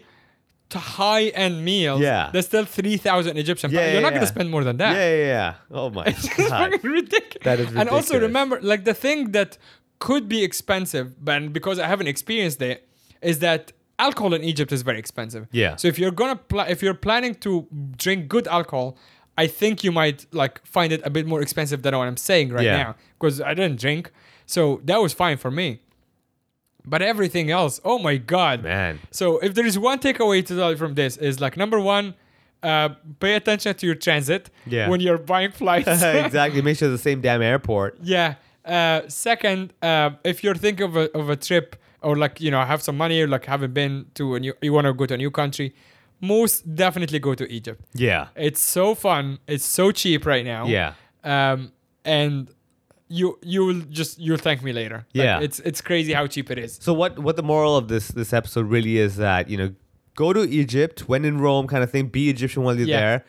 high 0.73 1.27
end 1.45 1.65
meals, 1.65 2.01
Yeah. 2.01 2.31
there's 2.33 2.47
still 2.47 2.65
three 2.65 2.97
thousand 2.97 3.37
Egyptian. 3.37 3.71
Yeah, 3.71 3.79
pounds. 3.81 3.93
You're 3.93 4.01
yeah, 4.03 4.09
not 4.09 4.15
gonna 4.15 4.27
spend 4.27 4.49
more 4.51 4.65
than 4.65 4.77
that. 4.79 4.93
yeah, 4.97 5.17
yeah. 5.35 5.55
Oh 5.71 5.91
my 5.91 6.05
It's 6.13 6.29
god. 6.37 6.49
fucking 6.73 6.91
ridiculous. 7.01 7.45
That 7.45 7.61
is 7.61 7.75
And 7.81 7.89
also 7.89 8.19
remember, 8.29 8.59
like 8.63 8.85
the 8.85 8.95
thing 8.95 9.33
that 9.33 9.59
could 9.99 10.29
be 10.29 10.43
expensive, 10.43 11.07
but 11.29 11.53
because 11.53 11.79
I 11.79 11.87
haven't 11.87 12.09
experienced 12.09 12.61
it, 12.63 12.89
is 13.21 13.39
that 13.41 13.73
alcohol 13.99 14.33
in 14.35 14.43
Egypt 14.43 14.73
is 14.73 14.83
very 14.83 14.99
expensive. 14.99 15.47
Yeah. 15.53 15.77
So 15.77 15.89
if 15.89 15.99
you're 15.99 16.11
gonna 16.23 16.37
pla- 16.37 16.69
if 16.75 16.83
you're 16.83 17.01
planning 17.09 17.35
to 17.47 17.67
drink 18.05 18.29
good 18.29 18.47
alcohol, 18.49 18.97
I 19.39 19.47
think 19.47 19.83
you 19.85 19.93
might 19.93 20.27
like 20.33 20.65
find 20.67 20.93
it 20.93 21.01
a 21.05 21.11
bit 21.11 21.27
more 21.27 21.41
expensive 21.43 21.83
than 21.83 21.97
what 21.97 22.07
I'm 22.09 22.17
saying 22.17 22.51
right 22.53 22.65
Yeah. 22.65 22.77
now 22.83 22.95
because 23.19 23.41
I 23.41 23.55
didn't 23.55 23.81
drink, 23.81 24.11
so 24.47 24.81
that 24.85 25.01
was 25.01 25.13
fine 25.13 25.37
for 25.39 25.51
me. 25.51 25.81
But 26.85 27.01
everything 27.01 27.51
else, 27.51 27.81
oh 27.85 27.99
my 27.99 28.17
god, 28.17 28.65
Man. 28.65 28.99
so 29.11 29.39
if 29.39 29.55
there 29.55 29.65
is 29.65 29.79
one 29.79 29.99
takeaway 30.01 30.45
to 30.47 30.57
tell 30.57 30.75
from 30.77 30.95
this 30.95 31.17
is 31.17 31.41
like 31.41 31.57
number 31.57 31.79
one, 31.79 32.15
uh, 32.63 32.91
pay 33.21 33.35
attention 33.35 33.75
to 33.77 33.87
your 33.87 33.95
transit 33.95 34.51
Yeah. 34.67 34.89
when 34.89 35.01
you're 35.01 35.19
buying 35.19 35.53
flights. 35.53 35.89
exactly. 36.03 36.61
Make 36.61 36.79
sure 36.79 36.93
it's 36.93 37.01
the 37.03 37.11
same 37.11 37.21
damn 37.21 37.41
airport. 37.43 37.99
yeah. 38.03 38.35
Uh, 38.65 39.01
second, 39.09 39.73
uh, 39.83 40.11
if 40.23 40.45
you're 40.45 40.55
thinking 40.55 40.85
of 40.87 40.97
a, 40.97 41.11
of 41.19 41.29
a 41.31 41.35
trip 41.35 41.75
or 42.01 42.17
like 42.17 42.41
you 42.41 42.49
know 42.51 42.63
have 42.65 42.81
some 42.83 42.97
money 42.97 43.21
or 43.21 43.27
like 43.27 43.45
haven't 43.45 43.75
been 43.75 44.07
to 44.15 44.37
a 44.37 44.41
new 44.41 44.55
you 44.63 44.73
want 44.73 44.87
to 44.87 44.93
go 44.93 45.05
to 45.07 45.15
a 45.15 45.17
new 45.17 45.31
country, 45.33 45.75
most 46.23 46.75
definitely 46.75 47.19
go 47.19 47.35
to 47.35 47.45
Egypt. 47.53 47.85
Yeah. 47.95 48.29
It's 48.37 48.61
so 48.63 48.95
fun. 48.95 49.39
It's 49.47 49.65
so 49.65 49.91
cheap 49.93 50.25
right 50.25 50.45
now. 50.45 50.67
Yeah. 50.67 50.95
Um, 51.25 51.73
and 52.05 52.49
you 53.09 53.39
you 53.43 53.65
will 53.67 53.81
just 53.91 54.19
you'll 54.19 54.39
thank 54.39 54.63
me 54.63 54.73
later. 54.73 55.05
Like, 55.15 55.25
Yeah. 55.25 55.41
It's 55.41 55.59
it's 55.61 55.81
crazy 55.83 56.13
how 56.15 56.27
cheap 56.27 56.51
it 56.51 56.59
is. 56.59 56.79
So 56.81 56.95
what 56.95 57.19
what 57.19 57.37
the 57.37 57.43
moral 57.43 57.77
of 57.77 57.89
this 57.89 58.09
this 58.09 58.33
episode 58.33 58.67
really 58.71 58.97
is 58.97 59.17
that 59.17 59.51
you 59.51 59.59
know 59.59 59.75
go 60.15 60.33
to 60.33 60.43
Egypt 60.49 61.09
when 61.09 61.25
in 61.25 61.39
Rome 61.39 61.67
kind 61.67 61.83
of 61.83 61.91
thing. 61.91 62.07
Be 62.07 62.31
Egyptian 62.31 62.63
while 62.63 62.77
you're 62.79 62.87
Yeah. 62.89 63.01
there, 63.01 63.25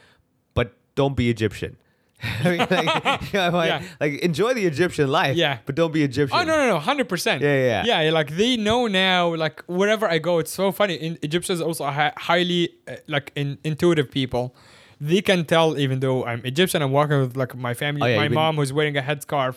but 0.53 0.73
don't 0.95 1.15
be 1.17 1.29
Egyptian. 1.29 1.75
I 2.43 2.49
mean, 2.49 2.57
like, 2.59 2.71
you 3.33 3.39
know, 3.39 3.49
like, 3.51 3.69
Yeah. 3.69 3.81
like, 3.99 4.13
enjoy 4.21 4.53
the 4.53 4.65
Egyptian 4.65 5.09
life. 5.11 5.35
Yeah. 5.35 5.57
but 5.65 5.75
don't 5.75 5.93
be 5.93 6.03
Egyptian. 6.03 6.39
Oh 6.39 6.43
no 6.43 6.55
no 6.57 6.67
no, 6.67 6.79
hundred 6.79 7.09
percent. 7.09 7.41
Yeah, 7.41 7.83
yeah, 7.83 8.01
yeah. 8.03 8.11
Like 8.11 8.37
they 8.37 8.55
know 8.57 8.87
now. 8.87 9.35
Like 9.35 9.61
wherever 9.67 10.07
I 10.07 10.19
go, 10.19 10.39
it's 10.39 10.51
so 10.51 10.71
funny. 10.71 10.95
In, 10.95 11.17
Egyptians 11.21 11.59
also 11.61 11.83
are 11.83 12.13
highly 12.17 12.69
uh, 12.87 12.95
like 13.07 13.31
in, 13.35 13.57
intuitive 13.63 14.09
people. 14.09 14.55
They 15.01 15.21
can 15.21 15.43
tell 15.43 15.77
even 15.77 15.99
though 15.99 16.23
I'm 16.25 16.41
Egyptian. 16.45 16.81
I'm 16.81 16.91
walking 16.91 17.19
with 17.19 17.35
like 17.35 17.55
my 17.57 17.73
family. 17.73 18.01
Oh, 18.03 18.05
yeah, 18.07 18.15
my 18.17 18.23
you've 18.23 18.29
been- 18.29 18.35
mom 18.35 18.55
who's 18.55 18.71
wearing 18.71 18.95
a 18.97 19.01
headscarf. 19.01 19.55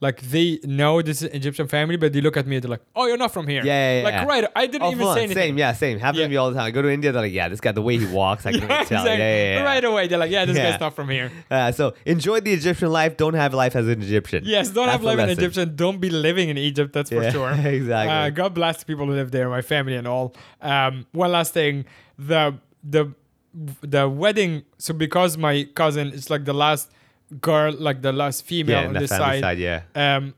Like 0.00 0.20
they 0.20 0.60
know 0.62 1.02
this 1.02 1.22
is 1.22 1.30
Egyptian 1.34 1.66
family, 1.66 1.96
but 1.96 2.12
they 2.12 2.20
look 2.20 2.36
at 2.36 2.46
me. 2.46 2.60
They're 2.60 2.70
like, 2.70 2.82
"Oh, 2.94 3.06
you're 3.06 3.16
not 3.16 3.32
from 3.32 3.48
here." 3.48 3.64
Yeah, 3.64 3.98
yeah, 3.98 4.04
Like 4.04 4.14
yeah. 4.14 4.24
right, 4.26 4.44
I 4.54 4.66
didn't 4.66 4.82
Oh, 4.86 4.92
even 4.92 5.06
on. 5.08 5.14
say 5.16 5.24
anything. 5.24 5.42
Same, 5.42 5.58
yeah, 5.58 5.72
same. 5.72 5.98
Happens 5.98 6.20
Yeah. 6.20 6.26
to 6.26 6.30
me 6.30 6.36
all 6.36 6.50
the 6.50 6.56
time. 6.56 6.66
I 6.66 6.70
go 6.70 6.82
to 6.82 6.88
India, 6.88 7.10
they're 7.10 7.22
like, 7.22 7.32
yeah, 7.32 7.48
this 7.48 7.60
guy, 7.60 7.72
the 7.72 7.82
way 7.82 7.98
he 7.98 8.06
walks, 8.06 8.46
I 8.46 8.52
can 8.58 8.60
Yeah, 8.62 8.68
tell. 8.68 8.82
exactly. 9.02 9.10
Yeah, 9.18 9.36
yeah, 9.36 9.58
yeah. 9.58 9.62
Right 9.64 9.84
away, 9.84 10.06
they're 10.06 10.18
like, 10.18 10.30
"Yeah, 10.30 10.44
this 10.44 10.56
guy's 10.56 10.78
not 10.78 10.94
from 10.94 11.08
here." 11.08 11.32
Uh, 11.50 11.72
so 11.72 11.94
enjoy 12.06 12.38
the 12.40 12.52
Egyptian 12.52 12.90
life. 12.92 13.16
Don't 13.16 13.34
have 13.34 13.54
life 13.54 13.74
as 13.74 13.88
an 13.88 14.00
Egyptian. 14.00 14.44
Yes, 14.46 14.70
don't 14.70 14.86
That's 14.86 14.92
have 14.92 15.02
life 15.02 15.18
in 15.18 15.26
lesson. 15.26 15.38
Egyptian. 15.44 15.74
Don't 15.74 16.00
be 16.00 16.10
living 16.10 16.48
in 16.48 16.58
Egypt. 16.58 16.92
That's 16.92 17.10
for 17.10 17.28
sure. 17.32 17.50
exactly. 17.78 18.14
Uh, 18.14 18.30
God 18.30 18.54
bless 18.54 18.78
the 18.78 18.84
people 18.86 19.06
who 19.06 19.12
live 19.14 19.32
there, 19.32 19.48
my 19.48 19.62
family 19.62 19.96
and 19.96 20.06
all. 20.06 20.34
Um, 20.62 21.06
one 21.12 21.32
last 21.32 21.52
thing, 21.54 21.86
the 22.16 22.54
the 22.84 23.12
the 23.80 24.08
wedding. 24.08 24.62
So 24.78 24.94
because 24.94 25.36
my 25.36 25.66
cousin 25.74 26.12
is 26.12 26.30
like 26.30 26.44
the 26.44 26.54
last 26.54 26.90
girl, 27.40 27.72
like 27.78 28.02
the 28.02 28.12
last 28.12 28.44
female 28.44 28.80
Yeah, 28.82 28.88
on 28.88 28.94
the 28.94 29.00
this 29.00 29.10
side. 29.10 29.40
side, 29.40 29.58
yeah. 29.58 29.82
Um, 29.94 30.34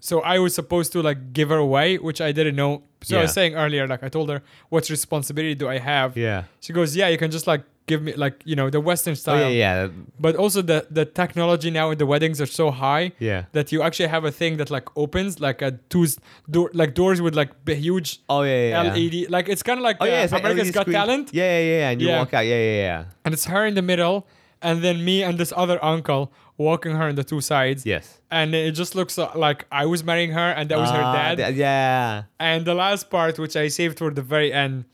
so 0.00 0.20
I 0.20 0.38
was 0.38 0.54
supposed 0.54 0.92
to 0.92 1.02
like 1.02 1.32
give 1.32 1.48
her 1.48 1.56
away, 1.56 1.96
which 1.98 2.20
I 2.20 2.32
didn't 2.32 2.56
know. 2.56 2.82
So 3.02 3.18
I 3.18 3.22
was 3.22 3.32
saying 3.32 3.54
earlier, 3.54 3.86
like 3.86 4.02
I 4.02 4.08
told 4.08 4.28
her, 4.30 4.42
what 4.70 4.88
responsibility 4.88 5.54
do 5.54 5.68
I 5.68 5.78
have? 5.78 6.16
Yeah. 6.16 6.44
She 6.60 6.72
goes, 6.72 6.96
yeah, 6.96 7.08
you 7.08 7.18
can 7.18 7.30
just 7.30 7.46
like 7.46 7.62
give 7.86 8.00
me 8.02 8.14
like 8.14 8.40
you 8.46 8.56
know 8.56 8.70
the 8.70 8.80
Western 8.80 9.12
Oh 9.12 9.14
style. 9.14 9.50
yeah, 9.50 9.84
yeah, 9.84 9.88
But 10.18 10.36
also 10.36 10.62
the 10.62 10.86
the 10.90 11.04
technology 11.04 11.70
now 11.70 11.90
in 11.90 11.98
the 11.98 12.06
weddings 12.06 12.40
are 12.40 12.46
so 12.46 12.70
high 12.70 13.12
yeah. 13.18 13.44
that 13.52 13.72
you 13.72 13.82
actually 13.82 14.08
have 14.08 14.24
a 14.24 14.30
thing 14.30 14.56
that 14.56 14.70
like 14.70 14.88
opens 14.96 15.38
like 15.38 15.60
a 15.60 15.72
two 15.90 16.06
door 16.50 16.70
like 16.72 16.94
doors 16.94 17.20
with 17.20 17.34
like 17.34 17.50
huge 17.68 18.20
Oh 18.28 18.42
yeah, 18.42 18.68
yeah. 18.68 18.82
yeah. 18.84 18.92
LED 18.94 19.30
like 19.30 19.48
it's 19.50 19.62
kind 19.62 19.78
of 19.78 19.84
like 19.84 19.98
Oh 20.00 20.04
uh, 20.06 20.08
yeah, 20.08 20.26
like 20.32 20.40
America's 20.40 20.68
LED 20.68 20.74
Got. 20.74 20.86
Talent 20.86 21.30
Yeah, 21.34 21.58
yeah, 21.58 21.78
yeah. 21.78 21.90
And 21.90 22.00
you 22.00 22.08
Yeah. 22.08 22.18
walk 22.20 22.32
out. 22.32 22.46
Yeah, 22.46 22.56
yeah, 22.56 22.82
yeah. 22.88 23.04
and 23.24 23.34
it's 23.34 23.44
her 23.46 23.66
in 23.66 23.74
the 23.74 23.82
middle 23.82 24.26
and 24.64 24.82
then 24.84 24.96
me 25.04 25.22
and 25.26 25.38
this 25.38 25.52
other 25.62 25.78
uncle 25.92 26.32
walking 26.56 26.94
her 27.00 27.04
on 27.10 27.14
the 27.20 27.24
two 27.32 27.40
sides 27.40 27.80
Yes. 27.94 28.20
and 28.30 28.54
it 28.54 28.72
just 28.82 28.94
looks 28.94 29.18
uh, 29.18 29.30
like 29.46 29.60
I 29.82 29.84
was 29.92 30.00
marrying 30.10 30.32
her 30.40 30.48
and 30.56 30.64
that 30.70 30.78
was 30.84 30.90
her 30.90 31.02
Ah, 31.02 31.12
dad 31.18 31.34
th- 31.38 31.54
yeah. 31.56 32.22
and 32.38 32.64
the 32.70 32.74
last 32.84 33.10
part 33.10 33.38
which 33.38 33.56
I 33.64 33.66
saved 33.68 33.96
for 33.98 34.10
the 34.18 34.22
very 34.34 34.50
end 34.52 34.84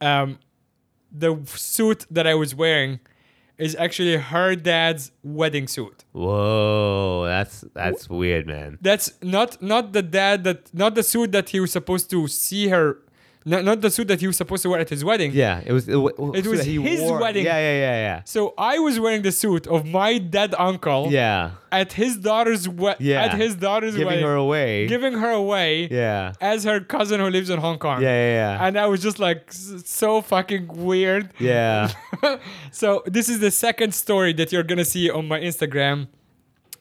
um 0.00 0.28
the 1.24 1.30
suit 1.46 2.00
that 2.10 2.26
I 2.26 2.34
was 2.42 2.54
wearing 2.54 2.98
is 3.66 3.74
actually 3.86 4.16
her 4.18 4.50
dad's 4.70 5.12
wedding 5.22 5.66
suit 5.68 6.04
Whoa, 6.12 7.24
that's 7.26 7.64
that's 7.72 8.08
weird, 8.10 8.46
man. 8.46 8.70
That's 8.88 9.06
not 9.22 9.50
not 9.62 9.84
the 9.92 10.02
dad 10.02 10.44
that 10.44 10.60
not 10.74 10.94
the 10.98 11.02
suit 11.12 11.30
that 11.32 11.46
he 11.50 11.58
was 11.60 11.72
supposed 11.72 12.10
to 12.10 12.26
see 12.28 12.64
her, 12.68 12.86
not, 13.46 13.64
not 13.64 13.80
the 13.80 13.90
suit 13.90 14.08
that 14.08 14.20
he 14.20 14.26
was 14.26 14.36
supposed 14.36 14.62
to 14.64 14.68
wear 14.70 14.80
at 14.80 14.90
his 14.90 15.04
wedding. 15.04 15.30
Yeah, 15.32 15.62
it 15.64 15.72
was. 15.72 15.88
It, 15.88 15.94
It 15.96 16.46
was 16.46 16.64
his 16.64 17.00
wore- 17.00 17.20
wedding. 17.20 17.44
Yeah, 17.44 17.56
yeah, 17.58 17.78
yeah, 17.86 17.96
yeah. 18.08 18.22
So 18.24 18.52
I 18.58 18.78
was 18.80 18.98
wearing 18.98 19.22
the 19.22 19.30
suit 19.32 19.68
of 19.68 19.86
my 19.86 20.18
dead 20.18 20.52
uncle 20.58 21.08
yeah. 21.10 21.52
at 21.70 21.92
his 21.92 22.16
daughter's 22.16 22.68
we- 22.68 22.94
Yeah. 22.98 23.24
at 23.24 23.34
his 23.34 23.54
daughter's. 23.54 23.94
Giving 23.94 24.06
wedding, 24.08 24.24
her 24.24 24.34
away. 24.34 24.86
giving 24.88 25.12
her 25.14 25.30
away 25.30 25.88
yeah. 25.90 26.32
as 26.40 26.64
her 26.64 26.80
cousin 26.80 27.20
who 27.20 27.30
lives 27.30 27.48
in 27.48 27.58
Hong 27.60 27.78
Kong. 27.78 28.02
Yeah, 28.02 28.08
yeah, 28.08 28.32
yeah. 28.58 28.66
And 28.66 28.76
I 28.76 28.86
was 28.86 29.00
just 29.00 29.18
like 29.20 29.52
so 29.52 30.20
fucking 30.22 30.66
weird. 30.68 31.30
yeah. 31.38 31.92
so 32.72 33.02
this 33.06 33.28
is 33.28 33.38
the 33.38 33.52
second 33.52 33.94
story 33.94 34.32
that 34.34 34.50
you're 34.52 34.64
gonna 34.64 34.84
see 34.84 35.08
on 35.08 35.28
my 35.28 35.38
Instagram 35.40 36.08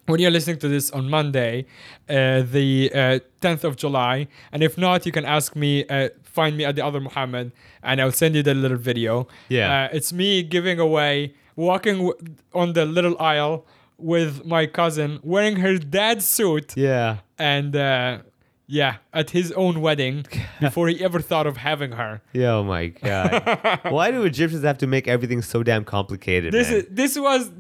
when 0.07 0.19
you're 0.19 0.31
listening 0.31 0.57
to 0.59 0.67
this 0.67 0.91
on 0.91 1.09
Monday, 1.09 1.65
uh, 2.09 2.41
the 2.51 2.91
uh, 2.93 3.19
10th 3.41 3.63
of 3.63 3.75
July. 3.75 4.27
And 4.51 4.61
if 4.61 4.77
not, 4.77 5.05
you 5.05 5.11
can 5.11 5.25
ask 5.25 5.55
me, 5.55 5.83
uh, 5.87 6.09
find 6.37 6.53
me 6.57 6.63
at 6.69 6.75
the 6.77 6.83
other 6.87 6.99
Mohammed, 7.07 7.47
and 7.87 7.95
I'll 8.01 8.11
send 8.23 8.35
you 8.35 8.43
the 8.49 8.53
little 8.53 8.77
video. 8.91 9.27
Yeah. 9.49 9.67
uh, 9.91 9.97
it's 9.97 10.11
me 10.21 10.43
giving 10.55 10.79
away, 10.79 11.33
walking 11.55 11.97
w- 12.05 12.17
on 12.53 12.67
the 12.73 12.85
little 12.97 13.15
aisle 13.33 13.65
with 13.97 14.45
my 14.45 14.63
cousin, 14.79 15.19
wearing 15.23 15.55
her 15.65 15.75
dad's 15.77 16.25
suit, 16.37 16.67
Yeah. 16.77 17.17
and. 17.39 17.75
Uh, 17.75 18.19
yeah, 18.67 18.95
at 19.13 19.29
his 19.29 19.51
own 19.51 19.79
wedding 19.79 20.25
before 20.59 20.87
he 20.87 20.95
ever 21.07 21.19
thought 21.29 21.45
of 21.45 21.55
having 21.57 21.91
her. 22.01 22.13
Yeah. 22.33 22.53
Oh 22.57 22.63
my 22.63 22.87
god. 23.09 23.79
Why 23.97 24.09
do 24.09 24.23
Egyptians 24.23 24.63
have 24.63 24.79
to 24.79 24.87
make 24.87 25.07
everything 25.07 25.43
so 25.43 25.61
damn 25.61 25.83
complicated? 25.85 26.51
This 26.51 26.69
man? 26.71 26.77
is 26.79 26.85
this 26.89 27.13
was 27.27 27.51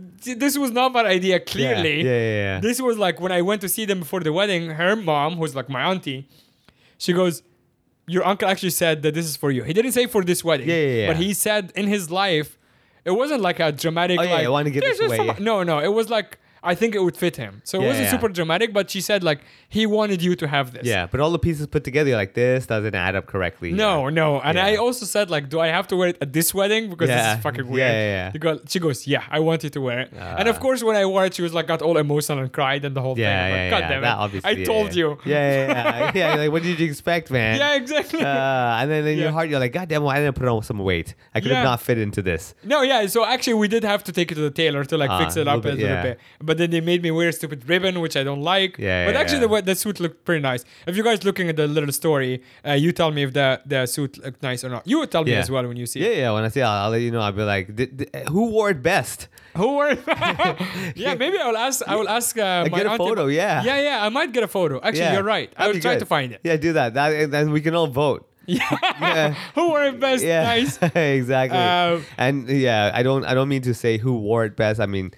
this 0.41 0.57
was 0.57 0.71
not 0.71 0.93
my 0.93 1.03
idea 1.05 1.39
clearly. 1.39 1.97
Yeah, 2.01 2.09
yeah, 2.09 2.35
yeah. 2.45 2.59
This 2.59 2.81
was 2.81 2.97
like 2.97 3.19
when 3.23 3.31
I 3.31 3.41
went 3.49 3.61
to 3.61 3.69
see 3.69 3.85
them 3.85 3.99
before 3.99 4.21
the 4.21 4.33
wedding, 4.33 4.63
her 4.81 4.95
mom, 4.95 5.35
who's 5.37 5.53
like 5.59 5.69
my 5.69 5.83
auntie, 5.91 6.27
she 6.97 7.13
goes, 7.13 7.43
Your 8.07 8.25
uncle 8.25 8.47
actually 8.47 8.69
said 8.69 9.01
that 9.03 9.13
this 9.13 9.25
is 9.25 9.35
for 9.35 9.51
you. 9.51 9.63
He 9.63 9.73
didn't 9.73 9.93
say 9.93 10.05
for 10.05 10.23
this 10.23 10.43
wedding. 10.43 10.69
Yeah, 10.69 10.75
yeah, 10.75 10.87
yeah. 11.01 11.07
But 11.07 11.17
he 11.17 11.33
said 11.33 11.71
in 11.75 11.87
his 11.87 12.11
life, 12.11 12.57
it 13.03 13.11
wasn't 13.11 13.41
like 13.41 13.59
a 13.59 13.71
dramatic 13.71 14.19
Oh, 14.19 14.23
yeah, 14.23 14.33
like 14.33 14.45
I 14.45 14.49
wanna 14.49 14.69
give 14.69 14.83
"This 14.83 14.99
this 14.99 15.11
is 15.11 15.17
away, 15.19 15.27
yeah. 15.27 15.37
No, 15.39 15.63
no. 15.63 15.79
It 15.79 15.93
was 15.93 16.09
like 16.09 16.37
I 16.65 16.75
think 16.75 16.95
it 16.95 17.01
would 17.03 17.15
fit 17.15 17.35
him. 17.37 17.61
So 17.63 17.81
it 17.81 17.85
wasn't 17.85 18.05
yeah. 18.05 18.11
super 18.11 18.27
dramatic, 18.29 18.73
but 18.73 18.89
she 18.89 19.01
said 19.01 19.23
like 19.23 19.41
he 19.69 19.85
wanted 19.85 20.21
you 20.21 20.35
to 20.37 20.47
have 20.47 20.73
this. 20.73 20.85
Yeah, 20.85 21.05
but 21.11 21.19
all 21.19 21.31
the 21.31 21.39
pieces 21.39 21.67
put 21.67 21.83
together, 21.83 22.09
you're 22.09 22.17
like 22.17 22.33
this 22.33 22.65
doesn't 22.65 22.95
add 22.95 23.15
up 23.15 23.25
correctly. 23.27 23.71
No, 23.71 24.09
no. 24.09 24.39
And 24.41 24.57
Yeah. 24.57 24.65
I 24.65 24.75
also 24.77 25.05
said, 25.05 25.29
like, 25.29 25.49
do 25.49 25.59
I 25.59 25.67
have 25.67 25.87
to 25.89 25.95
wear 25.95 26.09
it 26.09 26.17
at 26.21 26.33
this 26.33 26.53
wedding? 26.53 26.89
Because 26.89 27.09
this 27.09 27.37
is 27.37 27.43
fucking 27.43 27.67
weird. 27.67 27.79
yeah, 27.79 27.91
yeah. 28.15 28.31
She, 28.31 28.39
go, 28.39 28.59
she 28.67 28.79
goes, 28.79 29.07
yeah, 29.07 29.23
I 29.29 29.39
want 29.39 29.63
you 29.63 29.69
to 29.69 29.81
wear 29.81 29.99
it. 30.01 30.09
and 30.13 30.47
of 30.49 30.55
Ah. 30.57 30.59
course, 30.59 30.83
when 30.83 30.95
I 30.95 31.05
wore 31.05 31.25
it, 31.25 31.33
she 31.35 31.41
was 31.41 31.53
like, 31.53 31.67
got 31.67 31.81
all 31.81 31.97
emotional 31.97 32.39
and 32.39 32.51
cried 32.51 32.83
and 32.85 32.95
the 32.95 33.01
whole 33.01 33.17
Yeah, 33.17 33.25
thing. 33.47 33.55
Yeah, 33.55 33.61
like, 33.61 33.71
God 33.71 33.79
yeah. 33.79 33.89
damn 33.89 34.01
That 34.01 34.13
it. 34.17 34.19
obviously, 34.25 34.49
I 34.49 34.53
yeah, 34.53 34.65
told 34.65 34.87
yeah. 34.95 34.99
you. 35.01 35.17
Yeah, 35.25 35.33
yeah, 35.35 35.99
yeah. 36.03 36.11
yeah. 36.15 36.35
Like, 36.35 36.51
what 36.51 36.63
did 36.63 36.79
you 36.79 36.85
expect, 36.87 37.29
man? 37.31 37.59
Yeah, 37.59 37.75
exactly. 37.75 38.21
Uh, 38.21 38.79
and 38.79 38.89
then 38.91 39.05
in 39.07 39.17
Yeah. 39.17 39.23
your 39.25 39.31
heart, 39.31 39.49
you're 39.49 39.59
like, 39.59 39.73
God 39.73 39.87
damn, 39.89 40.03
why 40.03 40.15
didn't 40.15 40.35
I 40.35 40.39
put 40.39 40.47
on 40.47 40.63
some 40.63 40.79
weight? 40.79 41.15
I 41.33 41.39
could 41.41 41.51
Yeah. 41.51 41.57
have 41.57 41.65
not 41.65 41.81
fit 41.81 41.97
into 41.97 42.21
this. 42.21 42.53
no, 42.63 42.81
yeah. 42.81 43.05
So 43.07 43.25
actually, 43.25 43.55
we 43.55 43.67
did 43.67 43.83
have 43.83 44.03
to 44.05 44.11
take 44.11 44.31
it 44.31 44.35
to 44.35 44.41
the 44.41 44.51
tailor 44.51 44.83
to 44.85 44.97
like 44.97 45.09
Ah, 45.09 45.19
fix 45.19 45.35
it 45.37 45.47
a 45.47 45.51
up 45.51 45.63
a 45.65 45.69
little 45.69 45.79
yeah. 45.79 46.01
bit. 46.03 46.19
But 46.41 46.54
then 46.57 46.69
they 46.71 46.81
made 46.81 47.01
me 47.03 47.11
wear 47.11 47.29
a 47.29 47.33
stupid 47.33 47.67
ribbon, 47.69 47.99
which 48.01 48.15
I 48.17 48.23
don't 48.23 48.41
like. 48.41 48.77
Yeah, 48.77 49.05
But 49.05 49.13
yeah, 49.15 49.21
actually, 49.21 49.41
yeah. 49.41 49.61
the 49.61 49.73
the 49.73 49.75
suit 49.75 49.99
looked 49.99 50.25
pretty 50.25 50.41
nice. 50.41 50.63
If 50.87 50.95
you 50.97 51.03
guys 51.03 51.23
looking 51.23 51.49
at 51.49 51.55
the 51.55 51.67
little 51.67 51.91
story, 51.91 52.41
uh, 52.67 52.73
you 52.73 52.91
tell 52.91 53.11
me 53.11 53.23
if 53.23 53.33
the 53.33 53.61
the 53.65 53.85
suit 53.85 54.17
looked 54.23 54.41
nice 54.43 54.63
or 54.63 54.69
not. 54.69 54.87
You 54.87 54.99
would 54.99 55.11
tell 55.11 55.23
me 55.23 55.33
as 55.33 55.49
well 55.49 55.65
when 55.67 55.77
you 55.77 55.85
see 55.85 55.99
Yeah, 56.01 56.07
it. 56.15 56.17
yeah. 56.19 56.31
When 56.31 56.43
I 56.43 56.49
see 56.49 56.61
it, 56.61 56.63
I'll, 56.63 56.85
I'll 56.85 56.89
let 56.91 57.01
you 57.01 57.11
know. 57.11 57.21
I'll 57.21 57.31
be 57.31 57.43
like, 57.43 57.75
"Did- 57.75 57.97
did- 57.97 58.15
who 58.29 58.49
wore 58.51 58.69
it 58.69 58.81
best? 58.81 59.27
Who 59.55 59.75
were? 59.77 59.91
yeah, 60.95 61.15
maybe 61.15 61.37
I 61.39 61.47
will 61.47 61.57
ask. 61.57 61.81
I 61.87 61.95
will 61.95 62.09
ask. 62.09 62.37
Uh, 62.37 62.67
my 62.69 62.77
get 62.77 62.85
a 62.87 62.91
auntie- 62.91 62.97
photo, 63.05 63.27
yeah. 63.27 63.63
Yeah, 63.63 63.79
yeah. 63.81 64.05
I 64.05 64.09
might 64.09 64.31
get 64.33 64.43
a 64.43 64.47
photo. 64.47 64.79
Actually, 64.83 64.99
Yeah, 64.99 65.13
you're 65.13 65.23
right. 65.23 65.49
I 65.55 65.63
that'd 65.67 65.75
will 65.75 65.81
try 65.81 65.93
good. 65.93 65.99
to 65.99 66.05
find 66.05 66.31
it. 66.33 66.41
Yeah, 66.43 66.57
do 66.57 66.73
that. 66.73 66.93
That 66.93 67.13
and 67.13 67.31
then 67.33 67.51
we 67.51 67.61
can 67.61 67.73
all 67.75 67.87
vote. 67.87 68.27
Yeah. 68.47 69.33
Who 69.55 69.69
wore 69.69 69.83
it 69.83 69.99
best? 69.99 70.23
Yeah, 70.23 70.43
Nice. 70.43 70.77
exactly. 70.95 71.57
Um, 71.57 72.03
and 72.17 72.47
yeah, 72.47 72.91
I 72.93 73.01
don't, 73.01 73.25
I 73.25 73.33
don't 73.33 73.49
mean 73.49 73.63
to 73.63 73.73
say 73.73 73.97
who 73.97 74.13
wore 74.19 74.45
it 74.45 74.55
best. 74.55 74.79
I 74.79 74.85
mean, 74.85 75.11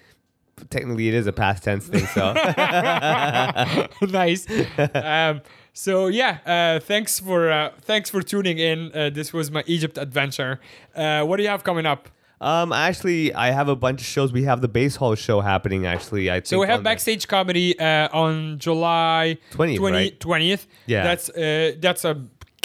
technically, 0.70 1.08
it 1.08 1.14
is 1.14 1.26
a 1.26 1.32
past 1.32 1.64
tense 1.64 1.86
thing. 1.86 2.06
So 2.06 2.32
nice. 4.06 4.46
Um, 4.94 5.40
So 5.72 6.08
yeah, 6.08 6.38
uh, 6.44 6.80
thanks 6.80 7.20
for 7.20 7.50
uh, 7.52 7.70
thanks 7.82 8.10
for 8.10 8.20
tuning 8.20 8.58
in. 8.58 8.90
Uh, 8.92 9.10
this 9.10 9.32
was 9.32 9.50
my 9.52 9.62
Egypt 9.66 9.96
adventure. 9.96 10.58
Uh, 10.94 11.22
what 11.24 11.36
do 11.36 11.44
you 11.44 11.48
have 11.48 11.62
coming 11.62 11.86
up? 11.86 12.08
Um, 12.40 12.72
actually, 12.72 13.32
I 13.34 13.50
have 13.52 13.68
a 13.68 13.76
bunch 13.76 14.00
of 14.00 14.06
shows. 14.06 14.32
We 14.32 14.42
have 14.44 14.60
the 14.60 14.66
base 14.68 14.96
hall 14.96 15.14
show 15.14 15.40
happening. 15.40 15.86
Actually, 15.86 16.30
I 16.30 16.34
think 16.34 16.46
So 16.46 16.58
we 16.60 16.66
have 16.66 16.78
on 16.78 16.82
the- 16.82 16.90
backstage 16.90 17.28
comedy 17.28 17.78
uh, 17.78 18.08
on 18.12 18.58
July 18.58 19.38
20th, 19.52 19.76
20 19.76 19.92
right? 19.92 20.18
20th. 20.20 20.66
Yeah. 20.86 21.04
that's 21.04 21.30
uh, 21.30 21.74
that's 21.80 22.04
a 22.04 22.14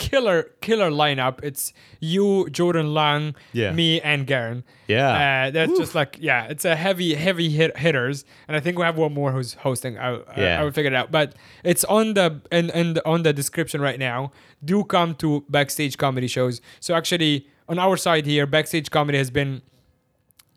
killer 0.10 0.44
killer 0.62 0.92
lineup. 0.92 1.40
It's 1.44 1.74
you, 2.00 2.50
Jordan 2.50 2.94
Lang, 2.94 3.36
Yeah. 3.54 3.72
me, 3.72 4.02
and 4.02 4.28
Garen. 4.28 4.64
Yeah. 4.88 5.46
uh, 5.48 5.52
that's 5.52 5.78
just 5.78 5.96
like 5.96 6.18
yeah, 6.20 6.46
it's 6.54 6.66
a 6.66 6.76
heavy 6.76 7.14
heavy 7.16 7.50
hit 7.50 7.78
hitters, 7.78 8.26
and 8.48 8.58
I 8.58 8.60
think 8.60 8.78
we 8.78 8.84
have 8.84 8.98
one 8.98 9.14
more 9.14 9.32
who's 9.32 9.54
hosting. 9.66 9.98
I, 9.98 10.16
I, 10.16 10.22
Yeah. 10.38 10.60
I 10.60 10.64
will 10.64 10.72
figure 10.72 10.92
it 10.92 10.96
out, 10.96 11.12
but 11.12 11.36
it's 11.64 11.84
on 11.86 12.14
the 12.14 12.42
and 12.52 12.70
and 12.72 13.00
on 13.06 13.24
the 13.24 13.34
description 13.34 13.80
right 13.82 14.00
now. 14.00 14.32
Do 14.64 14.84
come 14.84 15.16
to 15.16 15.44
backstage 15.50 15.98
comedy 15.98 16.28
shows. 16.28 16.62
So 16.80 16.94
actually, 16.96 17.48
on 17.68 17.80
our 17.80 17.98
side 17.98 18.26
here, 18.26 18.46
backstage 18.46 18.90
comedy 18.92 19.18
has 19.18 19.30
been 19.32 19.62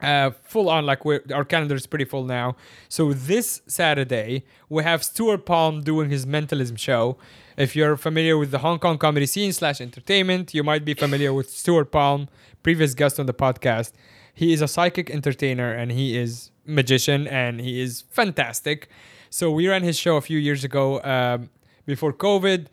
uh, 0.01 0.30
full 0.44 0.68
on 0.68 0.84
like 0.84 1.05
we're, 1.05 1.22
our 1.34 1.44
calendar 1.44 1.74
is 1.74 1.86
pretty 1.86 2.05
full 2.05 2.24
now 2.24 2.55
so 2.88 3.14
this 3.14 3.62
saturday 3.66 4.44
we 4.68 4.82
have 4.82 5.03
stuart 5.03 5.47
palm 5.47 5.80
doing 5.82 6.11
his 6.11 6.26
mentalism 6.26 6.76
show 6.76 7.16
if 7.57 7.74
you're 7.74 7.96
familiar 7.96 8.36
with 8.36 8.50
the 8.50 8.59
hong 8.59 8.78
kong 8.78 8.98
comedy 8.98 9.26
scene 9.26 9.52
slash 9.52 9.80
entertainment 9.80 10.54
you 10.54 10.62
might 10.62 10.84
be 10.84 10.94
familiar 10.94 11.32
with 11.32 11.50
stuart 11.50 11.90
palm 11.90 12.28
previous 12.62 12.94
guest 12.94 13.18
on 13.18 13.26
the 13.26 13.34
podcast 13.34 13.92
he 14.34 14.52
is 14.52 14.61
a 14.61 14.68
psychic 14.68 15.11
entertainer 15.11 15.72
and 15.72 15.92
he 15.92 16.16
is 16.16 16.50
magician 16.64 17.26
and 17.26 17.61
he 17.61 17.80
is 17.80 18.04
fantastic 18.11 18.88
so 19.30 19.50
we 19.50 19.68
ran 19.68 19.82
his 19.82 19.98
show 19.98 20.16
a 20.16 20.20
few 20.20 20.38
years 20.38 20.64
ago 20.64 21.02
um, 21.02 21.50
before 21.86 22.12
covid 22.12 22.66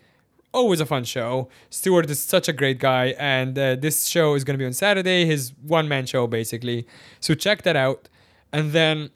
always 0.54 0.80
a 0.80 0.86
fun 0.86 1.04
show. 1.04 1.50
Stewart 1.70 2.10
is 2.10 2.20
such 2.20 2.48
a 2.48 2.54
great 2.54 2.80
guy, 2.80 3.16
and 3.20 3.58
uh, 3.58 3.76
this 3.76 4.06
show 4.06 4.36
is 4.36 4.44
going 4.44 4.54
to 4.54 4.60
be 4.60 4.66
on 4.66 4.74
Saturday, 4.74 5.26
his 5.26 5.52
one 5.62 5.88
man 5.88 6.06
show 6.06 6.28
basically. 6.28 6.88
So 7.20 7.34
check 7.34 7.64
that 7.64 7.76
out. 7.76 8.08
And 8.52 8.72
then 8.72 9.10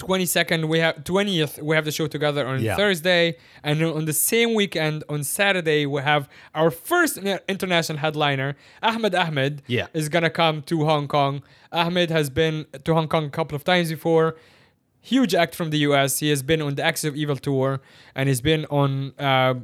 22nd, 0.00 0.64
we 0.68 0.78
have 0.80 0.96
20th, 1.04 1.62
we 1.62 1.76
have 1.76 1.84
the 1.84 1.92
show 1.92 2.06
together 2.06 2.46
on 2.46 2.60
Yeah. 2.62 2.76
Thursday, 2.76 3.36
and 3.62 3.82
on 3.82 4.04
the 4.06 4.12
same 4.12 4.54
weekend 4.54 5.04
on 5.08 5.22
Saturday, 5.24 5.86
we 5.86 6.00
have 6.02 6.28
our 6.54 6.70
first 6.70 7.18
international 7.48 7.98
headliner, 7.98 8.56
Ahmed 8.82 9.14
Ahmed, 9.14 9.62
Yeah. 9.66 9.86
is 9.94 10.08
gonna 10.08 10.30
come 10.30 10.62
to 10.62 10.84
Hong 10.84 11.06
Kong. 11.08 11.42
Ahmed 11.72 12.10
has 12.10 12.30
been 12.30 12.66
to 12.84 12.94
Hong 12.94 13.08
Kong 13.08 13.24
a 13.26 13.30
couple 13.30 13.54
of 13.56 13.64
times 13.64 13.90
before 13.90 14.36
huge 15.02 15.34
act 15.34 15.54
from 15.54 15.70
the 15.70 15.78
US. 15.88 16.18
He 16.18 16.28
has 16.30 16.42
been 16.42 16.60
on 16.60 16.74
the 16.74 16.84
Axis 16.84 17.08
of 17.08 17.16
Evil 17.16 17.36
tour 17.36 17.80
and 18.14 18.28
he's 18.28 18.40
been 18.42 18.66
on 18.66 19.12
uh, 19.18 19.54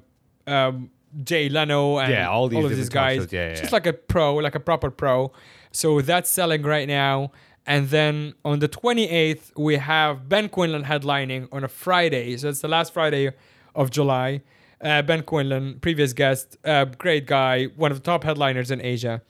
um, 0.47 0.91
Jay 1.24 1.49
Leno 1.49 1.99
and 1.99 2.11
Yeah, 2.12 2.28
all 2.30 2.49
these 2.49 2.64
of 2.64 2.70
these 2.76 2.89
guys. 2.89 3.22
shows. 3.22 3.32
Yeah, 3.32 3.49
yeah, 3.49 3.55
Just 3.55 3.72
like 3.72 3.87
a 3.87 3.93
pro, 3.93 4.37
like 4.37 4.55
a 4.55 4.61
proper 4.61 4.91
pro. 4.91 5.32
So 5.72 6.01
that's 6.01 6.30
selling 6.30 6.62
right 6.62 6.89
now. 6.89 7.32
And 7.67 7.89
then 7.89 8.35
on 8.45 8.61
the 8.61 8.69
28th, 8.69 9.57
we 9.57 9.77
have 9.77 10.29
Ben 10.29 10.49
Quinlan 10.49 10.85
headlining 10.85 11.49
on 11.51 11.64
a 11.64 11.69
Friday. 11.69 12.37
So 12.37 12.49
it's 12.49 12.61
the 12.61 12.69
last 12.69 12.93
Friday 12.93 13.33
of 13.75 13.91
July. 13.91 14.43
Uh, 14.81 15.03
ben 15.03 15.23
Quinlan, 15.23 15.81
previous 15.81 16.12
guest, 16.12 16.57
uh, 16.64 16.85
great 16.85 17.27
guy, 17.27 17.64
one 17.77 17.91
of 17.91 17.99
the 17.99 18.05
top 18.05 18.25
headliners 18.25 18.71
in 18.71 18.81
Asia. 18.81 19.23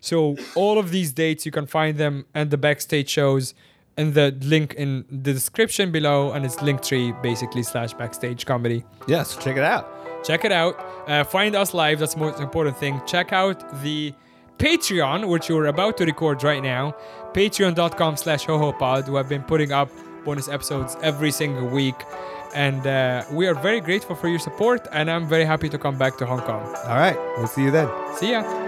So 0.00 0.36
all 0.54 0.78
of 0.78 0.90
these 0.90 1.12
dates 1.12 1.44
you 1.44 1.52
can 1.52 1.66
find 1.66 1.98
them 1.98 2.26
and 2.34 2.50
the 2.50 2.58
backstage 2.58 3.08
shows 3.10 3.54
and 3.96 4.14
the 4.14 4.36
link 4.40 4.74
in 4.74 5.04
the 5.10 5.32
description 5.32 5.90
below 5.90 6.32
and 6.32 6.44
it's 6.44 6.56
linktree 6.56 7.20
basically 7.22 7.62
slash 7.62 7.92
backstage 7.94 8.46
comedy. 8.46 8.84
Yeah, 9.08 9.24
so 9.24 9.40
check 9.40 9.56
it 9.56 9.64
out. 9.64 10.24
Check 10.24 10.44
it 10.44 10.52
out. 10.52 10.78
Uh, 11.08 11.24
find 11.24 11.54
us 11.54 11.74
live. 11.74 11.98
That's 11.98 12.14
the 12.14 12.20
most 12.20 12.40
important 12.40 12.76
thing. 12.78 13.00
Check 13.06 13.32
out 13.32 13.82
the 13.82 14.14
Patreon, 14.58 15.28
which 15.28 15.50
we're 15.50 15.66
about 15.66 15.96
to 15.98 16.04
record 16.04 16.42
right 16.42 16.62
now. 16.62 16.94
Patreon.com 17.32 18.16
slash 18.16 18.46
HoHoPod. 18.46 19.08
We 19.08 19.16
have 19.16 19.28
been 19.28 19.42
putting 19.42 19.72
up 19.72 19.90
bonus 20.24 20.48
episodes 20.48 20.96
every 21.02 21.30
single 21.30 21.66
week. 21.66 21.96
And 22.54 22.86
uh, 22.86 23.24
we 23.32 23.46
are 23.48 23.54
very 23.54 23.80
grateful 23.80 24.14
for 24.14 24.28
your 24.28 24.38
support. 24.38 24.86
And 24.92 25.10
I'm 25.10 25.26
very 25.26 25.44
happy 25.44 25.68
to 25.68 25.78
come 25.78 25.98
back 25.98 26.16
to 26.18 26.26
Hong 26.26 26.40
Kong. 26.40 26.64
All 26.86 26.96
right, 26.96 27.16
we'll 27.36 27.48
see 27.48 27.64
you 27.64 27.70
then. 27.70 27.88
See 28.16 28.30
ya. 28.30 28.63